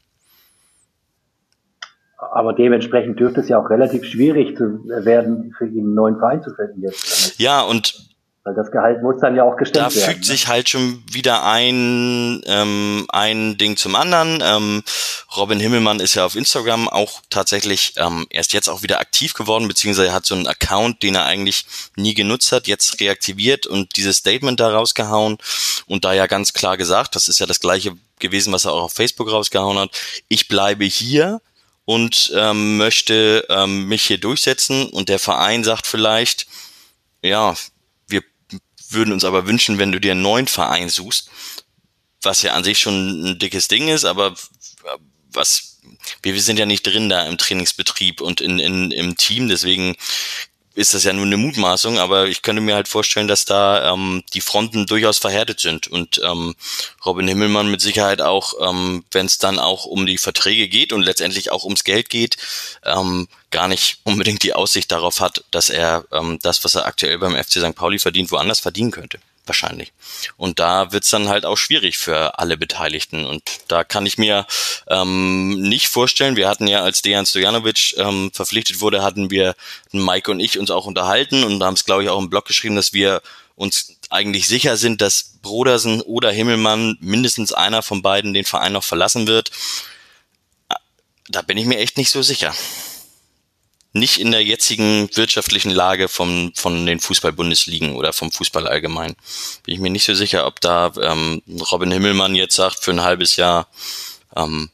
Aber 2.17 2.53
dementsprechend 2.53 3.19
dürfte 3.19 3.41
es 3.41 3.49
ja 3.49 3.59
auch 3.59 3.69
relativ 3.69 4.03
schwierig 4.03 4.57
zu 4.57 4.83
werden, 4.87 5.53
für 5.57 5.67
ihn 5.67 5.85
einen 5.85 5.93
neuen 5.93 6.17
Verein 6.17 6.41
zu 6.41 6.53
finden 6.55 6.81
jetzt. 6.81 7.39
Ja, 7.39 7.61
und 7.61 8.14
weil 8.45 8.53
das 8.53 8.69
Gehalt 8.69 9.01
muss 9.01 9.19
dann 9.19 9.35
ja 9.35 9.43
auch 9.43 9.57
gestimmt 9.57 9.87
da 9.87 9.89
werden. 9.89 10.01
Da 10.01 10.05
fügt 10.05 10.19
ne? 10.19 10.25
sich 10.25 10.47
halt 10.47 10.69
schon 10.69 11.03
wieder 11.11 11.43
ein, 11.43 12.43
ähm, 12.45 13.05
ein 13.09 13.57
Ding 13.57 13.75
zum 13.75 13.95
anderen. 13.95 14.39
Ähm, 14.43 14.83
Robin 15.35 15.59
Himmelmann 15.59 15.99
ist 15.99 16.13
ja 16.13 16.27
auf 16.27 16.35
Instagram 16.35 16.87
auch 16.87 17.21
tatsächlich 17.31 17.93
ähm, 17.97 18.27
erst 18.29 18.53
jetzt 18.53 18.69
auch 18.69 18.83
wieder 18.83 18.99
aktiv 18.99 19.33
geworden, 19.33 19.67
beziehungsweise 19.67 20.13
hat 20.13 20.27
so 20.27 20.35
einen 20.35 20.45
Account, 20.45 21.01
den 21.01 21.15
er 21.15 21.25
eigentlich 21.25 21.65
nie 21.95 22.13
genutzt 22.13 22.51
hat, 22.51 22.67
jetzt 22.67 23.01
reaktiviert 23.01 23.65
und 23.65 23.97
dieses 23.97 24.17
Statement 24.17 24.59
da 24.59 24.69
rausgehauen 24.69 25.39
und 25.87 26.05
da 26.05 26.13
ja 26.13 26.27
ganz 26.27 26.53
klar 26.53 26.77
gesagt, 26.77 27.15
das 27.15 27.27
ist 27.27 27.39
ja 27.39 27.47
das 27.47 27.59
gleiche 27.59 27.97
gewesen, 28.19 28.53
was 28.53 28.65
er 28.65 28.73
auch 28.73 28.83
auf 28.83 28.93
Facebook 28.93 29.31
rausgehauen 29.31 29.79
hat, 29.79 29.89
ich 30.29 30.47
bleibe 30.47 30.85
hier 30.85 31.41
und 31.85 32.31
ähm, 32.35 32.77
möchte 32.77 33.43
ähm, 33.49 33.87
mich 33.87 34.03
hier 34.03 34.19
durchsetzen 34.19 34.87
und 34.87 35.09
der 35.09 35.19
Verein 35.19 35.63
sagt 35.63 35.87
vielleicht, 35.87 36.45
ja, 37.23 37.55
würden 38.89 39.13
uns 39.13 39.23
aber 39.23 39.47
wünschen, 39.47 39.77
wenn 39.77 39.91
du 39.91 39.99
dir 39.99 40.11
einen 40.11 40.21
neuen 40.21 40.47
Verein 40.47 40.89
suchst, 40.89 41.29
was 42.21 42.41
ja 42.41 42.53
an 42.53 42.63
sich 42.63 42.79
schon 42.79 43.31
ein 43.31 43.39
dickes 43.39 43.67
Ding 43.67 43.87
ist, 43.87 44.05
aber 44.05 44.35
was 45.31 45.79
wir, 46.21 46.39
sind 46.41 46.59
ja 46.59 46.65
nicht 46.65 46.85
drin 46.85 47.09
da 47.09 47.25
im 47.25 47.37
Trainingsbetrieb 47.37 48.21
und 48.21 48.41
in, 48.41 48.59
in, 48.59 48.91
im 48.91 49.17
Team, 49.17 49.47
deswegen 49.47 49.95
ist 50.75 50.93
das 50.93 51.03
ja 51.05 51.13
nur 51.13 51.25
eine 51.25 51.37
Mutmaßung, 51.37 51.97
aber 51.97 52.27
ich 52.27 52.41
könnte 52.41 52.61
mir 52.61 52.75
halt 52.75 52.87
vorstellen, 52.87 53.27
dass 53.27 53.45
da 53.45 53.93
ähm, 53.93 54.23
die 54.33 54.41
Fronten 54.41 54.85
durchaus 54.85 55.17
verhärtet 55.17 55.59
sind 55.61 55.87
und 55.87 56.21
ähm, 56.23 56.55
Robin 57.05 57.27
Himmelmann 57.27 57.71
mit 57.71 57.81
Sicherheit 57.81 58.21
auch, 58.21 58.53
ähm, 58.61 59.05
wenn 59.11 59.25
es 59.25 59.37
dann 59.37 59.57
auch 59.57 59.85
um 59.85 60.05
die 60.05 60.17
Verträge 60.17 60.67
geht 60.67 60.91
und 60.91 61.01
letztendlich 61.01 61.51
auch 61.51 61.63
ums 61.63 61.85
Geld 61.85 62.09
geht, 62.09 62.37
ähm, 62.83 63.27
gar 63.51 63.67
nicht 63.69 63.99
unbedingt 64.03 64.43
die 64.43 64.53
Aussicht 64.53 64.91
darauf 64.91 65.21
hat, 65.21 65.43
dass 65.51 65.69
er 65.69 66.05
ähm, 66.11 66.39
das, 66.41 66.63
was 66.65 66.75
er 66.75 66.85
aktuell 66.85 67.17
beim 67.19 67.35
FC 67.35 67.53
St. 67.53 67.75
Pauli 67.75 67.97
verdient, 67.97 68.31
woanders 68.31 68.59
verdienen 68.59 68.91
könnte 68.91 69.19
wahrscheinlich. 69.47 69.93
Und 70.37 70.59
da 70.59 70.91
wird's 70.91 71.09
dann 71.09 71.29
halt 71.29 71.45
auch 71.45 71.57
schwierig 71.57 71.97
für 71.97 72.39
alle 72.39 72.57
Beteiligten. 72.57 73.25
Und 73.25 73.43
da 73.67 73.83
kann 73.83 74.05
ich 74.05 74.17
mir 74.17 74.45
ähm, 74.87 75.61
nicht 75.61 75.87
vorstellen, 75.87 76.35
wir 76.35 76.47
hatten 76.47 76.67
ja, 76.67 76.81
als 76.81 77.01
Dejan 77.01 77.25
Stojanovic 77.25 77.95
ähm, 77.97 78.31
verpflichtet 78.33 78.81
wurde, 78.81 79.03
hatten 79.03 79.31
wir 79.31 79.55
Mike 79.91 80.31
und 80.31 80.39
ich 80.39 80.59
uns 80.59 80.71
auch 80.71 80.85
unterhalten 80.85 81.43
und 81.43 81.63
haben 81.63 81.75
es, 81.75 81.85
glaube 81.85 82.03
ich, 82.03 82.09
auch 82.09 82.19
im 82.19 82.29
Blog 82.29 82.45
geschrieben, 82.45 82.75
dass 82.75 82.93
wir 82.93 83.21
uns 83.55 83.95
eigentlich 84.09 84.47
sicher 84.47 84.77
sind, 84.77 85.01
dass 85.01 85.35
Brodersen 85.41 86.01
oder 86.01 86.31
Himmelmann 86.31 86.97
mindestens 86.99 87.53
einer 87.53 87.81
von 87.83 88.01
beiden 88.01 88.33
den 88.33 88.45
Verein 88.45 88.73
noch 88.73 88.83
verlassen 88.83 89.27
wird. 89.27 89.51
Da 91.29 91.41
bin 91.41 91.57
ich 91.57 91.65
mir 91.65 91.79
echt 91.79 91.97
nicht 91.97 92.09
so 92.09 92.21
sicher 92.21 92.53
nicht 93.95 94.19
in 94.19 94.31
der 94.31 94.43
jetzigen 94.43 95.09
wirtschaftlichen 95.15 95.71
Lage 95.71 96.09
vom, 96.09 96.51
von 96.53 96.85
den 96.85 96.99
Fußball-Bundesligen 96.99 97.95
oder 97.95 98.11
vom 98.11 98.29
Fußball 98.29 98.67
allgemein. 98.67 99.15
Bin 99.63 99.73
ich 99.73 99.79
mir 99.79 99.89
nicht 99.89 100.03
so 100.03 100.13
sicher, 100.13 100.45
ob 100.47 100.59
da 100.59 100.91
ähm, 101.01 101.41
Robin 101.71 101.91
Himmelmann 101.91 102.35
jetzt 102.35 102.57
sagt, 102.57 102.83
für 102.83 102.91
ein 102.91 103.03
halbes 103.03 103.37
Jahr, 103.37 103.67
ähm, 104.35 104.69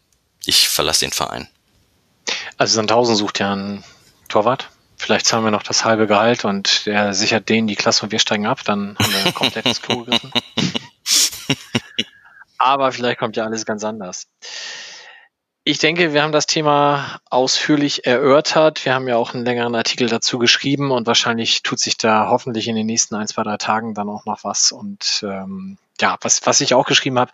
ich 0.46 0.70
verlasse 0.70 1.06
den 1.06 1.12
Verein. 1.12 1.48
Also 2.58 2.74
Sandhausen 2.74 3.16
sucht 3.16 3.38
ja 3.38 3.54
einen 3.54 3.84
Torwart. 4.28 4.70
Vielleicht 4.98 5.28
zahlen 5.28 5.44
wir 5.44 5.52
noch 5.52 5.64
das 5.64 5.86
halbe 5.86 6.08
Gehalt 6.08 6.44
und 6.44 6.88
der 6.88 7.14
sichert 7.14 7.48
denen 7.48 7.68
die 7.68 7.76
Klasse 7.76 8.04
und 8.04 8.12
wir 8.12 8.20
steigen 8.20 8.48
ab, 8.48 8.64
dann 8.64 8.98
haben 8.98 9.14
wir 9.14 9.26
ein 9.26 9.34
komplettes 9.36 9.84
Klo 9.84 10.04
gerissen. 10.04 10.32
Aber 12.58 12.92
vielleicht 12.92 13.20
kommt 13.20 13.38
ja 13.38 13.46
alles 13.46 13.66
ganz 13.66 13.84
anders. 13.84 14.28
Ich 15.72 15.80
denke, 15.80 16.12
wir 16.12 16.22
haben 16.22 16.34
das 16.34 16.48
Thema 16.48 17.22
ausführlich 17.30 18.06
erörtert. 18.06 18.84
Wir 18.84 18.94
haben 18.94 19.08
ja 19.08 19.16
auch 19.16 19.34
einen 19.34 19.46
längeren 19.46 19.74
Artikel 19.74 20.10
dazu 20.10 20.38
geschrieben 20.38 20.92
und 20.92 21.08
wahrscheinlich 21.08 21.64
tut 21.64 21.80
sich 21.80 21.96
da 21.96 22.28
hoffentlich 22.28 22.68
in 22.68 22.76
den 22.76 22.86
nächsten 22.86 23.16
ein, 23.16 23.26
zwei, 23.30 23.44
drei 23.44 23.56
Tagen 23.56 23.94
dann 23.94 24.10
auch 24.10 24.26
noch 24.26 24.44
was. 24.44 24.74
Und 24.74 25.24
ähm, 25.26 25.78
ja, 26.02 26.18
was, 26.22 26.46
was 26.46 26.62
ich 26.62 26.74
auch 26.74 26.86
geschrieben 26.86 27.20
habe, 27.20 27.32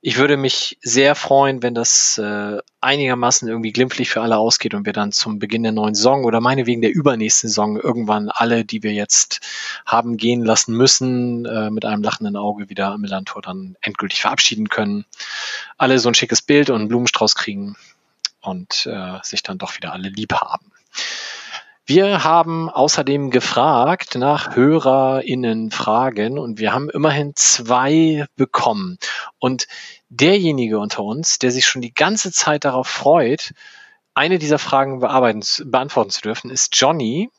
ich 0.00 0.18
würde 0.18 0.36
mich 0.36 0.78
sehr 0.82 1.14
freuen, 1.14 1.62
wenn 1.62 1.74
das 1.74 2.18
äh, 2.18 2.58
einigermaßen 2.80 3.48
irgendwie 3.48 3.72
glimpflich 3.72 4.10
für 4.10 4.20
alle 4.20 4.36
ausgeht 4.36 4.74
und 4.74 4.86
wir 4.86 4.92
dann 4.92 5.12
zum 5.12 5.38
Beginn 5.38 5.62
der 5.62 5.72
neuen 5.72 5.94
Saison 5.94 6.24
oder 6.24 6.40
meinetwegen 6.40 6.82
der 6.82 6.92
übernächsten 6.92 7.48
Saison 7.48 7.78
irgendwann 7.78 8.28
alle, 8.28 8.64
die 8.64 8.82
wir 8.82 8.92
jetzt 8.92 9.40
haben 9.86 10.16
gehen 10.16 10.44
lassen 10.44 10.76
müssen, 10.76 11.46
äh, 11.46 11.70
mit 11.70 11.84
einem 11.84 12.02
lachenden 12.02 12.36
Auge 12.36 12.68
wieder 12.68 12.92
am 12.92 13.00
Millantor 13.00 13.42
dann 13.42 13.76
endgültig 13.80 14.20
verabschieden 14.20 14.68
können. 14.68 15.04
Alle 15.78 15.98
so 15.98 16.08
ein 16.08 16.14
schickes 16.14 16.42
Bild 16.42 16.70
und 16.70 16.80
einen 16.80 16.88
Blumenstrauß 16.88 17.34
kriegen 17.34 17.76
und 18.40 18.86
äh, 18.86 19.18
sich 19.22 19.42
dann 19.42 19.58
doch 19.58 19.76
wieder 19.76 19.92
alle 19.92 20.08
lieb 20.08 20.34
haben. 20.34 20.70
Wir 21.84 22.22
haben 22.22 22.70
außerdem 22.70 23.30
gefragt 23.30 24.14
nach 24.14 24.54
HörerInnen-Fragen 24.54 26.38
und 26.38 26.60
wir 26.60 26.72
haben 26.72 26.88
immerhin 26.90 27.32
zwei 27.34 28.26
bekommen. 28.36 28.98
Und 29.38 29.66
derjenige 30.08 30.78
unter 30.78 31.02
uns, 31.02 31.38
der 31.38 31.50
sich 31.50 31.66
schon 31.66 31.82
die 31.82 31.92
ganze 31.92 32.30
Zeit 32.30 32.64
darauf 32.64 32.86
freut, 32.86 33.52
eine 34.14 34.38
dieser 34.38 34.58
Fragen 34.58 35.00
bearbeiten, 35.00 35.42
beantworten 35.64 36.10
zu 36.10 36.20
dürfen, 36.20 36.50
ist 36.50 36.78
Johnny. 36.78 37.30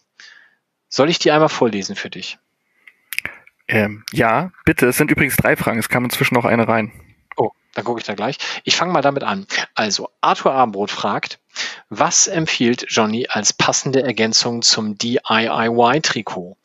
Soll 0.90 1.10
ich 1.10 1.20
die 1.20 1.32
einmal 1.32 1.50
vorlesen 1.50 1.96
für 1.96 2.10
dich? 2.10 2.38
Ähm, 3.68 4.04
ja, 4.12 4.52
bitte. 4.66 4.88
Es 4.88 4.98
sind 4.98 5.10
übrigens 5.10 5.38
drei 5.38 5.56
Fragen. 5.56 5.80
Es 5.80 5.90
kam 5.90 6.04
inzwischen 6.04 6.36
noch 6.36 6.46
eine 6.46 6.68
rein. 6.68 6.92
Dann 7.74 7.86
gucke 7.86 8.00
ich 8.00 8.06
da 8.06 8.14
gleich. 8.14 8.38
Ich 8.64 8.76
fange 8.76 8.94
mal 8.94 9.02
damit 9.02 9.24
an. 9.24 9.48
Also, 9.74 10.10
Arthur 10.22 10.54
Armbrot 10.54 10.92
fragt, 10.92 11.40
was 11.90 12.28
empfiehlt 12.28 12.86
Johnny 12.90 13.28
als 13.30 13.54
passende 13.54 14.04
Ergänzung 14.04 14.62
zum 14.62 14.98
DIY-Trikot 14.98 16.58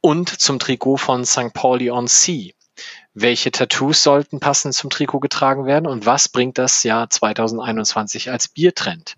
und 0.00 0.40
zum 0.40 0.58
Trikot 0.58 0.98
von 0.98 1.24
St. 1.24 1.52
Pauli 1.54 1.90
on 1.90 2.06
Sea? 2.06 2.52
Welche 3.14 3.50
Tattoos 3.50 4.02
sollten 4.02 4.38
passend 4.38 4.74
zum 4.74 4.90
Trikot 4.90 5.18
getragen 5.18 5.66
werden 5.66 5.86
und 5.86 6.06
was 6.06 6.28
bringt 6.28 6.58
das 6.58 6.84
Jahr 6.84 7.10
2021 7.10 8.30
als 8.30 8.48
Biertrend? 8.48 9.16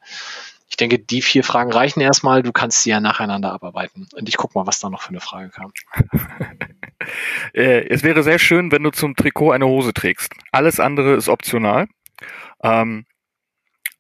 Ich 0.71 0.77
denke, 0.77 0.99
die 1.01 1.21
vier 1.21 1.43
Fragen 1.43 1.73
reichen 1.73 2.01
erstmal. 2.01 2.43
Du 2.43 2.53
kannst 2.53 2.83
sie 2.83 2.91
ja 2.91 3.01
nacheinander 3.01 3.53
abarbeiten. 3.53 4.09
Und 4.15 4.29
ich 4.29 4.37
gucke 4.37 4.57
mal, 4.59 4.67
was 4.67 4.79
da 4.79 4.89
noch 4.89 5.03
für 5.03 5.11
eine 5.11 5.21
Frage 5.21 5.51
kam. 5.51 5.73
Äh, 7.55 7.89
es 7.89 8.03
wäre 8.03 8.23
sehr 8.23 8.39
schön, 8.39 8.71
wenn 8.71 8.83
du 8.83 8.91
zum 8.91 9.17
Trikot 9.17 9.53
eine 9.53 9.67
Hose 9.67 9.95
trägst. 9.95 10.35
Alles 10.53 10.79
andere 10.79 11.15
ist 11.15 11.31
optional. 11.31 11.89
Ähm, 12.63 13.07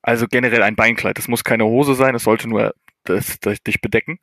also 0.02 0.26
generell 0.26 0.62
ein 0.62 0.76
Beinkleid. 0.76 1.18
Es 1.18 1.26
muss 1.26 1.42
keine 1.42 1.64
Hose 1.64 1.94
sein, 1.94 2.14
es 2.14 2.24
sollte 2.24 2.46
nur 2.46 2.74
das, 3.04 3.40
das 3.40 3.62
dich 3.62 3.80
bedecken. 3.80 4.20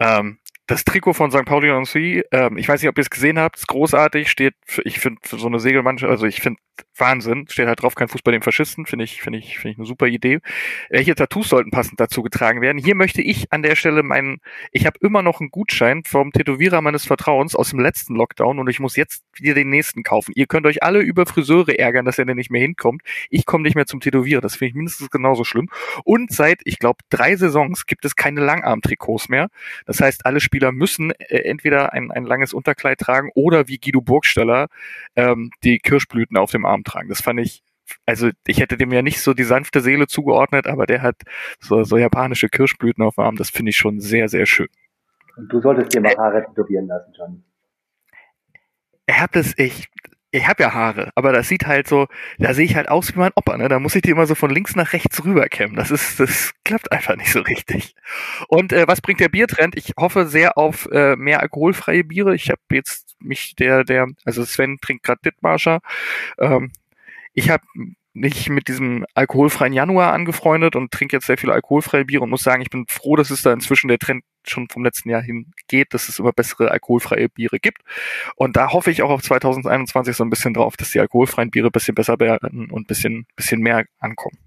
Ähm, 0.00 0.38
das 0.66 0.84
Trikot 0.84 1.12
von 1.12 1.30
St. 1.30 1.44
Pauli 1.44 1.70
on 1.70 1.84
Sea, 1.84 2.22
ähm, 2.32 2.56
ich 2.56 2.68
weiß 2.68 2.80
nicht, 2.80 2.88
ob 2.88 2.96
ihr 2.96 3.02
es 3.02 3.10
gesehen 3.10 3.38
habt, 3.38 3.58
ist 3.58 3.68
großartig, 3.68 4.30
steht, 4.30 4.54
für, 4.64 4.82
ich 4.82 4.98
finde, 4.98 5.20
für 5.22 5.38
so 5.38 5.46
eine 5.46 5.60
Segelmannschaft, 5.60 6.10
also 6.10 6.26
ich 6.26 6.40
finde 6.40 6.60
Wahnsinn, 6.96 7.46
steht 7.48 7.66
halt 7.66 7.82
drauf, 7.82 7.94
kein 7.94 8.08
Fußball 8.08 8.32
den 8.32 8.42
Faschisten, 8.42 8.86
finde 8.86 9.04
ich, 9.04 9.20
finde 9.20 9.38
ich, 9.38 9.58
finde 9.58 9.72
ich 9.72 9.78
eine 9.78 9.86
super 9.86 10.06
Idee. 10.06 10.40
Welche 10.90 11.14
Tattoos 11.14 11.48
sollten 11.48 11.70
passend 11.70 11.98
dazu 11.98 12.22
getragen 12.22 12.60
werden? 12.60 12.78
Hier 12.78 12.94
möchte 12.94 13.20
ich 13.20 13.52
an 13.52 13.62
der 13.62 13.74
Stelle 13.74 14.02
meinen, 14.02 14.40
ich 14.70 14.86
habe 14.86 14.98
immer 15.00 15.22
noch 15.22 15.40
einen 15.40 15.50
Gutschein 15.50 16.02
vom 16.04 16.32
Tätowierer 16.32 16.80
meines 16.80 17.04
Vertrauens 17.04 17.56
aus 17.56 17.70
dem 17.70 17.80
letzten 17.80 18.14
Lockdown 18.14 18.58
und 18.58 18.68
ich 18.68 18.80
muss 18.80 18.96
jetzt 18.96 19.24
wieder 19.34 19.54
den 19.54 19.70
nächsten 19.70 20.02
kaufen. 20.02 20.32
Ihr 20.36 20.46
könnt 20.46 20.66
euch 20.66 20.82
alle 20.82 21.00
über 21.00 21.26
Friseure 21.26 21.78
ärgern, 21.78 22.04
dass 22.04 22.18
er 22.18 22.26
denn 22.26 22.36
nicht 22.36 22.50
mehr 22.50 22.62
hinkommt. 22.62 23.02
Ich 23.28 23.44
komme 23.44 23.62
nicht 23.62 23.74
mehr 23.74 23.86
zum 23.86 24.00
Tätowierer, 24.00 24.40
das 24.40 24.56
finde 24.56 24.70
ich 24.70 24.74
mindestens 24.74 25.10
genauso 25.10 25.44
schlimm. 25.44 25.68
Und 26.04 26.32
seit, 26.32 26.60
ich 26.64 26.78
glaube, 26.78 26.98
drei 27.10 27.36
Saisons 27.36 27.86
gibt 27.86 28.04
es 28.04 28.14
keine 28.14 28.40
Langarm-Trikots 28.40 29.28
mehr. 29.28 29.48
Das 29.86 30.00
heißt, 30.00 30.26
alle 30.26 30.40
Spieler 30.54 30.70
müssen 30.70 31.10
äh, 31.10 31.38
entweder 31.38 31.92
ein, 31.92 32.12
ein 32.12 32.24
langes 32.24 32.54
Unterkleid 32.54 33.00
tragen 33.00 33.30
oder 33.34 33.66
wie 33.66 33.78
Guido 33.78 34.00
Burgsteller 34.00 34.68
ähm, 35.16 35.50
die 35.64 35.80
Kirschblüten 35.80 36.36
auf 36.36 36.52
dem 36.52 36.64
Arm 36.64 36.84
tragen. 36.84 37.08
Das 37.08 37.20
fand 37.20 37.40
ich, 37.40 37.64
also 38.06 38.30
ich 38.46 38.60
hätte 38.60 38.76
dem 38.76 38.92
ja 38.92 39.02
nicht 39.02 39.20
so 39.20 39.34
die 39.34 39.42
sanfte 39.42 39.80
Seele 39.80 40.06
zugeordnet, 40.06 40.68
aber 40.68 40.86
der 40.86 41.02
hat 41.02 41.16
so, 41.58 41.82
so 41.82 41.96
japanische 41.96 42.48
Kirschblüten 42.48 43.02
auf 43.02 43.16
dem 43.16 43.24
Arm. 43.24 43.34
Das 43.34 43.50
finde 43.50 43.70
ich 43.70 43.76
schon 43.76 43.98
sehr, 43.98 44.28
sehr 44.28 44.46
schön. 44.46 44.68
Und 45.36 45.52
du 45.52 45.60
solltest 45.60 45.92
dir 45.92 46.00
mal 46.00 46.16
Haare 46.16 46.44
tätowieren 46.44 46.86
lassen, 46.86 47.12
John. 47.18 47.44
Er 49.06 49.20
hat 49.22 49.34
es, 49.34 49.58
ich, 49.58 49.88
ich 50.34 50.48
habe 50.48 50.64
ja 50.64 50.74
Haare, 50.74 51.10
aber 51.14 51.32
das 51.32 51.48
sieht 51.48 51.66
halt 51.66 51.86
so, 51.86 52.08
da 52.38 52.54
sehe 52.54 52.64
ich 52.64 52.74
halt 52.74 52.88
aus 52.88 53.14
wie 53.14 53.18
mein 53.18 53.30
Opa, 53.36 53.56
ne? 53.56 53.68
Da 53.68 53.78
muss 53.78 53.94
ich 53.94 54.02
die 54.02 54.10
immer 54.10 54.26
so 54.26 54.34
von 54.34 54.50
links 54.50 54.74
nach 54.74 54.92
rechts 54.92 55.24
rüberkämmen. 55.24 55.76
Das 55.76 55.92
ist, 55.92 56.18
das 56.18 56.52
klappt 56.64 56.90
einfach 56.90 57.16
nicht 57.16 57.30
so 57.30 57.40
richtig. 57.40 57.94
Und 58.48 58.72
äh, 58.72 58.88
was 58.88 59.00
bringt 59.00 59.20
der 59.20 59.28
Biertrend? 59.28 59.76
Ich 59.76 59.92
hoffe 59.96 60.26
sehr 60.26 60.58
auf 60.58 60.88
äh, 60.90 61.14
mehr 61.16 61.40
alkoholfreie 61.40 62.02
Biere. 62.02 62.34
Ich 62.34 62.50
habe 62.50 62.60
jetzt 62.72 63.14
mich 63.20 63.54
der, 63.54 63.84
der, 63.84 64.08
also 64.24 64.44
Sven 64.44 64.78
trinkt 64.80 65.04
gerade 65.04 65.20
Dittmarscher. 65.24 65.80
Ähm, 66.38 66.72
ich 67.32 67.50
habe 67.50 67.64
mich 68.14 68.48
mit 68.48 68.68
diesem 68.68 69.04
alkoholfreien 69.14 69.72
Januar 69.72 70.12
angefreundet 70.12 70.76
und 70.76 70.92
trinke 70.92 71.16
jetzt 71.16 71.26
sehr 71.26 71.36
viele 71.36 71.52
alkoholfreie 71.52 72.04
Biere 72.04 72.22
und 72.22 72.30
muss 72.30 72.44
sagen, 72.44 72.62
ich 72.62 72.70
bin 72.70 72.86
froh, 72.88 73.16
dass 73.16 73.30
es 73.30 73.42
da 73.42 73.52
inzwischen 73.52 73.88
der 73.88 73.98
Trend 73.98 74.24
schon 74.46 74.68
vom 74.68 74.84
letzten 74.84 75.10
Jahr 75.10 75.20
hin 75.20 75.52
geht, 75.68 75.94
dass 75.94 76.08
es 76.08 76.20
immer 76.20 76.32
bessere 76.32 76.70
alkoholfreie 76.70 77.28
Biere 77.28 77.58
gibt. 77.58 77.82
Und 78.36 78.56
da 78.56 78.72
hoffe 78.72 78.90
ich 78.90 79.02
auch 79.02 79.10
auf 79.10 79.22
2021 79.22 80.16
so 80.16 80.24
ein 80.24 80.30
bisschen 80.30 80.54
drauf, 80.54 80.76
dass 80.76 80.92
die 80.92 81.00
alkoholfreien 81.00 81.50
Biere 81.50 81.68
ein 81.68 81.72
bisschen 81.72 81.94
besser 81.94 82.18
werden 82.20 82.70
und 82.70 82.82
ein 82.82 82.86
bisschen, 82.86 83.26
bisschen 83.36 83.60
mehr 83.60 83.84
ankommen. 83.98 84.38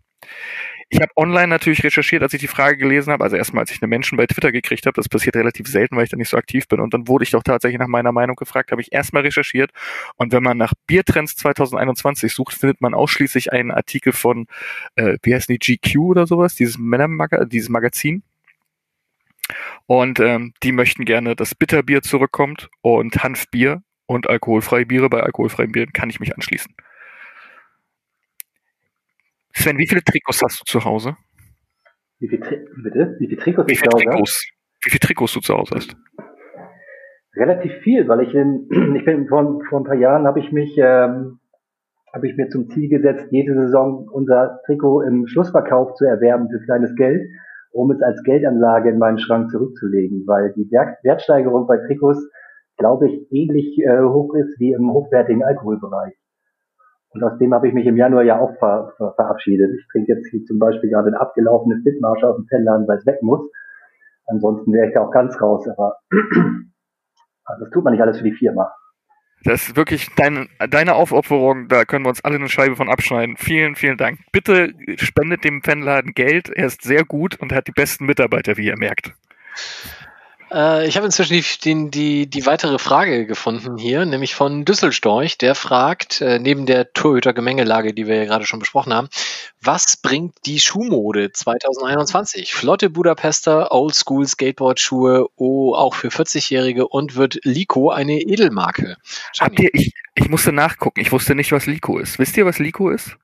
Ich 0.89 1.01
habe 1.01 1.11
online 1.17 1.47
natürlich 1.47 1.83
recherchiert, 1.83 2.23
als 2.23 2.33
ich 2.33 2.39
die 2.39 2.47
Frage 2.47 2.77
gelesen 2.77 3.11
habe. 3.11 3.21
Also 3.23 3.35
erstmal, 3.35 3.61
als 3.61 3.71
ich 3.71 3.81
eine 3.81 3.89
Menschen 3.89 4.17
bei 4.17 4.25
Twitter 4.25 4.53
gekriegt 4.53 4.85
habe, 4.85 4.95
das 4.95 5.09
passiert 5.09 5.35
relativ 5.35 5.67
selten, 5.67 5.97
weil 5.97 6.05
ich 6.05 6.09
da 6.09 6.15
nicht 6.15 6.29
so 6.29 6.37
aktiv 6.37 6.65
bin. 6.69 6.79
Und 6.79 6.93
dann 6.93 7.09
wurde 7.09 7.23
ich 7.23 7.31
doch 7.31 7.43
tatsächlich 7.43 7.79
nach 7.79 7.87
meiner 7.87 8.13
Meinung 8.13 8.37
gefragt, 8.37 8.71
habe 8.71 8.81
ich 8.81 8.93
erstmal 8.93 9.23
recherchiert. 9.23 9.71
Und 10.15 10.31
wenn 10.31 10.43
man 10.43 10.57
nach 10.57 10.73
Biertrends 10.87 11.35
2021 11.35 12.33
sucht, 12.33 12.53
findet 12.53 12.79
man 12.79 12.93
ausschließlich 12.93 13.51
einen 13.51 13.71
Artikel 13.71 14.13
von, 14.13 14.47
äh, 14.95 15.17
wie 15.23 15.35
heißt 15.35 15.49
die, 15.49 15.59
GQ 15.59 15.97
oder 15.97 16.25
sowas, 16.25 16.55
dieses 16.55 16.77
Männermaga 16.77 17.43
dieses 17.43 17.67
Magazin. 17.67 18.23
Und 19.87 20.19
ähm, 20.21 20.53
die 20.63 20.71
möchten 20.71 21.03
gerne, 21.03 21.35
dass 21.35 21.53
Bitterbier 21.53 22.01
zurückkommt 22.01 22.69
und 22.81 23.23
Hanfbier 23.23 23.81
und 24.05 24.29
alkoholfreie 24.29 24.85
Biere. 24.85 25.09
Bei 25.09 25.21
alkoholfreien 25.21 25.71
Bieren 25.73 25.91
kann 25.91 26.09
ich 26.09 26.21
mich 26.21 26.33
anschließen. 26.33 26.73
Sven, 29.57 29.77
wie 29.79 29.87
viele 29.87 30.03
Trikots 30.03 30.41
hast 30.43 30.61
du 30.61 30.65
zu 30.65 30.85
Hause? 30.85 31.17
Wie 32.19 32.27
viele, 32.27 32.65
bitte? 32.83 33.15
Wie 33.19 33.27
viele 33.27 33.41
Trikots 33.41 33.69
wie 33.69 33.75
viele 33.75 33.89
Trikots, 33.89 34.49
wie 34.83 34.89
viele 34.91 34.99
Trikots 34.99 35.33
du 35.33 35.39
zu 35.39 35.53
Hause 35.55 35.75
hast? 35.75 35.95
Relativ 37.35 37.73
viel, 37.83 38.07
weil 38.07 38.21
ich 38.21 38.33
in, 38.35 38.67
ich 38.95 39.05
bin 39.05 39.27
vor, 39.27 39.59
vor 39.69 39.79
ein 39.79 39.83
paar 39.83 39.95
Jahren 39.95 40.27
habe 40.27 40.39
ich 40.39 40.51
mich 40.51 40.77
ähm, 40.77 41.39
habe 42.13 42.27
ich 42.27 42.37
mir 42.37 42.49
zum 42.49 42.69
Ziel 42.69 42.87
gesetzt, 42.87 43.27
jede 43.31 43.53
Saison 43.55 44.07
unser 44.11 44.59
Trikot 44.65 45.01
im 45.01 45.27
Schlussverkauf 45.27 45.95
zu 45.95 46.05
erwerben 46.05 46.49
für 46.49 46.63
kleines 46.63 46.95
Geld, 46.95 47.21
um 47.71 47.91
es 47.91 48.01
als 48.01 48.21
Geldanlage 48.23 48.89
in 48.91 48.99
meinen 48.99 49.19
Schrank 49.19 49.49
zurückzulegen, 49.49 50.23
weil 50.27 50.53
die 50.53 50.69
Wertsteigerung 50.71 51.67
bei 51.67 51.77
Trikots, 51.77 52.29
glaube 52.77 53.09
ich, 53.09 53.31
ähnlich 53.31 53.77
äh, 53.79 54.01
hoch 54.01 54.35
ist 54.35 54.59
wie 54.59 54.71
im 54.71 54.91
hochwertigen 54.91 55.43
Alkoholbereich. 55.43 56.13
Und 57.17 57.23
aus 57.23 57.39
dem 57.39 57.51
habe 57.51 57.67
ich 57.67 57.73
mich 57.73 57.87
im 57.87 57.97
Januar 57.97 58.21
ja 58.21 58.39
auch 58.39 58.55
ver, 58.59 58.93
ver, 58.97 59.13
verabschiedet. 59.15 59.71
Ich 59.75 59.87
trinke 59.91 60.13
jetzt 60.13 60.27
hier 60.29 60.43
zum 60.45 60.59
Beispiel 60.59 60.91
gerade 60.91 61.07
ein 61.07 61.15
abgelaufenes 61.15 61.83
Bitmarsch 61.83 62.23
aus 62.23 62.35
dem 62.35 62.45
Fennladen, 62.45 62.87
weil 62.87 62.99
es 62.99 63.07
weg 63.07 63.23
muss. 63.23 63.41
Ansonsten 64.27 64.71
wäre 64.71 64.87
ich 64.87 64.93
da 64.93 65.01
auch 65.01 65.09
ganz 65.09 65.41
raus, 65.41 65.67
aber 65.67 65.97
also 67.45 67.63
das 67.63 67.73
tut 67.73 67.83
man 67.83 67.93
nicht 67.93 68.01
alles 68.03 68.19
für 68.19 68.23
die 68.23 68.33
Firma. 68.33 68.71
Das 69.43 69.67
ist 69.67 69.75
wirklich 69.75 70.09
dein, 70.15 70.47
deine 70.69 70.93
Aufopferung, 70.93 71.67
da 71.69 71.85
können 71.85 72.05
wir 72.05 72.09
uns 72.09 72.23
alle 72.23 72.35
eine 72.35 72.49
Scheibe 72.49 72.75
von 72.75 72.89
abschneiden. 72.89 73.35
Vielen, 73.37 73.75
vielen 73.75 73.97
Dank. 73.97 74.19
Bitte 74.31 74.73
spendet 74.97 75.43
dem 75.43 75.63
Fanladen 75.63 76.13
Geld. 76.13 76.49
Er 76.49 76.67
ist 76.67 76.83
sehr 76.83 77.03
gut 77.03 77.39
und 77.39 77.51
hat 77.51 77.67
die 77.67 77.71
besten 77.71 78.05
Mitarbeiter, 78.05 78.57
wie 78.57 78.67
ihr 78.67 78.77
merkt. 78.77 79.13
Äh, 80.51 80.87
ich 80.87 80.95
habe 80.95 81.05
inzwischen 81.05 81.33
die, 81.33 81.43
die, 81.63 81.91
die, 81.91 82.29
die 82.29 82.45
weitere 82.45 82.79
Frage 82.79 83.25
gefunden 83.25 83.77
hier, 83.77 84.05
nämlich 84.05 84.35
von 84.35 84.65
Düsselstorch. 84.65 85.37
Der 85.37 85.55
fragt, 85.55 86.21
äh, 86.21 86.39
neben 86.39 86.65
der 86.65 86.93
Torhüter-Gemengelage, 86.93 87.93
die 87.93 88.07
wir 88.07 88.15
ja 88.15 88.25
gerade 88.25 88.45
schon 88.45 88.59
besprochen 88.59 88.93
haben, 88.93 89.09
was 89.61 89.97
bringt 89.97 90.35
die 90.45 90.59
Schuhmode 90.59 91.31
2021? 91.31 92.53
Flotte 92.53 92.89
Budapester, 92.89 93.71
Oldschool 93.71 94.25
Skateboard-Schuhe, 94.27 95.27
oh, 95.35 95.73
auch 95.75 95.95
für 95.95 96.09
40-Jährige 96.09 96.87
und 96.87 97.15
wird 97.15 97.39
Lico 97.43 97.89
eine 97.89 98.19
Edelmarke? 98.21 98.97
Habt 99.39 99.59
ihr, 99.59 99.69
ich, 99.73 99.93
ich 100.15 100.29
musste 100.29 100.51
nachgucken, 100.51 101.01
ich 101.01 101.11
wusste 101.11 101.35
nicht, 101.35 101.51
was 101.51 101.65
Lico 101.65 101.99
ist. 101.99 102.19
Wisst 102.19 102.37
ihr, 102.37 102.45
was 102.45 102.59
Lico 102.59 102.89
ist? 102.89 103.17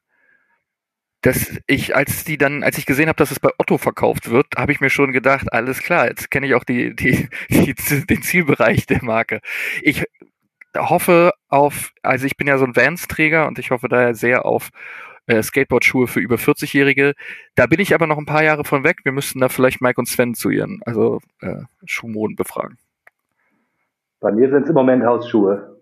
Dass 1.24 1.58
ich, 1.68 1.96
als 1.96 2.26
die 2.26 2.38
dann, 2.38 2.64
als 2.64 2.78
ich 2.78 2.86
gesehen 2.86 3.08
habe, 3.08 3.16
dass 3.16 3.32
es 3.32 3.40
bei 3.40 3.50
Otto 3.58 3.78
verkauft 3.78 4.30
wird, 4.30 4.46
habe 4.58 4.74
ich 4.74 4.82
mir 4.82 4.90
schon 4.90 5.14
gedacht, 5.14 5.52
alles 5.54 5.82
klar, 5.82 6.08
jetzt 6.08 6.30
kenne 6.30 6.46
ich 6.46 6.54
auch 6.54 6.66
die, 6.66 6.94
die, 6.96 7.30
die, 7.50 7.74
den 8.06 8.22
Zielbereich 8.22 8.86
der 8.86 9.04
Marke. 9.04 9.40
Ich 9.82 10.04
hoffe 10.78 11.32
auf, 11.48 11.94
also 12.02 12.26
ich 12.26 12.36
bin 12.36 12.48
ja 12.48 12.58
so 12.58 12.66
ein 12.66 12.76
Vans-Träger 12.76 13.48
und 13.48 13.58
ich 13.58 13.72
hoffe 13.72 13.88
daher 13.88 14.16
sehr 14.16 14.46
auf 14.46 14.70
äh, 15.28 15.42
Skateboard-Schuhe 15.42 16.08
für 16.08 16.20
über 16.20 16.36
40-Jährige. 16.36 17.14
Da 17.56 17.68
bin 17.68 17.80
ich 17.80 17.96
aber 17.96 18.06
noch 18.06 18.18
ein 18.18 18.26
paar 18.26 18.44
Jahre 18.44 18.66
von 18.66 18.84
weg. 18.84 18.98
Wir 19.04 19.14
müssten 19.14 19.40
da 19.40 19.48
vielleicht 19.48 19.82
Mike 19.82 20.02
und 20.02 20.08
Sven 20.08 20.36
zu 20.36 20.50
ihren, 20.50 20.82
also 20.86 21.22
äh, 21.40 21.62
Schuhmoden 21.86 22.36
befragen. 22.36 22.78
Bei 24.20 24.32
mir 24.34 24.50
sind 24.50 24.64
es 24.64 24.70
im 24.70 24.76
Moment 24.76 25.06
Hausschuhe 25.06 25.73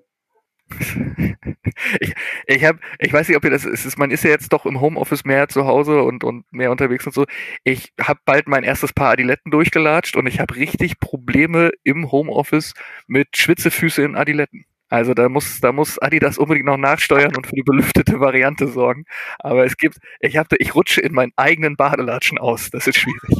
ich, 1.99 2.13
ich 2.47 2.65
habe, 2.65 2.79
ich 2.99 3.11
weiß 3.11 3.27
nicht, 3.27 3.37
ob 3.37 3.43
ihr 3.43 3.49
das 3.49 3.65
ist, 3.65 3.97
man 3.97 4.11
ist 4.11 4.23
ja 4.23 4.29
jetzt 4.29 4.53
doch 4.53 4.65
im 4.65 4.81
Homeoffice 4.81 5.25
mehr 5.25 5.47
zu 5.47 5.65
Hause 5.65 6.03
und, 6.03 6.23
und 6.23 6.51
mehr 6.51 6.71
unterwegs 6.71 7.05
und 7.05 7.13
so. 7.13 7.25
Ich 7.63 7.93
habe 7.99 8.19
bald 8.25 8.47
mein 8.47 8.63
erstes 8.63 8.93
Paar 8.93 9.11
Adiletten 9.11 9.51
durchgelatscht 9.51 10.15
und 10.15 10.27
ich 10.27 10.39
habe 10.39 10.55
richtig 10.55 10.99
Probleme 10.99 11.71
im 11.83 12.11
Homeoffice 12.11 12.73
mit 13.07 13.35
Schwitzefüße 13.37 14.03
in 14.03 14.15
Adiletten. 14.15 14.65
Also 14.89 15.13
da 15.13 15.29
muss, 15.29 15.61
da 15.61 15.71
muss 15.71 15.99
Adidas 15.99 16.37
unbedingt 16.37 16.65
noch 16.65 16.77
nachsteuern 16.77 17.35
und 17.35 17.47
für 17.47 17.55
die 17.55 17.63
belüftete 17.63 18.19
Variante 18.19 18.67
sorgen. 18.67 19.05
Aber 19.39 19.65
es 19.65 19.77
gibt, 19.77 19.97
ich 20.19 20.35
habe, 20.35 20.57
ich 20.59 20.75
rutsche 20.75 20.99
in 20.99 21.13
meinen 21.13 21.31
eigenen 21.37 21.77
Badelatschen 21.77 22.37
aus. 22.37 22.69
Das 22.71 22.87
ist 22.87 22.97
schwierig. 22.97 23.39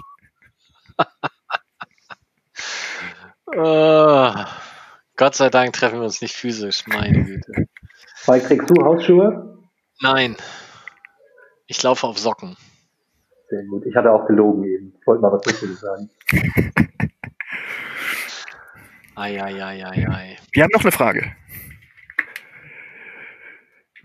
uh. 3.54 4.46
Gott 5.22 5.36
sei 5.36 5.52
Dank 5.52 5.74
treffen 5.74 6.00
wir 6.00 6.06
uns 6.06 6.20
nicht 6.24 6.36
physisch, 6.36 6.88
meine 6.88 7.24
Güte. 7.24 7.68
Weil 8.26 8.42
kriegst 8.42 8.72
du 8.72 8.84
Hausschuhe? 8.84 9.56
Nein. 10.02 10.36
Ich 11.68 11.84
laufe 11.84 12.08
auf 12.08 12.18
Socken. 12.18 12.58
Sehr 13.48 13.64
gut. 13.66 13.86
Ich 13.86 13.96
hatte 13.96 14.12
auch 14.12 14.26
gelogen 14.26 14.64
eben. 14.64 14.96
Ich 15.00 15.06
wollte 15.06 15.22
mal 15.22 15.32
was 15.32 15.46
Richtiges 15.46 15.80
sagen. 15.80 16.10
Eieieiei. 19.16 20.38
Wir 20.54 20.64
haben 20.64 20.72
noch 20.74 20.82
eine 20.82 20.92
Frage. 20.92 21.36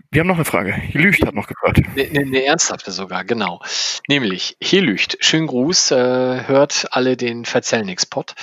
Wir 0.09 0.21
haben 0.21 0.27
noch 0.27 0.35
eine 0.35 0.45
Frage. 0.45 0.81
Lücht 0.93 1.25
hat 1.25 1.35
noch 1.35 1.47
gefragt. 1.47 1.81
Eine 1.95 2.09
ne, 2.11 2.25
ne 2.25 2.45
ernsthafte 2.45 2.91
sogar, 2.91 3.25
genau. 3.25 3.61
Nämlich, 4.07 4.55
hier 4.61 4.81
Lücht, 4.81 5.17
schönen 5.19 5.47
Gruß, 5.47 5.91
äh, 5.91 6.47
hört 6.47 6.87
alle 6.91 7.17
den 7.17 7.43
Verzellnix-Pod. 7.43 8.33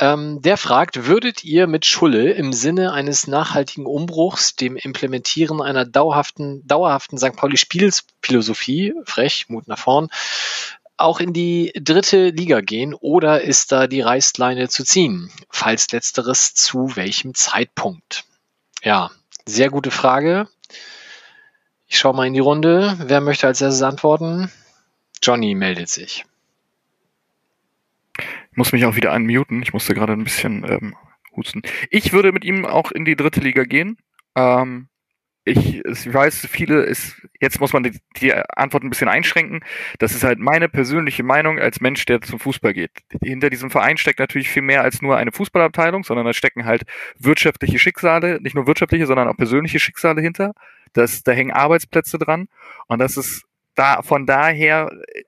Ähm, 0.00 0.42
der 0.42 0.56
fragt, 0.56 1.06
würdet 1.06 1.44
ihr 1.44 1.68
mit 1.68 1.86
Schulle 1.86 2.32
im 2.32 2.52
Sinne 2.52 2.92
eines 2.92 3.28
nachhaltigen 3.28 3.86
Umbruchs, 3.86 4.56
dem 4.56 4.76
Implementieren 4.76 5.62
einer 5.62 5.84
dauerhaften, 5.84 6.66
dauerhaften 6.66 7.18
St. 7.18 7.36
Pauli-Spielphilosophie, 7.36 8.94
frech, 9.04 9.46
Mut 9.48 9.68
nach 9.68 9.78
vorn, 9.78 10.08
auch 10.96 11.20
in 11.20 11.32
die 11.32 11.72
dritte 11.76 12.30
Liga 12.30 12.60
gehen 12.60 12.94
oder 12.94 13.42
ist 13.42 13.70
da 13.70 13.86
die 13.86 14.00
Reißleine 14.00 14.68
zu 14.68 14.82
ziehen? 14.82 15.30
Falls 15.50 15.92
letzteres, 15.92 16.54
zu 16.54 16.96
welchem 16.96 17.34
Zeitpunkt? 17.34 18.24
Ja, 18.82 19.10
sehr 19.44 19.70
gute 19.70 19.90
Frage. 19.90 20.48
Ich 21.86 21.98
schaue 21.98 22.14
mal 22.14 22.26
in 22.26 22.34
die 22.34 22.40
Runde. 22.40 22.96
Wer 22.98 23.20
möchte 23.20 23.46
als 23.46 23.60
erstes 23.60 23.82
antworten? 23.82 24.50
Johnny 25.22 25.54
meldet 25.54 25.88
sich. 25.88 26.24
Ich 28.18 28.56
muss 28.56 28.72
mich 28.72 28.84
auch 28.84 28.96
wieder 28.96 29.12
unmuten. 29.12 29.62
Ich 29.62 29.72
musste 29.72 29.94
gerade 29.94 30.12
ein 30.12 30.24
bisschen 30.24 30.64
ähm, 30.64 30.96
husten. 31.36 31.62
Ich 31.90 32.12
würde 32.12 32.32
mit 32.32 32.44
ihm 32.44 32.64
auch 32.64 32.90
in 32.90 33.04
die 33.04 33.16
dritte 33.16 33.40
Liga 33.40 33.64
gehen. 33.64 33.98
Ähm, 34.34 34.88
ich, 35.44 35.84
ich 35.84 36.12
weiß, 36.12 36.48
viele 36.50 36.82
ist, 36.82 37.22
jetzt 37.40 37.60
muss 37.60 37.72
man 37.72 37.84
die, 37.84 37.92
die, 38.16 38.34
Antwort 38.34 38.82
ein 38.82 38.90
bisschen 38.90 39.08
einschränken. 39.08 39.60
Das 40.00 40.12
ist 40.12 40.24
halt 40.24 40.40
meine 40.40 40.68
persönliche 40.68 41.22
Meinung 41.22 41.60
als 41.60 41.80
Mensch, 41.80 42.04
der 42.04 42.20
zum 42.20 42.40
Fußball 42.40 42.74
geht. 42.74 42.90
Hinter 43.22 43.48
diesem 43.48 43.70
Verein 43.70 43.96
steckt 43.96 44.18
natürlich 44.18 44.48
viel 44.48 44.62
mehr 44.62 44.82
als 44.82 45.02
nur 45.02 45.16
eine 45.16 45.30
Fußballabteilung, 45.30 46.02
sondern 46.02 46.26
da 46.26 46.34
stecken 46.34 46.64
halt 46.64 46.82
wirtschaftliche 47.18 47.78
Schicksale, 47.78 48.40
nicht 48.40 48.56
nur 48.56 48.66
wirtschaftliche, 48.66 49.06
sondern 49.06 49.28
auch 49.28 49.36
persönliche 49.36 49.78
Schicksale 49.78 50.20
hinter. 50.20 50.52
Das, 50.96 51.22
da 51.22 51.32
hängen 51.32 51.52
Arbeitsplätze 51.52 52.18
dran. 52.18 52.48
Und 52.86 52.98
das 52.98 53.16
ist 53.16 53.44
da, 53.74 54.02
von 54.02 54.26
daher 54.26 54.90
äh, 54.90 55.22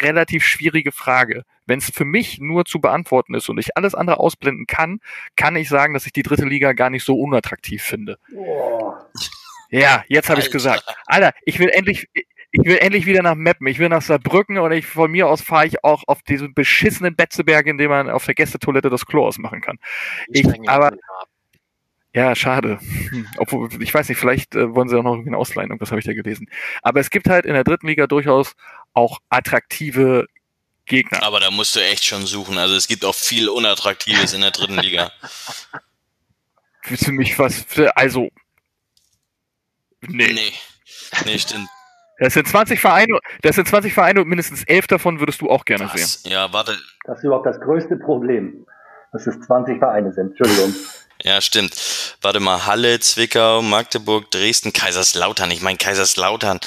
relativ 0.00 0.44
schwierige 0.44 0.92
Frage. 0.92 1.44
Wenn 1.66 1.78
es 1.78 1.90
für 1.90 2.04
mich 2.04 2.38
nur 2.40 2.64
zu 2.64 2.80
beantworten 2.80 3.34
ist 3.34 3.48
und 3.48 3.58
ich 3.58 3.76
alles 3.76 3.94
andere 3.94 4.18
ausblenden 4.18 4.66
kann, 4.66 5.00
kann 5.36 5.56
ich 5.56 5.68
sagen, 5.68 5.92
dass 5.94 6.06
ich 6.06 6.12
die 6.12 6.22
dritte 6.22 6.46
Liga 6.46 6.72
gar 6.72 6.88
nicht 6.88 7.04
so 7.04 7.18
unattraktiv 7.18 7.82
finde. 7.82 8.18
Oh. 8.34 8.94
Ja, 9.70 10.02
jetzt 10.08 10.30
habe 10.30 10.40
ich 10.40 10.50
gesagt. 10.50 10.84
Alter, 11.06 11.32
ich 11.44 11.58
will 11.58 11.68
endlich, 11.68 12.08
ich 12.14 12.64
will 12.64 12.78
endlich 12.78 13.04
wieder 13.04 13.22
nach 13.22 13.34
Meppen. 13.34 13.66
Ich 13.66 13.78
will 13.78 13.90
nach 13.90 14.00
Saarbrücken 14.00 14.58
und 14.58 14.72
ich, 14.72 14.86
von 14.86 15.10
mir 15.10 15.28
aus 15.28 15.42
fahre 15.42 15.66
ich 15.66 15.84
auch 15.84 16.04
auf 16.06 16.22
diesen 16.22 16.54
beschissenen 16.54 17.16
Betzeberg, 17.16 17.66
in 17.66 17.76
dem 17.76 17.90
man 17.90 18.08
auf 18.08 18.24
der 18.24 18.34
Gästetoilette 18.34 18.88
das 18.88 19.04
Klo 19.04 19.26
ausmachen 19.26 19.60
kann. 19.60 19.78
Ich, 20.28 20.46
aber, 20.68 20.92
Ja, 22.18 22.34
schade. 22.34 22.80
Hm. 23.10 23.28
Obwohl, 23.38 23.68
ich 23.80 23.94
weiß 23.94 24.08
nicht, 24.08 24.18
vielleicht 24.18 24.56
äh, 24.56 24.74
wollen 24.74 24.88
sie 24.88 24.98
auch 24.98 25.04
noch 25.04 25.12
irgendwie 25.12 25.30
eine 25.30 25.36
Ausleihen, 25.36 25.70
irgendwas 25.70 25.92
habe 25.92 26.00
ich 26.00 26.04
da 26.04 26.12
gelesen. 26.14 26.50
Aber 26.82 26.98
es 26.98 27.10
gibt 27.10 27.28
halt 27.28 27.46
in 27.46 27.54
der 27.54 27.62
dritten 27.62 27.86
Liga 27.86 28.08
durchaus 28.08 28.56
auch 28.92 29.20
attraktive 29.28 30.26
Gegner. 30.84 31.22
Aber 31.22 31.38
da 31.38 31.52
musst 31.52 31.76
du 31.76 31.80
echt 31.80 32.04
schon 32.04 32.26
suchen. 32.26 32.58
Also 32.58 32.74
es 32.74 32.88
gibt 32.88 33.04
auch 33.04 33.14
viel 33.14 33.48
Unattraktives 33.48 34.32
in 34.32 34.40
der 34.40 34.50
dritten 34.50 34.78
Liga. 34.78 35.12
Willst 36.88 37.06
du 37.06 37.12
mich 37.12 37.38
was 37.38 37.64
also, 37.94 38.28
nee. 40.00 40.32
Nee. 40.32 40.52
Nee, 41.24 41.38
stimmt. 41.38 41.68
Das 42.18 42.34
sind 42.34 42.48
20 42.48 42.80
Vereine, 42.80 43.20
das 43.42 43.54
sind 43.54 43.68
20 43.68 43.94
Vereine 43.94 44.22
und 44.22 44.28
mindestens 44.28 44.64
elf 44.64 44.88
davon 44.88 45.20
würdest 45.20 45.40
du 45.40 45.48
auch 45.48 45.64
gerne 45.64 45.88
sehen. 45.88 46.00
Das, 46.00 46.24
ja, 46.24 46.52
warte. 46.52 46.76
Das 47.04 47.18
ist 47.18 47.24
überhaupt 47.24 47.46
das 47.46 47.60
größte 47.60 47.96
Problem, 47.96 48.66
dass 49.12 49.28
es 49.28 49.38
20 49.40 49.78
Vereine 49.78 50.12
sind. 50.12 50.30
Entschuldigung. 50.30 50.74
Ja, 51.22 51.40
stimmt. 51.40 51.74
Warte 52.22 52.40
mal, 52.40 52.66
Halle, 52.66 53.00
Zwickau, 53.00 53.60
Magdeburg, 53.62 54.30
Dresden, 54.30 54.72
Kaiserslautern. 54.72 55.50
Ich 55.50 55.60
meine 55.60 55.78
Kaiserslautern. 55.78 56.60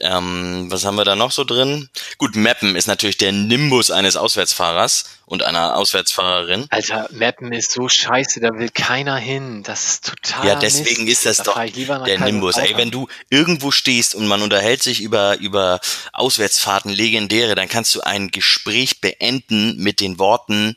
Ähm, 0.00 0.66
was 0.68 0.84
haben 0.84 0.96
wir 0.96 1.04
da 1.04 1.14
noch 1.14 1.30
so 1.30 1.44
drin? 1.44 1.88
Gut, 2.18 2.34
Meppen 2.34 2.74
ist 2.74 2.88
natürlich 2.88 3.18
der 3.18 3.30
Nimbus 3.30 3.92
eines 3.92 4.16
Auswärtsfahrers 4.16 5.04
und 5.26 5.44
einer 5.44 5.76
Auswärtsfahrerin. 5.76 6.66
Alter, 6.70 7.08
Mappen 7.12 7.52
ist 7.52 7.70
so 7.70 7.88
scheiße, 7.88 8.40
da 8.40 8.52
will 8.54 8.70
keiner 8.70 9.16
hin. 9.16 9.62
Das 9.62 9.84
ist 9.84 10.06
total. 10.06 10.46
Ja, 10.48 10.54
deswegen 10.56 11.04
Mist. 11.04 11.24
ist 11.24 11.26
das 11.26 11.36
Da 11.36 11.44
doch 11.44 12.04
der 12.04 12.18
Nimbus. 12.18 12.56
Ey, 12.56 12.76
wenn 12.76 12.90
du 12.90 13.06
irgendwo 13.30 13.70
stehst 13.70 14.16
und 14.16 14.26
man 14.26 14.42
unterhält 14.42 14.82
sich 14.82 15.00
über, 15.00 15.38
über 15.38 15.78
Auswärtsfahrten 16.12 16.90
legendäre, 16.90 17.54
dann 17.54 17.68
kannst 17.68 17.94
du 17.94 18.00
ein 18.00 18.32
Gespräch 18.32 19.00
beenden 19.00 19.76
mit 19.76 20.00
den 20.00 20.18
Worten, 20.18 20.76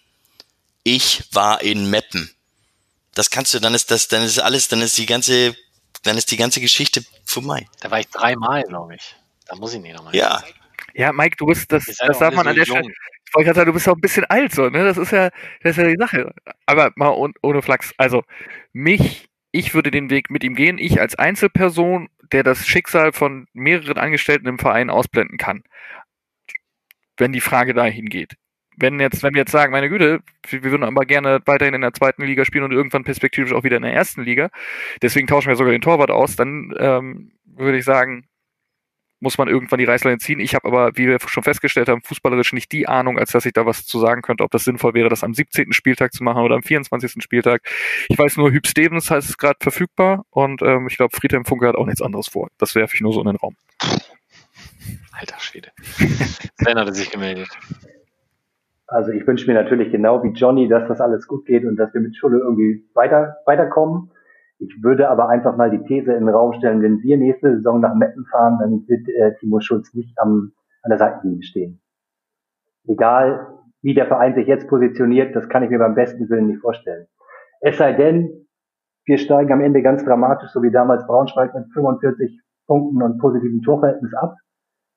ich 0.83 1.23
war 1.31 1.61
in 1.61 1.89
Meppen. 1.89 2.34
Das 3.15 3.29
kannst 3.31 3.53
du, 3.53 3.59
dann 3.59 3.73
ist 3.73 3.89
das, 3.89 4.07
dann 4.07 4.23
ist 4.23 4.39
alles, 4.39 4.67
dann 4.67 4.81
ist 4.81 4.97
die 4.97 5.05
ganze, 5.05 5.55
dann 6.03 6.17
ist 6.17 6.29
die 6.31 6.37
ganze 6.37 6.61
Geschichte 6.61 7.03
vorbei. 7.25 7.65
Da 7.81 7.89
war 7.89 7.99
ich 7.99 8.09
dreimal, 8.09 8.63
glaube 8.63 8.95
ich. 8.95 9.15
Da 9.47 9.55
muss 9.55 9.73
ich 9.73 9.81
nicht 9.81 9.95
nochmal. 9.95 10.15
Ja, 10.15 10.43
Ja, 10.93 11.11
Mike, 11.11 11.35
du 11.37 11.45
bist, 11.45 11.71
das, 11.71 11.85
das 11.85 12.19
darf 12.19 12.33
man 12.33 12.47
an 12.47 12.55
der. 12.55 12.65
Stelle, 12.65 12.87
ich 12.87 13.33
wollte 13.33 13.45
gerade 13.45 13.55
sagen, 13.55 13.67
du 13.67 13.73
bist 13.73 13.87
auch 13.89 13.95
ein 13.95 14.01
bisschen 14.01 14.25
alt, 14.25 14.53
so, 14.53 14.69
ne? 14.69 14.83
Das 14.85 14.97
ist 14.97 15.11
ja, 15.11 15.29
das 15.61 15.71
ist 15.71 15.77
ja 15.77 15.87
die 15.89 15.97
Sache. 15.97 16.33
Aber 16.65 16.91
mal 16.95 17.09
ohne, 17.09 17.33
ohne 17.41 17.61
Flachs. 17.61 17.93
Also, 17.97 18.23
mich, 18.71 19.27
ich 19.51 19.73
würde 19.73 19.91
den 19.91 20.09
Weg 20.09 20.29
mit 20.29 20.43
ihm 20.43 20.55
gehen. 20.55 20.77
Ich 20.77 21.01
als 21.01 21.15
Einzelperson, 21.15 22.09
der 22.31 22.43
das 22.43 22.65
Schicksal 22.65 23.13
von 23.13 23.47
mehreren 23.53 23.97
Angestellten 23.97 24.47
im 24.47 24.59
Verein 24.59 24.89
ausblenden 24.89 25.37
kann. 25.37 25.63
Wenn 27.17 27.33
die 27.33 27.41
Frage 27.41 27.73
dahin 27.73 28.07
geht. 28.07 28.35
Wenn 28.77 28.99
jetzt, 28.99 29.23
wenn 29.23 29.33
wir 29.33 29.41
jetzt 29.41 29.51
sagen, 29.51 29.71
meine 29.71 29.89
Güte, 29.89 30.19
wir 30.49 30.63
würden 30.63 30.83
aber 30.83 31.05
gerne 31.05 31.39
weiterhin 31.45 31.73
in 31.73 31.81
der 31.81 31.93
zweiten 31.93 32.23
Liga 32.23 32.45
spielen 32.45 32.63
und 32.63 32.71
irgendwann 32.71 33.03
perspektivisch 33.03 33.53
auch 33.53 33.63
wieder 33.63 33.77
in 33.77 33.83
der 33.83 33.93
ersten 33.93 34.23
Liga, 34.23 34.49
deswegen 35.01 35.27
tauschen 35.27 35.49
wir 35.49 35.55
sogar 35.55 35.71
den 35.71 35.81
Torwart 35.81 36.11
aus, 36.11 36.35
dann 36.35 36.73
ähm, 36.79 37.31
würde 37.45 37.77
ich 37.77 37.85
sagen, 37.85 38.27
muss 39.19 39.37
man 39.37 39.47
irgendwann 39.47 39.79
die 39.79 39.85
Reißleine 39.85 40.17
ziehen. 40.17 40.39
Ich 40.39 40.53
habe 40.55 40.67
aber, 40.67 40.97
wie 40.97 41.07
wir 41.07 41.17
schon 41.25 41.43
festgestellt 41.43 41.89
haben, 41.89 42.01
fußballerisch 42.03 42.53
nicht 42.53 42.71
die 42.71 42.87
Ahnung, 42.87 43.17
als 43.17 43.31
dass 43.31 43.45
ich 43.45 43.53
da 43.53 43.65
was 43.65 43.85
zu 43.85 43.99
sagen 43.99 44.21
könnte, 44.21 44.43
ob 44.43 44.51
das 44.51 44.65
sinnvoll 44.65 44.93
wäre, 44.93 45.09
das 45.09 45.23
am 45.23 45.33
17. 45.33 45.73
Spieltag 45.73 46.13
zu 46.13 46.23
machen 46.23 46.43
oder 46.43 46.55
am 46.55 46.63
24. 46.63 47.23
Spieltag. 47.23 47.63
Ich 48.09 48.17
weiß 48.17 48.37
nur, 48.37 48.51
Hüb 48.51 48.67
Stevens 48.67 49.09
heißt 49.09 49.29
es 49.29 49.37
gerade 49.37 49.57
verfügbar 49.61 50.25
und 50.29 50.61
ähm, 50.61 50.87
ich 50.89 50.97
glaube, 50.97 51.15
Friedhelm 51.15 51.45
Funke 51.45 51.67
hat 51.67 51.75
auch 51.75 51.85
nichts 51.85 52.01
anderes 52.01 52.27
vor. 52.27 52.49
Das 52.57 52.75
werfe 52.75 52.95
ich 52.95 53.01
nur 53.01 53.13
so 53.13 53.21
in 53.21 53.27
den 53.27 53.37
Raum. 53.37 53.55
Alter 55.11 55.39
Schwede. 55.39 55.71
Sven 56.61 56.77
hatte 56.77 56.93
sich 56.93 57.09
gemeldet. 57.09 57.49
Also 58.87 59.11
ich 59.11 59.25
wünsche 59.25 59.47
mir 59.47 59.55
natürlich 59.55 59.91
genau 59.91 60.23
wie 60.23 60.29
Johnny, 60.29 60.67
dass 60.67 60.87
das 60.87 61.01
alles 61.01 61.27
gut 61.27 61.45
geht 61.45 61.65
und 61.65 61.75
dass 61.77 61.93
wir 61.93 62.01
mit 62.01 62.15
Schule 62.15 62.39
irgendwie 62.39 62.87
weiter, 62.93 63.37
weiterkommen. 63.45 64.11
Ich 64.59 64.83
würde 64.83 65.09
aber 65.09 65.29
einfach 65.29 65.57
mal 65.57 65.71
die 65.71 65.83
These 65.83 66.13
in 66.13 66.25
den 66.25 66.29
Raum 66.29 66.53
stellen, 66.53 66.81
wenn 66.81 67.01
wir 67.01 67.17
nächste 67.17 67.55
Saison 67.55 67.81
nach 67.81 67.95
Meppen 67.95 68.25
fahren, 68.25 68.57
dann 68.59 68.87
wird 68.87 69.07
äh, 69.09 69.37
Timo 69.39 69.59
Schulz 69.59 69.93
nicht 69.93 70.17
am, 70.19 70.51
an 70.83 70.89
der 70.89 70.97
Seitenlinie 70.97 71.43
stehen. 71.43 71.81
Egal, 72.87 73.47
wie 73.81 73.93
der 73.93 74.05
Verein 74.05 74.35
sich 74.35 74.47
jetzt 74.47 74.67
positioniert, 74.67 75.35
das 75.35 75.49
kann 75.49 75.63
ich 75.63 75.69
mir 75.69 75.79
beim 75.79 75.95
besten 75.95 76.29
Willen 76.29 76.47
nicht 76.47 76.61
vorstellen. 76.61 77.07
Es 77.61 77.77
sei 77.77 77.93
denn, 77.93 78.47
wir 79.05 79.17
steigen 79.17 79.51
am 79.51 79.61
Ende 79.61 79.81
ganz 79.81 80.03
dramatisch, 80.03 80.49
so 80.51 80.63
wie 80.63 80.71
damals 80.71 81.05
Braunschweig 81.05 81.53
mit 81.53 81.65
45 81.73 82.41
Punkten 82.67 83.03
und 83.03 83.19
positivem 83.19 83.61
Torverhältnis 83.61 84.13
ab, 84.15 84.35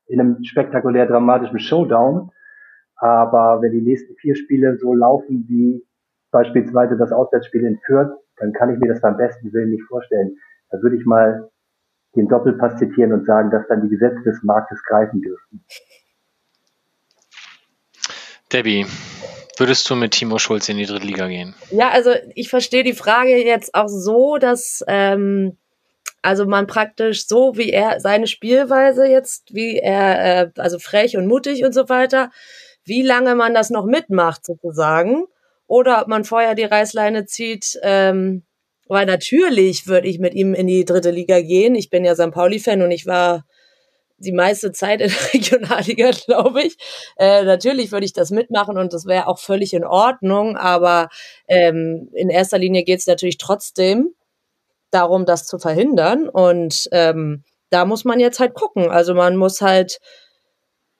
in 0.07 0.21
einem 0.21 0.43
spektakulär 0.43 1.07
dramatischen 1.07 1.59
Showdown. 1.59 2.31
Aber 2.99 3.63
wenn 3.63 3.73
die 3.73 3.81
nächsten 3.81 4.15
vier 4.17 4.35
Spiele 4.35 4.77
so 4.79 4.95
laufen 4.95 5.47
wie 5.49 5.85
beispielsweise 6.31 6.97
das 6.97 7.13
Auswärtsspiel 7.13 7.65
in 7.65 7.79
Fürth, 7.87 8.11
dann 8.37 8.53
kann 8.53 8.73
ich 8.73 8.79
mir 8.79 8.89
das 8.89 9.01
beim 9.01 9.17
besten 9.17 9.53
Willen 9.53 9.71
nicht 9.71 9.85
vorstellen. 9.85 10.37
Da 10.71 10.83
würde 10.83 10.97
ich 10.97 11.07
mal 11.07 11.49
den 12.17 12.29
Doppelpass 12.29 12.79
zitieren 12.79 13.13
und 13.13 13.27
sagen, 13.27 13.51
dass 13.51 13.67
dann 13.69 13.83
die 13.83 13.89
Gesetze 13.89 14.23
des 14.25 14.43
Marktes 14.43 14.83
greifen 14.85 15.21
dürften. 15.23 15.65
Debbie, 18.53 18.87
würdest 19.59 19.89
du 19.89 19.95
mit 19.95 20.13
Timo 20.13 20.39
Schulz 20.39 20.69
in 20.69 20.79
die 20.79 20.87
dritte 20.87 21.07
Liga 21.07 21.29
gehen? 21.29 21.55
Ja, 21.71 21.91
also 21.91 22.11
ich 22.35 22.49
verstehe 22.49 22.83
die 22.83 22.95
Frage 22.95 23.37
jetzt 23.45 23.75
auch 23.75 23.89
so, 23.89 24.39
dass 24.39 24.83
ähm, 24.89 25.57
also 26.23 26.47
man 26.47 26.67
praktisch 26.67 27.27
so, 27.27 27.57
wie 27.57 27.71
er 27.71 28.01
seine 28.01 28.27
Spielweise 28.27 29.07
jetzt, 29.07 29.55
wie 29.55 29.77
er, 29.77 30.43
äh, 30.43 30.51
also 30.57 30.79
frech 30.79 31.17
und 31.17 31.27
mutig 31.27 31.65
und 31.65 31.73
so 31.73 31.89
weiter, 31.89 32.31
wie 32.89 33.03
lange 33.03 33.35
man 33.35 33.55
das 33.55 33.71
noch 33.71 33.85
mitmacht 33.85 34.45
sozusagen, 34.45 35.25
oder 35.67 36.01
ob 36.01 36.09
man 36.09 36.25
vorher 36.25 36.55
die 36.55 36.65
Reißleine 36.65 37.27
zieht, 37.27 37.79
ähm, 37.83 38.45
weil 38.89 39.07
natürlich 39.07 39.87
würde 39.87 40.09
ich 40.09 40.19
mit 40.19 40.35
ihm 40.35 40.55
in 40.55 40.67
die 40.67 40.85
dritte 40.85 41.11
Liga 41.11 41.41
gehen. 41.43 41.75
Ich 41.75 41.91
bin 41.91 42.05
ja 42.05 42.15
St. 42.15 42.31
Pauli-Fan 42.31 42.81
und 42.81 42.91
ich 42.91 43.07
war 43.07 43.45
die 44.17 44.33
meiste 44.33 44.73
Zeit 44.73 45.01
in 45.01 45.11
der 45.11 45.35
Regionalliga, 45.35 46.11
glaube 46.11 46.63
ich. 46.63 46.77
Äh, 47.19 47.45
natürlich 47.45 47.93
würde 47.93 48.07
ich 48.07 48.13
das 48.13 48.31
mitmachen 48.31 48.79
und 48.79 48.93
das 48.93 49.07
wäre 49.07 49.29
auch 49.29 49.39
völlig 49.39 49.75
in 49.75 49.85
Ordnung, 49.85 50.57
aber 50.57 51.09
ähm, 51.47 52.09
in 52.15 52.31
erster 52.31 52.59
Linie 52.59 52.83
geht 52.83 53.01
es 53.01 53.07
natürlich 53.07 53.39
trotzdem 53.39 54.15
darum, 54.91 55.27
das 55.27 55.47
zu 55.47 55.59
verhindern. 55.59 56.29
Und 56.29 56.89
ähm, 56.93 57.45
da 57.71 57.85
muss 57.85 58.05
man 58.05 58.21
jetzt 58.21 58.41
halt 58.41 58.55
gucken. 58.55 58.91
Also 58.91 59.15
man 59.15 59.37
muss 59.37 59.61
halt, 59.61 59.99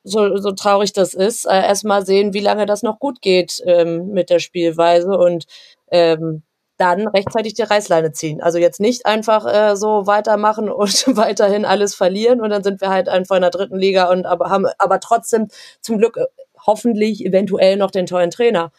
so, 0.09 0.37
so 0.37 0.51
traurig 0.51 0.93
das 0.93 1.13
ist, 1.13 1.45
äh, 1.45 1.61
erstmal 1.61 2.05
sehen, 2.05 2.33
wie 2.33 2.39
lange 2.39 2.65
das 2.65 2.83
noch 2.83 2.99
gut 2.99 3.21
geht 3.21 3.61
ähm, 3.65 4.09
mit 4.09 4.29
der 4.29 4.39
Spielweise 4.39 5.17
und 5.17 5.45
ähm, 5.91 6.43
dann 6.79 7.07
rechtzeitig 7.09 7.55
die 7.55 7.63
Reißleine 7.63 8.13
ziehen. 8.13 8.41
Also 8.41 8.57
jetzt 8.57 8.79
nicht 8.79 9.05
einfach 9.05 9.45
äh, 9.45 9.75
so 9.75 10.07
weitermachen 10.07 10.69
und 10.69 11.05
weiterhin 11.17 11.65
alles 11.65 11.93
verlieren 11.93 12.41
und 12.41 12.49
dann 12.49 12.63
sind 12.63 12.81
wir 12.81 12.89
halt 12.89 13.09
einfach 13.09 13.35
in 13.35 13.41
der 13.41 13.51
dritten 13.51 13.77
Liga 13.77 14.09
und 14.09 14.25
aber 14.25 14.49
haben 14.49 14.65
aber 14.77 14.99
trotzdem 14.99 15.47
zum 15.81 15.97
Glück 15.97 16.17
äh, 16.17 16.25
hoffentlich 16.65 17.25
eventuell 17.25 17.77
noch 17.77 17.91
den 17.91 18.05
tollen 18.05 18.31
Trainer. 18.31 18.71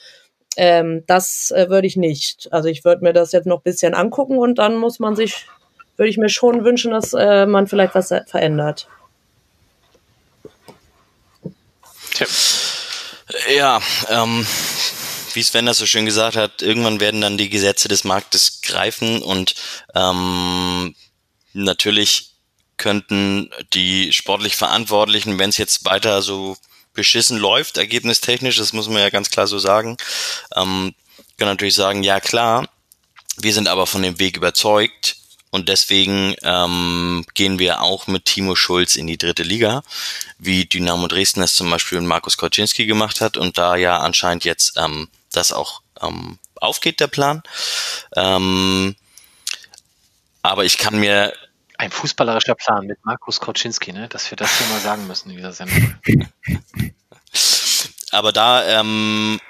Ähm, 0.57 1.05
das 1.07 1.53
äh, 1.55 1.69
würde 1.69 1.87
ich 1.87 1.97
nicht. 1.97 2.49
Also 2.53 2.69
ich 2.69 2.85
würde 2.85 3.05
mir 3.05 3.13
das 3.13 3.33
jetzt 3.33 3.47
noch 3.47 3.59
ein 3.59 3.65
bisschen 3.65 3.95
angucken 3.95 4.39
und 4.39 4.59
dann 4.59 4.77
muss 4.77 4.99
man 4.99 5.15
sich, 5.15 5.47
würde 5.97 6.09
ich 6.09 6.19
mir 6.19 6.29
schon 6.31 6.65
wünschen, 6.65 6.91
dass 6.91 7.13
äh, 7.13 7.47
man 7.47 7.67
vielleicht 7.67 7.95
was 7.95 8.13
verändert. 8.27 8.89
Tim. 12.15 12.29
Ja, 13.55 13.81
ähm, 14.09 14.47
wie 15.35 15.43
Sven 15.43 15.67
das 15.67 15.79
so 15.79 15.87
schön 15.87 16.07
gesagt 16.07 16.37
hat, 16.37 16.63
irgendwann 16.63 17.01
werden 17.01 17.21
dann 17.21 17.39
die 17.39 17.51
Gesetze 17.51 17.89
des 17.89 18.05
Marktes 18.05 18.61
greifen 18.63 19.23
und 19.23 19.55
ähm, 19.95 20.95
natürlich 21.53 22.31
könnten 22.77 23.51
die 23.75 24.13
sportlich 24.13 24.57
Verantwortlichen, 24.57 25.39
wenn 25.39 25.51
es 25.51 25.59
jetzt 25.59 25.85
weiter 25.85 26.23
so 26.23 26.57
beschissen 26.95 27.39
läuft, 27.39 27.77
ergebnistechnisch, 27.77 28.57
das 28.57 28.73
muss 28.73 28.89
man 28.89 28.99
ja 28.99 29.11
ganz 29.11 29.31
klar 29.31 29.47
so 29.47 29.59
sagen, 29.59 29.97
ähm, 30.57 30.95
können 31.39 31.51
natürlich 31.51 31.75
sagen, 31.75 32.03
ja 32.03 32.21
klar, 32.21 32.69
wir 33.37 33.55
sind 33.55 33.69
aber 33.69 33.87
von 33.87 34.03
dem 34.03 34.19
Weg 34.19 34.37
überzeugt 34.37 35.17
und 35.51 35.69
deswegen 35.69 36.35
ähm, 36.43 37.25
gehen 37.35 37.59
wir 37.59 37.83
auch 37.83 38.07
mit 38.07 38.25
Timo 38.25 38.55
Schulz 38.55 38.95
in 38.95 39.09
die 39.09 39.19
dritte 39.19 39.43
Liga, 39.43 39.83
wie 40.39 40.65
Dynamo 40.65 41.09
Dresden 41.09 41.41
das 41.41 41.55
zum 41.55 41.69
Beispiel 41.71 41.99
mit 41.99 42.09
Markus 42.09 42.37
Koczynski 42.37 42.87
gemacht 42.87 43.21
hat 43.21 43.37
und 43.37 43.59
da 43.59 43.75
ja 43.75 43.99
anscheinend 43.99 44.45
jetzt 44.45 44.77
ähm, 44.77 45.09
das 45.33 45.53
auch 45.53 45.83
ähm, 46.01 46.39
aufgeht, 46.55 47.01
der 47.01 47.09
Plan. 47.09 47.43
Ähm, 48.15 48.95
aber 50.43 50.65
ich 50.65 50.79
kann 50.79 50.99
mir 50.99 51.33
Ein 51.79 51.91
fußballerischer 51.91 52.55
Plan 52.55 52.87
mit 52.87 53.05
Markus 53.05 53.41
Koczynski, 53.41 53.93
ne? 53.93 54.09
dass 54.09 54.31
wir 54.31 54.37
das 54.37 54.57
hier 54.57 54.69
mal 54.69 54.81
sagen 54.81 55.07
müssen 55.09 55.31
in 55.31 55.37
dieser 55.37 55.53
Sendung. 55.53 55.97
aber 58.13 58.33
da, 58.33 58.81
ähm, 58.81 59.41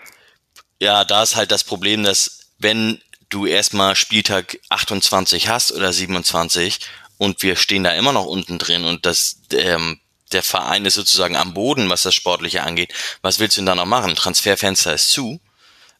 ja, 0.80 1.04
da 1.04 1.22
ist 1.22 1.36
halt 1.36 1.50
das 1.52 1.62
Problem, 1.62 2.04
dass 2.04 2.52
wenn 2.58 3.00
du 3.30 3.46
erstmal 3.46 3.96
Spieltag 3.96 4.58
28 4.68 5.48
hast 5.48 5.72
oder 5.72 5.92
27 5.92 6.80
und 7.16 7.42
wir 7.42 7.56
stehen 7.56 7.84
da 7.84 7.92
immer 7.92 8.12
noch 8.12 8.26
unten 8.26 8.58
drin 8.58 8.84
und 8.84 9.06
das, 9.06 9.40
ähm, 9.52 10.00
der 10.32 10.42
Verein 10.42 10.84
ist 10.84 10.94
sozusagen 10.94 11.36
am 11.36 11.54
Boden, 11.54 11.88
was 11.88 12.02
das 12.02 12.14
Sportliche 12.14 12.62
angeht, 12.62 12.92
was 13.22 13.38
willst 13.38 13.56
du 13.56 13.60
denn 13.60 13.66
da 13.66 13.74
noch 13.74 13.86
machen? 13.86 14.14
Transferfenster 14.14 14.94
ist 14.94 15.10
zu. 15.10 15.40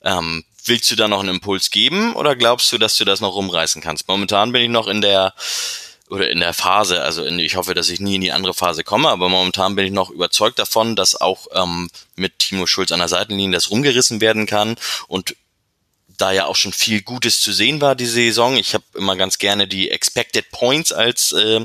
Ähm, 0.02 0.44
willst 0.64 0.90
du 0.90 0.96
da 0.96 1.08
noch 1.08 1.20
einen 1.20 1.30
Impuls 1.30 1.70
geben 1.70 2.14
oder 2.14 2.36
glaubst 2.36 2.70
du, 2.72 2.78
dass 2.78 2.96
du 2.96 3.04
das 3.04 3.20
noch 3.20 3.34
rumreißen 3.34 3.82
kannst? 3.82 4.08
Momentan 4.08 4.52
bin 4.52 4.62
ich 4.62 4.68
noch 4.68 4.88
in 4.88 5.00
der 5.00 5.34
oder 6.08 6.28
in 6.28 6.40
der 6.40 6.54
Phase, 6.54 7.02
also 7.02 7.24
in, 7.24 7.38
ich 7.38 7.54
hoffe, 7.54 7.72
dass 7.72 7.88
ich 7.88 8.00
nie 8.00 8.16
in 8.16 8.20
die 8.20 8.32
andere 8.32 8.52
Phase 8.52 8.82
komme, 8.82 9.08
aber 9.08 9.28
momentan 9.28 9.76
bin 9.76 9.86
ich 9.86 9.92
noch 9.92 10.10
überzeugt 10.10 10.58
davon, 10.58 10.96
dass 10.96 11.20
auch 11.20 11.46
ähm, 11.52 11.88
mit 12.16 12.40
Timo 12.40 12.66
Schulz 12.66 12.90
an 12.90 12.98
der 12.98 13.08
Seitenlinie 13.08 13.54
das 13.54 13.70
rumgerissen 13.70 14.20
werden 14.20 14.46
kann 14.46 14.76
und 15.06 15.36
da 16.20 16.32
ja 16.32 16.46
auch 16.46 16.56
schon 16.56 16.72
viel 16.72 17.02
Gutes 17.02 17.40
zu 17.40 17.52
sehen 17.52 17.80
war 17.80 17.94
diese 17.94 18.12
Saison. 18.12 18.56
Ich 18.56 18.74
habe 18.74 18.84
immer 18.94 19.16
ganz 19.16 19.38
gerne 19.38 19.66
die 19.66 19.90
Expected 19.90 20.50
Points 20.50 20.92
als 20.92 21.32
äh, 21.32 21.64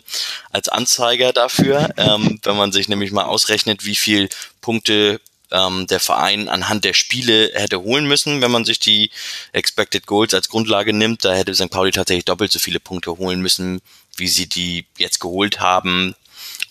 als 0.52 0.70
Anzeiger 0.70 1.34
dafür, 1.34 1.90
ähm, 1.98 2.40
wenn 2.44 2.58
man 2.58 2.72
sich 2.72 2.88
nämlich 2.88 3.12
mal 3.12 3.26
ausrechnet, 3.26 3.86
wie 3.86 3.96
viel 3.96 4.30
Punkte 4.62 5.20
ähm, 5.52 5.88
der 5.88 6.00
Verein 6.00 6.50
anhand 6.50 6.86
der 6.86 6.94
Spiele 6.94 7.52
hätte 7.54 7.82
holen 7.82 8.08
müssen, 8.08 8.42
wenn 8.42 8.52
man 8.52 8.66
sich 8.66 8.80
die 8.80 9.12
Expected 9.52 10.06
Goals 10.06 10.34
als 10.34 10.50
Grundlage 10.50 10.94
nimmt. 10.94 11.26
Da 11.26 11.34
hätte 11.34 11.54
St. 11.54 11.70
Pauli 11.70 11.92
tatsächlich 11.92 12.26
doppelt 12.26 12.52
so 12.52 12.60
viele 12.60 12.80
Punkte 12.80 13.18
holen 13.18 13.42
müssen, 13.42 13.82
wie 14.18 14.28
sie 14.28 14.48
die 14.48 14.86
jetzt 14.98 15.20
geholt 15.20 15.60
haben 15.60 16.16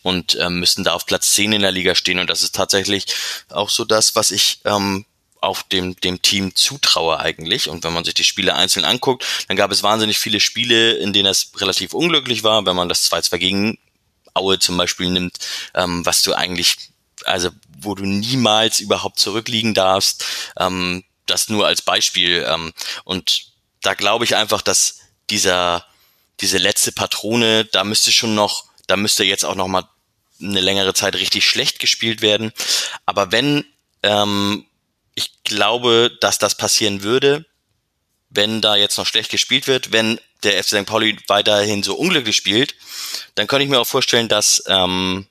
und 0.03 0.37
ähm, 0.41 0.61
müssten 0.61 0.85
da 0.85 0.93
auf 0.93 1.07
Platz 1.07 1.33
10 1.33 1.53
in 1.53 1.63
der 1.63 1.73
Liga 1.73 1.95
stehen. 1.95 2.19
Und 2.19 2.29
das 2.29 2.43
ist 2.43 2.55
tatsächlich 2.55 3.07
auch 3.49 3.71
so 3.71 3.85
das, 3.85 4.17
was 4.17 4.31
ich 4.31 4.61
ähm, 4.65 5.05
auf 5.45 5.63
dem, 5.65 5.97
dem 5.97 6.23
Team 6.23 6.55
zutraue 6.55 7.19
eigentlich. 7.19 7.69
Und 7.69 7.85
wenn 7.85 7.93
man 7.93 8.05
sich 8.05 8.15
die 8.15 8.25
Spiele 8.25 8.55
einzeln 8.55 8.85
anguckt, 8.85 9.25
dann 9.49 9.57
gab 9.57 9.71
es 9.71 9.83
wahnsinnig 9.83 10.19
viele 10.19 10.41
Spiele, 10.41 10.95
in 10.95 11.13
denen 11.13 11.29
es 11.29 11.53
relativ 11.57 11.95
unglücklich 11.95 12.43
war, 12.43 12.67
wenn 12.67 12.77
man 12.77 12.89
das 12.89 13.11
2-2 13.11 13.39
gegen 13.39 13.79
Aue 14.35 14.59
zum 14.59 14.77
Beispiel 14.77 15.11
nimmt, 15.11 15.39
ähm, 15.75 16.05
was 16.05 16.23
du 16.23 16.35
eigentlich 16.35 16.77
also 17.25 17.51
wo 17.79 17.95
du 17.95 18.05
niemals 18.05 18.81
überhaupt 18.81 19.19
zurückliegen 19.19 19.75
darfst. 19.75 20.25
Ähm, 20.59 21.05
das 21.27 21.49
nur 21.49 21.67
als 21.67 21.83
Beispiel. 21.83 22.47
Ähm, 22.49 22.73
und 23.05 23.47
da 23.81 23.95
glaube 23.95 24.25
ich 24.25 24.37
einfach, 24.37 24.63
dass 24.63 24.99
dieser, 25.31 25.87
diese 26.41 26.59
letzte 26.59 26.93
Patrone, 26.93 27.65
da 27.65 27.85
müsste 27.85 28.13
schon 28.13 28.35
noch, 28.35 28.65
da 28.87 28.97
müsste 28.97 29.25
jetzt 29.25 29.45
auch 29.45 29.55
noch 29.55 29.69
mal 29.69 29.89
eine 30.41 30.61
längere 30.61 30.95
Zeit 30.95 31.15
richtig 31.15 31.47
schlecht 31.47 31.79
gespielt 31.79 32.21
werden. 32.21 32.53
Aber 33.07 33.33
wenn, 33.33 33.65
ähm, 34.03 34.67
ich 35.15 35.43
glaube, 35.45 36.17
dass 36.21 36.39
das 36.39 36.57
passieren 36.57 37.03
würde, 37.03 37.45
wenn 38.31 38.61
da 38.61 38.77
jetzt 38.77 38.99
noch 38.99 39.07
schlecht 39.07 39.31
gespielt 39.31 39.67
wird, 39.67 39.93
wenn 39.93 40.21
der 40.43 40.63
FC 40.63 40.81
St. 40.81 40.87
Pauli 40.87 41.17
weiterhin 41.29 41.83
so 41.83 41.95
unglücklich 41.95 42.37
spielt, 42.37 42.75
dann 43.35 43.47
könnte 43.47 43.65
ich 43.65 43.71
mir 43.71 43.81
auch 43.81 43.87
vorstellen, 43.87 44.29
dass 44.29 44.63
ähm, 44.67 45.27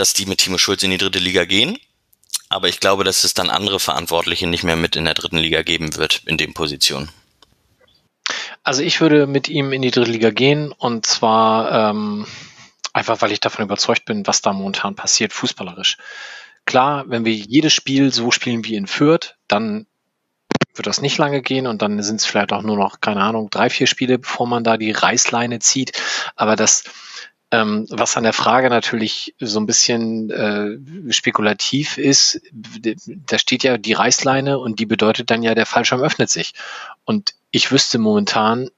dass 0.00 0.12
die 0.14 0.26
mit 0.26 0.38
Timo 0.38 0.58
Schulz 0.58 0.82
in 0.82 0.90
die 0.90 0.98
dritte 0.98 1.18
Liga 1.18 1.44
gehen. 1.44 1.78
Aber 2.48 2.68
ich 2.68 2.80
glaube, 2.80 3.04
dass 3.04 3.22
es 3.22 3.34
dann 3.34 3.50
andere 3.50 3.78
Verantwortliche 3.78 4.46
nicht 4.46 4.64
mehr 4.64 4.76
mit 4.76 4.96
in 4.96 5.04
der 5.04 5.14
dritten 5.14 5.38
Liga 5.38 5.62
geben 5.62 5.96
wird 5.96 6.22
in 6.26 6.36
den 6.36 6.54
Positionen. 6.54 7.10
Also 8.62 8.82
ich 8.82 9.00
würde 9.00 9.26
mit 9.26 9.48
ihm 9.48 9.72
in 9.72 9.82
die 9.82 9.90
dritte 9.90 10.10
Liga 10.10 10.30
gehen 10.30 10.72
und 10.72 11.06
zwar 11.06 11.90
ähm, 11.90 12.26
einfach, 12.92 13.20
weil 13.20 13.32
ich 13.32 13.40
davon 13.40 13.64
überzeugt 13.64 14.04
bin, 14.04 14.26
was 14.26 14.42
da 14.42 14.52
momentan 14.52 14.96
passiert, 14.96 15.32
fußballerisch. 15.32 15.96
Klar, 16.70 17.06
wenn 17.08 17.24
wir 17.24 17.32
jedes 17.34 17.72
Spiel 17.72 18.12
so 18.12 18.30
spielen 18.30 18.64
wie 18.64 18.76
in 18.76 18.86
Fürth, 18.86 19.34
dann 19.48 19.86
wird 20.76 20.86
das 20.86 21.00
nicht 21.02 21.18
lange 21.18 21.42
gehen 21.42 21.66
und 21.66 21.82
dann 21.82 22.00
sind 22.00 22.20
es 22.20 22.26
vielleicht 22.26 22.52
auch 22.52 22.62
nur 22.62 22.76
noch, 22.76 23.00
keine 23.00 23.22
Ahnung, 23.22 23.50
drei, 23.50 23.68
vier 23.70 23.88
Spiele, 23.88 24.20
bevor 24.20 24.46
man 24.46 24.62
da 24.62 24.76
die 24.76 24.92
Reißleine 24.92 25.58
zieht. 25.58 26.00
Aber 26.36 26.54
das, 26.54 26.84
ähm, 27.50 27.88
was 27.90 28.16
an 28.16 28.22
der 28.22 28.32
Frage 28.32 28.70
natürlich 28.70 29.34
so 29.40 29.58
ein 29.58 29.66
bisschen 29.66 30.30
äh, 30.30 31.12
spekulativ 31.12 31.98
ist, 31.98 32.40
da 32.52 33.38
steht 33.40 33.64
ja 33.64 33.76
die 33.76 33.94
Reißleine 33.94 34.56
und 34.56 34.78
die 34.78 34.86
bedeutet 34.86 35.32
dann 35.32 35.42
ja, 35.42 35.56
der 35.56 35.66
Fallschirm 35.66 36.02
öffnet 36.02 36.30
sich. 36.30 36.54
Und 37.04 37.34
ich 37.50 37.72
wüsste 37.72 37.98
momentan 37.98 38.70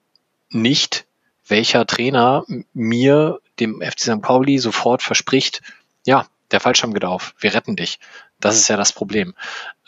nicht, 0.49 1.05
welcher 1.47 1.87
Trainer 1.87 2.47
mir, 2.73 3.41
dem 3.61 3.83
FC 3.83 4.01
St. 4.01 4.23
Pauli, 4.23 4.57
sofort 4.57 5.03
verspricht, 5.03 5.61
ja, 6.07 6.27
der 6.53 6.61
Fallschirm 6.61 6.95
geht 6.95 7.05
auf, 7.05 7.35
wir 7.39 7.55
retten 7.55 7.77
dich. 7.77 7.99
Das 8.41 8.57
ist 8.57 8.69
ja 8.69 8.77
das 8.77 8.93
Problem. 8.93 9.35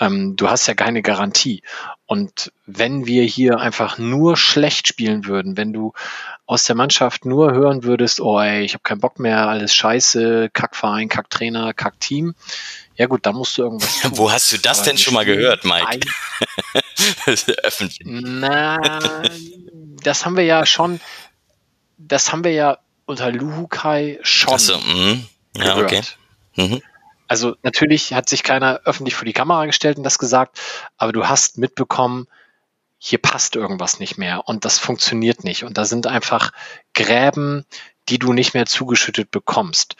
Ähm, 0.00 0.36
du 0.36 0.48
hast 0.48 0.66
ja 0.66 0.74
keine 0.74 1.02
Garantie. 1.02 1.62
Und 2.06 2.52
wenn 2.66 3.06
wir 3.06 3.24
hier 3.24 3.58
einfach 3.58 3.98
nur 3.98 4.36
schlecht 4.36 4.86
spielen 4.86 5.26
würden, 5.26 5.56
wenn 5.56 5.72
du 5.72 5.92
aus 6.46 6.64
der 6.64 6.76
Mannschaft 6.76 7.24
nur 7.24 7.52
hören 7.52 7.84
würdest, 7.84 8.20
oh 8.20 8.40
ey, 8.40 8.62
ich 8.62 8.74
habe 8.74 8.82
keinen 8.82 9.00
Bock 9.00 9.18
mehr, 9.18 9.48
alles 9.48 9.74
scheiße, 9.74 10.50
Kackverein, 10.52 11.08
Kacktrainer, 11.08 11.74
Kackteam, 11.74 12.34
ja 12.96 13.06
gut, 13.06 13.26
dann 13.26 13.34
musst 13.34 13.58
du 13.58 13.62
irgendwas 13.62 14.00
tun. 14.02 14.12
Wo 14.14 14.30
hast 14.30 14.52
du 14.52 14.58
das 14.58 14.78
Aber 14.78 14.88
denn 14.88 14.98
schon 14.98 15.14
mal 15.14 15.24
gehört, 15.24 15.64
Mike? 15.64 16.08
Öffentlich. 17.64 18.00
Na, 18.04 18.78
das 20.02 20.24
haben 20.24 20.36
wir 20.36 20.44
ja 20.44 20.64
schon, 20.64 21.00
das 21.98 22.32
haben 22.32 22.44
wir 22.44 22.52
ja 22.52 22.78
unter 23.06 23.32
Luhukai 23.32 24.18
schon. 24.22 24.54
Ach 24.54 24.58
so, 24.58 24.78
mh. 24.78 25.18
ja, 25.56 25.74
gehört. 25.74 25.92
okay. 25.92 26.02
Mhm. 26.56 26.82
Also 27.26 27.56
natürlich 27.62 28.12
hat 28.12 28.28
sich 28.28 28.42
keiner 28.42 28.80
öffentlich 28.84 29.14
vor 29.14 29.24
die 29.24 29.32
Kamera 29.32 29.66
gestellt 29.66 29.96
und 29.96 30.04
das 30.04 30.18
gesagt, 30.18 30.60
aber 30.96 31.12
du 31.12 31.26
hast 31.26 31.58
mitbekommen, 31.58 32.26
hier 32.98 33.18
passt 33.18 33.56
irgendwas 33.56 34.00
nicht 34.00 34.18
mehr 34.18 34.48
und 34.48 34.64
das 34.64 34.78
funktioniert 34.78 35.44
nicht. 35.44 35.64
Und 35.64 35.76
da 35.76 35.84
sind 35.84 36.06
einfach 36.06 36.52
Gräben, 36.94 37.64
die 38.08 38.18
du 38.18 38.32
nicht 38.32 38.54
mehr 38.54 38.66
zugeschüttet 38.66 39.30
bekommst. 39.30 39.96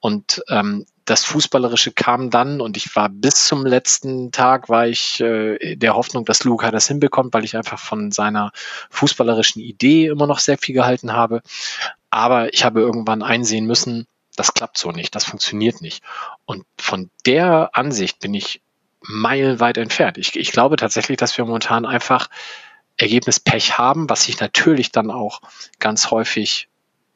Und 0.00 0.42
ähm, 0.48 0.86
das 1.04 1.24
Fußballerische 1.24 1.92
kam 1.92 2.30
dann 2.30 2.60
und 2.60 2.76
ich 2.76 2.94
war 2.96 3.08
bis 3.08 3.46
zum 3.46 3.66
letzten 3.66 4.32
Tag, 4.32 4.68
war 4.68 4.86
ich 4.86 5.20
äh, 5.20 5.76
der 5.76 5.94
Hoffnung, 5.94 6.24
dass 6.24 6.44
Luca 6.44 6.70
das 6.70 6.88
hinbekommt, 6.88 7.34
weil 7.34 7.44
ich 7.44 7.56
einfach 7.56 7.78
von 7.78 8.10
seiner 8.10 8.52
fußballerischen 8.90 9.60
Idee 9.60 10.06
immer 10.06 10.26
noch 10.26 10.38
sehr 10.38 10.56
viel 10.58 10.74
gehalten 10.74 11.12
habe. 11.12 11.42
Aber 12.10 12.54
ich 12.54 12.64
habe 12.64 12.80
irgendwann 12.80 13.22
einsehen 13.22 13.66
müssen, 13.66 14.06
das 14.36 14.54
klappt 14.54 14.78
so 14.78 14.90
nicht, 14.90 15.14
das 15.14 15.24
funktioniert 15.24 15.80
nicht. 15.80 16.02
Und 16.44 16.64
von 16.78 17.10
der 17.26 17.70
Ansicht 17.72 18.20
bin 18.20 18.34
ich 18.34 18.62
meilenweit 19.00 19.76
entfernt. 19.76 20.18
Ich, 20.18 20.36
ich 20.36 20.52
glaube 20.52 20.76
tatsächlich, 20.76 21.18
dass 21.18 21.36
wir 21.36 21.44
momentan 21.44 21.86
einfach 21.86 22.28
Ergebnispech 22.96 23.76
haben, 23.76 24.08
was 24.08 24.24
sich 24.24 24.40
natürlich 24.40 24.92
dann 24.92 25.10
auch 25.10 25.40
ganz 25.78 26.10
häufig 26.10 26.68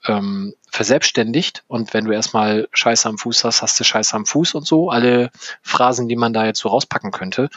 ähm, 0.05 0.55
verselbstständigt. 0.70 1.65
Und 1.66 1.95
wenn 1.95 2.05
du 2.05 2.12
erstmal 2.12 2.69
Scheiße 2.73 3.09
am 3.09 3.19
Fuß 3.19 3.45
hast, 3.45 3.62
hast 3.62 3.78
du 3.78 3.85
Scheiße 3.85 4.15
am 4.15 4.27
Fuß 4.27 4.55
und 4.55 4.66
so. 4.66 4.90
Alle 4.90 5.31
Phrasen, 5.62 6.09
die 6.09 6.16
man 6.16 6.32
da 6.32 6.45
jetzt 6.47 6.61
so 6.61 6.69
rauspacken 6.69 7.11
könnte. 7.11 7.49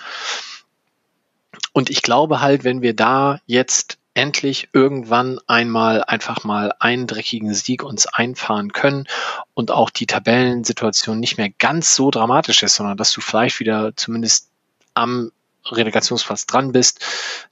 Und 1.73 1.89
ich 1.89 2.01
glaube 2.01 2.41
halt, 2.41 2.63
wenn 2.63 2.81
wir 2.81 2.95
da 2.95 3.39
jetzt 3.45 3.97
endlich 4.13 4.69
irgendwann 4.73 5.39
einmal 5.47 6.03
einfach 6.03 6.43
mal 6.43 6.73
einen 6.79 7.07
dreckigen 7.07 7.53
Sieg 7.53 7.83
uns 7.83 8.07
einfahren 8.07 8.73
können 8.73 9.07
und 9.53 9.71
auch 9.71 9.89
die 9.89 10.05
Tabellensituation 10.05 11.19
nicht 11.19 11.37
mehr 11.37 11.49
ganz 11.49 11.95
so 11.95 12.11
dramatisch 12.11 12.63
ist, 12.63 12.75
sondern 12.75 12.97
dass 12.97 13.11
du 13.11 13.21
vielleicht 13.21 13.59
wieder 13.59 13.95
zumindest 13.95 14.49
am 14.93 15.31
Relegationsplatz 15.65 16.45
dran 16.45 16.71
bist, 16.71 16.99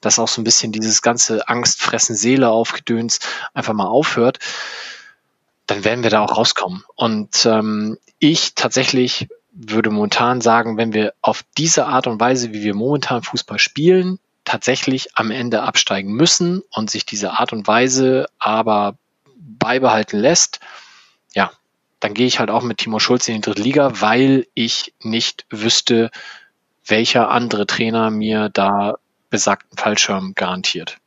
dass 0.01 0.19
auch 0.19 0.27
so 0.27 0.41
ein 0.41 0.43
bisschen 0.43 0.71
dieses 0.71 1.01
ganze 1.01 1.47
Angst, 1.47 1.81
Fressen, 1.81 2.15
Seele 2.15 2.49
aufgedöns 2.49 3.19
einfach 3.53 3.73
mal 3.73 3.87
aufhört, 3.87 4.39
dann 5.67 5.83
werden 5.83 6.03
wir 6.03 6.09
da 6.09 6.21
auch 6.21 6.35
rauskommen. 6.35 6.83
Und 6.95 7.45
ähm, 7.45 7.97
ich 8.17 8.55
tatsächlich 8.55 9.29
würde 9.51 9.91
momentan 9.91 10.41
sagen, 10.41 10.77
wenn 10.77 10.93
wir 10.93 11.13
auf 11.21 11.43
diese 11.57 11.85
Art 11.85 12.07
und 12.07 12.19
Weise, 12.19 12.53
wie 12.53 12.63
wir 12.63 12.73
momentan 12.73 13.23
Fußball 13.23 13.59
spielen, 13.59 14.19
tatsächlich 14.49 15.15
am 15.15 15.29
Ende 15.29 15.61
absteigen 15.61 16.11
müssen 16.11 16.63
und 16.71 16.89
sich 16.89 17.05
diese 17.05 17.33
Art 17.33 17.53
und 17.53 17.67
Weise 17.67 18.25
aber 18.39 18.97
beibehalten 19.37 20.17
lässt, 20.17 20.59
ja, 21.35 21.51
dann 21.99 22.15
gehe 22.15 22.25
ich 22.25 22.39
halt 22.39 22.49
auch 22.49 22.63
mit 22.63 22.79
Timo 22.79 22.97
Schulz 22.97 23.27
in 23.27 23.35
die 23.35 23.41
dritte 23.41 23.61
Liga, 23.61 24.01
weil 24.01 24.47
ich 24.55 24.95
nicht 25.03 25.45
wüsste, 25.51 26.09
welcher 26.83 27.29
andere 27.29 27.67
Trainer 27.67 28.09
mir 28.09 28.49
da 28.49 28.95
besagten 29.29 29.77
Fallschirm 29.77 30.33
garantiert. 30.33 30.97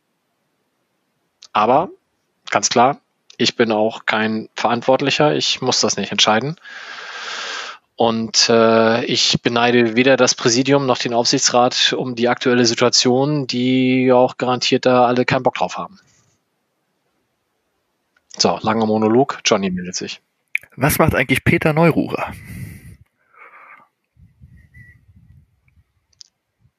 Aber 1.52 1.90
ganz 2.48 2.68
klar, 2.68 3.00
ich 3.38 3.56
bin 3.56 3.72
auch 3.72 4.06
kein 4.06 4.50
Verantwortlicher, 4.54 5.34
ich 5.34 5.60
muss 5.60 5.80
das 5.80 5.96
nicht 5.96 6.12
entscheiden. 6.12 6.60
Und 7.96 8.48
äh, 8.48 9.04
ich 9.04 9.42
beneide 9.42 9.96
weder 9.96 10.16
das 10.16 10.34
Präsidium 10.34 10.86
noch 10.86 10.98
den 10.98 11.14
Aufsichtsrat 11.14 11.92
um 11.92 12.14
die 12.14 12.28
aktuelle 12.28 12.64
Situation, 12.64 13.46
die 13.46 14.10
auch 14.12 14.38
garantiert 14.38 14.86
da 14.86 15.06
alle 15.06 15.24
keinen 15.24 15.42
Bock 15.42 15.54
drauf 15.54 15.76
haben. 15.76 16.00
So, 18.36 18.58
langer 18.62 18.86
Monolog. 18.86 19.40
Johnny 19.44 19.70
meldet 19.70 19.94
sich. 19.94 20.22
Was 20.74 20.98
macht 20.98 21.14
eigentlich 21.14 21.44
Peter 21.44 21.72
Neururer? 21.74 22.32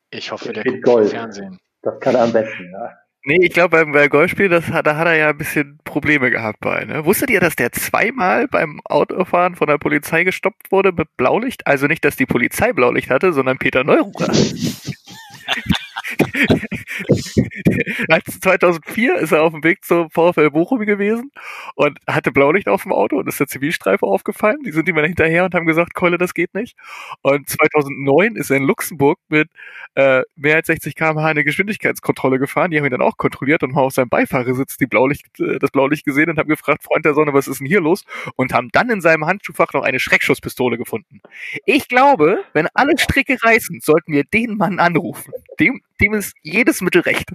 Ich 0.10 0.31
hoffe, 0.31 0.52
der 0.52 0.64
guckt 0.64 1.10
Fernsehen. 1.10 1.60
Das 1.84 1.99
kann 1.99 2.15
er 2.15 2.23
am 2.23 2.34
besten, 2.34 2.72
ja. 2.72 3.03
Nee, 3.26 3.38
ich 3.41 3.54
glaube, 3.54 3.78
beim, 3.78 3.94
beim 3.94 4.10
Golfspiel, 4.10 4.50
das, 4.50 4.66
da 4.66 4.98
hat 4.98 5.08
er 5.08 5.16
ja 5.16 5.30
ein 5.30 5.38
bisschen 5.38 5.80
Probleme 5.86 6.30
gehabt 6.30 6.60
bei. 6.60 6.84
Ne? 6.84 7.06
Wusstet 7.06 7.30
ihr, 7.30 7.40
dass 7.40 7.56
der 7.56 7.72
zweimal 7.72 8.50
beim 8.50 8.82
Autofahren 8.84 9.56
von 9.56 9.68
der 9.68 9.78
Polizei 9.78 10.26
gestoppt 10.26 10.74
wurde 10.74 10.91
mit 10.91 11.08
Blaulicht? 11.16 11.66
Also 11.66 11.88
nicht, 11.88 12.04
dass 12.04 12.18
die 12.18 12.26
Polizei 12.26 12.74
Blaulicht 12.74 13.10
hatte, 13.10 13.32
sondern 13.32 13.58
Peter 13.58 13.86
Neururer. 13.86 14.34
2004 18.41 19.15
ist 19.18 19.32
er 19.32 19.44
auf 19.44 19.53
dem 19.53 19.64
Weg 19.64 19.84
zum 19.84 20.10
VfL 20.10 20.52
Bochum 20.52 20.86
gewesen 20.86 21.32
und 21.76 21.99
hatte 22.07 22.32
Blaulicht 22.32 22.68
auf 22.68 22.84
dem 22.84 22.91
Auto 22.91 23.18
und 23.18 23.28
ist 23.28 23.40
der 23.40 23.48
Zivilstreife 23.48 24.06
aufgefallen. 24.06 24.60
Die 24.65 24.72
sind 24.72 24.88
ihm 24.88 24.95
dann 24.95 25.06
hinterher 25.06 25.45
und 25.45 25.53
haben 25.56 25.65
gesagt, 25.65 25.94
Keule, 25.94 26.18
das 26.18 26.34
geht 26.34 26.53
nicht. 26.53 26.76
Und 27.22 27.49
2009 27.49 28.36
ist 28.36 28.49
er 28.49 28.57
in 28.57 28.64
Luxemburg 28.64 29.20
mit 29.30 29.49
äh, 29.95 30.24
mehr 30.36 30.56
als 30.56 30.68
60 30.68 30.95
km/h 30.95 31.28
eine 31.28 31.44
Geschwindigkeitskontrolle 31.44 32.40
gefahren. 32.40 32.72
Die 32.72 32.78
haben 32.78 32.86
ihn 32.86 32.91
dann 32.91 33.02
auch 33.02 33.18
kontrolliert 33.18 33.64
und 33.64 33.76
haben 33.76 33.84
auf 33.84 33.94
seinem 33.94 34.10
Beifahrersitz 34.10 34.78
die 34.78 34.88
Blaulicht, 34.88 35.40
äh, 35.40 35.60
das 35.60 35.72
Blaulicht 35.72 36.06
gesehen 36.06 36.30
und 36.30 36.38
haben 36.38 36.49
gefragt, 36.49 36.84
Freund 36.84 37.06
der 37.06 37.14
Sonne, 37.14 37.34
was 37.34 37.48
ist 37.48 37.60
denn 37.60 37.68
hier 37.68 37.82
los? 37.82 38.03
Und 38.36 38.53
haben 38.53 38.70
dann 38.72 38.90
in 38.90 39.02
seinem 39.02 39.26
Handschuhfach 39.26 39.74
noch 39.74 39.84
eine 39.84 39.99
Schreckschusspistole 39.99 40.78
gefunden. 40.78 41.22
Ich 41.65 41.88
glaube, 41.88 42.44
wenn 42.53 42.68
alle 42.74 42.98
Stricke 42.98 43.38
reißen, 43.41 43.80
sollten 43.82 44.14
wir 44.14 44.24
den 44.24 44.57
Mann 44.57 44.80
anrufen. 44.80 45.32
Dem, 45.60 45.82
dem 46.02 46.14
ist 46.14 46.36
jedes 46.41 46.82
Mittel 46.84 47.02
recht. 47.02 47.30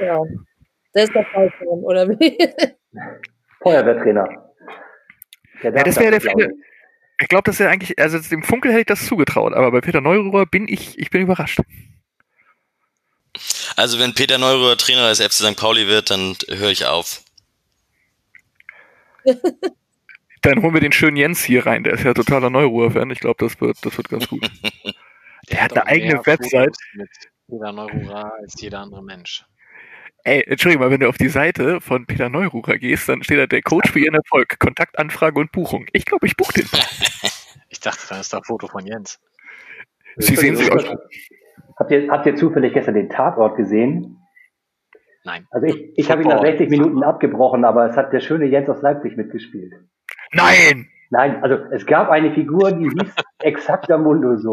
Ja. 0.00 0.22
Der 0.94 1.04
ist 1.04 1.14
der 1.14 1.24
Fallschirm, 1.26 1.84
oder 1.84 2.08
wie? 2.08 2.38
Feuerwehrtrainer. 3.62 4.52
Der 5.62 5.74
Ja, 5.74 5.82
das 5.82 5.98
wäre 5.98 6.12
der. 6.12 6.20
Fehler. 6.20 6.48
Ich 7.20 7.28
glaube, 7.28 7.44
das 7.44 7.58
wäre 7.58 7.70
eigentlich, 7.70 7.98
also 7.98 8.18
dem 8.18 8.42
Funkel 8.42 8.72
hätte 8.72 8.80
ich 8.80 8.86
das 8.86 9.06
zugetraut, 9.06 9.52
aber 9.52 9.70
bei 9.70 9.82
Peter 9.82 10.00
Neururer 10.00 10.46
bin 10.46 10.66
ich, 10.68 10.98
ich 10.98 11.10
bin 11.10 11.20
überrascht. 11.20 11.60
Also 13.76 13.98
wenn 13.98 14.14
Peter 14.14 14.38
Neururer 14.38 14.78
Trainer 14.78 15.08
des 15.08 15.20
FC 15.20 15.32
St. 15.32 15.56
Pauli 15.56 15.86
wird, 15.86 16.10
dann 16.10 16.34
höre 16.48 16.70
ich 16.70 16.86
auf. 16.86 17.22
Dann 20.42 20.62
holen 20.62 20.72
wir 20.72 20.80
den 20.80 20.92
schönen 20.92 21.18
Jens 21.18 21.44
hier 21.44 21.66
rein, 21.66 21.84
der 21.84 21.92
ist 21.92 22.04
ja 22.04 22.14
totaler 22.14 22.48
Neururer-Fan. 22.48 23.10
Ich 23.10 23.20
glaube, 23.20 23.44
das 23.44 23.60
wird, 23.60 23.84
das 23.84 23.96
wird 23.98 24.08
ganz 24.08 24.26
gut. 24.26 24.50
Der 25.50 25.64
hat 25.64 25.72
eine 25.72 25.86
eigene 25.86 26.26
Website. 26.26 26.76
Mit 26.94 27.08
Peter 27.48 27.72
Neurura 27.72 28.32
als 28.40 28.60
jeder 28.60 28.80
andere 28.80 29.02
Mensch. 29.02 29.44
Ey, 30.24 30.42
entschuldige 30.46 30.80
mal, 30.80 30.90
wenn 30.90 31.00
du 31.00 31.08
auf 31.08 31.16
die 31.16 31.28
Seite 31.28 31.80
von 31.80 32.06
Peter 32.06 32.28
Neururer 32.28 32.76
gehst, 32.76 33.08
dann 33.08 33.22
steht 33.22 33.38
da 33.38 33.46
der 33.46 33.62
Coach 33.62 33.90
für 33.90 34.00
ihren 34.00 34.14
Erfolg, 34.14 34.58
Kontaktanfrage 34.58 35.40
und 35.40 35.50
Buchung. 35.50 35.86
Ich 35.92 36.04
glaube, 36.04 36.26
ich 36.26 36.36
buche 36.36 36.52
den. 36.54 36.66
Ich 37.72 37.78
dachte, 37.78 38.02
da 38.10 38.20
ist 38.20 38.32
da 38.32 38.38
ein 38.38 38.44
Foto 38.44 38.66
von 38.66 38.84
Jens. 38.84 39.20
Sie 40.16 40.34
sehen 40.34 40.56
sich 40.56 40.70
euch. 40.72 40.86
Habt 41.78 41.90
ihr, 41.92 42.10
habt 42.10 42.26
ihr 42.26 42.34
zufällig 42.34 42.74
gestern 42.74 42.94
den 42.94 43.08
Tatort 43.08 43.56
gesehen? 43.56 44.18
Nein. 45.24 45.46
Also 45.50 45.68
ich, 45.68 45.96
ich 45.96 46.10
habe 46.10 46.22
ihn 46.22 46.28
nach 46.28 46.38
Football. 46.38 46.58
60 46.58 46.70
Minuten 46.70 47.02
abgebrochen, 47.04 47.64
aber 47.64 47.86
es 47.88 47.96
hat 47.96 48.12
der 48.12 48.20
schöne 48.20 48.46
Jens 48.46 48.68
aus 48.68 48.82
Leipzig 48.82 49.16
mitgespielt. 49.16 49.72
Nein! 50.32 50.90
Nein, 51.10 51.42
also 51.42 51.56
es 51.72 51.84
gab 51.86 52.08
eine 52.08 52.32
Figur, 52.32 52.70
die 52.72 52.88
hieß 52.88 53.14
exakter 53.40 53.98
Mundo 53.98 54.36
so. 54.36 54.52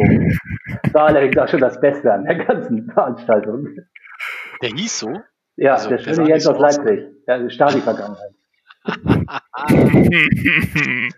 Das 0.83 0.93
war 0.93 1.05
allerdings 1.07 1.37
auch 1.37 1.47
schon 1.47 1.59
das 1.61 1.79
Beste 1.79 2.11
an 2.11 2.23
der 2.25 2.43
ganzen 2.45 2.89
Veranstaltung. 2.91 3.67
Der 4.63 4.69
hieß 4.69 4.99
so? 4.99 5.13
Ja, 5.55 5.73
Also, 5.73 5.89
der 5.89 5.99
schöne 5.99 6.39
so 6.39 6.51
aus 6.51 6.59
aus. 6.59 6.77
Leipzig. 6.77 7.05
Ja, 7.27 7.49
Stasi-Vergangenheit. 7.49 8.33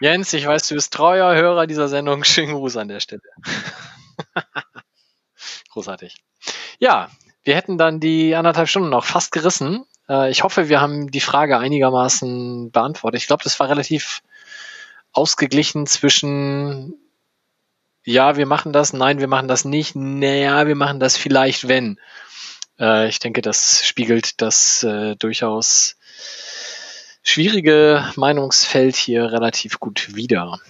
Jens, 0.00 0.32
ich 0.32 0.46
weiß, 0.46 0.68
du 0.68 0.74
bist 0.74 0.92
treuer 0.92 1.34
Hörer 1.34 1.66
dieser 1.66 1.88
Sendung. 1.88 2.24
Schönen 2.24 2.52
Gruß 2.52 2.76
an 2.76 2.88
der 2.88 3.00
Stelle. 3.00 3.22
Großartig. 5.72 6.16
Ja, 6.78 7.08
wir 7.42 7.56
hätten 7.56 7.78
dann 7.78 8.00
die 8.00 8.34
anderthalb 8.34 8.68
Stunden 8.68 8.90
noch 8.90 9.04
fast 9.04 9.32
gerissen. 9.32 9.84
Äh, 10.08 10.30
Ich 10.30 10.42
hoffe, 10.44 10.68
wir 10.68 10.80
haben 10.80 11.10
die 11.10 11.20
Frage 11.20 11.58
einigermaßen 11.58 12.70
beantwortet. 12.70 13.20
Ich 13.20 13.26
glaube, 13.26 13.44
das 13.44 13.58
war 13.60 13.68
relativ 13.68 14.20
ausgeglichen 15.14 15.86
zwischen 15.86 16.94
ja, 18.04 18.36
wir 18.36 18.46
machen 18.46 18.72
das, 18.72 18.92
nein, 18.92 19.18
wir 19.18 19.28
machen 19.28 19.48
das 19.48 19.64
nicht, 19.64 19.96
naja, 19.96 20.66
wir 20.66 20.74
machen 20.74 21.00
das 21.00 21.16
vielleicht, 21.16 21.68
wenn. 21.68 21.98
Äh, 22.78 23.08
Ich 23.08 23.18
denke, 23.18 23.40
das 23.40 23.86
spiegelt 23.86 24.42
das 24.42 24.82
äh, 24.82 25.16
durchaus 25.16 25.96
schwierige 27.22 28.12
Meinungsfeld 28.16 28.96
hier 28.96 29.32
relativ 29.32 29.80
gut 29.80 30.14
wider. 30.14 30.60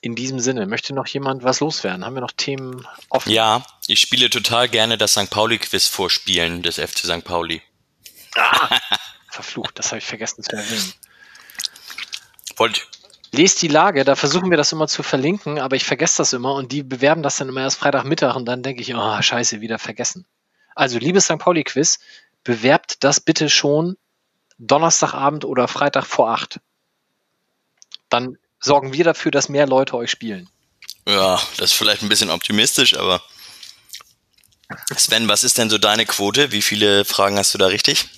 In 0.00 0.14
diesem 0.14 0.38
Sinne, 0.38 0.66
möchte 0.66 0.94
noch 0.94 1.06
jemand 1.08 1.42
was 1.42 1.60
loswerden? 1.60 2.04
Haben 2.04 2.14
wir 2.14 2.20
noch 2.20 2.32
Themen 2.32 2.86
offen? 3.08 3.32
Ja, 3.32 3.64
ich 3.88 4.00
spiele 4.00 4.30
total 4.30 4.68
gerne 4.68 4.98
das 4.98 5.12
St. 5.12 5.30
Pauli-Quiz 5.30 5.88
vorspielen 5.88 6.62
des 6.62 6.76
FC 6.76 6.98
St. 6.98 7.24
Pauli. 7.24 7.62
Verflucht, 9.30 9.78
das 9.78 9.88
habe 9.88 9.98
ich 9.98 10.04
vergessen 10.04 10.42
zu 10.44 10.54
erwähnen. 10.54 10.92
Wollt, 12.58 12.86
Lest 13.30 13.60
die 13.60 13.68
Lage, 13.68 14.04
da 14.04 14.16
versuchen 14.16 14.48
wir 14.50 14.56
das 14.56 14.72
immer 14.72 14.88
zu 14.88 15.02
verlinken, 15.02 15.58
aber 15.58 15.76
ich 15.76 15.84
vergesse 15.84 16.18
das 16.18 16.32
immer 16.32 16.54
und 16.54 16.72
die 16.72 16.82
bewerben 16.82 17.22
das 17.22 17.36
dann 17.36 17.48
immer 17.48 17.60
erst 17.60 17.78
Freitagmittag 17.78 18.36
und 18.36 18.46
dann 18.46 18.62
denke 18.62 18.80
ich, 18.80 18.94
oh, 18.94 19.22
scheiße, 19.22 19.60
wieder 19.60 19.78
vergessen. 19.78 20.26
Also, 20.74 20.98
liebes 20.98 21.24
St. 21.24 21.38
Pauli-Quiz, 21.38 21.98
bewerbt 22.42 23.04
das 23.04 23.20
bitte 23.20 23.50
schon 23.50 23.98
Donnerstagabend 24.58 25.44
oder 25.44 25.68
Freitag 25.68 26.06
vor 26.06 26.30
acht. 26.30 26.60
Dann 28.08 28.38
sorgen 28.60 28.94
wir 28.94 29.04
dafür, 29.04 29.30
dass 29.30 29.50
mehr 29.50 29.66
Leute 29.66 29.94
euch 29.94 30.10
spielen. 30.10 30.48
ja, 31.06 31.38
das 31.58 31.72
ist 31.72 31.72
vielleicht 31.74 32.02
ein 32.02 32.08
bisschen 32.08 32.30
optimistisch, 32.30 32.96
aber 32.96 33.22
Sven, 34.96 35.28
was 35.28 35.44
ist 35.44 35.58
denn 35.58 35.70
so 35.70 35.78
deine 35.78 36.06
Quote? 36.06 36.50
Wie 36.50 36.62
viele 36.62 37.04
Fragen 37.04 37.38
hast 37.38 37.52
du 37.52 37.58
da 37.58 37.66
richtig? 37.66 38.08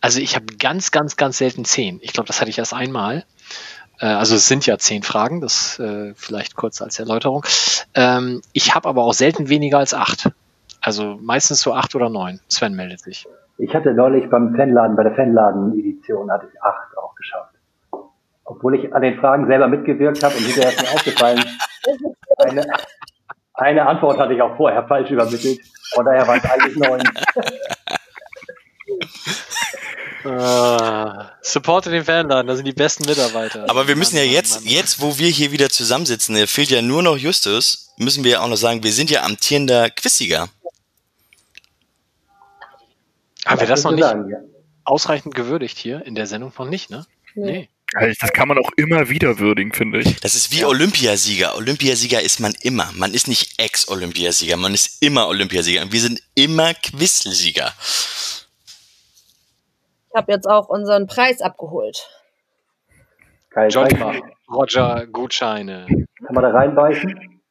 Also 0.00 0.20
ich 0.20 0.36
habe 0.36 0.46
ganz, 0.58 0.90
ganz, 0.90 1.16
ganz 1.16 1.38
selten 1.38 1.64
zehn. 1.64 1.98
Ich 2.02 2.12
glaube, 2.12 2.26
das 2.26 2.40
hatte 2.40 2.50
ich 2.50 2.58
erst 2.58 2.74
einmal. 2.74 3.24
Äh, 4.00 4.06
also 4.06 4.34
es 4.34 4.48
sind 4.48 4.66
ja 4.66 4.78
zehn 4.78 5.02
Fragen, 5.02 5.40
das 5.40 5.78
äh, 5.78 6.12
vielleicht 6.14 6.56
kurz 6.56 6.82
als 6.82 6.98
Erläuterung. 6.98 7.44
Ähm, 7.94 8.42
ich 8.52 8.74
habe 8.74 8.88
aber 8.88 9.04
auch 9.04 9.14
selten 9.14 9.48
weniger 9.48 9.78
als 9.78 9.94
acht. 9.94 10.30
Also 10.80 11.18
meistens 11.20 11.62
so 11.62 11.74
acht 11.74 11.94
oder 11.94 12.10
neun. 12.10 12.40
Sven 12.48 12.74
meldet 12.74 13.00
sich. 13.00 13.26
Ich 13.58 13.74
hatte 13.74 13.94
neulich 13.94 14.28
beim 14.28 14.54
Fanladen, 14.54 14.96
bei 14.96 15.02
der 15.02 15.14
Fanladen-Edition 15.14 16.30
hatte 16.30 16.46
ich 16.52 16.62
acht 16.62 16.96
auch 16.98 17.14
geschafft. 17.14 17.54
Obwohl 18.44 18.74
ich 18.76 18.94
an 18.94 19.02
den 19.02 19.18
Fragen 19.18 19.46
selber 19.46 19.66
mitgewirkt 19.66 20.22
habe 20.22 20.36
und 20.36 20.44
hinterher 20.44 20.72
ist 20.72 20.82
mir 20.82 20.94
aufgefallen, 20.94 21.42
eine, 22.36 22.66
eine 23.54 23.86
Antwort 23.86 24.18
hatte 24.18 24.34
ich 24.34 24.42
auch 24.42 24.56
vorher 24.56 24.86
falsch 24.86 25.10
übermittelt. 25.10 25.58
Von 25.94 26.04
daher 26.04 26.28
waren 26.28 26.38
es 26.38 26.50
eigentlich 26.50 26.76
neun. 26.76 27.00
Äh, 30.26 31.24
supporte 31.42 31.90
den 31.90 32.04
Fanladen, 32.04 32.48
das 32.48 32.56
sind 32.56 32.66
die 32.66 32.72
besten 32.72 33.04
Mitarbeiter. 33.04 33.68
Aber 33.68 33.86
wir 33.86 33.96
müssen 33.96 34.16
ja 34.16 34.24
jetzt, 34.24 34.64
jetzt, 34.64 35.00
wo 35.00 35.18
wir 35.18 35.28
hier 35.28 35.52
wieder 35.52 35.70
zusammensitzen, 35.70 36.34
da 36.34 36.46
fehlt 36.46 36.70
ja 36.70 36.82
nur 36.82 37.02
noch 37.02 37.16
Justus, 37.16 37.92
müssen 37.96 38.24
wir 38.24 38.32
ja 38.32 38.40
auch 38.40 38.48
noch 38.48 38.56
sagen, 38.56 38.82
wir 38.82 38.92
sind 38.92 39.10
ja 39.10 39.22
amtierender 39.22 39.90
Quizsieger. 39.90 40.48
Haben 43.46 43.60
wir 43.60 43.68
das 43.68 43.84
noch 43.84 43.92
nicht 43.92 44.06
ausreichend 44.84 45.34
gewürdigt 45.34 45.78
hier 45.78 46.04
in 46.04 46.14
der 46.14 46.26
Sendung 46.26 46.52
noch 46.58 46.66
nicht, 46.66 46.90
ne? 46.90 47.06
Nee. 47.34 47.68
Also 47.94 48.14
das 48.20 48.32
kann 48.32 48.48
man 48.48 48.58
auch 48.58 48.70
immer 48.76 49.08
wieder 49.08 49.38
würdigen, 49.38 49.72
finde 49.72 50.00
ich. 50.00 50.20
Das 50.20 50.34
ist 50.34 50.50
wie 50.50 50.64
Olympiasieger. 50.64 51.54
Olympiasieger 51.54 52.20
ist 52.20 52.40
man 52.40 52.52
immer. 52.62 52.90
Man 52.94 53.14
ist 53.14 53.28
nicht 53.28 53.60
Ex-Olympiasieger, 53.60 54.56
man 54.56 54.74
ist 54.74 55.02
immer 55.02 55.28
Olympiasieger. 55.28 55.82
Und 55.82 55.92
wir 55.92 56.00
sind 56.00 56.20
immer 56.34 56.74
Quizsieger. 56.74 57.72
Ich 60.16 60.18
habe 60.18 60.32
jetzt 60.32 60.48
auch 60.48 60.70
unseren 60.70 61.06
Preis 61.06 61.42
abgeholt. 61.42 62.08
Geil, 63.50 63.68
mal. 63.98 64.18
Roger 64.50 65.06
Gutscheine. 65.06 65.84
Kann 65.88 66.34
man 66.34 66.42
da 66.42 66.52
reinbeißen? 66.52 67.42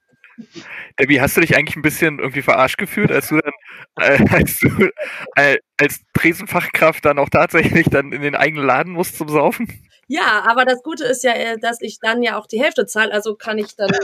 Debbie, 0.99 1.21
hast 1.21 1.37
du 1.37 1.41
dich 1.41 1.55
eigentlich 1.55 1.75
ein 1.75 1.83
bisschen 1.83 2.17
irgendwie 2.17 2.41
verarscht 2.41 2.79
gefühlt, 2.79 3.11
als 3.11 3.27
du 3.29 3.37
dann, 3.37 3.53
äh, 4.01 4.25
als 4.35 4.57
du 4.57 4.89
äh, 5.35 5.59
als 5.79 6.01
Tresenfachkraft 6.15 7.05
dann 7.05 7.19
auch 7.19 7.29
tatsächlich 7.29 7.85
dann 7.91 8.11
in 8.11 8.23
den 8.23 8.33
eigenen 8.33 8.65
Laden 8.65 8.93
musst 8.93 9.15
zum 9.15 9.29
Saufen? 9.29 9.67
Ja, 10.07 10.43
aber 10.47 10.65
das 10.65 10.81
Gute 10.81 11.03
ist 11.03 11.23
ja, 11.23 11.33
äh, 11.33 11.59
dass 11.59 11.81
ich 11.81 11.99
dann 11.99 12.23
ja 12.23 12.35
auch 12.35 12.47
die 12.47 12.59
Hälfte 12.59 12.87
zahle, 12.87 13.13
also 13.13 13.35
kann 13.35 13.59
ich 13.59 13.75
dann. 13.75 13.91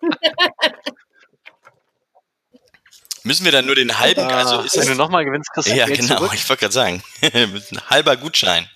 Müssen 3.28 3.44
wir 3.44 3.52
dann 3.52 3.66
nur 3.66 3.74
den 3.74 3.98
halben, 3.98 4.22
also 4.22 4.60
Ah, 4.60 4.64
ist 4.64 4.74
wenn 4.78 4.86
du 4.86 4.92
es, 4.92 4.96
nochmal 4.96 5.26
gewinnst, 5.26 5.52
kriegst 5.52 5.68
du 5.68 5.74
ja 5.76 5.84
Geld 5.84 6.00
genau, 6.00 6.16
zurück. 6.16 6.30
ich 6.32 6.48
wollte 6.48 6.60
gerade 6.60 6.72
sagen, 6.72 7.02
ein 7.22 7.90
halber 7.90 8.16
Gutschein. 8.16 8.66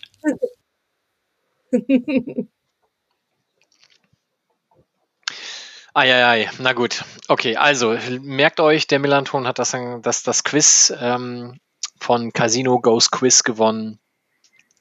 Eieiei, 5.94 6.50
na 6.58 6.74
gut. 6.74 7.02
Okay, 7.28 7.56
also 7.56 7.96
merkt 8.20 8.60
euch, 8.60 8.86
der 8.86 8.98
Millanton 8.98 9.46
hat 9.46 9.58
das, 9.58 9.74
das, 10.02 10.22
das 10.22 10.44
Quiz 10.44 10.92
ähm, 11.00 11.58
von 11.98 12.34
Casino 12.34 12.78
Goes 12.78 13.10
Quiz 13.10 13.44
gewonnen. 13.44 14.00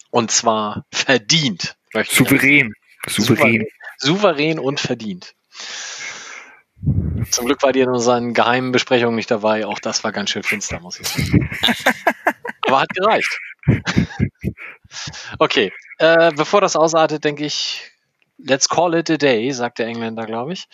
Und 0.09 0.31
zwar 0.31 0.85
verdient. 0.91 1.77
Souverän. 2.09 2.73
Souverän. 3.07 3.65
souverän 3.99 4.59
und 4.59 4.81
verdient. 4.81 5.33
Zum 7.29 7.45
Glück 7.45 7.61
war 7.63 7.71
die 7.71 7.81
in 7.81 7.89
unseren 7.89 8.33
geheimen 8.33 8.71
Besprechungen 8.71 9.15
nicht 9.15 9.31
dabei. 9.31 9.65
Auch 9.65 9.79
das 9.79 10.03
war 10.03 10.11
ganz 10.11 10.31
schön 10.31 10.43
finster, 10.43 10.79
muss 10.79 10.99
ich 10.99 11.07
sagen. 11.07 11.49
Aber 12.67 12.81
hat 12.81 12.89
gereicht. 12.89 13.39
Okay, 15.39 15.71
äh, 15.99 16.31
bevor 16.35 16.59
das 16.59 16.75
ausartet, 16.75 17.23
denke 17.23 17.45
ich, 17.45 17.91
let's 18.45 18.69
call 18.69 18.93
it 18.95 19.09
a 19.09 19.17
day, 19.17 19.51
sagt 19.51 19.79
der 19.79 19.87
Engländer, 19.87 20.25
glaube 20.25 20.53
ich. 20.53 20.67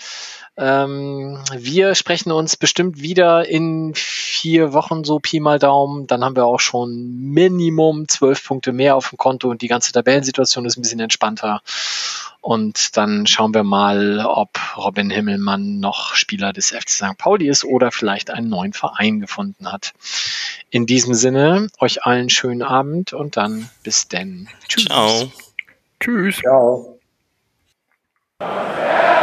Ähm, 0.58 1.40
wir 1.56 1.96
sprechen 1.96 2.32
uns 2.32 2.58
bestimmt 2.58 3.02
wieder 3.02 3.48
in 3.48 3.94
vier 3.96 4.74
Wochen, 4.74 5.04
so 5.04 5.20
Pi 5.20 5.40
mal 5.40 5.60
Daumen. 5.60 6.08
Dann 6.08 6.24
haben 6.24 6.36
wir 6.36 6.46
auch 6.46 6.60
schon 6.60 7.18
Minimum 7.18 8.08
zwölf 8.08 8.44
Punkte 8.46 8.72
mehr 8.72 8.96
auf 8.96 9.10
dem 9.10 9.18
Konto 9.18 9.50
und 9.50 9.62
die 9.62 9.68
ganze 9.68 9.92
Tabellensituation 9.92 10.66
ist 10.66 10.78
ein 10.78 10.82
bisschen 10.82 11.00
entspannter. 11.00 11.62
Und 12.42 12.96
dann 12.96 13.28
schauen 13.28 13.54
wir 13.54 13.64
mal, 13.64 14.26
ob 14.26 14.58
Robin 14.78 15.10
Himmelmann 15.10 15.80
noch 15.80 16.16
Spieler 16.16 16.54
des 16.54 16.70
FC 16.70 16.90
St. 16.90 17.18
Pauli 17.18 17.50
ist 17.50 17.66
oder 17.66 17.92
vielleicht 17.92 18.30
einen 18.30 18.50
neuen 18.50 18.74
Verein 18.74 19.20
gefunden 19.20 19.72
hat. 19.72 19.94
In 20.70 20.86
diesem 20.86 21.14
Sinne, 21.14 21.68
euch 21.80 22.04
allen 22.04 22.30
schönen 22.30 22.62
Abend 22.62 23.12
und 23.14 23.38
dann 23.38 23.70
bis 23.84 24.08
denn. 24.08 24.48
Tschüss. 24.68 24.86
Ciao. 24.86 25.32
Tschüss. 26.00 26.38
Ciao. 26.38 26.97
Fé! 28.40 29.17